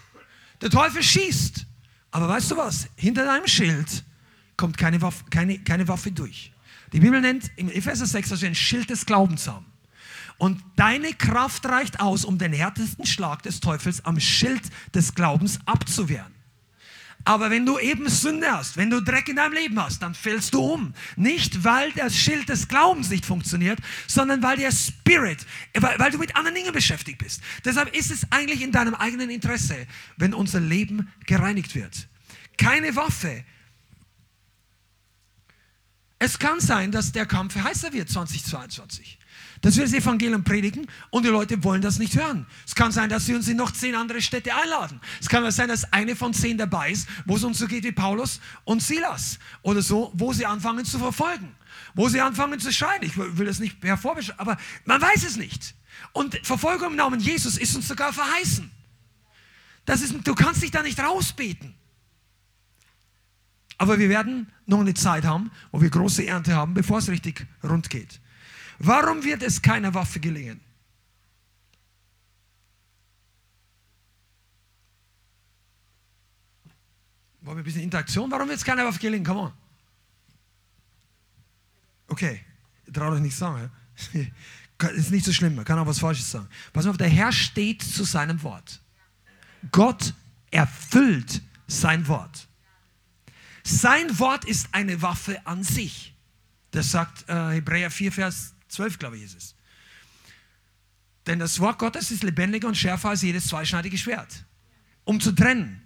Der 0.60 0.70
Teufel 0.70 1.02
schießt. 1.02 1.66
Aber 2.10 2.28
weißt 2.28 2.50
du 2.50 2.56
was? 2.56 2.88
Hinter 2.96 3.24
deinem 3.24 3.46
Schild 3.46 4.04
kommt 4.56 4.76
keine 4.76 5.00
Waffe, 5.00 5.24
keine, 5.30 5.58
keine 5.58 5.88
Waffe 5.88 6.12
durch. 6.12 6.52
Die 6.92 7.00
Bibel 7.00 7.20
nennt 7.20 7.50
im 7.56 7.70
Epheser 7.70 8.06
6, 8.06 8.28
dass 8.28 8.42
wir 8.42 8.48
ein 8.48 8.54
Schild 8.54 8.90
des 8.90 9.06
Glaubens 9.06 9.48
haben. 9.48 9.66
Und 10.36 10.62
deine 10.76 11.12
Kraft 11.14 11.64
reicht 11.66 12.00
aus, 12.00 12.24
um 12.24 12.36
den 12.36 12.52
härtesten 12.52 13.06
Schlag 13.06 13.42
des 13.42 13.60
Teufels 13.60 14.04
am 14.04 14.20
Schild 14.20 14.62
des 14.94 15.14
Glaubens 15.14 15.58
abzuwehren. 15.64 16.31
Aber 17.24 17.50
wenn 17.50 17.64
du 17.64 17.78
eben 17.78 18.08
Sünde 18.08 18.50
hast, 18.50 18.76
wenn 18.76 18.90
du 18.90 19.00
Dreck 19.00 19.28
in 19.28 19.36
deinem 19.36 19.52
Leben 19.52 19.80
hast, 19.80 20.02
dann 20.02 20.14
fällst 20.14 20.54
du 20.54 20.60
um. 20.60 20.92
Nicht, 21.16 21.62
weil 21.62 21.92
das 21.92 22.16
Schild 22.16 22.48
des 22.48 22.66
Glaubens 22.66 23.10
nicht 23.10 23.24
funktioniert, 23.24 23.78
sondern 24.08 24.42
weil 24.42 24.56
der 24.56 24.72
Spirit, 24.72 25.46
weil, 25.74 25.98
weil, 25.98 26.10
du 26.10 26.18
mit 26.18 26.34
anderen 26.34 26.56
Dingen 26.56 26.72
beschäftigt 26.72 27.18
bist. 27.18 27.40
Deshalb 27.64 27.94
ist 27.94 28.10
es 28.10 28.26
eigentlich 28.32 28.60
in 28.62 28.72
deinem 28.72 28.94
eigenen 28.94 29.30
Interesse, 29.30 29.86
wenn 30.16 30.34
unser 30.34 30.60
Leben 30.60 31.12
gereinigt 31.26 31.74
wird. 31.76 32.08
Keine 32.56 32.96
Waffe. 32.96 33.44
Es 36.18 36.38
kann 36.38 36.60
sein, 36.60 36.90
dass 36.90 37.12
der 37.12 37.26
Kampf 37.26 37.54
heißer 37.54 37.92
wird 37.92 38.08
2022 38.08 39.18
dass 39.62 39.76
wir 39.76 39.84
das 39.84 39.94
Evangelium 39.94 40.44
predigen 40.44 40.86
und 41.10 41.24
die 41.24 41.28
Leute 41.28 41.62
wollen 41.64 41.80
das 41.80 41.98
nicht 41.98 42.14
hören. 42.16 42.46
Es 42.66 42.74
kann 42.74 42.92
sein, 42.92 43.08
dass 43.08 43.26
sie 43.26 43.34
uns 43.34 43.48
in 43.48 43.56
noch 43.56 43.70
zehn 43.70 43.94
andere 43.94 44.20
Städte 44.20 44.54
einladen. 44.54 45.00
Es 45.20 45.28
kann 45.28 45.48
sein, 45.50 45.68
dass 45.68 45.90
eine 45.92 46.14
von 46.16 46.34
zehn 46.34 46.58
dabei 46.58 46.90
ist, 46.90 47.08
wo 47.24 47.36
es 47.36 47.44
uns 47.44 47.58
so 47.58 47.66
geht 47.66 47.84
wie 47.84 47.92
Paulus 47.92 48.40
und 48.64 48.82
Silas 48.82 49.38
oder 49.62 49.80
so, 49.80 50.12
wo 50.14 50.32
sie 50.32 50.44
anfangen 50.44 50.84
zu 50.84 50.98
verfolgen, 50.98 51.54
wo 51.94 52.08
sie 52.08 52.20
anfangen 52.20 52.58
zu 52.58 52.72
schreien. 52.72 53.02
Ich 53.02 53.16
will 53.16 53.46
das 53.46 53.60
nicht 53.60 53.82
hervorbeschreiben, 53.82 54.40
aber 54.40 54.58
man 54.84 55.00
weiß 55.00 55.24
es 55.24 55.36
nicht. 55.36 55.74
Und 56.12 56.38
Verfolgung 56.44 56.90
im 56.90 56.96
Namen 56.96 57.20
Jesus 57.20 57.56
ist 57.56 57.74
uns 57.76 57.86
sogar 57.86 58.12
verheißen. 58.12 58.70
Das 59.84 60.02
ist, 60.02 60.14
du 60.24 60.34
kannst 60.34 60.62
dich 60.62 60.72
da 60.72 60.82
nicht 60.82 60.98
rausbeten. 60.98 61.74
Aber 63.78 63.98
wir 63.98 64.08
werden 64.08 64.50
noch 64.66 64.80
eine 64.80 64.94
Zeit 64.94 65.24
haben, 65.24 65.50
wo 65.70 65.80
wir 65.80 65.90
große 65.90 66.26
Ernte 66.26 66.54
haben, 66.54 66.74
bevor 66.74 66.98
es 66.98 67.08
richtig 67.08 67.46
rund 67.64 67.90
geht. 67.90 68.20
Warum 68.84 69.22
wird 69.22 69.44
es 69.44 69.62
keiner 69.62 69.94
Waffe 69.94 70.18
gelingen? 70.18 70.60
Wollen 77.42 77.58
wir 77.58 77.62
ein 77.62 77.64
bisschen 77.64 77.82
Interaktion? 77.82 78.28
Warum 78.28 78.48
wird 78.48 78.58
es 78.58 78.64
keiner 78.64 78.84
Waffe 78.84 78.98
gelingen? 78.98 79.24
Come 79.24 79.40
on. 79.40 79.52
Okay, 82.08 82.40
traut 82.92 83.14
euch 83.14 83.20
nicht 83.20 83.36
sagen. 83.36 83.70
Ist 84.96 85.12
nicht 85.12 85.24
so 85.24 85.32
schlimm, 85.32 85.54
man 85.54 85.64
kann 85.64 85.78
auch 85.78 85.86
was 85.86 86.00
Falsches 86.00 86.28
sagen. 86.28 86.48
Pass 86.72 86.86
auf, 86.86 86.96
der 86.96 87.08
Herr 87.08 87.30
steht 87.30 87.82
zu 87.82 88.02
seinem 88.02 88.42
Wort. 88.42 88.80
Gott 89.70 90.12
erfüllt 90.50 91.40
sein 91.68 92.08
Wort. 92.08 92.48
Sein 93.62 94.18
Wort 94.18 94.44
ist 94.44 94.70
eine 94.72 95.00
Waffe 95.02 95.46
an 95.46 95.62
sich. 95.62 96.16
Das 96.72 96.90
sagt 96.90 97.28
äh, 97.28 97.52
Hebräer 97.52 97.92
4, 97.92 98.10
Vers 98.10 98.54
12, 98.72 98.98
glaube 98.98 99.16
ich, 99.16 99.24
ist 99.24 99.36
es. 99.36 99.54
Denn 101.26 101.38
das 101.38 101.60
Wort 101.60 101.78
Gottes 101.78 102.10
ist 102.10 102.22
lebendiger 102.22 102.68
und 102.68 102.76
schärfer 102.76 103.10
als 103.10 103.22
jedes 103.22 103.46
zweischneidige 103.46 103.96
Schwert. 103.96 104.44
Um 105.04 105.20
zu 105.20 105.32
trennen. 105.32 105.82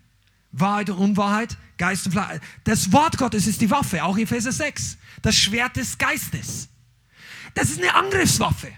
Wahrheit 0.53 0.89
und 0.89 0.99
Unwahrheit, 0.99 1.57
Geist 1.77 2.07
und 2.07 2.13
Fleisch. 2.13 2.41
Das 2.65 2.93
Wort 2.93 3.19
Gottes 3.19 3.47
ist 3.47 3.61
die 3.61 3.71
Waffe, 3.71 4.03
auch 4.05 4.17
Epheser 4.17 4.53
6. 4.53 4.97
Das 5.21 5.37
Schwert 5.37 5.77
des 5.77 5.99
Geistes. 5.99 6.69
Das 7.55 7.69
ist 7.69 7.79
eine 7.79 7.95
Angriffswaffe. 7.95 8.73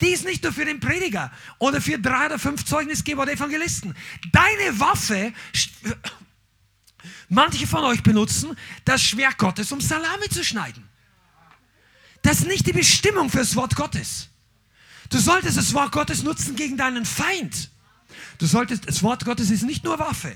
Die 0.00 0.08
ist 0.08 0.24
nicht 0.24 0.42
nur 0.42 0.52
für 0.52 0.64
den 0.64 0.78
Prediger 0.78 1.32
oder 1.58 1.80
für 1.80 1.98
drei 1.98 2.26
oder 2.26 2.38
fünf 2.38 2.64
Zeugnisgeber 2.64 3.22
oder 3.22 3.32
Evangelisten. 3.32 3.96
Deine 4.30 4.78
Waffe, 4.78 5.32
manche 7.28 7.66
von 7.66 7.82
euch 7.84 8.02
benutzen 8.02 8.56
das 8.84 9.02
Schwert 9.02 9.38
Gottes, 9.38 9.72
um 9.72 9.80
Salami 9.80 10.28
zu 10.28 10.44
schneiden. 10.44 10.86
Das 12.26 12.40
ist 12.40 12.48
nicht 12.48 12.66
die 12.66 12.72
Bestimmung 12.72 13.30
fürs 13.30 13.54
Wort 13.54 13.76
Gottes. 13.76 14.28
Du 15.10 15.18
solltest 15.18 15.56
das 15.56 15.72
Wort 15.74 15.92
Gottes 15.92 16.24
nutzen 16.24 16.56
gegen 16.56 16.76
deinen 16.76 17.04
Feind. 17.04 17.70
Du 18.38 18.46
solltest, 18.46 18.88
das 18.88 19.00
Wort 19.04 19.24
Gottes 19.24 19.48
ist 19.50 19.62
nicht 19.62 19.84
nur 19.84 19.96
Waffe. 20.00 20.34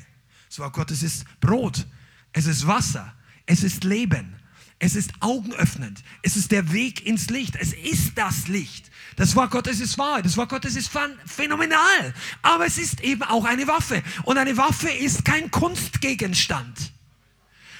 Das 0.48 0.60
Wort 0.60 0.72
Gottes 0.72 1.02
ist 1.02 1.24
Brot. 1.40 1.84
Es 2.32 2.46
ist 2.46 2.64
Wasser. 2.68 3.12
Es 3.44 3.64
ist 3.64 3.82
Leben. 3.82 4.36
Es 4.78 4.94
ist 4.94 5.10
augenöffnend. 5.18 6.04
Es 6.22 6.36
ist 6.36 6.52
der 6.52 6.72
Weg 6.72 7.04
ins 7.06 7.28
Licht. 7.28 7.56
Es 7.56 7.72
ist 7.72 8.16
das 8.16 8.46
Licht. 8.46 8.88
Das 9.16 9.34
Wort 9.34 9.50
Gottes 9.50 9.80
ist 9.80 9.98
wahr. 9.98 10.22
Das 10.22 10.36
Wort 10.36 10.50
Gottes 10.50 10.76
ist 10.76 10.92
phänomenal. 11.26 12.14
Aber 12.42 12.66
es 12.66 12.78
ist 12.78 13.00
eben 13.00 13.24
auch 13.24 13.44
eine 13.44 13.66
Waffe. 13.66 14.00
Und 14.22 14.38
eine 14.38 14.56
Waffe 14.56 14.90
ist 14.90 15.24
kein 15.24 15.50
Kunstgegenstand. 15.50 16.92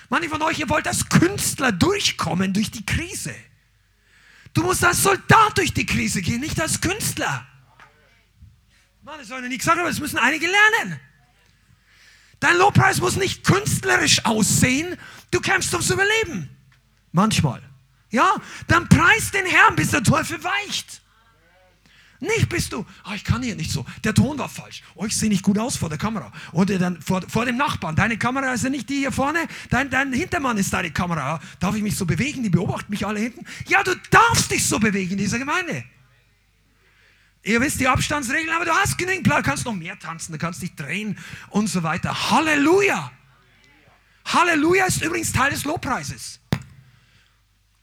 Manche 0.09 0.29
von 0.29 0.43
euch, 0.43 0.59
ihr 0.59 0.69
wollt 0.69 0.89
als 0.89 1.09
Künstler 1.09 1.71
durchkommen 1.71 2.53
durch 2.53 2.73
die 2.73 2.85
Krise. 2.85 3.37
Du 4.53 4.63
musst 4.63 4.85
als 4.85 5.03
Soldat 5.03 5.57
durch 5.57 5.73
die 5.73 5.87
Krise 5.87 6.23
gehen, 6.23 6.41
nicht 6.41 6.61
als 6.61 6.81
Künstler. 6.81 7.47
Mann, 9.03 9.19
das 9.19 9.29
soll 9.29 9.43
ich 9.43 9.49
nicht 9.49 9.63
sagen, 9.63 9.81
aber 9.81 9.89
das 9.89 10.01
müssen 10.01 10.19
einige 10.19 10.47
lernen. 10.47 11.01
Dein 12.41 12.57
Lobpreis 12.57 13.01
muss 13.01 13.17
nicht 13.17 13.45
künstlerisch 13.45 14.25
aussehen. 14.25 14.97
Du 15.31 15.41
kämpfst 15.41 15.73
ums 15.75 15.91
Überleben. 15.91 16.49
Manchmal. 17.13 17.63
Ja, 18.11 18.35
dann 18.67 18.89
preis 18.89 19.31
den 19.31 19.47
Herrn, 19.47 19.77
bis 19.77 19.91
der 19.91 20.03
Teufel 20.03 20.43
weicht. 20.43 21.00
Nicht 22.21 22.51
bist 22.51 22.75
du, 22.75 22.85
oh, 23.07 23.13
ich 23.15 23.25
kann 23.25 23.43
hier 23.43 23.57
nicht 23.57 23.71
so, 23.71 23.87
der 24.05 24.15
Ton 24.15 24.39
war 24.39 24.51
falsch, 24.51 24.83
oh, 24.95 25.07
ich 25.07 25.17
sehe 25.17 25.31
nicht 25.31 25.43
gut 25.43 25.59
aus 25.59 25.77
vor 25.77 25.89
der 25.89 25.97
Kamera. 25.97 26.31
Oder 26.53 26.79
dann 26.79 27.01
vor, 27.01 27.23
vor 27.27 27.47
dem 27.47 27.57
Nachbarn, 27.57 27.97
deine 27.97 28.19
Kamera 28.19 28.53
ist 28.53 28.63
ja 28.63 28.69
nicht 28.69 28.91
die 28.91 28.99
hier 28.99 29.13
vorne, 29.13 29.41
dein, 29.71 29.89
dein 29.89 30.13
Hintermann 30.13 30.59
ist 30.59 30.71
deine 30.71 30.91
Kamera. 30.91 31.41
Darf 31.61 31.75
ich 31.75 31.83
mich 31.83 31.97
so 31.97 32.05
bewegen? 32.05 32.43
Die 32.43 32.51
beobachten 32.51 32.91
mich 32.91 33.07
alle 33.07 33.21
hinten. 33.21 33.47
Ja, 33.67 33.83
du 33.83 33.95
darfst 34.11 34.51
dich 34.51 34.67
so 34.67 34.79
bewegen 34.79 35.13
in 35.13 35.19
dieser 35.19 35.39
Gemeinde. 35.39 35.83
Ihr 37.43 37.61
wisst 37.63 37.81
die 37.81 37.89
Abstandsregeln, 37.89 38.55
aber 38.55 38.67
du 38.67 38.73
hast 38.73 38.99
genügend 38.99 39.25
Platz. 39.25 39.45
Du 39.45 39.49
kannst 39.49 39.65
noch 39.65 39.75
mehr 39.75 39.99
tanzen, 39.99 40.33
du 40.33 40.39
kannst 40.39 40.61
dich 40.61 40.75
drehen 40.75 41.17
und 41.49 41.69
so 41.69 41.83
weiter. 41.83 42.31
Halleluja! 42.31 43.11
Halleluja 44.27 44.85
ist 44.85 45.03
übrigens 45.03 45.33
Teil 45.33 45.51
des 45.51 45.65
Lobpreises. 45.65 46.41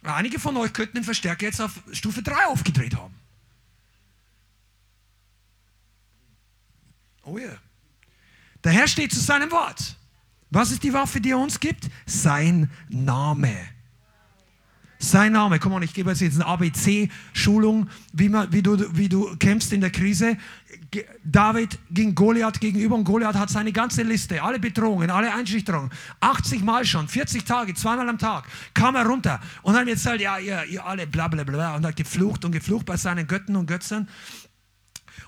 Einige 0.04 0.40
von 0.40 0.56
euch 0.58 0.72
könnten 0.74 0.98
den 0.98 1.04
Verstärker 1.04 1.48
jetzt 1.48 1.60
auf 1.60 1.72
Stufe 1.92 2.22
3 2.22 2.46
aufgedreht 2.46 2.96
haben. 2.96 3.16
Oh 7.28 7.38
ja. 7.38 7.50
Der 8.64 8.72
Herr 8.72 8.88
steht 8.88 9.12
zu 9.12 9.20
seinem 9.20 9.52
Wort. 9.52 9.98
Was 10.50 10.72
ist 10.72 10.84
die 10.84 10.94
Waffe, 10.94 11.20
die 11.20 11.32
er 11.32 11.38
uns 11.38 11.60
gibt? 11.60 11.90
Sein 12.06 12.72
Name. 12.88 13.54
Sein 14.98 15.34
Name. 15.34 15.60
Komm 15.60 15.74
mal, 15.74 15.84
ich 15.84 15.94
gebe 15.94 16.10
jetzt 16.12 16.22
eine 16.22 16.46
ABC-Schulung, 16.46 17.90
wie, 18.14 18.32
wie, 18.34 18.62
du, 18.64 18.98
wie 18.98 19.10
du 19.10 19.36
kämpfst 19.38 19.74
in 19.74 19.82
der 19.82 19.90
Krise. 19.90 20.38
David 21.24 21.78
ging 21.92 22.16
Goliath 22.16 22.62
gegenüber 22.62 22.96
und 22.96 23.04
Goliath 23.04 23.36
hat 23.36 23.50
seine 23.50 23.74
ganze 23.74 24.04
Liste, 24.04 24.42
alle 24.42 24.58
Bedrohungen, 24.58 25.12
alle 25.12 25.34
Einschüchterungen, 25.34 25.92
80 26.22 26.64
Mal 26.64 26.86
schon, 26.86 27.10
40 27.10 27.44
Tage, 27.44 27.74
zweimal 27.74 28.08
am 28.08 28.18
Tag, 28.18 28.46
kam 28.74 28.96
er 28.96 29.06
runter 29.06 29.42
und 29.64 29.76
hat 29.76 29.84
mir 29.84 29.96
gesagt, 29.96 30.22
ja, 30.22 30.40
ihr, 30.40 30.64
ihr 30.64 30.86
alle 30.86 31.06
bla 31.06 31.28
bla 31.28 31.44
bla 31.44 31.76
und 31.76 31.86
hat 31.86 31.98
geflucht 31.98 32.46
und 32.46 32.54
geflucht 32.54 32.86
bei 32.86 32.96
seinen 32.96 33.28
Götten 33.28 33.58
und 33.58 33.68
Götzern. 33.68 34.08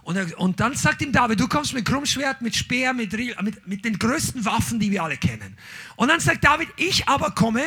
Und, 0.03 0.16
er, 0.16 0.40
und 0.40 0.60
dann 0.60 0.76
sagt 0.76 1.02
ihm 1.02 1.11
David, 1.11 1.40
du 1.40 1.48
kommst 1.48 1.74
mit 1.74 1.86
Krummschwert, 1.86 2.41
mit 2.41 2.56
Speer, 2.56 2.94
mit, 2.94 3.14
mit, 3.41 3.68
mit 3.68 3.86
den 3.86 3.99
größten 3.99 4.45
Waffen, 4.45 4.80
die 4.80 4.91
wir 4.91 5.03
alle 5.03 5.18
kennen. 5.18 5.57
Und 5.95 6.07
dann 6.07 6.20
sagt 6.20 6.44
David, 6.44 6.70
ich 6.78 7.07
aber 7.07 7.32
komme 7.32 7.64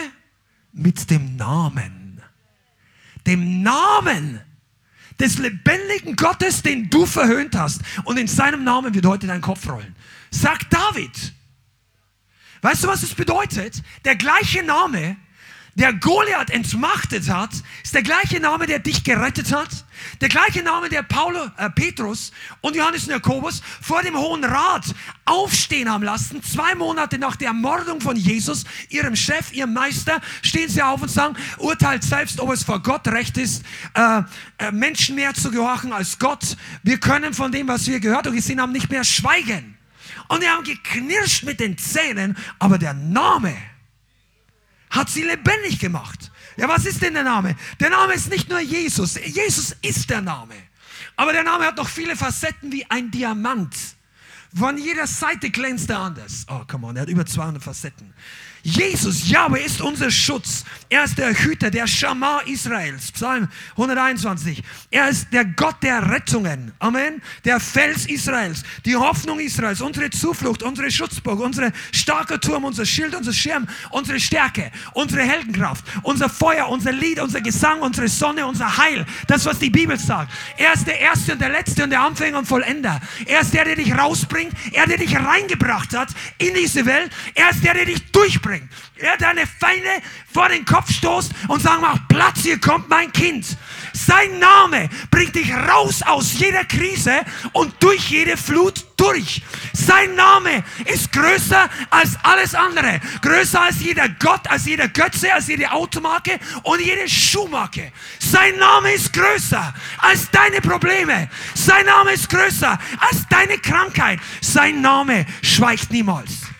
mit 0.72 1.10
dem 1.10 1.36
Namen. 1.36 2.20
Dem 3.26 3.62
Namen 3.62 4.40
des 5.20 5.38
lebendigen 5.38 6.16
Gottes, 6.16 6.62
den 6.62 6.90
du 6.90 7.06
verhöhnt 7.06 7.54
hast. 7.54 7.82
Und 8.04 8.18
in 8.18 8.26
seinem 8.26 8.64
Namen 8.64 8.94
wird 8.94 9.06
heute 9.06 9.26
dein 9.26 9.40
Kopf 9.40 9.68
rollen. 9.68 9.94
Sagt 10.30 10.72
David. 10.72 11.32
Weißt 12.62 12.84
du, 12.84 12.88
was 12.88 13.02
es 13.02 13.14
bedeutet? 13.14 13.82
Der 14.04 14.16
gleiche 14.16 14.62
Name, 14.62 15.16
der 15.74 15.94
Goliath 15.94 16.50
entmachtet 16.50 17.28
hat, 17.30 17.50
ist 17.82 17.94
der 17.94 18.02
gleiche 18.02 18.40
Name, 18.40 18.66
der 18.66 18.78
dich 18.78 19.04
gerettet 19.04 19.52
hat. 19.54 19.70
Der 20.20 20.28
gleiche 20.28 20.62
Name, 20.62 20.88
der 20.88 21.02
Paulus, 21.02 21.48
äh, 21.56 21.70
Petrus 21.70 22.32
und 22.60 22.76
Johannes 22.76 23.04
und 23.04 23.10
Jakobus 23.10 23.62
vor 23.80 24.02
dem 24.02 24.16
Hohen 24.16 24.44
Rat 24.44 24.84
aufstehen 25.24 25.90
haben 25.90 26.04
lassen. 26.04 26.42
Zwei 26.42 26.74
Monate 26.74 27.18
nach 27.18 27.36
der 27.36 27.48
Ermordung 27.48 28.00
von 28.00 28.16
Jesus, 28.16 28.64
ihrem 28.90 29.16
Chef, 29.16 29.52
ihrem 29.52 29.72
Meister, 29.72 30.20
stehen 30.42 30.68
sie 30.68 30.82
auf 30.82 31.00
und 31.00 31.10
sagen, 31.10 31.36
urteilt 31.58 32.04
selbst, 32.04 32.40
ob 32.40 32.52
es 32.52 32.64
vor 32.64 32.82
Gott 32.82 33.08
recht 33.08 33.38
ist, 33.38 33.64
äh, 33.94 34.22
äh, 34.58 34.72
Menschen 34.72 35.14
mehr 35.14 35.32
zu 35.32 35.50
gehorchen 35.50 35.92
als 35.92 36.18
Gott. 36.18 36.56
Wir 36.82 36.98
können 36.98 37.32
von 37.32 37.50
dem, 37.50 37.68
was 37.68 37.86
wir 37.86 38.00
gehört 38.00 38.26
und 38.26 38.34
gesehen 38.34 38.60
haben, 38.60 38.72
nicht 38.72 38.90
mehr 38.90 39.04
schweigen. 39.04 39.78
Und 40.28 40.42
sie 40.42 40.48
haben 40.48 40.64
geknirscht 40.64 41.44
mit 41.44 41.60
den 41.60 41.78
Zähnen, 41.78 42.36
aber 42.58 42.78
der 42.78 42.94
Name 42.94 43.54
hat 44.92 45.10
sie 45.10 45.22
lebendig 45.22 45.80
gemacht. 45.80 46.30
Ja, 46.56 46.68
was 46.68 46.84
ist 46.84 47.02
denn 47.02 47.14
der 47.14 47.24
Name? 47.24 47.56
Der 47.80 47.90
Name 47.90 48.12
ist 48.12 48.30
nicht 48.30 48.48
nur 48.48 48.60
Jesus. 48.60 49.14
Jesus 49.14 49.74
ist 49.82 50.08
der 50.10 50.20
Name. 50.20 50.54
Aber 51.16 51.32
der 51.32 51.42
Name 51.42 51.64
hat 51.66 51.78
noch 51.78 51.88
viele 51.88 52.14
Facetten 52.14 52.70
wie 52.70 52.88
ein 52.90 53.10
Diamant. 53.10 53.74
Von 54.54 54.76
jeder 54.76 55.06
Seite 55.06 55.50
glänzt 55.50 55.88
er 55.88 55.98
anders. 55.98 56.44
Oh, 56.48 56.60
come 56.66 56.86
on, 56.86 56.96
er 56.96 57.02
hat 57.02 57.08
über 57.08 57.24
200 57.24 57.62
Facetten. 57.62 58.12
Jesus, 58.62 59.28
Yahweh 59.28 59.64
ist 59.64 59.80
unser 59.80 60.08
Schutz. 60.08 60.64
Er 60.88 61.02
ist 61.02 61.18
der 61.18 61.34
Hüter, 61.34 61.68
der 61.68 61.88
Schamar 61.88 62.46
Israels. 62.46 63.10
Psalm 63.10 63.48
121. 63.72 64.62
Er 64.90 65.08
ist 65.08 65.32
der 65.32 65.44
Gott 65.44 65.82
der 65.82 66.08
Rettungen. 66.08 66.70
Amen. 66.78 67.20
Der 67.44 67.58
Fels 67.58 68.06
Israels, 68.06 68.62
die 68.84 68.94
Hoffnung 68.94 69.40
Israels, 69.40 69.80
unsere 69.80 70.10
Zuflucht, 70.10 70.62
unsere 70.62 70.92
Schutzburg, 70.92 71.40
unser 71.40 71.72
starker 71.90 72.40
Turm, 72.40 72.64
unser 72.64 72.86
Schild, 72.86 73.16
unser 73.16 73.32
Schirm, 73.32 73.66
unsere 73.90 74.20
Stärke, 74.20 74.70
unsere 74.92 75.22
Heldenkraft, 75.22 75.84
unser 76.04 76.28
Feuer, 76.28 76.68
unser 76.68 76.92
Lied, 76.92 77.18
unser 77.18 77.40
Gesang, 77.40 77.80
unsere 77.80 78.06
Sonne, 78.06 78.46
unser 78.46 78.76
Heil. 78.76 79.04
Das, 79.26 79.44
was 79.44 79.58
die 79.58 79.70
Bibel 79.70 79.98
sagt. 79.98 80.30
Er 80.56 80.74
ist 80.74 80.86
der 80.86 81.00
Erste 81.00 81.32
und 81.32 81.40
der 81.40 81.50
Letzte 81.50 81.82
und 81.82 81.90
der 81.90 82.02
Anfänger 82.02 82.38
und 82.38 82.46
Vollender. 82.46 83.00
Er 83.26 83.40
ist 83.40 83.52
der, 83.52 83.64
der 83.64 83.74
dich 83.74 83.92
rausbringt. 83.92 84.52
Er, 84.70 84.86
der 84.86 84.98
dich 84.98 85.16
reingebracht 85.16 85.96
hat 85.96 86.10
in 86.38 86.54
diese 86.54 86.86
Welt. 86.86 87.10
Er 87.34 87.50
ist 87.50 87.64
der, 87.64 87.74
der 87.74 87.86
dich 87.86 88.12
durchbringt 88.12 88.51
bringen. 88.52 88.68
Er 88.96 89.16
deine 89.16 89.46
Feinde 89.46 89.88
vor 90.30 90.48
den 90.48 90.66
Kopf 90.66 90.92
stoßt 90.92 91.32
und 91.48 91.62
sagt, 91.62 91.80
mach 91.80 91.96
Platz, 92.08 92.40
hier 92.42 92.60
kommt 92.60 92.88
mein 92.90 93.10
Kind. 93.10 93.46
Sein 93.94 94.38
Name 94.38 94.90
bringt 95.10 95.34
dich 95.34 95.50
raus 95.54 96.02
aus 96.02 96.34
jeder 96.34 96.64
Krise 96.64 97.20
und 97.52 97.74
durch 97.80 98.10
jede 98.10 98.36
Flut 98.36 98.84
durch. 98.98 99.42
Sein 99.72 100.14
Name 100.14 100.62
ist 100.84 101.12
größer 101.12 101.68
als 101.88 102.18
alles 102.22 102.54
andere. 102.54 103.00
Größer 103.22 103.62
als 103.62 103.80
jeder 103.80 104.08
Gott, 104.20 104.46
als 104.50 104.66
jeder 104.66 104.88
Götze, 104.88 105.32
als 105.32 105.48
jede 105.48 105.70
Automarke 105.72 106.38
und 106.62 106.80
jede 106.80 107.08
Schuhmarke. 107.08 107.90
Sein 108.18 108.58
Name 108.58 108.92
ist 108.92 109.14
größer 109.14 109.74
als 109.98 110.30
deine 110.30 110.60
Probleme. 110.60 111.30
Sein 111.54 111.86
Name 111.86 112.12
ist 112.12 112.28
größer 112.28 112.78
als 112.98 113.26
deine 113.30 113.56
Krankheit. 113.58 114.20
Sein 114.42 114.82
Name 114.82 115.24
schweigt 115.42 115.90
niemals. 115.90 116.51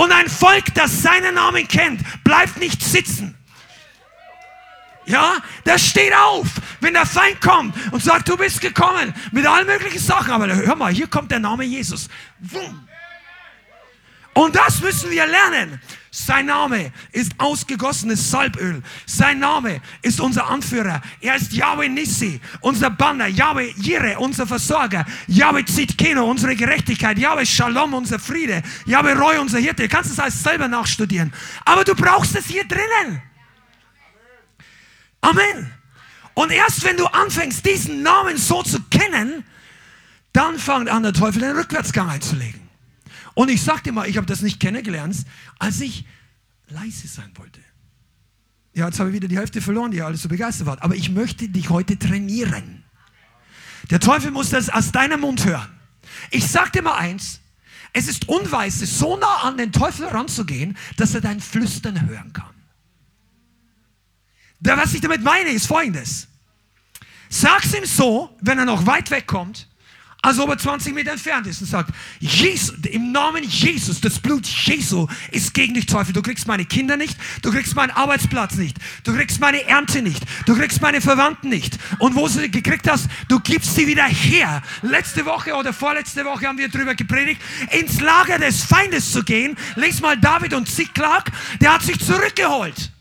Und 0.00 0.12
ein 0.12 0.30
Volk, 0.30 0.72
das 0.74 1.02
seinen 1.02 1.34
Namen 1.34 1.68
kennt, 1.68 2.00
bleibt 2.24 2.56
nicht 2.56 2.82
sitzen. 2.82 3.36
Ja, 5.04 5.36
das 5.64 5.86
steht 5.86 6.14
auf, 6.14 6.46
wenn 6.80 6.94
der 6.94 7.04
Feind 7.04 7.38
kommt 7.42 7.76
und 7.92 8.02
sagt, 8.02 8.26
du 8.26 8.38
bist 8.38 8.62
gekommen 8.62 9.14
mit 9.30 9.46
allen 9.46 9.66
möglichen 9.66 9.98
Sachen. 9.98 10.32
Aber 10.32 10.46
hör 10.46 10.74
mal, 10.74 10.90
hier 10.90 11.06
kommt 11.06 11.30
der 11.30 11.38
Name 11.38 11.64
Jesus. 11.64 12.08
Und 14.32 14.56
das 14.56 14.80
müssen 14.80 15.10
wir 15.10 15.26
lernen. 15.26 15.82
Sein 16.12 16.46
Name 16.46 16.92
ist 17.12 17.32
ausgegossenes 17.38 18.30
Salböl. 18.30 18.82
Sein 19.06 19.38
Name 19.38 19.80
ist 20.02 20.20
unser 20.20 20.48
Anführer. 20.48 21.00
Er 21.20 21.36
ist 21.36 21.52
Yahweh 21.52 21.88
Nissi, 21.88 22.40
unser 22.60 22.90
Banner. 22.90 23.28
Yahweh 23.28 23.72
Jireh, 23.76 24.16
unser 24.16 24.44
Versorger. 24.44 25.04
Yahweh 25.28 25.64
Zitkeno, 25.64 26.28
unsere 26.28 26.56
Gerechtigkeit. 26.56 27.16
Yahweh 27.16 27.46
Shalom, 27.46 27.94
unser 27.94 28.18
Friede. 28.18 28.62
Yahweh 28.86 29.12
Roy, 29.12 29.38
unser 29.38 29.58
Hirte. 29.58 29.84
Du 29.84 29.88
kannst 29.88 30.10
es 30.10 30.18
alles 30.18 30.42
selber 30.42 30.66
nachstudieren. 30.66 31.32
Aber 31.64 31.84
du 31.84 31.94
brauchst 31.94 32.34
es 32.34 32.46
hier 32.46 32.64
drinnen. 32.64 33.22
Amen. 35.20 35.72
Und 36.34 36.50
erst 36.50 36.82
wenn 36.84 36.96
du 36.96 37.06
anfängst, 37.06 37.64
diesen 37.64 38.02
Namen 38.02 38.36
so 38.36 38.64
zu 38.64 38.80
kennen, 38.90 39.44
dann 40.32 40.58
fängt 40.58 40.88
an, 40.88 41.04
der 41.04 41.12
Teufel 41.12 41.42
den 41.42 41.56
Rückwärtsgang 41.56 42.08
einzulegen. 42.08 42.59
Und 43.40 43.48
ich 43.48 43.62
sagte 43.62 43.90
mal, 43.90 44.06
ich 44.06 44.18
habe 44.18 44.26
das 44.26 44.42
nicht 44.42 44.60
kennengelernt, 44.60 45.16
als 45.58 45.80
ich 45.80 46.04
leise 46.68 47.08
sein 47.08 47.30
wollte. 47.36 47.60
Ja, 48.74 48.84
jetzt 48.84 49.00
habe 49.00 49.08
ich 49.08 49.14
wieder 49.14 49.28
die 49.28 49.38
Hälfte 49.38 49.62
verloren, 49.62 49.92
die 49.92 50.02
alles 50.02 50.20
so 50.20 50.28
begeistert 50.28 50.66
war. 50.66 50.82
Aber 50.82 50.94
ich 50.94 51.08
möchte 51.08 51.48
dich 51.48 51.70
heute 51.70 51.98
trainieren. 51.98 52.84
Der 53.88 53.98
Teufel 53.98 54.30
muss 54.30 54.50
das 54.50 54.68
aus 54.68 54.92
deinem 54.92 55.22
Mund 55.22 55.46
hören. 55.46 55.70
Ich 56.30 56.48
sagte 56.48 56.82
mal 56.82 56.98
eins, 56.98 57.40
es 57.94 58.08
ist 58.08 58.28
unweise, 58.28 58.84
so 58.84 59.16
nah 59.16 59.36
an 59.44 59.56
den 59.56 59.72
Teufel 59.72 60.08
ranzugehen, 60.08 60.76
dass 60.98 61.14
er 61.14 61.22
dein 61.22 61.40
Flüstern 61.40 62.10
hören 62.10 62.34
kann. 62.34 62.54
Was 64.60 64.92
ich 64.92 65.00
damit 65.00 65.22
meine, 65.22 65.48
ist 65.48 65.66
folgendes. 65.66 66.28
Sag's 67.30 67.72
ihm 67.72 67.86
so, 67.86 68.36
wenn 68.42 68.58
er 68.58 68.66
noch 68.66 68.84
weit 68.84 69.10
weg 69.10 69.26
kommt, 69.26 69.69
als 70.22 70.38
ob 70.38 70.50
er 70.50 70.58
20 70.58 70.94
Meter 70.94 71.12
entfernt 71.12 71.46
ist 71.46 71.62
und 71.62 71.66
sagt, 71.66 71.90
Jesus, 72.18 72.74
im 72.90 73.12
Namen 73.12 73.42
Jesus, 73.42 74.00
das 74.00 74.18
Blut 74.18 74.46
Jesu 74.46 75.06
ist 75.30 75.54
gegen 75.54 75.74
dich, 75.74 75.86
Teufel. 75.86 76.12
Du 76.12 76.20
kriegst 76.20 76.46
meine 76.46 76.66
Kinder 76.66 76.96
nicht, 76.96 77.16
du 77.42 77.50
kriegst 77.50 77.74
meinen 77.74 77.90
Arbeitsplatz 77.90 78.56
nicht, 78.56 78.76
du 79.04 79.14
kriegst 79.14 79.40
meine 79.40 79.64
Ernte 79.66 80.02
nicht, 80.02 80.22
du 80.46 80.54
kriegst 80.54 80.82
meine 80.82 81.00
Verwandten 81.00 81.48
nicht. 81.48 81.78
Und 81.98 82.14
wo 82.16 82.26
du 82.26 82.28
sie 82.28 82.50
gekriegt 82.50 82.88
hast, 82.88 83.08
du 83.28 83.40
gibst 83.40 83.74
sie 83.74 83.86
wieder 83.86 84.04
her. 84.04 84.62
Letzte 84.82 85.24
Woche 85.24 85.54
oder 85.54 85.72
vorletzte 85.72 86.24
Woche 86.24 86.46
haben 86.46 86.58
wir 86.58 86.68
darüber 86.68 86.94
gepredigt, 86.94 87.40
ins 87.70 88.00
Lager 88.00 88.38
des 88.38 88.62
Feindes 88.64 89.12
zu 89.12 89.24
gehen. 89.24 89.56
Lies 89.76 90.00
mal 90.00 90.18
David 90.18 90.52
und 90.52 90.68
Ziklag, 90.68 91.30
der 91.60 91.74
hat 91.74 91.82
sich 91.82 91.98
zurückgeholt. 91.98 92.92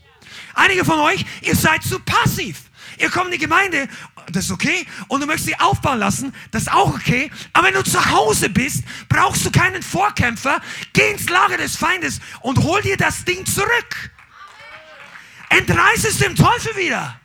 Einige 0.54 0.86
von 0.86 1.00
euch, 1.00 1.26
ihr 1.42 1.56
seid 1.56 1.84
zu 1.84 2.00
passiv. 2.00 2.70
Ihr 3.00 3.10
kommt 3.10 3.28
in 3.28 3.32
die 3.34 3.38
Gemeinde 3.38 3.88
das 4.36 4.46
ist 4.46 4.52
okay. 4.52 4.86
Und 5.08 5.22
du 5.22 5.28
möchtest 5.28 5.48
sie 5.48 5.60
aufbauen 5.60 6.00
lassen, 6.00 6.34
das 6.52 6.64
ist 6.64 6.72
auch 6.72 6.94
okay. 6.94 7.32
Aber 7.54 7.68
wenn 7.68 7.74
du 7.74 7.84
zu 7.84 8.04
Hause 8.12 8.50
bist, 8.50 8.84
brauchst 9.08 9.46
du 9.46 9.52
keinen 9.52 9.84
Vorkämpfer. 9.84 10.62
Geh 10.94 11.12
ins 11.12 11.30
Lager 11.30 11.58
des 11.58 11.76
Feindes 11.76 12.20
und 12.42 12.60
hol 12.64 12.82
dir 12.82 12.98
das 12.98 13.26
Ding 13.26 13.46
zurück. 13.46 14.12
Entreiß 15.50 16.06
es 16.06 16.20
dem 16.20 16.36
Teufel 16.36 16.76
wieder. 16.78 17.20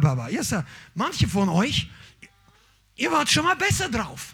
Baba. 0.00 0.28
Yes. 0.28 0.54
Manche 0.94 1.28
von 1.28 1.48
euch, 1.48 1.88
ihr 2.96 3.10
wart 3.10 3.30
schon 3.30 3.44
mal 3.44 3.56
besser 3.56 3.88
drauf. 3.88 4.33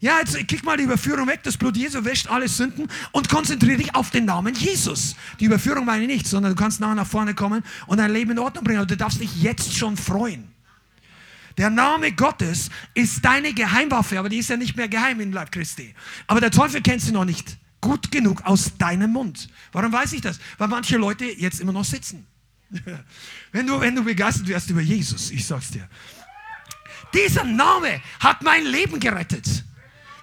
Ja, 0.00 0.18
jetzt 0.20 0.36
klick 0.46 0.64
mal 0.64 0.76
die 0.76 0.84
Überführung 0.84 1.26
weg. 1.26 1.40
Das 1.42 1.56
Blut 1.56 1.76
Jesu 1.76 2.04
wäscht 2.04 2.28
alle 2.28 2.48
Sünden 2.48 2.88
und 3.10 3.28
konzentriere 3.28 3.78
dich 3.78 3.94
auf 3.94 4.10
den 4.10 4.26
Namen 4.26 4.54
Jesus. 4.54 5.16
Die 5.40 5.46
Überführung 5.46 5.84
meine 5.84 6.02
ich 6.02 6.08
nicht, 6.08 6.26
sondern 6.26 6.54
du 6.54 6.60
kannst 6.60 6.78
nachher 6.78 6.94
nach 6.94 7.06
vorne 7.06 7.34
kommen 7.34 7.64
und 7.86 7.98
dein 7.98 8.12
Leben 8.12 8.30
in 8.32 8.38
Ordnung 8.38 8.62
bringen. 8.62 8.80
Und 8.80 8.90
du 8.90 8.96
darfst 8.96 9.20
dich 9.20 9.42
jetzt 9.42 9.74
schon 9.76 9.96
freuen. 9.96 10.48
Der 11.56 11.70
Name 11.70 12.12
Gottes 12.12 12.70
ist 12.94 13.24
deine 13.24 13.52
Geheimwaffe, 13.52 14.20
aber 14.20 14.28
die 14.28 14.38
ist 14.38 14.48
ja 14.48 14.56
nicht 14.56 14.76
mehr 14.76 14.86
geheim 14.86 15.20
im 15.20 15.32
Leib 15.32 15.50
Christi. 15.50 15.92
Aber 16.28 16.40
der 16.40 16.52
Teufel 16.52 16.80
kennt 16.80 17.02
sie 17.02 17.10
noch 17.10 17.24
nicht 17.24 17.58
gut 17.80 18.12
genug 18.12 18.42
aus 18.44 18.78
deinem 18.78 19.12
Mund. 19.12 19.48
Warum 19.72 19.92
weiß 19.92 20.12
ich 20.12 20.20
das? 20.20 20.38
Weil 20.58 20.68
manche 20.68 20.96
Leute 20.96 21.24
jetzt 21.24 21.60
immer 21.60 21.72
noch 21.72 21.84
sitzen. 21.84 22.26
Wenn 23.50 23.66
du, 23.66 23.80
wenn 23.80 23.96
du 23.96 24.04
begeistert 24.04 24.46
wirst 24.46 24.68
über 24.68 24.82
Jesus, 24.82 25.30
ich 25.30 25.46
sag's 25.46 25.70
dir. 25.70 25.88
Dieser 27.14 27.44
Name 27.44 28.02
hat 28.20 28.42
mein 28.42 28.66
Leben 28.66 29.00
gerettet. 29.00 29.64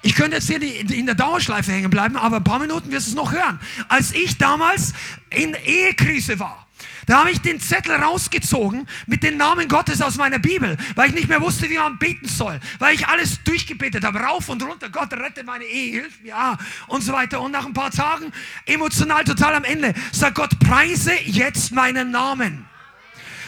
Ich 0.06 0.14
könnte 0.14 0.36
jetzt 0.36 0.48
hier 0.48 0.62
in 0.62 1.08
der 1.08 1.16
Dauerschleife 1.16 1.72
hängen 1.72 1.90
bleiben, 1.90 2.16
aber 2.16 2.36
ein 2.38 2.44
paar 2.44 2.60
Minuten 2.60 2.92
wirst 2.92 3.08
du 3.08 3.10
es 3.10 3.16
noch 3.16 3.32
hören. 3.32 3.60
Als 3.88 4.14
ich 4.14 4.38
damals 4.38 4.94
in 5.32 5.56
Ehekrise 5.66 6.38
war, 6.38 6.68
da 7.08 7.22
habe 7.22 7.32
ich 7.32 7.42
den 7.42 7.60
Zettel 7.60 7.96
rausgezogen 7.96 8.88
mit 9.08 9.24
den 9.24 9.38
Namen 9.38 9.68
Gottes 9.68 10.04
aus 10.04 10.18
meiner 10.18 10.38
Bibel, 10.38 10.78
weil 10.94 11.10
ich 11.10 11.16
nicht 11.16 11.28
mehr 11.28 11.42
wusste, 11.42 11.72
wie 11.72 11.80
man 11.80 11.98
beten 11.98 12.28
soll, 12.28 12.60
weil 12.78 12.94
ich 12.94 13.08
alles 13.08 13.44
durchgebetet 13.46 14.04
habe, 14.04 14.20
rauf 14.20 14.48
und 14.48 14.62
runter. 14.62 14.90
Gott 14.90 15.12
rette 15.12 15.44
meine 15.44 15.66
Ehe, 15.66 16.02
hilf 16.02 16.22
mir, 16.22 16.30
ja, 16.30 16.58
und 16.86 17.02
so 17.02 17.12
weiter. 17.12 17.42
Und 17.42 17.54
nach 17.54 17.66
ein 17.66 17.74
paar 17.74 17.90
Tagen, 17.90 18.32
emotional 18.68 19.24
total 19.24 19.56
am 19.56 19.64
Ende, 19.64 19.96
sagt 20.12 20.36
Gott, 20.36 20.60
preise 20.60 21.14
jetzt 21.24 21.72
meinen 21.72 22.12
Namen. 22.12 22.68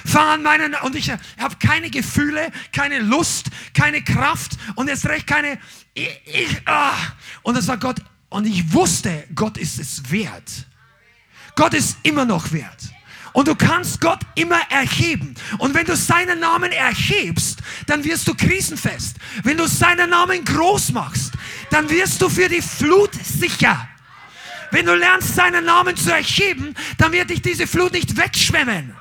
Fang 0.08 0.28
an 0.28 0.44
meinen, 0.44 0.74
und 0.84 0.96
ich 0.96 1.12
habe 1.12 1.56
keine 1.60 1.90
Gefühle, 1.90 2.52
keine 2.72 3.00
Lust, 3.00 3.48
keine 3.74 4.02
Kraft 4.02 4.58
und 4.76 4.88
erst 4.88 5.06
recht 5.08 5.28
keine, 5.28 5.60
ich, 5.94 6.10
ich 6.26 6.62
ah. 6.66 6.94
Und 7.44 7.56
dann 7.56 7.64
sagt 7.64 7.82
Gott, 7.82 7.98
und 8.30 8.46
ich 8.46 8.74
wusste, 8.74 9.26
Gott 9.36 9.58
ist 9.58 9.80
es 9.80 10.10
wert. 10.10 10.66
Gott 11.56 11.74
ist 11.74 11.98
immer 12.04 12.24
noch 12.24 12.52
wert. 12.54 12.78
Und 13.34 13.50
du 13.50 13.56
kannst 13.56 14.00
Gott 14.00 14.22
immer 14.36 14.60
erheben. 14.70 15.36
Und 15.58 15.74
wenn 15.74 15.86
du 15.86 15.96
seinen 15.96 16.40
Namen 16.40 16.72
erhebst, 16.72 17.60
dann 17.86 18.04
wirst 18.04 18.28
du 18.28 18.34
krisenfest. 18.34 19.18
Wenn 19.44 19.58
du 19.58 19.68
seinen 19.68 20.10
Namen 20.10 20.44
groß 20.44 20.92
machst, 20.94 21.34
dann 21.70 21.90
wirst 21.90 22.22
du 22.22 22.30
für 22.30 22.48
die 22.48 22.62
Flut 22.62 23.12
sicher. 23.14 23.88
Wenn 24.72 24.86
du 24.86 24.96
lernst, 24.96 25.36
seinen 25.36 25.66
Namen 25.66 25.96
zu 25.96 26.12
erheben, 26.12 26.74
dann 26.98 27.12
wird 27.12 27.30
dich 27.30 27.42
diese 27.42 27.68
Flut 27.68 27.94
nicht 27.94 28.18
wegschwemmen. 28.18 28.96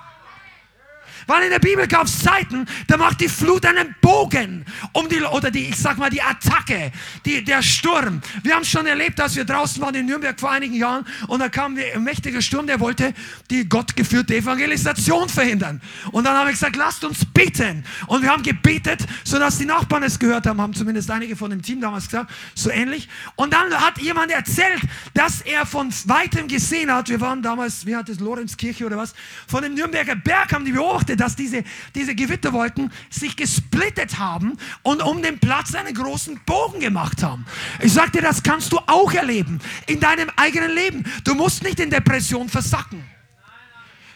Weil 1.27 1.45
in 1.45 1.51
der 1.51 1.59
Bibel 1.59 1.87
gab 1.89 2.07
es 2.07 2.21
Zeiten, 2.21 2.67
da 2.87 2.97
macht 2.97 3.21
die 3.21 3.29
Flut 3.29 3.67
einen 3.67 3.95
Bogen 4.01 4.65
um 4.93 5.09
die, 5.09 5.21
oder 5.23 5.51
die, 5.51 5.69
ich 5.69 5.77
sag 5.77 5.99
mal, 5.99 6.11
die 6.11 6.23
Attacke, 6.23 6.93
die, 7.25 7.43
der 7.43 7.63
Sturm. 7.63 8.21
Wir 8.43 8.55
haben 8.55 8.65
schon 8.65 8.87
erlebt, 8.87 9.21
als 9.21 9.35
wir 9.37 9.45
draußen 9.45 9.83
waren 9.83 9.95
in 9.95 10.07
Nürnberg 10.07 10.39
vor 10.39 10.51
einigen 10.51 10.75
Jahren 10.75 11.05
und 11.29 11.41
da 11.41 11.49
kam 11.49 11.77
ein 11.77 12.05
mächtiger 12.05 12.41
Sturm, 12.41 12.67
der 12.67 12.81
wollte 12.81 13.13
die 13.51 13.69
gottgeführte 13.69 14.37
Evangelisation 14.37 15.29
verhindern. 15.29 15.81
Und 16.13 16.25
dann 16.25 16.37
haben 16.37 16.47
wir 16.47 16.53
gesagt, 16.53 16.77
lasst 16.77 17.05
uns 17.05 17.25
beten. 17.25 17.85
Und 18.07 18.23
wir 18.23 18.31
haben 18.31 18.43
gebetet, 18.43 19.05
sodass 19.25 19.59
die 19.59 19.67
Nachbarn 19.67 20.03
es 20.03 20.19
gehört 20.19 20.47
haben, 20.47 20.61
haben 20.61 20.75
zumindest 20.75 21.11
einige 21.11 21.37
von 21.37 21.51
dem 21.51 21.63
Team 21.63 21.81
damals 21.81 22.07
gesagt, 22.07 22.31
so 22.55 22.71
ähnlich. 22.71 23.09
Und 23.35 23.53
dann 23.53 23.73
hat 23.75 23.99
jemand 23.99 24.31
erzählt, 24.31 24.81
dass 25.15 25.41
er 25.41 25.67
von 25.67 25.93
weitem 26.07 26.49
gesehen 26.49 26.93
hat, 26.93 27.09
wir 27.09 27.21
waren 27.21 27.43
damals, 27.43 27.85
wie 27.87 27.97
hat 27.97 28.09
es, 28.09 28.21
Lorenzkirche 28.21 28.87
oder 28.87 28.97
was, 28.97 29.15
von 29.47 29.63
dem 29.63 29.75
Nürnberger 29.75 30.17
Berg 30.17 30.53
haben 30.53 30.65
die 30.65 30.73
beobachtet, 30.73 31.16
dass 31.17 31.37
diese, 31.37 31.65
diese 31.95 32.15
Gewitterwolken 32.15 32.93
sich 33.11 33.37
gesplittet 33.37 34.19
haben 34.19 34.57
und 34.83 35.03
um 35.03 35.23
den 35.23 35.39
Platz 35.39 35.75
einen 35.75 35.95
großen 35.95 36.41
Bogen 36.47 36.81
gemacht 36.81 37.23
haben. 37.23 37.47
Ich 37.81 37.93
sage 37.93 38.13
dir, 38.13 38.23
das 38.23 38.43
kannst 38.43 38.73
du 38.73 38.79
auch 38.87 39.13
erleben 39.13 39.61
in 39.87 40.01
deinem 40.01 40.31
eigenen 40.37 40.71
Leben. 40.71 41.05
Du 41.25 41.35
musst 41.35 41.63
nicht 41.63 41.81
in 41.81 41.91
Depression 41.91 42.49
versacken. 42.49 43.05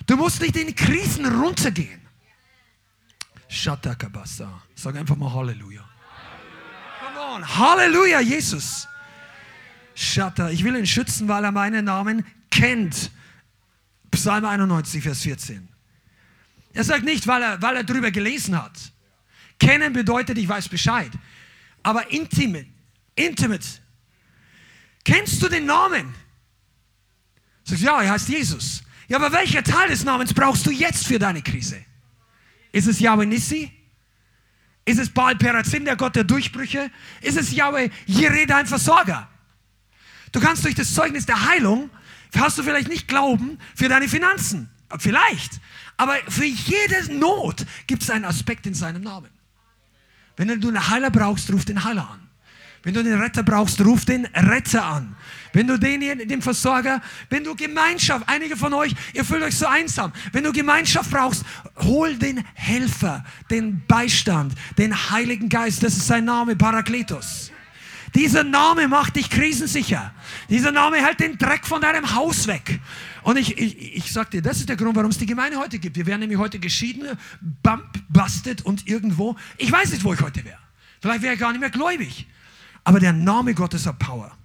Du 0.06 0.16
musst 0.16 0.40
nicht 0.40 0.56
in 0.56 0.74
Krisen 0.74 1.26
runtergehen. 1.26 2.00
Shatakabasa. 3.48 4.62
Sag 4.74 4.96
einfach 4.96 5.16
mal 5.16 5.32
Halleluja. 5.32 5.84
Come 7.00 7.20
on. 7.20 7.58
Halleluja, 7.58 8.20
Jesus. 8.20 8.86
Shatta. 9.94 10.50
Ich 10.50 10.64
will 10.64 10.76
ihn 10.76 10.86
schützen, 10.86 11.28
weil 11.28 11.44
er 11.44 11.52
meinen 11.52 11.84
Namen 11.84 12.24
kennt. 12.50 13.10
Psalm 14.10 14.44
91, 14.44 15.02
Vers 15.02 15.22
14. 15.22 15.69
Er 16.72 16.84
sagt 16.84 17.04
nicht, 17.04 17.26
weil 17.26 17.42
er, 17.42 17.62
weil 17.62 17.76
er 17.76 17.84
darüber 17.84 18.10
gelesen 18.10 18.60
hat. 18.60 18.78
Kennen 19.58 19.92
bedeutet, 19.92 20.38
ich 20.38 20.48
weiß 20.48 20.68
Bescheid. 20.68 21.10
Aber 21.82 22.10
intimate, 22.10 22.66
intimate. 23.14 23.66
Kennst 25.04 25.42
du 25.42 25.48
den 25.48 25.66
Namen? 25.66 26.14
Sagst 27.64 27.82
ja, 27.82 28.00
er 28.02 28.12
heißt 28.12 28.28
Jesus. 28.28 28.82
Ja, 29.08 29.16
aber 29.16 29.32
welcher 29.32 29.62
Teil 29.62 29.88
des 29.88 30.04
Namens 30.04 30.32
brauchst 30.32 30.66
du 30.66 30.70
jetzt 30.70 31.06
für 31.06 31.18
deine 31.18 31.42
Krise? 31.42 31.84
Ist 32.72 32.86
es 32.86 33.00
Yahweh 33.00 33.26
Nissi? 33.26 33.72
Ist 34.84 34.98
es 34.98 35.10
Baal 35.10 35.36
Perazim, 35.36 35.84
der 35.84 35.96
Gott 35.96 36.16
der 36.16 36.24
Durchbrüche? 36.24 36.90
Ist 37.20 37.36
es 37.36 37.52
Yahweh 37.52 37.90
Jireh, 38.06 38.46
dein 38.46 38.66
Versorger? 38.66 39.28
Du 40.32 40.40
kannst 40.40 40.64
durch 40.64 40.74
das 40.74 40.94
Zeugnis 40.94 41.26
der 41.26 41.48
Heilung, 41.48 41.90
hast 42.36 42.58
du 42.58 42.62
vielleicht 42.62 42.88
nicht 42.88 43.08
Glauben 43.08 43.58
für 43.74 43.88
deine 43.88 44.08
Finanzen. 44.08 44.70
Vielleicht. 44.98 45.60
Aber 45.96 46.16
für 46.28 46.44
jede 46.44 47.14
Not 47.14 47.64
gibt 47.86 48.02
es 48.02 48.10
einen 48.10 48.24
Aspekt 48.24 48.66
in 48.66 48.74
seinem 48.74 49.02
Namen. 49.02 49.30
Wenn 50.36 50.60
du 50.60 50.68
einen 50.68 50.88
Heiler 50.88 51.10
brauchst, 51.10 51.52
ruf 51.52 51.64
den 51.64 51.84
Heiler 51.84 52.08
an. 52.10 52.30
Wenn 52.82 52.94
du 52.94 53.04
den 53.04 53.20
Retter 53.20 53.42
brauchst, 53.42 53.80
ruf 53.82 54.06
den 54.06 54.24
Retter 54.26 54.82
an. 54.82 55.14
Wenn 55.52 55.66
du 55.66 55.78
den, 55.78 56.00
den 56.00 56.40
Versorger, 56.40 57.02
wenn 57.28 57.44
du 57.44 57.54
Gemeinschaft, 57.54 58.26
einige 58.26 58.56
von 58.56 58.72
euch, 58.72 58.94
ihr 59.12 59.24
fühlt 59.24 59.42
euch 59.42 59.56
so 59.56 59.66
einsam. 59.66 60.12
Wenn 60.32 60.44
du 60.44 60.52
Gemeinschaft 60.52 61.10
brauchst, 61.10 61.44
hol 61.76 62.16
den 62.16 62.42
Helfer, 62.54 63.24
den 63.50 63.84
Beistand, 63.86 64.54
den 64.78 65.10
Heiligen 65.10 65.50
Geist. 65.50 65.82
Das 65.82 65.94
ist 65.94 66.06
sein 66.06 66.24
Name, 66.24 66.56
Parakletos. 66.56 67.52
Dieser 68.14 68.44
Name 68.44 68.88
macht 68.88 69.16
dich 69.16 69.28
krisensicher. 69.28 70.12
Dieser 70.48 70.72
Name 70.72 70.96
hält 71.04 71.20
den 71.20 71.36
Dreck 71.36 71.66
von 71.66 71.80
deinem 71.80 72.14
Haus 72.14 72.46
weg. 72.46 72.80
Und 73.22 73.36
ich, 73.36 73.58
ich, 73.58 73.96
ich 73.96 74.12
sag 74.12 74.30
dir, 74.30 74.42
das 74.42 74.58
ist 74.58 74.68
der 74.68 74.76
Grund, 74.76 74.96
warum 74.96 75.10
es 75.10 75.18
die 75.18 75.26
Gemeinde 75.26 75.58
heute 75.58 75.78
gibt. 75.78 75.96
Wir 75.96 76.06
wären 76.06 76.20
nämlich 76.20 76.38
heute 76.38 76.58
geschieden, 76.58 77.16
bump, 77.40 78.02
busted 78.08 78.62
und 78.62 78.86
irgendwo. 78.86 79.36
Ich 79.58 79.70
weiß 79.70 79.92
nicht, 79.92 80.04
wo 80.04 80.12
ich 80.14 80.20
heute 80.20 80.44
wäre. 80.44 80.58
Vielleicht 81.00 81.22
wäre 81.22 81.34
ich 81.34 81.40
gar 81.40 81.52
nicht 81.52 81.60
mehr 81.60 81.70
gläubig. 81.70 82.26
Aber 82.84 83.00
der 83.00 83.12
Name 83.12 83.54
Gottes 83.54 83.86
hat 83.86 83.98
Power. 83.98 84.36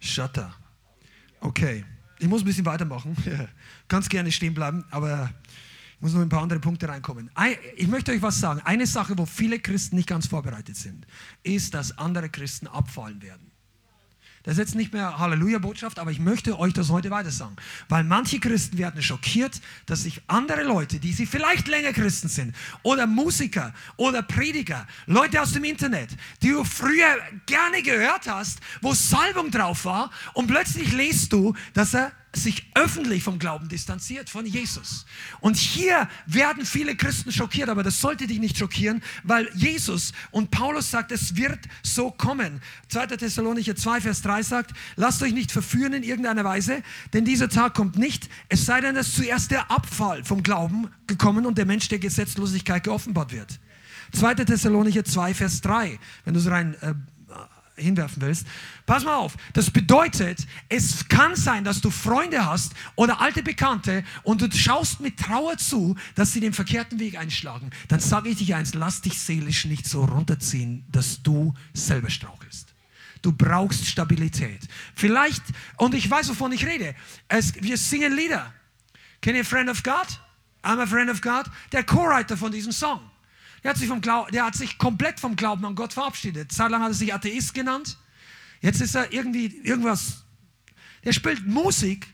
Shutter. 0.00 0.54
Okay. 1.40 1.84
Ich 2.18 2.28
muss 2.28 2.42
ein 2.42 2.46
bisschen 2.46 2.66
weitermachen. 2.66 3.16
Ganz 3.88 4.08
gerne 4.08 4.30
stehen 4.32 4.54
bleiben, 4.54 4.84
aber 4.90 5.30
ich 5.96 6.00
muss 6.00 6.14
noch 6.14 6.20
ein 6.20 6.28
paar 6.28 6.42
andere 6.42 6.60
Punkte 6.60 6.88
reinkommen. 6.88 7.30
Ich 7.76 7.88
möchte 7.88 8.12
euch 8.12 8.22
was 8.22 8.38
sagen. 8.38 8.60
Eine 8.64 8.86
Sache, 8.86 9.16
wo 9.18 9.26
viele 9.26 9.58
Christen 9.58 9.96
nicht 9.96 10.08
ganz 10.08 10.26
vorbereitet 10.26 10.76
sind, 10.76 11.06
ist, 11.42 11.74
dass 11.74 11.98
andere 11.98 12.28
Christen 12.28 12.66
abfallen 12.66 13.20
werden. 13.22 13.50
Das 14.44 14.52
ist 14.52 14.58
jetzt 14.58 14.74
nicht 14.74 14.92
mehr 14.92 15.18
Halleluja-Botschaft, 15.18 15.98
aber 15.98 16.10
ich 16.10 16.20
möchte 16.20 16.58
euch 16.58 16.74
das 16.74 16.90
heute 16.90 17.10
weiter 17.10 17.30
sagen. 17.30 17.56
Weil 17.88 18.04
manche 18.04 18.38
Christen 18.38 18.76
werden 18.76 19.02
schockiert, 19.02 19.58
dass 19.86 20.02
sich 20.02 20.20
andere 20.26 20.62
Leute, 20.62 21.00
die 21.00 21.12
sie 21.12 21.24
vielleicht 21.24 21.66
länger 21.66 21.94
Christen 21.94 22.28
sind, 22.28 22.54
oder 22.82 23.06
Musiker 23.06 23.72
oder 23.96 24.22
Prediger, 24.22 24.86
Leute 25.06 25.40
aus 25.40 25.52
dem 25.52 25.64
Internet, 25.64 26.10
die 26.42 26.50
du 26.50 26.62
früher 26.62 27.16
gerne 27.46 27.82
gehört 27.82 28.28
hast, 28.28 28.58
wo 28.82 28.92
Salbung 28.92 29.50
drauf 29.50 29.86
war, 29.86 30.10
und 30.34 30.46
plötzlich 30.46 30.92
lest 30.92 31.32
du, 31.32 31.54
dass 31.72 31.94
er 31.94 32.12
sich 32.36 32.70
öffentlich 32.74 33.22
vom 33.22 33.38
Glauben 33.38 33.68
distanziert, 33.68 34.30
von 34.30 34.46
Jesus. 34.46 35.06
Und 35.40 35.56
hier 35.56 36.08
werden 36.26 36.64
viele 36.66 36.96
Christen 36.96 37.32
schockiert, 37.32 37.68
aber 37.68 37.82
das 37.82 38.00
sollte 38.00 38.26
dich 38.26 38.38
nicht 38.38 38.58
schockieren, 38.58 39.02
weil 39.22 39.48
Jesus 39.54 40.12
und 40.30 40.50
Paulus 40.50 40.90
sagt, 40.90 41.12
es 41.12 41.36
wird 41.36 41.58
so 41.82 42.10
kommen. 42.10 42.60
2. 42.88 43.06
Thessalonicher 43.06 43.76
2, 43.76 44.00
Vers 44.00 44.22
3 44.22 44.42
sagt, 44.42 44.72
lasst 44.96 45.22
euch 45.22 45.32
nicht 45.32 45.52
verführen 45.52 45.92
in 45.92 46.02
irgendeiner 46.02 46.44
Weise, 46.44 46.82
denn 47.12 47.24
dieser 47.24 47.48
Tag 47.48 47.74
kommt 47.74 47.96
nicht, 47.98 48.28
es 48.48 48.66
sei 48.66 48.80
denn, 48.80 48.94
dass 48.94 49.12
zuerst 49.12 49.50
der 49.50 49.70
Abfall 49.70 50.24
vom 50.24 50.42
Glauben 50.42 50.88
gekommen 51.06 51.46
und 51.46 51.58
der 51.58 51.66
Mensch 51.66 51.88
der 51.88 51.98
Gesetzlosigkeit 51.98 52.84
geoffenbart 52.84 53.32
wird. 53.32 53.60
2. 54.12 54.34
Thessalonicher 54.34 55.04
2, 55.04 55.34
Vers 55.34 55.60
3, 55.60 55.98
wenn 56.24 56.34
du 56.34 56.40
es 56.40 56.46
rein 56.46 56.74
äh, 56.80 56.94
hinwerfen 57.76 58.22
willst. 58.22 58.46
Pass 58.86 59.04
mal 59.04 59.16
auf, 59.16 59.36
das 59.52 59.70
bedeutet, 59.70 60.46
es 60.68 61.08
kann 61.08 61.36
sein, 61.36 61.64
dass 61.64 61.80
du 61.80 61.90
Freunde 61.90 62.46
hast 62.46 62.72
oder 62.94 63.20
alte 63.20 63.42
Bekannte 63.42 64.04
und 64.22 64.40
du 64.40 64.50
schaust 64.50 65.00
mit 65.00 65.18
Trauer 65.18 65.56
zu, 65.56 65.96
dass 66.14 66.32
sie 66.32 66.40
den 66.40 66.52
verkehrten 66.52 66.98
Weg 66.98 67.18
einschlagen. 67.18 67.70
Dann 67.88 68.00
sage 68.00 68.30
ich 68.30 68.38
dir 68.38 68.56
eins, 68.56 68.74
lass 68.74 69.00
dich 69.00 69.18
seelisch 69.18 69.64
nicht 69.64 69.86
so 69.86 70.04
runterziehen, 70.04 70.84
dass 70.90 71.22
du 71.22 71.54
selber 71.72 72.10
strauchelst. 72.10 72.74
Du 73.22 73.32
brauchst 73.32 73.86
Stabilität. 73.86 74.60
Vielleicht, 74.94 75.42
und 75.78 75.94
ich 75.94 76.10
weiß, 76.10 76.28
wovon 76.28 76.52
ich 76.52 76.66
rede, 76.66 76.94
es, 77.28 77.54
wir 77.54 77.78
singen 77.78 78.14
Lieder. 78.14 78.52
Kennt 79.22 79.38
ihr 79.38 79.44
Friend 79.44 79.70
of 79.70 79.82
God? 79.82 80.20
I'm 80.62 80.78
a 80.78 80.86
Friend 80.86 81.10
of 81.10 81.22
God. 81.22 81.46
Der 81.72 81.84
Co-Writer 81.84 82.36
von 82.36 82.52
diesem 82.52 82.72
Song. 82.72 83.00
Der 83.64 83.70
hat, 83.70 83.78
sich 83.78 83.88
vom 83.88 84.02
der 84.02 84.44
hat 84.44 84.54
sich 84.54 84.76
komplett 84.76 85.18
vom 85.18 85.36
Glauben 85.36 85.64
an 85.64 85.74
Gott 85.74 85.94
verabschiedet. 85.94 86.52
Zeitlang 86.52 86.82
hat 86.82 86.90
er 86.90 86.94
sich 86.94 87.14
Atheist 87.14 87.54
genannt. 87.54 87.96
Jetzt 88.60 88.82
ist 88.82 88.94
er 88.94 89.12
irgendwie 89.12 89.46
irgendwas. 89.62 90.24
Der 91.02 91.12
spielt 91.12 91.46
Musik 91.46 92.06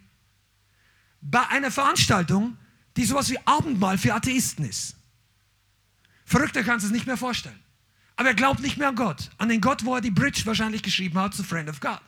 bei 1.21 1.47
einer 1.49 1.71
Veranstaltung, 1.71 2.57
die 2.97 3.05
sowas 3.05 3.31
wie 3.31 3.39
Abendmahl 3.47 3.99
für 3.99 4.15
Atheisten 4.15 4.65
ist. 4.65 4.97
Verrückter 6.25 6.63
kannst 6.63 6.85
du 6.85 6.89
es 6.89 6.93
nicht 6.93 7.07
mehr 7.07 7.17
vorstellen. 7.17 7.61
Aber 8.15 8.29
er 8.29 8.35
glaubt 8.35 8.61
nicht 8.61 8.77
mehr 8.77 8.89
an 8.89 8.97
Gott. 8.97 9.31
An 9.39 9.49
den 9.49 9.61
Gott, 9.61 9.85
wo 9.85 9.95
er 9.95 10.01
die 10.01 10.11
Bridge 10.11 10.43
wahrscheinlich 10.45 10.83
geschrieben 10.83 11.19
hat 11.19 11.35
zu 11.35 11.43
Friend 11.43 11.69
of 11.69 11.81
God. 11.81 12.01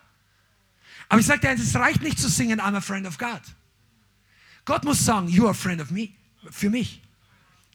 Aber 1.08 1.20
ich 1.20 1.26
sage 1.26 1.40
dir, 1.40 1.50
es 1.50 1.74
reicht 1.74 2.02
nicht 2.02 2.18
zu 2.18 2.28
singen, 2.28 2.60
I'm 2.60 2.76
a 2.76 2.80
friend 2.80 3.06
of 3.06 3.18
God. 3.18 3.42
Gott 4.64 4.84
muss 4.84 5.04
sagen, 5.04 5.28
you 5.28 5.44
are 5.44 5.50
a 5.50 5.54
friend 5.54 5.80
of 5.80 5.90
me. 5.90 6.10
Für 6.50 6.70
mich. 6.70 7.02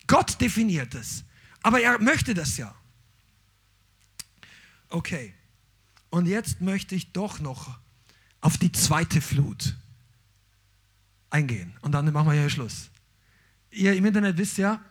Gott 0.07 0.39
definiert 0.39 0.95
es. 0.95 1.23
Aber 1.63 1.81
er 1.81 1.99
möchte 1.99 2.33
das 2.33 2.57
ja. 2.57 2.73
Okay. 4.89 5.33
Und 6.09 6.25
jetzt 6.25 6.61
möchte 6.61 6.95
ich 6.95 7.11
doch 7.11 7.39
noch 7.39 7.77
auf 8.41 8.57
die 8.57 8.71
zweite 8.71 9.21
Flut 9.21 9.75
eingehen. 11.29 11.73
Und 11.81 11.91
dann 11.91 12.11
machen 12.13 12.27
wir 12.27 12.39
hier 12.39 12.49
Schluss. 12.49 12.89
Ihr 13.71 13.93
im 13.93 14.05
Internet 14.05 14.37
wisst 14.37 14.57
ja, 14.57 14.81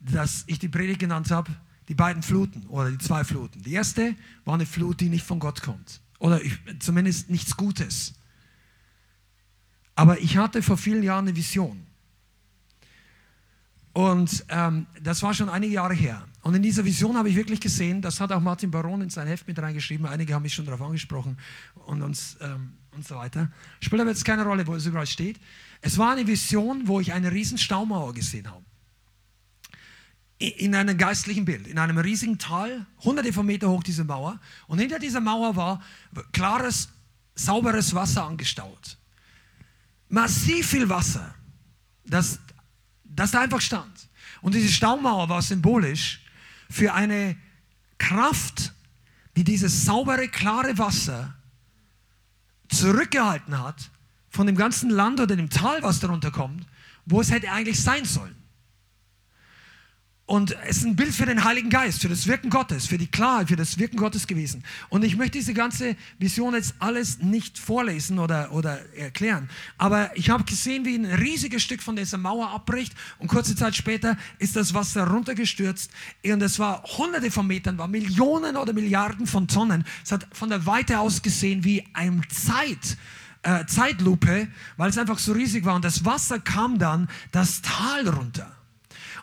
dass 0.00 0.44
ich 0.46 0.58
die 0.58 0.68
Predigt 0.68 1.00
genannt 1.00 1.30
habe, 1.30 1.54
die 1.88 1.94
beiden 1.94 2.22
Fluten 2.22 2.66
oder 2.68 2.90
die 2.90 2.98
zwei 2.98 3.24
Fluten. 3.24 3.62
Die 3.62 3.72
erste 3.72 4.16
war 4.44 4.54
eine 4.54 4.66
Flut, 4.66 5.00
die 5.00 5.08
nicht 5.08 5.24
von 5.24 5.38
Gott 5.38 5.60
kommt. 5.60 6.00
Oder 6.18 6.42
ich, 6.42 6.58
zumindest 6.78 7.30
nichts 7.30 7.56
Gutes. 7.56 8.14
Aber 9.94 10.18
ich 10.20 10.36
hatte 10.36 10.62
vor 10.62 10.78
vielen 10.78 11.02
Jahren 11.02 11.28
eine 11.28 11.36
Vision. 11.36 11.86
Und 13.92 14.44
ähm, 14.48 14.86
das 15.02 15.22
war 15.22 15.34
schon 15.34 15.48
einige 15.48 15.74
Jahre 15.74 15.94
her. 15.94 16.24
Und 16.42 16.54
in 16.54 16.62
dieser 16.62 16.84
Vision 16.84 17.16
habe 17.16 17.28
ich 17.28 17.36
wirklich 17.36 17.60
gesehen, 17.60 18.00
das 18.00 18.20
hat 18.20 18.32
auch 18.32 18.40
Martin 18.40 18.70
Baron 18.70 19.02
in 19.02 19.10
sein 19.10 19.26
Heft 19.26 19.46
mit 19.46 19.58
reingeschrieben, 19.58 20.06
einige 20.06 20.34
haben 20.34 20.42
mich 20.42 20.54
schon 20.54 20.64
darauf 20.64 20.80
angesprochen 20.80 21.36
und 21.86 22.02
uns 22.02 22.36
ähm, 22.40 22.74
und 22.92 23.06
so 23.06 23.16
weiter. 23.16 23.50
Spielt 23.80 24.00
aber 24.00 24.10
jetzt 24.10 24.24
keine 24.24 24.44
Rolle, 24.44 24.66
wo 24.66 24.74
es 24.74 24.86
überall 24.86 25.06
steht. 25.06 25.38
Es 25.80 25.98
war 25.98 26.12
eine 26.12 26.26
Vision, 26.26 26.86
wo 26.86 27.00
ich 27.00 27.12
eine 27.12 27.30
riesen 27.30 27.58
Staumauer 27.58 28.14
gesehen 28.14 28.50
habe. 28.50 28.64
In 30.38 30.74
einem 30.74 30.96
geistlichen 30.96 31.44
Bild, 31.44 31.66
in 31.66 31.78
einem 31.78 31.98
riesigen 31.98 32.38
Tal, 32.38 32.86
hunderte 33.04 33.32
von 33.32 33.44
Meter 33.44 33.68
hoch 33.68 33.82
diese 33.82 34.04
Mauer. 34.04 34.40
Und 34.66 34.78
hinter 34.78 34.98
dieser 34.98 35.20
Mauer 35.20 35.54
war 35.54 35.82
klares, 36.32 36.88
sauberes 37.34 37.94
Wasser 37.94 38.24
angestaut. 38.24 38.96
Massiv 40.08 40.68
viel 40.68 40.88
Wasser, 40.88 41.34
das, 42.04 42.40
das 43.14 43.32
da 43.32 43.40
einfach 43.40 43.60
stand. 43.60 44.08
Und 44.40 44.54
diese 44.54 44.68
Staumauer 44.68 45.28
war 45.28 45.42
symbolisch 45.42 46.20
für 46.68 46.94
eine 46.94 47.36
Kraft, 47.98 48.72
die 49.36 49.44
dieses 49.44 49.84
saubere, 49.84 50.28
klare 50.28 50.78
Wasser 50.78 51.34
zurückgehalten 52.68 53.58
hat 53.58 53.90
von 54.30 54.46
dem 54.46 54.56
ganzen 54.56 54.90
Land 54.90 55.20
oder 55.20 55.36
dem 55.36 55.50
Tal, 55.50 55.82
was 55.82 56.00
darunter 56.00 56.30
kommt, 56.30 56.66
wo 57.04 57.20
es 57.20 57.30
hätte 57.30 57.50
eigentlich 57.50 57.80
sein 57.80 58.04
sollen. 58.04 58.39
Und 60.30 60.56
es 60.68 60.76
ist 60.76 60.84
ein 60.84 60.94
Bild 60.94 61.12
für 61.12 61.26
den 61.26 61.42
Heiligen 61.42 61.70
Geist, 61.70 62.02
für 62.02 62.08
das 62.08 62.28
Wirken 62.28 62.50
Gottes, 62.50 62.86
für 62.86 62.98
die 62.98 63.08
Klarheit, 63.08 63.48
für 63.48 63.56
das 63.56 63.78
Wirken 63.78 63.96
Gottes 63.96 64.28
gewesen. 64.28 64.62
Und 64.88 65.02
ich 65.02 65.16
möchte 65.16 65.38
diese 65.38 65.54
ganze 65.54 65.96
Vision 66.20 66.54
jetzt 66.54 66.76
alles 66.78 67.18
nicht 67.18 67.58
vorlesen 67.58 68.20
oder, 68.20 68.52
oder 68.52 68.78
erklären. 68.94 69.50
Aber 69.76 70.16
ich 70.16 70.30
habe 70.30 70.44
gesehen, 70.44 70.84
wie 70.84 70.94
ein 70.94 71.04
riesiges 71.04 71.64
Stück 71.64 71.82
von 71.82 71.96
dieser 71.96 72.16
Mauer 72.16 72.48
abbricht 72.48 72.94
und 73.18 73.26
kurze 73.26 73.56
Zeit 73.56 73.74
später 73.74 74.16
ist 74.38 74.54
das 74.54 74.72
Wasser 74.72 75.08
runtergestürzt. 75.08 75.90
Und 76.24 76.42
es 76.42 76.60
war 76.60 76.84
hunderte 76.84 77.32
von 77.32 77.48
Metern, 77.48 77.76
war 77.76 77.88
Millionen 77.88 78.56
oder 78.56 78.72
Milliarden 78.72 79.26
von 79.26 79.48
Tonnen. 79.48 79.84
Es 80.04 80.12
hat 80.12 80.28
von 80.30 80.48
der 80.48 80.64
Weite 80.64 81.00
aus 81.00 81.22
gesehen 81.22 81.64
wie 81.64 81.84
ein 81.92 82.22
Zeit. 82.28 82.98
Äh, 83.42 83.66
Zeitlupe, 83.66 84.46
weil 84.76 84.90
es 84.90 84.98
einfach 84.98 85.18
so 85.18 85.32
riesig 85.32 85.64
war. 85.64 85.74
Und 85.74 85.84
das 85.84 86.04
Wasser 86.04 86.38
kam 86.38 86.78
dann 86.78 87.08
das 87.32 87.62
Tal 87.62 88.06
runter. 88.06 88.59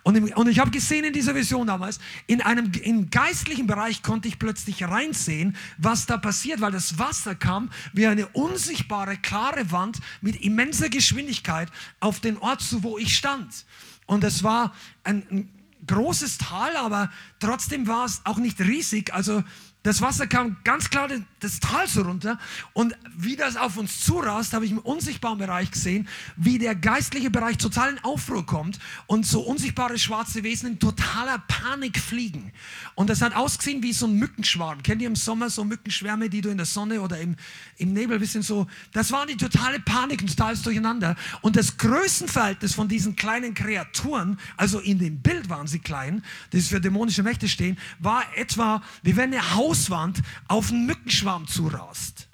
Und, 0.08 0.16
im, 0.16 0.32
und 0.36 0.48
ich 0.48 0.60
habe 0.60 0.72
gesehen 0.72 1.04
in 1.04 1.12
dieser 1.12 1.36
Vision 1.36 1.68
damals, 1.68 2.00
in 2.28 2.42
einem 2.42 2.72
im 2.82 3.10
geistlichen 3.10 3.68
Bereich 3.68 4.04
konnte 4.04 4.30
ich 4.30 4.40
plötzlich 4.40 4.82
reinsehen, 4.82 5.58
was 5.78 6.06
da 6.06 6.16
passiert, 6.16 6.62
weil 6.62 6.72
das 6.72 6.98
Wasser 6.98 7.36
kam 7.36 7.70
wie 7.92 8.08
eine 8.08 8.26
unsichtbare, 8.28 9.18
klare 9.18 9.70
Wand 9.74 10.00
mit 10.22 10.42
immenser 10.42 10.88
Geschwindigkeit 10.88 11.68
auf 12.00 12.22
den 12.22 12.38
Ort 12.38 12.62
zu, 12.62 12.84
wo 12.84 12.98
ich 12.98 13.18
stand. 13.18 13.66
Und 14.06 14.24
es 14.24 14.44
war 14.46 14.74
ein, 15.04 15.24
ein 15.30 15.50
großes 15.86 16.38
Tal, 16.38 16.78
aber 16.78 17.12
trotzdem 17.40 17.86
war 17.86 18.06
es 18.06 18.22
auch 18.24 18.38
nicht 18.38 18.62
riesig. 18.62 19.14
Also 19.14 19.44
das 19.88 20.02
Wasser 20.02 20.28
kam 20.28 20.58
ganz 20.66 20.90
klar 20.90 21.08
das 21.40 21.62
Tal 21.62 21.88
so 21.88 22.02
runter 22.02 22.38
und 22.74 22.94
wie 23.16 23.38
das 23.38 23.56
auf 23.56 23.78
uns 23.78 24.02
zurast, 24.02 24.52
habe 24.52 24.66
ich 24.66 24.72
im 24.72 24.80
unsichtbaren 24.80 25.38
Bereich 25.38 25.72
gesehen, 25.72 26.10
wie 26.36 26.58
der 26.58 26.76
geistliche 26.76 27.30
Bereich 27.30 27.58
total 27.58 27.92
in 27.92 28.04
Aufruhr 28.04 28.46
kommt 28.46 28.80
und 29.06 29.26
so 29.26 29.40
unsichtbare 29.40 29.98
schwarze 29.98 30.44
Wesen 30.44 30.72
in 30.72 30.80
totaler 30.80 31.42
Panik 31.48 32.00
fliegen. 32.00 32.52
Und 32.96 33.10
das 33.10 33.22
hat 33.22 33.34
ausgesehen 33.34 33.82
wie 33.82 33.94
so 33.94 34.08
ein 34.08 34.16
Mückenschwarm. 34.16 34.84
Kennt 34.84 35.02
ihr 35.02 35.08
im 35.08 35.16
Sommer 35.16 35.50
so 35.50 35.64
Mückenschwärme, 35.64 36.30
die 36.30 36.42
du 36.42 36.50
in 36.50 36.58
der 36.58 36.66
Sonne 36.66 37.00
oder 37.00 37.22
im, 37.22 37.38
im 37.78 37.94
Nebel 37.94 38.20
bisschen 38.20 38.42
so, 38.42 38.68
das 38.92 39.14
war 39.14 39.26
die 39.26 39.38
totale 39.38 39.80
Panik 39.80 40.22
und 40.22 40.28
totales 40.28 40.64
Durcheinander. 40.64 41.16
Und 41.42 41.56
das 41.56 41.78
Größenverhältnis 41.78 42.74
von 42.74 42.90
diesen 42.90 43.16
kleinen 43.16 43.54
Kreaturen, 43.54 44.38
also 44.58 44.80
in 44.80 45.00
dem 45.00 45.22
Bild 45.22 45.48
waren 45.50 45.68
sie 45.68 45.80
klein, 45.80 46.26
das 46.50 46.68
für 46.68 46.82
dämonische 46.82 47.24
Mächte 47.24 47.48
stehen, 47.48 47.78
war 48.00 48.26
etwa 48.36 48.84
wie 49.02 49.16
wenn 49.16 49.34
eine 49.34 49.56
Haus 49.56 49.77
Hauswand 49.78 50.22
auf 50.48 50.72
einen 50.72 50.86
Mückenschwarm 50.86 51.48
zurast. 51.48 52.28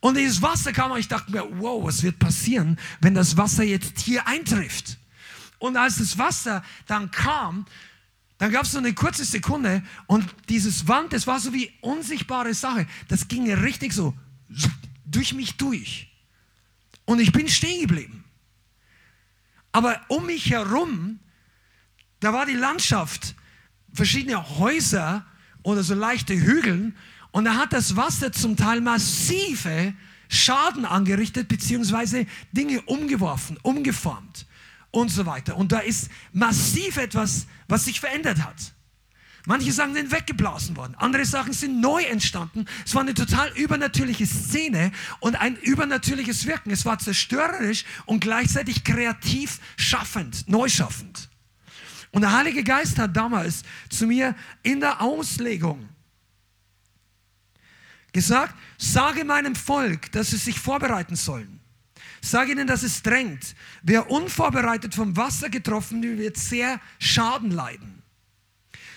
Und 0.00 0.16
dieses 0.16 0.42
Wasser 0.42 0.72
kam 0.72 0.92
und 0.92 0.98
ich 0.98 1.08
dachte 1.08 1.30
mir, 1.30 1.46
wow, 1.60 1.84
was 1.84 2.02
wird 2.02 2.18
passieren, 2.18 2.78
wenn 3.00 3.14
das 3.14 3.36
Wasser 3.36 3.62
jetzt 3.62 4.00
hier 4.00 4.26
eintrifft? 4.26 4.98
Und 5.58 5.76
als 5.76 5.98
das 5.98 6.18
Wasser 6.18 6.64
dann 6.86 7.10
kam, 7.10 7.66
dann 8.38 8.50
gab 8.50 8.64
es 8.64 8.72
so 8.72 8.78
eine 8.78 8.94
kurze 8.94 9.24
Sekunde 9.24 9.82
und 10.06 10.24
dieses 10.48 10.88
Wand, 10.88 11.12
das 11.12 11.26
war 11.26 11.38
so 11.38 11.52
wie 11.52 11.70
unsichtbare 11.82 12.54
Sache. 12.54 12.86
Das 13.08 13.28
ging 13.28 13.52
richtig 13.52 13.92
so 13.92 14.14
durch 15.04 15.34
mich 15.34 15.58
durch. 15.58 16.10
Und 17.04 17.20
ich 17.20 17.32
bin 17.32 17.48
stehen 17.48 17.82
geblieben. 17.82 18.24
Aber 19.72 20.00
um 20.08 20.26
mich 20.26 20.50
herum, 20.50 21.20
da 22.20 22.32
war 22.32 22.46
die 22.46 22.54
Landschaft, 22.54 23.34
verschiedene 23.92 24.58
Häuser 24.58 25.26
oder 25.62 25.82
so 25.82 25.94
leichte 25.94 26.34
Hügeln. 26.34 26.96
Und 27.32 27.44
da 27.44 27.54
hat 27.56 27.72
das 27.72 27.96
Wasser 27.96 28.32
zum 28.32 28.56
Teil 28.56 28.80
massive 28.80 29.94
Schaden 30.28 30.84
angerichtet, 30.84 31.48
beziehungsweise 31.48 32.26
Dinge 32.52 32.82
umgeworfen, 32.82 33.58
umgeformt 33.62 34.46
und 34.90 35.08
so 35.10 35.26
weiter. 35.26 35.56
Und 35.56 35.72
da 35.72 35.80
ist 35.80 36.08
massiv 36.32 36.96
etwas, 36.96 37.46
was 37.68 37.84
sich 37.84 38.00
verändert 38.00 38.38
hat. 38.44 38.72
Manche 39.46 39.72
Sachen 39.72 39.94
sind 39.94 40.12
weggeblasen 40.12 40.76
worden, 40.76 40.94
andere 40.96 41.24
Sachen 41.24 41.54
sind 41.54 41.80
neu 41.80 42.02
entstanden. 42.02 42.66
Es 42.84 42.94
war 42.94 43.02
eine 43.02 43.14
total 43.14 43.50
übernatürliche 43.56 44.26
Szene 44.26 44.92
und 45.20 45.34
ein 45.34 45.56
übernatürliches 45.56 46.46
Wirken. 46.46 46.70
Es 46.70 46.84
war 46.84 46.98
zerstörerisch 46.98 47.84
und 48.04 48.20
gleichzeitig 48.20 48.84
kreativ 48.84 49.58
schaffend, 49.76 50.46
neu 50.46 50.68
schaffend. 50.68 51.29
Und 52.12 52.22
der 52.22 52.32
Heilige 52.32 52.64
Geist 52.64 52.98
hat 52.98 53.16
damals 53.16 53.62
zu 53.88 54.06
mir 54.06 54.34
in 54.62 54.80
der 54.80 55.00
Auslegung 55.00 55.88
gesagt, 58.12 58.54
sage 58.78 59.24
meinem 59.24 59.54
Volk, 59.54 60.10
dass 60.12 60.30
sie 60.30 60.36
sich 60.36 60.58
vorbereiten 60.58 61.14
sollen. 61.14 61.60
Sage 62.20 62.52
ihnen, 62.52 62.66
dass 62.66 62.82
es 62.82 63.02
drängt. 63.02 63.54
Wer 63.82 64.10
unvorbereitet 64.10 64.94
vom 64.94 65.16
Wasser 65.16 65.48
getroffen 65.48 66.02
wird, 66.02 66.18
wird 66.18 66.36
sehr 66.36 66.80
Schaden 66.98 67.50
leiden. 67.50 68.02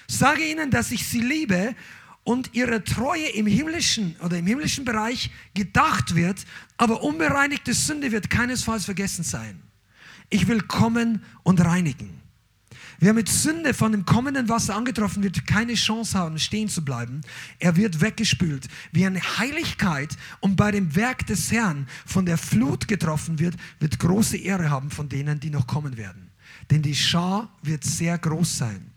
Sage 0.08 0.44
ihnen, 0.44 0.72
dass 0.72 0.92
ich 0.92 1.08
sie 1.08 1.22
liebe 1.22 1.76
und 2.24 2.54
ihre 2.54 2.84
Treue 2.84 3.28
im 3.30 3.48
himmlischen 3.48 4.16
oder 4.22 4.38
im 4.38 4.48
himmlischen 4.48 4.86
Bereich 4.86 5.30
gedacht 5.54 6.16
wird, 6.16 6.46
aber 6.78 7.04
unbereinigte 7.04 7.74
Sünde 7.74 8.12
wird 8.12 8.30
keinesfalls 8.30 8.86
vergessen 8.86 9.24
sein. 9.24 9.62
Ich 10.30 10.48
will 10.48 10.62
kommen 10.62 11.24
und 11.44 11.64
reinigen. 11.64 12.23
Wer 13.04 13.12
mit 13.12 13.28
Sünde 13.28 13.74
von 13.74 13.92
dem 13.92 14.06
kommenden 14.06 14.48
Wasser 14.48 14.78
angetroffen 14.78 15.24
wird, 15.24 15.46
keine 15.46 15.74
Chance 15.74 16.18
haben, 16.18 16.40
stehen 16.40 16.70
zu 16.70 16.86
bleiben. 16.86 17.20
Er 17.60 17.76
wird 17.76 18.00
weggespült. 18.00 18.70
Wer 18.94 19.10
in 19.10 19.22
Heiligkeit 19.22 20.16
und 20.40 20.56
bei 20.56 20.72
dem 20.72 20.96
Werk 20.96 21.28
des 21.28 21.52
Herrn 21.52 21.90
von 22.06 22.26
der 22.26 22.38
Flut 22.38 22.88
getroffen 22.88 23.40
wird, 23.40 23.58
wird 23.82 24.00
große 24.00 24.38
Ehre 24.38 24.70
haben 24.70 24.90
von 24.90 25.10
denen, 25.10 25.42
die 25.42 25.50
noch 25.50 25.68
kommen 25.68 25.98
werden. 25.98 26.32
Denn 26.72 26.82
die 26.82 26.96
Schar 26.96 27.54
wird 27.62 27.84
sehr 27.84 28.18
groß 28.18 28.58
sein. 28.58 28.93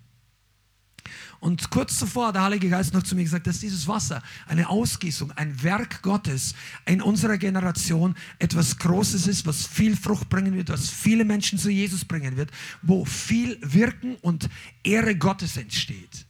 Und 1.41 1.71
kurz 1.71 1.99
zuvor 1.99 2.29
hat 2.29 2.37
der 2.37 2.43
Heilige 2.43 2.69
Geist 2.69 2.95
noch 2.95 3.03
zu 3.03 3.15
mir 3.15 3.25
gesagt, 3.25 3.47
dass 3.47 3.61
dieses 3.61 3.87
Wasser 3.87 4.23
eine 4.47 4.69
Ausgießung, 4.69 5.33
ein 5.33 5.63
Werk 5.63 6.03
Gottes 6.03 6.55
in 6.87 7.03
unserer 7.03 7.39
Generation 7.39 8.15
etwas 8.39 8.79
Großes 8.79 9.27
ist, 9.27 9.47
was 9.47 9.67
viel 9.67 9.97
Frucht 9.97 10.29
bringen 10.29 10.55
wird, 10.55 10.71
was 10.71 10.89
viele 10.89 11.25
Menschen 11.25 11.59
zu 11.59 11.71
Jesus 11.71 12.05
bringen 12.05 12.37
wird, 12.37 12.51
wo 12.83 13.05
viel 13.05 13.59
Wirken 13.63 14.17
und 14.23 14.49
Ehre 14.83 15.17
Gottes 15.17 15.57
entsteht. 15.57 16.27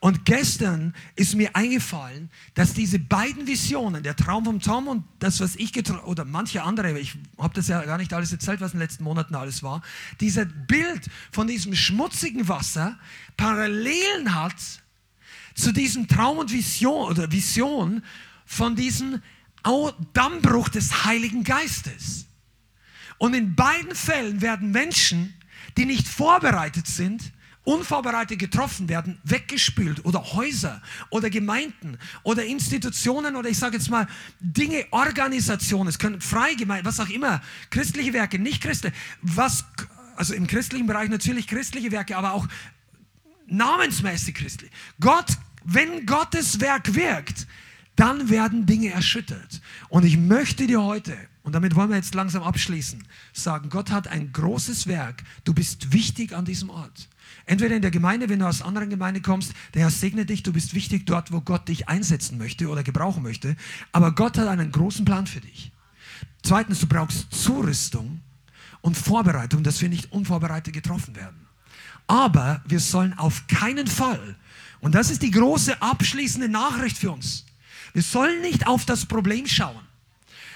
Und 0.00 0.24
gestern 0.24 0.94
ist 1.16 1.34
mir 1.34 1.56
eingefallen, 1.56 2.30
dass 2.54 2.72
diese 2.72 3.00
beiden 3.00 3.48
Visionen, 3.48 4.04
der 4.04 4.14
Traum 4.14 4.44
vom 4.44 4.60
Tom 4.60 4.86
und 4.86 5.04
das, 5.18 5.40
was 5.40 5.56
ich 5.56 5.72
oder 6.04 6.24
manche 6.24 6.62
andere, 6.62 6.96
ich 7.00 7.16
habe 7.36 7.54
das 7.54 7.66
ja 7.66 7.84
gar 7.84 7.98
nicht 7.98 8.12
alles 8.12 8.30
erzählt, 8.30 8.60
was 8.60 8.74
in 8.74 8.78
den 8.78 8.84
letzten 8.84 9.02
Monaten 9.02 9.34
alles 9.34 9.64
war, 9.64 9.82
dieser 10.20 10.44
Bild 10.44 11.08
von 11.32 11.48
diesem 11.48 11.74
schmutzigen 11.74 12.46
Wasser 12.46 12.96
Parallelen 13.38 14.34
hat 14.34 14.56
zu 15.54 15.72
diesem 15.72 16.06
Traum 16.06 16.36
und 16.36 16.52
Vision 16.52 17.08
oder 17.08 17.32
Vision 17.32 18.02
von 18.44 18.76
diesem 18.76 19.22
Dammbruch 20.12 20.68
des 20.68 21.04
Heiligen 21.06 21.44
Geistes. 21.44 22.26
Und 23.16 23.34
in 23.34 23.54
beiden 23.54 23.94
Fällen 23.94 24.42
werden 24.42 24.70
Menschen, 24.70 25.34
die 25.76 25.86
nicht 25.86 26.06
vorbereitet 26.06 26.86
sind, 26.86 27.32
unvorbereitet 27.64 28.38
getroffen 28.38 28.88
werden, 28.88 29.20
weggespült 29.24 30.04
oder 30.04 30.32
Häuser 30.32 30.80
oder 31.10 31.28
Gemeinden 31.28 31.98
oder 32.22 32.44
Institutionen 32.44 33.36
oder 33.36 33.50
ich 33.50 33.58
sage 33.58 33.76
jetzt 33.76 33.90
mal 33.90 34.06
Dinge, 34.40 34.86
Organisationen, 34.90 35.88
es 35.88 35.98
können 35.98 36.20
Freigemeinden, 36.20 36.86
was 36.86 36.98
auch 36.98 37.10
immer, 37.10 37.42
christliche 37.68 38.14
Werke, 38.14 38.38
nicht 38.38 38.62
christliche, 38.62 38.96
was, 39.20 39.66
also 40.16 40.32
im 40.32 40.46
christlichen 40.46 40.86
Bereich 40.86 41.10
natürlich 41.10 41.46
christliche 41.46 41.92
Werke, 41.92 42.16
aber 42.16 42.32
auch 42.32 42.48
namensmäßig 43.48 44.34
christlich. 44.34 44.70
Gott, 45.00 45.36
wenn 45.64 46.06
Gottes 46.06 46.60
Werk 46.60 46.94
wirkt, 46.94 47.46
dann 47.96 48.30
werden 48.30 48.64
Dinge 48.64 48.90
erschüttert. 48.90 49.60
Und 49.88 50.04
ich 50.04 50.16
möchte 50.16 50.66
dir 50.66 50.82
heute 50.82 51.16
und 51.42 51.54
damit 51.54 51.74
wollen 51.74 51.88
wir 51.88 51.96
jetzt 51.96 52.14
langsam 52.14 52.42
abschließen. 52.42 53.02
Sagen, 53.32 53.70
Gott 53.70 53.90
hat 53.90 54.06
ein 54.06 54.32
großes 54.32 54.86
Werk. 54.86 55.24
Du 55.44 55.54
bist 55.54 55.92
wichtig 55.92 56.32
an 56.32 56.44
diesem 56.44 56.70
Ort. 56.70 57.08
Entweder 57.46 57.74
in 57.74 57.82
der 57.82 57.90
Gemeinde, 57.90 58.28
wenn 58.28 58.38
du 58.38 58.46
aus 58.46 58.62
anderen 58.62 58.90
Gemeinden 58.90 59.22
kommst, 59.22 59.54
der 59.72 59.82
Herr 59.82 59.90
segne 59.90 60.26
dich, 60.26 60.42
du 60.42 60.52
bist 60.52 60.74
wichtig 60.74 61.06
dort, 61.06 61.32
wo 61.32 61.40
Gott 61.40 61.66
dich 61.68 61.88
einsetzen 61.88 62.36
möchte 62.38 62.68
oder 62.68 62.82
gebrauchen 62.82 63.22
möchte. 63.22 63.56
Aber 63.92 64.14
Gott 64.14 64.36
hat 64.36 64.46
einen 64.46 64.70
großen 64.70 65.04
Plan 65.04 65.26
für 65.26 65.40
dich. 65.40 65.72
Zweitens, 66.42 66.80
du 66.80 66.86
brauchst 66.86 67.32
Zurüstung 67.32 68.20
und 68.80 68.96
Vorbereitung, 68.96 69.62
dass 69.62 69.80
wir 69.80 69.88
nicht 69.88 70.12
unvorbereitet 70.12 70.74
getroffen 70.74 71.16
werden. 71.16 71.47
Aber 72.08 72.62
wir 72.66 72.80
sollen 72.80 73.16
auf 73.16 73.46
keinen 73.46 73.86
Fall, 73.86 74.34
und 74.80 74.94
das 74.94 75.10
ist 75.10 75.22
die 75.22 75.30
große 75.30 75.80
abschließende 75.80 76.48
Nachricht 76.48 76.98
für 76.98 77.12
uns, 77.12 77.44
wir 77.92 78.02
sollen 78.02 78.40
nicht 78.40 78.66
auf 78.66 78.84
das 78.84 79.06
Problem 79.06 79.46
schauen. 79.46 79.80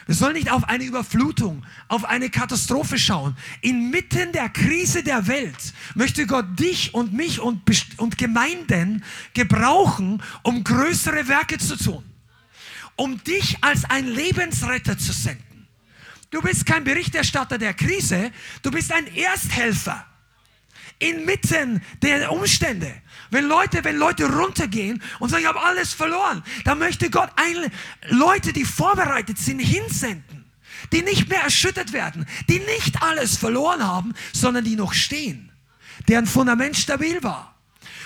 Wir 0.06 0.14
sollen 0.16 0.34
nicht 0.34 0.50
auf 0.50 0.64
eine 0.64 0.82
Überflutung, 0.82 1.64
auf 1.86 2.04
eine 2.04 2.28
Katastrophe 2.28 2.98
schauen. 2.98 3.36
Inmitten 3.60 4.32
der 4.32 4.48
Krise 4.48 5.04
der 5.04 5.28
Welt 5.28 5.72
möchte 5.94 6.26
Gott 6.26 6.58
dich 6.58 6.92
und 6.92 7.12
mich 7.12 7.38
und, 7.38 7.62
und 7.98 8.18
Gemeinden 8.18 9.04
gebrauchen, 9.32 10.20
um 10.42 10.64
größere 10.64 11.28
Werke 11.28 11.58
zu 11.58 11.76
tun. 11.76 12.04
Um 12.96 13.22
dich 13.22 13.58
als 13.60 13.84
ein 13.84 14.08
Lebensretter 14.08 14.98
zu 14.98 15.12
senden. 15.12 15.68
Du 16.30 16.40
bist 16.40 16.66
kein 16.66 16.82
Berichterstatter 16.82 17.58
der 17.58 17.74
Krise, 17.74 18.32
du 18.62 18.70
bist 18.70 18.90
ein 18.90 19.06
Ersthelfer 19.14 20.04
inmitten 21.02 21.82
der 22.02 22.32
Umstände. 22.32 22.92
Wenn 23.30 23.46
Leute, 23.46 23.82
wenn 23.84 23.96
Leute 23.96 24.30
runtergehen 24.30 25.02
und 25.18 25.30
sagen, 25.30 25.42
ich 25.42 25.48
habe 25.48 25.62
alles 25.62 25.94
verloren, 25.94 26.42
dann 26.64 26.78
möchte 26.78 27.10
Gott 27.10 27.30
ein, 27.36 27.70
Leute, 28.08 28.52
die 28.52 28.64
vorbereitet 28.64 29.38
sind, 29.38 29.58
hinsenden, 29.58 30.44
die 30.92 31.02
nicht 31.02 31.28
mehr 31.28 31.42
erschüttert 31.42 31.92
werden, 31.92 32.26
die 32.48 32.58
nicht 32.58 33.02
alles 33.02 33.36
verloren 33.36 33.86
haben, 33.86 34.12
sondern 34.32 34.64
die 34.64 34.76
noch 34.76 34.92
stehen, 34.92 35.50
deren 36.08 36.26
Fundament 36.26 36.76
stabil 36.76 37.22
war. 37.22 37.52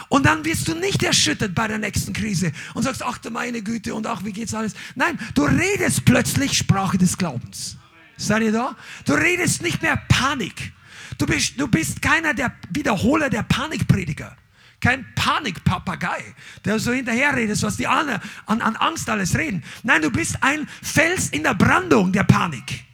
Und 0.08 0.26
dann 0.26 0.44
wirst 0.44 0.68
du 0.68 0.74
nicht 0.74 1.02
erschüttert 1.02 1.54
bei 1.54 1.66
der 1.66 1.78
nächsten 1.78 2.12
Krise 2.12 2.52
und 2.74 2.84
sagst, 2.84 3.02
ach 3.02 3.18
du 3.18 3.30
meine 3.30 3.62
Güte 3.62 3.94
und 3.94 4.06
ach, 4.06 4.24
wie 4.24 4.32
geht's 4.32 4.54
alles? 4.54 4.74
Nein, 4.94 5.18
du 5.34 5.44
redest 5.44 6.04
plötzlich 6.04 6.56
Sprache 6.56 6.98
des 6.98 7.18
Glaubens. 7.18 7.76
Seid 8.16 8.42
ihr 8.42 8.52
da? 8.52 8.76
Du 9.04 9.14
redest 9.14 9.62
nicht 9.62 9.82
mehr 9.82 9.96
Panik. 10.08 10.72
Du 11.18 11.26
bist, 11.26 11.58
du 11.58 11.68
bist 11.68 12.02
keiner 12.02 12.34
der 12.34 12.52
Wiederholer 12.70 13.30
der 13.30 13.42
Panikprediger. 13.42 14.36
Kein 14.80 15.06
Panikpapagei, 15.14 16.34
der 16.64 16.78
so 16.78 16.92
hinterher 16.92 17.34
redet, 17.34 17.60
was 17.62 17.76
die 17.76 17.86
anderen 17.86 18.20
an, 18.44 18.60
an 18.60 18.76
Angst 18.76 19.08
alles 19.08 19.36
reden. 19.36 19.64
Nein, 19.82 20.02
du 20.02 20.10
bist 20.10 20.42
ein 20.42 20.68
Fels 20.82 21.30
in 21.30 21.42
der 21.42 21.54
Brandung 21.54 22.12
der 22.12 22.24
Panik. 22.24 22.84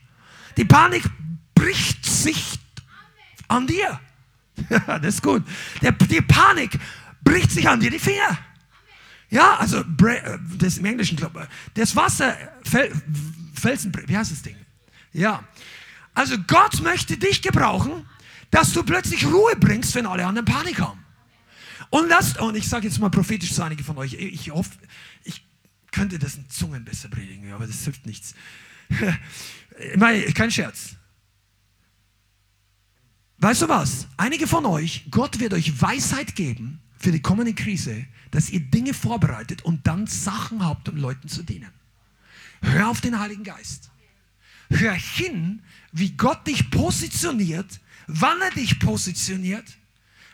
Die 0.57 0.65
Panik 0.65 1.03
bricht 1.55 2.07
sich 2.07 2.59
an 3.49 3.67
dir. 3.67 4.01
das 4.87 5.17
ist 5.17 5.23
gut. 5.23 5.43
Der, 5.81 5.93
die 5.93 6.21
Panik 6.21 6.79
bricht 7.23 7.51
sich 7.51 7.69
an 7.69 7.81
dir 7.81 7.91
die 7.91 7.99
Finger. 7.99 8.39
Ja, 9.31 9.57
also 9.57 9.83
das 10.59 10.77
im 10.77 10.85
Englischen 10.85 11.17
glaube 11.17 11.49
das 11.75 11.97
Wasser 11.97 12.37
Felsen, 13.55 13.93
wie 14.07 14.17
heißt 14.17 14.31
das 14.31 14.43
Ding? 14.43 14.57
Ja. 15.13 15.43
Also 16.15 16.37
Gott 16.47 16.83
möchte 16.83 17.17
dich 17.17 17.41
gebrauchen, 17.41 18.07
dass 18.53 18.73
du 18.73 18.85
plötzlich 18.85 19.27
Ruhe 19.27 19.57
bringst, 19.57 19.95
wenn 19.97 20.07
alle 20.07 20.25
anderen 20.25 20.45
Panik 20.45 20.79
haben. 20.79 21.05
Und 21.91 22.09
lasst, 22.09 22.39
und 22.39 22.55
ich 22.55 22.69
sage 22.69 22.87
jetzt 22.87 23.01
mal 23.01 23.11
prophetisch 23.11 23.53
zu 23.53 23.63
einigen 23.63 23.83
von 23.83 23.99
euch, 23.99 24.15
ich 24.15 24.51
hoffe, 24.51 24.71
ich 25.25 25.45
könnte 25.91 26.19
das 26.19 26.37
in 26.37 26.49
Zungen 26.49 26.85
besser 26.85 27.09
predigen, 27.09 27.51
aber 27.53 27.67
das 27.67 27.83
hilft 27.83 28.07
nichts. 28.07 28.35
Kein 30.35 30.51
Scherz. 30.51 30.97
Weißt 33.39 33.63
du 33.63 33.69
was? 33.69 34.07
Einige 34.19 34.47
von 34.47 34.67
euch, 34.67 35.07
Gott 35.11 35.41
wird 35.41 35.55
euch 35.55 35.81
Weisheit 35.81 36.37
geben 36.37 36.81
für 36.99 37.11
die 37.11 37.23
kommende 37.23 37.55
Krise, 37.55 38.07
dass 38.31 38.51
ihr 38.51 38.61
Dinge 38.61 38.93
vorbereitet 38.93 39.63
und 39.63 39.87
dann 39.87 40.07
Sachen 40.07 40.65
habt, 40.65 40.89
um 40.91 40.97
Leuten 40.97 41.29
zu 41.29 41.43
dienen. 41.43 41.71
Hör 42.61 42.91
auf 42.91 43.01
den 43.01 43.19
Heiligen 43.19 43.45
Geist. 43.45 43.91
Hör 44.71 44.93
hin, 44.93 45.63
wie 45.91 46.11
Gott 46.11 46.47
dich 46.47 46.71
positioniert, 46.71 47.81
wann 48.07 48.41
er 48.41 48.51
dich 48.51 48.79
positioniert, 48.79 49.67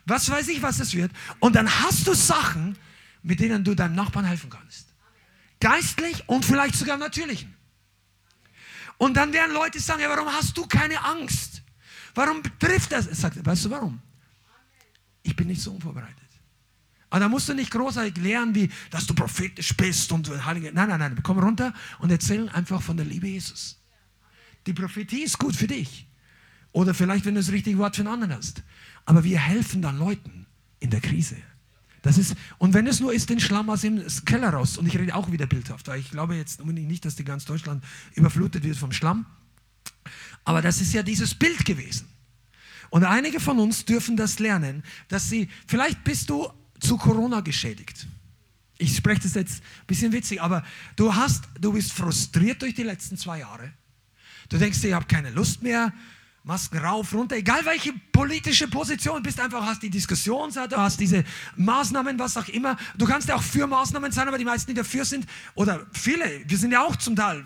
was 0.06 0.30
weiß 0.30 0.48
ich, 0.48 0.62
was 0.62 0.80
es 0.80 0.94
wird. 0.94 1.12
Und 1.38 1.54
dann 1.54 1.68
hast 1.68 2.06
du 2.06 2.14
Sachen, 2.14 2.76
mit 3.22 3.40
denen 3.40 3.64
du 3.64 3.74
deinem 3.74 3.94
Nachbarn 3.94 4.24
helfen 4.24 4.50
kannst. 4.50 4.94
Geistlich 5.60 6.28
und 6.28 6.44
vielleicht 6.44 6.76
sogar 6.76 6.96
natürlichen. 6.96 7.54
Und 8.96 9.16
dann 9.16 9.32
werden 9.32 9.52
Leute 9.52 9.78
sagen, 9.80 10.00
ja, 10.00 10.08
warum 10.08 10.28
hast 10.28 10.56
du 10.56 10.66
keine 10.66 11.02
Angst? 11.04 11.62
Warum 12.14 12.42
betrifft 12.42 12.92
das? 12.92 13.04
Sagt, 13.04 13.44
weißt 13.44 13.66
du 13.66 13.70
warum? 13.70 14.00
Ich 15.22 15.36
bin 15.36 15.46
nicht 15.46 15.62
so 15.62 15.72
unvorbereitet. 15.72 16.16
Aber 17.10 17.20
da 17.20 17.28
musst 17.28 17.48
du 17.48 17.54
nicht 17.54 17.70
großartig 17.70 18.16
lernen, 18.18 18.54
wie, 18.54 18.70
dass 18.90 19.06
du 19.06 19.14
prophetisch 19.14 19.76
bist 19.76 20.10
und 20.12 20.28
heilige. 20.44 20.72
Nein, 20.72 20.88
nein, 20.88 20.98
nein. 20.98 21.20
Komm 21.22 21.38
runter 21.38 21.72
und 22.00 22.10
erzähl 22.10 22.48
einfach 22.50 22.82
von 22.82 22.96
der 22.96 23.06
Liebe 23.06 23.28
Jesus. 23.28 23.80
Die 24.66 24.72
Prophetie 24.72 25.22
ist 25.22 25.38
gut 25.38 25.54
für 25.54 25.66
dich. 25.66 26.07
Oder 26.72 26.94
vielleicht, 26.94 27.24
wenn 27.24 27.34
du 27.34 27.40
das 27.40 27.52
richtige 27.52 27.78
Wort 27.78 27.96
für 27.96 28.02
einen 28.02 28.12
anderen 28.12 28.34
hast. 28.34 28.62
Aber 29.04 29.24
wir 29.24 29.38
helfen 29.38 29.82
dann 29.82 29.98
Leuten 29.98 30.46
in 30.80 30.90
der 30.90 31.00
Krise. 31.00 31.36
Das 32.02 32.18
ist, 32.18 32.36
und 32.58 32.74
wenn 32.74 32.86
es 32.86 33.00
nur 33.00 33.12
ist, 33.12 33.30
den 33.30 33.40
Schlamm 33.40 33.70
aus 33.70 33.80
dem 33.80 34.04
Keller 34.24 34.50
raus. 34.50 34.78
Und 34.78 34.86
ich 34.86 34.98
rede 34.98 35.14
auch 35.14 35.32
wieder 35.32 35.46
bildhaft, 35.46 35.88
weil 35.88 36.00
ich 36.00 36.10
glaube 36.10 36.36
jetzt 36.36 36.60
unbedingt 36.60 36.88
nicht, 36.88 37.04
dass 37.04 37.16
die 37.16 37.24
ganz 37.24 37.44
Deutschland 37.44 37.82
überflutet 38.14 38.62
wird 38.62 38.76
vom 38.76 38.92
Schlamm. 38.92 39.26
Aber 40.44 40.62
das 40.62 40.80
ist 40.80 40.92
ja 40.92 41.02
dieses 41.02 41.34
Bild 41.34 41.64
gewesen. 41.64 42.06
Und 42.90 43.04
einige 43.04 43.40
von 43.40 43.58
uns 43.58 43.84
dürfen 43.84 44.16
das 44.16 44.38
lernen, 44.38 44.82
dass 45.08 45.28
sie, 45.28 45.48
vielleicht 45.66 46.04
bist 46.04 46.30
du 46.30 46.50
zu 46.80 46.96
Corona 46.96 47.40
geschädigt. 47.40 48.06
Ich 48.78 48.96
spreche 48.96 49.22
das 49.22 49.34
jetzt 49.34 49.62
ein 49.62 49.86
bisschen 49.86 50.12
witzig, 50.12 50.40
aber 50.40 50.64
du 50.96 51.14
hast, 51.14 51.44
du 51.60 51.72
bist 51.72 51.92
frustriert 51.92 52.62
durch 52.62 52.74
die 52.74 52.84
letzten 52.84 53.16
zwei 53.16 53.40
Jahre. 53.40 53.72
Du 54.48 54.56
denkst 54.56 54.82
ich 54.84 54.92
habe 54.92 55.04
keine 55.06 55.30
Lust 55.30 55.62
mehr, 55.62 55.92
Masken 56.48 56.78
rauf, 56.78 57.12
runter, 57.12 57.36
egal 57.36 57.62
welche 57.66 57.92
politische 58.10 58.68
Position, 58.68 59.22
bist 59.22 59.38
einfach, 59.38 59.66
hast 59.66 59.82
die 59.82 59.90
Diskussionsseite, 59.90 60.78
hast 60.78 60.98
diese 60.98 61.22
Maßnahmen, 61.56 62.18
was 62.18 62.38
auch 62.38 62.48
immer. 62.48 62.78
Du 62.96 63.04
kannst 63.04 63.28
ja 63.28 63.34
auch 63.34 63.42
für 63.42 63.66
Maßnahmen 63.66 64.10
sein, 64.12 64.26
aber 64.26 64.38
die 64.38 64.46
meisten, 64.46 64.70
die 64.70 64.74
dafür 64.74 65.04
sind, 65.04 65.26
oder 65.54 65.86
viele, 65.92 66.24
wir 66.46 66.56
sind 66.56 66.72
ja 66.72 66.82
auch 66.82 66.96
zum 66.96 67.16
Teil 67.16 67.44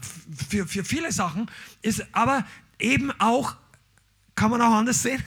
für, 0.48 0.68
für 0.68 0.84
viele 0.84 1.10
Sachen, 1.10 1.50
ist 1.82 2.06
aber 2.12 2.46
eben 2.78 3.10
auch, 3.18 3.56
kann 4.36 4.52
man 4.52 4.62
auch 4.62 4.72
anders 4.72 5.02
sehen. 5.02 5.20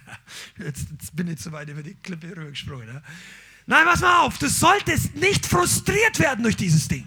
jetzt, 0.58 0.86
jetzt, 0.90 1.14
bin 1.14 1.28
ich 1.28 1.40
zu 1.40 1.52
weit 1.52 1.68
über 1.68 1.82
die 1.82 1.96
Klippe 1.96 2.28
rübergesprungen. 2.28 2.86
Ne? 2.86 3.02
Nein, 3.66 3.84
pass 3.84 4.00
mal 4.00 4.20
auf, 4.20 4.38
du 4.38 4.48
solltest 4.48 5.14
nicht 5.16 5.44
frustriert 5.44 6.18
werden 6.20 6.42
durch 6.42 6.56
dieses 6.56 6.88
Ding. 6.88 7.06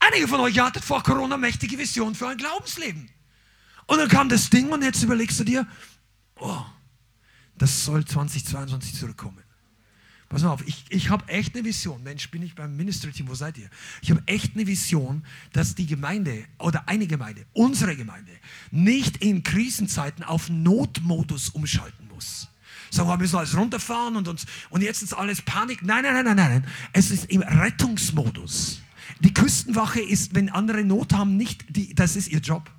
Einige 0.00 0.26
von 0.26 0.40
euch 0.40 0.58
hattet 0.58 0.82
vor 0.82 1.02
Corona 1.02 1.36
mächtige 1.36 1.76
Vision 1.76 2.14
für 2.14 2.28
ein 2.28 2.38
Glaubensleben. 2.38 3.10
Und 3.86 3.98
dann 3.98 4.08
kam 4.08 4.28
das 4.28 4.50
Ding 4.50 4.70
und 4.70 4.82
jetzt 4.82 5.02
überlegst 5.02 5.38
du 5.40 5.44
dir, 5.44 5.66
oh, 6.40 6.62
das 7.58 7.84
soll 7.84 8.04
2022 8.04 8.94
zurückkommen. 8.94 9.42
Pass 10.28 10.42
mal 10.42 10.50
auf, 10.50 10.66
ich, 10.66 10.86
ich 10.88 11.10
habe 11.10 11.28
echt 11.28 11.54
eine 11.54 11.64
Vision. 11.64 12.02
Mensch, 12.02 12.30
bin 12.30 12.42
ich 12.42 12.54
beim 12.54 12.74
Ministry-Team, 12.74 13.28
wo 13.28 13.34
seid 13.34 13.58
ihr? 13.58 13.68
Ich 14.00 14.10
habe 14.10 14.22
echt 14.26 14.54
eine 14.54 14.66
Vision, 14.66 15.26
dass 15.52 15.74
die 15.74 15.86
Gemeinde 15.86 16.46
oder 16.58 16.88
eine 16.88 17.06
Gemeinde, 17.06 17.44
unsere 17.52 17.96
Gemeinde, 17.96 18.32
nicht 18.70 19.18
in 19.18 19.42
Krisenzeiten 19.42 20.24
auf 20.24 20.48
Notmodus 20.48 21.50
umschalten 21.50 22.08
muss 22.08 22.48
sagen, 22.94 23.08
wir 23.08 23.16
müssen 23.16 23.36
alles 23.36 23.56
runterfahren 23.56 24.16
und, 24.16 24.28
uns, 24.28 24.46
und 24.70 24.82
jetzt 24.82 25.02
ist 25.02 25.14
alles 25.14 25.42
Panik. 25.42 25.82
Nein, 25.82 26.02
nein, 26.02 26.14
nein, 26.14 26.24
nein, 26.24 26.36
nein. 26.36 26.66
Es 26.92 27.10
ist 27.10 27.30
im 27.30 27.42
Rettungsmodus. 27.42 28.80
Die 29.20 29.32
Küstenwache 29.32 30.00
ist, 30.00 30.34
wenn 30.34 30.50
andere 30.50 30.84
Not 30.84 31.12
haben, 31.12 31.36
nicht, 31.36 31.64
die, 31.68 31.94
das 31.94 32.16
ist 32.16 32.28
ihr 32.28 32.40
Job. 32.40 32.70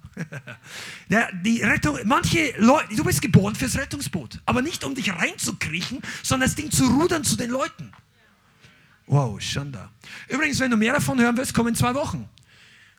Der, 1.10 1.30
die 1.44 1.61
Rettung, 1.61 1.98
manche 2.06 2.53
Leute, 2.57 2.95
du 2.95 3.03
bist 3.03 3.22
geboren 3.22 3.56
fürs 3.56 3.77
Rettungsboot, 3.77 4.41
aber 4.45 4.61
nicht 4.61 4.84
um 4.84 4.95
dich 4.95 5.14
reinzukriechen, 5.14 6.02
sondern 6.22 6.48
das 6.49 6.56
Ding 6.56 6.72
zu 6.72 6.85
rudern 6.85 7.23
zu 7.23 7.35
den 7.35 7.49
Leuten. 7.49 7.91
Wow, 9.06 9.40
Schanda. 9.41 9.90
Übrigens, 10.30 10.60
wenn 10.60 10.72
du 10.72 10.77
mehr 10.77 10.94
davon 10.94 11.19
hören 11.19 11.35
willst, 11.38 11.53
komm 11.53 11.68
in 11.68 11.76
zwei 11.76 11.94
Wochen. 11.94 12.30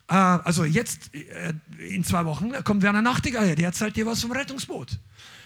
Äh, 0.09 0.15
also 0.15 0.65
jetzt 0.65 1.15
äh, 1.15 1.55
in 1.79 2.05
zwei 2.05 2.25
Wochen 2.25 2.53
kommt 2.65 2.83
Werner 2.83 3.03
Nachtigall 3.03 3.47
her, 3.47 3.57
der 3.57 3.67
erzählt 3.67 3.97
dir 3.97 4.07
was 4.07 4.21
vom 4.21 4.33
Rettungsboot. 4.33 4.99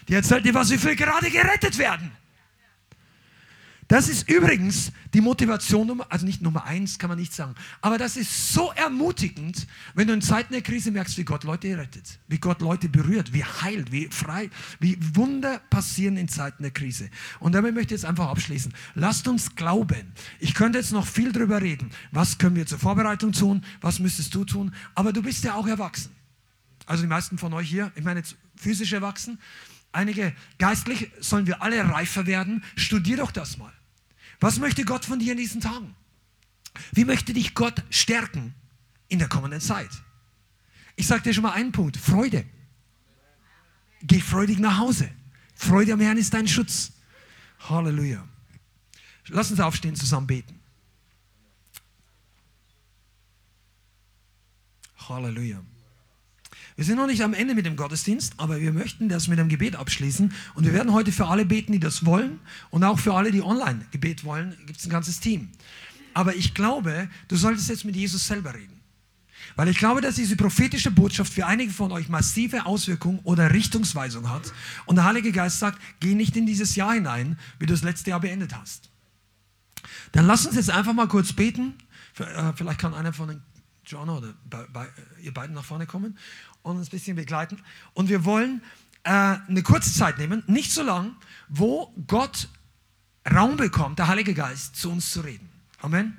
Der 0.07 0.17
erzählt 0.17 0.45
dir 0.45 0.53
was, 0.53 0.69
wie 0.71 0.77
viele 0.77 0.95
gerade 0.95 1.29
gerettet 1.29 1.77
werden. 1.77 2.11
Das 3.89 4.07
ist 4.07 4.29
übrigens 4.29 4.91
die 5.15 5.19
Motivation, 5.19 5.87
Nummer, 5.87 6.05
also 6.09 6.23
nicht 6.23 6.43
Nummer 6.43 6.63
eins, 6.63 6.99
kann 6.99 7.09
man 7.09 7.17
nicht 7.17 7.33
sagen, 7.33 7.55
aber 7.81 7.97
das 7.97 8.17
ist 8.17 8.53
so 8.53 8.71
ermutigend, 8.73 9.65
wenn 9.95 10.07
du 10.07 10.13
in 10.13 10.21
Zeiten 10.21 10.53
der 10.53 10.61
Krise 10.61 10.91
merkst, 10.91 11.17
wie 11.17 11.23
Gott 11.23 11.43
Leute 11.43 11.75
rettet, 11.75 12.19
wie 12.27 12.37
Gott 12.37 12.61
Leute 12.61 12.87
berührt, 12.87 13.33
wie 13.33 13.43
heilt, 13.43 13.91
wie 13.91 14.07
frei, 14.11 14.51
wie 14.79 14.95
Wunder 15.15 15.57
passieren 15.71 16.17
in 16.17 16.27
Zeiten 16.27 16.61
der 16.61 16.71
Krise. 16.71 17.09
Und 17.39 17.53
damit 17.53 17.73
möchte 17.73 17.95
ich 17.95 18.01
jetzt 18.01 18.07
einfach 18.07 18.29
abschließen. 18.29 18.71
Lasst 18.93 19.27
uns 19.27 19.55
glauben. 19.55 20.13
Ich 20.39 20.53
könnte 20.53 20.77
jetzt 20.77 20.91
noch 20.91 21.07
viel 21.07 21.31
drüber 21.31 21.59
reden. 21.59 21.89
Was 22.11 22.37
können 22.37 22.55
wir 22.55 22.67
zur 22.67 22.77
Vorbereitung 22.77 23.31
tun? 23.31 23.65
Was 23.81 23.97
müsstest 23.97 24.35
du 24.35 24.45
tun? 24.45 24.71
Aber 24.93 25.13
du 25.13 25.23
bist 25.23 25.43
ja 25.43 25.55
auch 25.55 25.65
erwachsen. 25.65 26.11
Also 26.85 27.01
die 27.01 27.09
meisten 27.09 27.39
von 27.39 27.55
euch 27.55 27.67
hier, 27.67 27.91
ich 27.95 28.03
meine 28.03 28.19
jetzt 28.19 28.35
physisch 28.55 28.93
erwachsen, 28.93 29.39
einige 29.91 30.31
geistlich, 30.59 31.09
sollen 31.19 31.47
wir 31.47 31.63
alle 31.63 31.83
reifer 31.89 32.27
werden. 32.27 32.63
Studier 32.75 33.17
doch 33.17 33.31
das 33.31 33.57
mal. 33.57 33.73
Was 34.39 34.59
möchte 34.59 34.85
Gott 34.85 35.05
von 35.05 35.19
dir 35.19 35.33
in 35.33 35.37
diesen 35.37 35.61
Tagen? 35.61 35.95
Wie 36.91 37.05
möchte 37.05 37.33
dich 37.33 37.53
Gott 37.55 37.83
stärken 37.89 38.53
in 39.07 39.19
der 39.19 39.27
kommenden 39.27 39.61
Zeit? 39.61 39.89
Ich 40.95 41.07
sage 41.07 41.23
dir 41.23 41.33
schon 41.33 41.43
mal 41.43 41.53
einen 41.53 41.71
Punkt, 41.71 41.97
Freude. 41.97 42.45
Geh 44.01 44.21
freudig 44.21 44.59
nach 44.59 44.77
Hause. 44.77 45.11
Freude 45.55 45.93
am 45.93 45.99
Herrn 45.99 46.17
ist 46.17 46.33
dein 46.33 46.47
Schutz. 46.47 46.93
Halleluja. 47.59 48.25
Lass 49.27 49.51
uns 49.51 49.59
aufstehen, 49.59 49.95
zusammen 49.95 50.27
beten. 50.27 50.59
Halleluja. 54.97 55.61
Wir 56.79 56.85
sind 56.85 56.95
noch 56.95 57.07
nicht 57.07 57.21
am 57.23 57.33
Ende 57.33 57.55
mit 57.55 57.65
dem 57.65 57.75
Gottesdienst, 57.75 58.35
aber 58.37 58.61
wir 58.61 58.71
möchten 58.71 59.09
das 59.09 59.27
mit 59.27 59.37
einem 59.37 59.49
Gebet 59.49 59.75
abschließen. 59.75 60.31
Und 60.53 60.63
wir 60.63 60.71
werden 60.71 60.93
heute 60.93 61.11
für 61.11 61.27
alle 61.27 61.43
beten, 61.43 61.73
die 61.73 61.79
das 61.81 62.05
wollen. 62.05 62.39
Und 62.69 62.85
auch 62.85 62.97
für 62.97 63.13
alle, 63.15 63.31
die 63.31 63.41
online 63.41 63.85
Gebet 63.91 64.23
wollen, 64.23 64.55
gibt 64.65 64.79
es 64.79 64.85
ein 64.85 64.89
ganzes 64.89 65.19
Team. 65.19 65.49
Aber 66.13 66.37
ich 66.37 66.53
glaube, 66.53 67.09
du 67.27 67.35
solltest 67.35 67.67
jetzt 67.67 67.83
mit 67.83 67.97
Jesus 67.97 68.25
selber 68.25 68.53
reden. 68.53 68.79
Weil 69.57 69.67
ich 69.67 69.77
glaube, 69.77 69.99
dass 69.99 70.15
diese 70.15 70.37
prophetische 70.37 70.89
Botschaft 70.89 71.33
für 71.33 71.45
einige 71.45 71.73
von 71.73 71.91
euch 71.91 72.07
massive 72.07 72.65
Auswirkungen 72.65 73.19
oder 73.25 73.51
Richtungsweisung 73.51 74.29
hat. 74.29 74.53
Und 74.85 74.95
der 74.95 75.03
Heilige 75.03 75.33
Geist 75.33 75.59
sagt, 75.59 75.81
geh 75.99 76.15
nicht 76.15 76.37
in 76.37 76.45
dieses 76.45 76.77
Jahr 76.77 76.93
hinein, 76.93 77.37
wie 77.59 77.65
du 77.65 77.73
das 77.73 77.83
letzte 77.83 78.11
Jahr 78.11 78.21
beendet 78.21 78.55
hast. 78.55 78.89
Dann 80.13 80.25
lass 80.25 80.45
uns 80.45 80.55
jetzt 80.55 80.69
einfach 80.69 80.93
mal 80.93 81.09
kurz 81.09 81.33
beten. 81.33 81.73
Äh, 82.19 82.53
vielleicht 82.55 82.79
kann 82.79 82.93
einer 82.93 83.11
von 83.11 83.27
den 83.27 83.41
John 83.89 84.07
oder 84.07 84.35
bei, 84.47 84.65
bei, 84.71 84.87
ihr 85.23 85.33
beiden 85.33 85.55
nach 85.55 85.65
vorne 85.65 85.87
kommen 85.87 86.15
und 86.63 86.77
uns 86.77 86.87
ein 86.87 86.91
bisschen 86.91 87.15
begleiten. 87.15 87.61
Und 87.93 88.09
wir 88.09 88.25
wollen 88.25 88.61
äh, 89.03 89.09
eine 89.09 89.63
kurze 89.63 89.93
Zeit 89.93 90.17
nehmen, 90.17 90.43
nicht 90.47 90.71
so 90.71 90.83
lang, 90.83 91.15
wo 91.47 91.93
Gott 92.07 92.49
Raum 93.29 93.57
bekommt, 93.57 93.99
der 93.99 94.07
Heilige 94.07 94.33
Geist, 94.33 94.75
zu 94.75 94.91
uns 94.91 95.11
zu 95.11 95.21
reden. 95.21 95.49
Amen. 95.81 96.17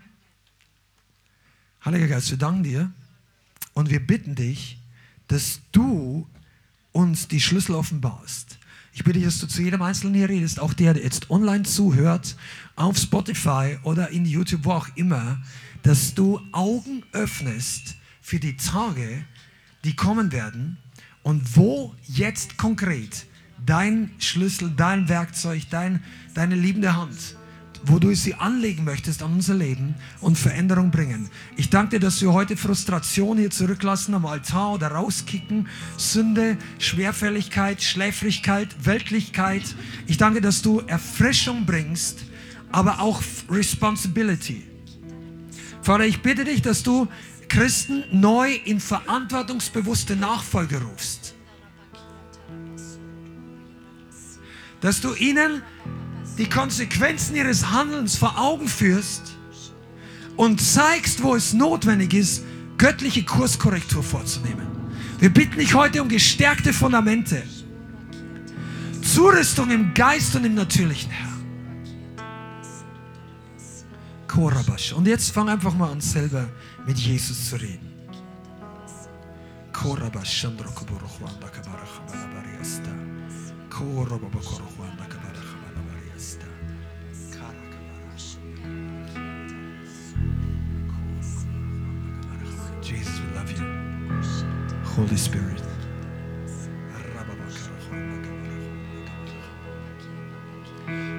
Heiliger 1.85 2.09
Geist, 2.09 2.31
wir 2.31 2.39
danken 2.39 2.63
dir 2.63 2.93
und 3.73 3.91
wir 3.91 4.07
bitten 4.07 4.35
dich, 4.35 4.79
dass 5.29 5.61
du 5.73 6.29
uns 6.93 7.29
die 7.29 7.41
Schlüssel 7.41 7.75
offenbarst. 7.75 8.59
Ich 8.93 9.05
bitte 9.05 9.19
dich, 9.19 9.25
dass 9.25 9.39
du 9.39 9.47
zu 9.47 9.63
jedem 9.63 9.83
Einzelnen 9.83 10.15
hier 10.15 10.29
redest, 10.29 10.61
auch 10.61 10.75
der, 10.75 10.95
der 10.95 11.05
jetzt 11.05 11.31
online 11.31 11.63
zuhört, 11.63 12.37
auf 12.77 12.99
Spotify 12.99 13.79
oder 13.83 14.11
in 14.11 14.27
YouTube, 14.27 14.65
wo 14.65 14.73
auch 14.73 14.89
immer, 14.97 15.41
dass 15.83 16.15
du 16.15 16.41
Augen 16.53 17.05
öffnest 17.13 17.97
für 18.21 18.41
die 18.41 18.57
Tage, 18.57 19.25
die 19.85 19.97
kommen 19.97 20.33
werden 20.33 20.79
und 21.23 21.57
wo 21.57 21.95
jetzt 22.07 22.57
konkret 22.57 23.27
dein 23.65 24.11
Schlüssel, 24.19 24.73
dein 24.77 25.09
Werkzeug, 25.09 25.65
dein, 25.71 26.03
deine 26.35 26.55
liebende 26.55 26.97
Hand, 26.97 27.37
wo 27.85 27.99
du 27.99 28.15
sie 28.15 28.35
anlegen 28.35 28.85
möchtest 28.85 29.23
an 29.23 29.33
unser 29.33 29.55
Leben 29.55 29.95
und 30.21 30.39
Veränderung 30.39 30.91
bringen. 30.91 31.29
Ich 31.57 31.71
danke 31.71 31.99
dir, 31.99 32.01
dass 32.01 32.21
wir 32.21 32.33
heute 32.33 32.57
Frustration 32.57 33.39
hier 33.39 33.51
zurücklassen 33.51 34.15
am 34.15 34.27
Altar 34.27 34.73
oder 34.73 34.89
rauskicken, 34.89 35.69
Sünde, 35.97 36.59
Schwerfälligkeit, 36.79 37.83
Schläfrigkeit, 37.83 38.69
Weltlichkeit. 38.85 39.63
Ich 40.07 40.19
danke, 40.19 40.41
dass 40.41 40.63
du 40.63 40.81
Erfrischung 40.81 41.65
bringst, 41.65 42.25
aber 42.71 43.01
auch 43.01 43.23
Responsibility. 43.51 44.63
Vater, 45.83 46.05
ich 46.05 46.21
bitte 46.21 46.45
dich, 46.45 46.61
dass 46.61 46.83
du 46.83 47.09
Christen 47.51 48.05
neu 48.13 48.55
in 48.65 48.79
verantwortungsbewusste 48.81 50.15
Nachfolge 50.15 50.81
rufst. 50.81 51.35
Dass 54.81 55.01
du 55.01 55.15
ihnen 55.15 55.63
die 56.39 56.49
Konsequenzen 56.49 57.35
ihres 57.37 57.71
Handelns 57.71 58.17
vor 58.17 58.39
Augen 58.39 58.69
führst 58.69 59.37
und 60.37 60.61
zeigst, 60.61 61.23
wo 61.23 61.35
es 61.35 61.53
notwendig 61.53 62.15
ist, 62.15 62.45
göttliche 62.79 63.25
Kurskorrektur 63.25 64.03
vorzunehmen. 64.03 64.69
Wir 65.19 65.29
bitten 65.29 65.59
dich 65.59 65.75
heute 65.75 66.01
um 66.01 66.09
gestärkte 66.09 66.73
Fundamente, 66.73 67.43
Zurüstung 69.03 69.71
im 69.71 69.93
Geist 69.93 70.35
und 70.37 70.45
im 70.45 70.55
Natürlichen, 70.55 71.11
Herr. 71.11 71.40
Korabash. 74.31 74.93
Und 74.93 75.09
jetzt 75.09 75.33
fang 75.33 75.49
einfach 75.49 75.75
mal 75.75 75.91
an, 75.91 76.01
selber 76.01 76.49
mit 76.87 76.99
Jesus 76.99 77.51
zu 77.51 77.57
reden. 77.57 77.91
You. 93.59 93.81
Holy 94.97 95.19
Spirit. 95.19 95.63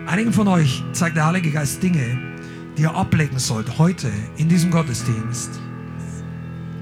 Einigen 0.07 0.33
von 0.33 0.47
euch 0.47 0.83
zeigt 0.93 1.15
der 1.15 1.25
Heilige 1.25 1.51
Geist 1.51 1.81
Dinge, 1.81 2.40
die 2.77 2.83
ihr 2.83 2.95
ablegen 2.95 3.39
sollt 3.39 3.77
heute 3.77 4.11
in 4.37 4.49
diesem 4.49 4.71
Gottesdienst, 4.71 5.59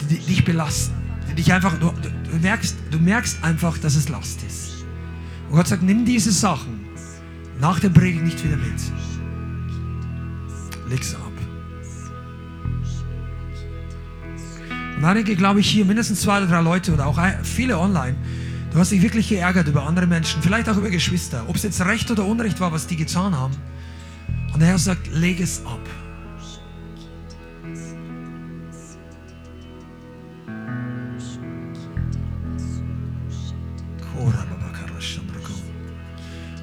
die, 0.10 0.20
dich 0.20 0.46
belasten, 0.46 0.96
die 1.30 1.36
dich 1.36 1.54
einfach, 1.54 1.78
du, 1.80 1.92
du, 2.32 2.38
merkst, 2.42 2.76
du 2.92 3.00
merkst 3.00 3.44
einfach, 3.44 3.78
dass 3.78 3.96
es 3.96 4.10
Last 4.10 4.44
ist. 4.44 4.86
Und 5.50 5.56
Gott 5.56 5.68
sagt, 5.68 5.84
nimm 5.84 6.06
diese 6.06 6.32
Sachen 6.32 6.80
nach 7.60 7.80
der 7.80 7.90
Predigt 7.90 8.24
nicht 8.24 8.44
wieder 8.44 8.58
mit. 8.58 8.80
Leg's 10.90 11.16
ab. 11.16 11.22
Und 14.98 15.06
einige, 15.06 15.36
glaube 15.38 15.62
ich, 15.62 15.70
hier, 15.70 15.86
mindestens 15.86 16.22
zwei 16.22 16.40
oder 16.40 16.48
drei 16.48 16.62
Leute 16.62 16.94
oder 16.94 17.08
auch 17.08 17.18
viele 17.44 17.80
online, 17.80 18.18
du 18.74 18.80
hast 18.80 18.92
dich 18.92 19.02
wirklich 19.02 19.30
geärgert 19.30 19.68
über 19.68 19.88
andere 19.88 20.06
Menschen, 20.08 20.42
vielleicht 20.42 20.68
auch 20.68 20.76
über 20.76 20.90
Geschwister, 20.90 21.46
ob 21.48 21.56
es 21.56 21.64
jetzt 21.64 21.80
Recht 21.86 22.12
oder 22.12 22.26
Unrecht 22.26 22.60
war, 22.60 22.74
was 22.74 22.86
die 22.86 22.98
getan 22.98 23.34
haben. 23.34 23.56
Und 24.60 24.64
der 24.64 24.72
Herr 24.72 24.78
sagt, 24.78 25.08
leg 25.14 25.40
es 25.40 25.66
ab. 25.66 25.80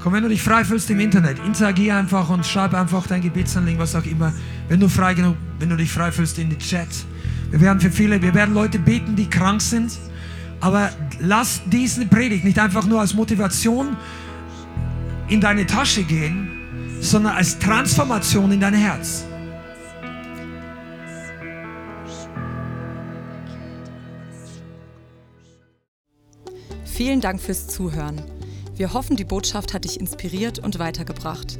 Komm, 0.02 0.12
wenn 0.12 0.22
du 0.22 0.28
dich 0.28 0.42
frei 0.42 0.62
fühlst 0.62 0.90
im 0.90 1.00
Internet, 1.00 1.38
interagier 1.38 1.96
einfach 1.96 2.28
und 2.28 2.44
schreib 2.44 2.74
einfach 2.74 3.06
dein 3.06 3.22
Gebetsanliegen, 3.22 3.80
was 3.80 3.94
auch 3.94 4.04
immer. 4.04 4.34
Wenn 4.68 4.78
du 4.78 4.90
frei 4.90 5.14
genug, 5.14 5.36
wenn 5.58 5.70
du 5.70 5.76
dich 5.76 5.90
frei 5.90 6.12
fühlst 6.12 6.38
in 6.38 6.50
die 6.50 6.58
Chat. 6.58 6.88
Wir 7.50 7.62
werden 7.62 7.80
für 7.80 7.90
viele, 7.90 8.20
wir 8.20 8.34
werden 8.34 8.54
Leute 8.54 8.78
beten, 8.78 9.16
die 9.16 9.30
krank 9.30 9.62
sind. 9.62 9.96
Aber 10.60 10.90
lass 11.18 11.62
diese 11.64 12.04
Predigt 12.04 12.44
nicht 12.44 12.58
einfach 12.58 12.84
nur 12.86 13.00
als 13.00 13.14
Motivation 13.14 13.96
in 15.28 15.40
deine 15.40 15.64
Tasche 15.64 16.02
gehen, 16.02 16.55
sondern 17.10 17.36
als 17.36 17.58
Transformation 17.58 18.50
in 18.52 18.60
dein 18.60 18.74
Herz. 18.74 19.24
Vielen 26.84 27.20
Dank 27.20 27.40
fürs 27.40 27.68
Zuhören. 27.68 28.22
Wir 28.74 28.92
hoffen, 28.92 29.16
die 29.16 29.24
Botschaft 29.24 29.74
hat 29.74 29.84
dich 29.84 30.00
inspiriert 30.00 30.58
und 30.58 30.78
weitergebracht. 30.78 31.58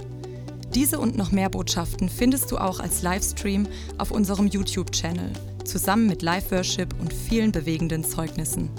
Diese 0.74 0.98
und 0.98 1.16
noch 1.16 1.30
mehr 1.30 1.48
Botschaften 1.48 2.08
findest 2.08 2.50
du 2.50 2.58
auch 2.58 2.80
als 2.80 3.02
Livestream 3.02 3.66
auf 3.98 4.10
unserem 4.10 4.46
YouTube-Channel, 4.46 5.32
zusammen 5.64 6.06
mit 6.06 6.22
Live-Worship 6.22 6.94
und 7.00 7.12
vielen 7.12 7.52
bewegenden 7.52 8.04
Zeugnissen. 8.04 8.70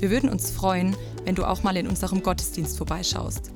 Wir 0.00 0.10
würden 0.10 0.28
uns 0.28 0.50
freuen, 0.50 0.96
wenn 1.24 1.34
du 1.34 1.44
auch 1.44 1.62
mal 1.62 1.76
in 1.76 1.86
unserem 1.86 2.22
Gottesdienst 2.22 2.76
vorbeischaust. 2.76 3.55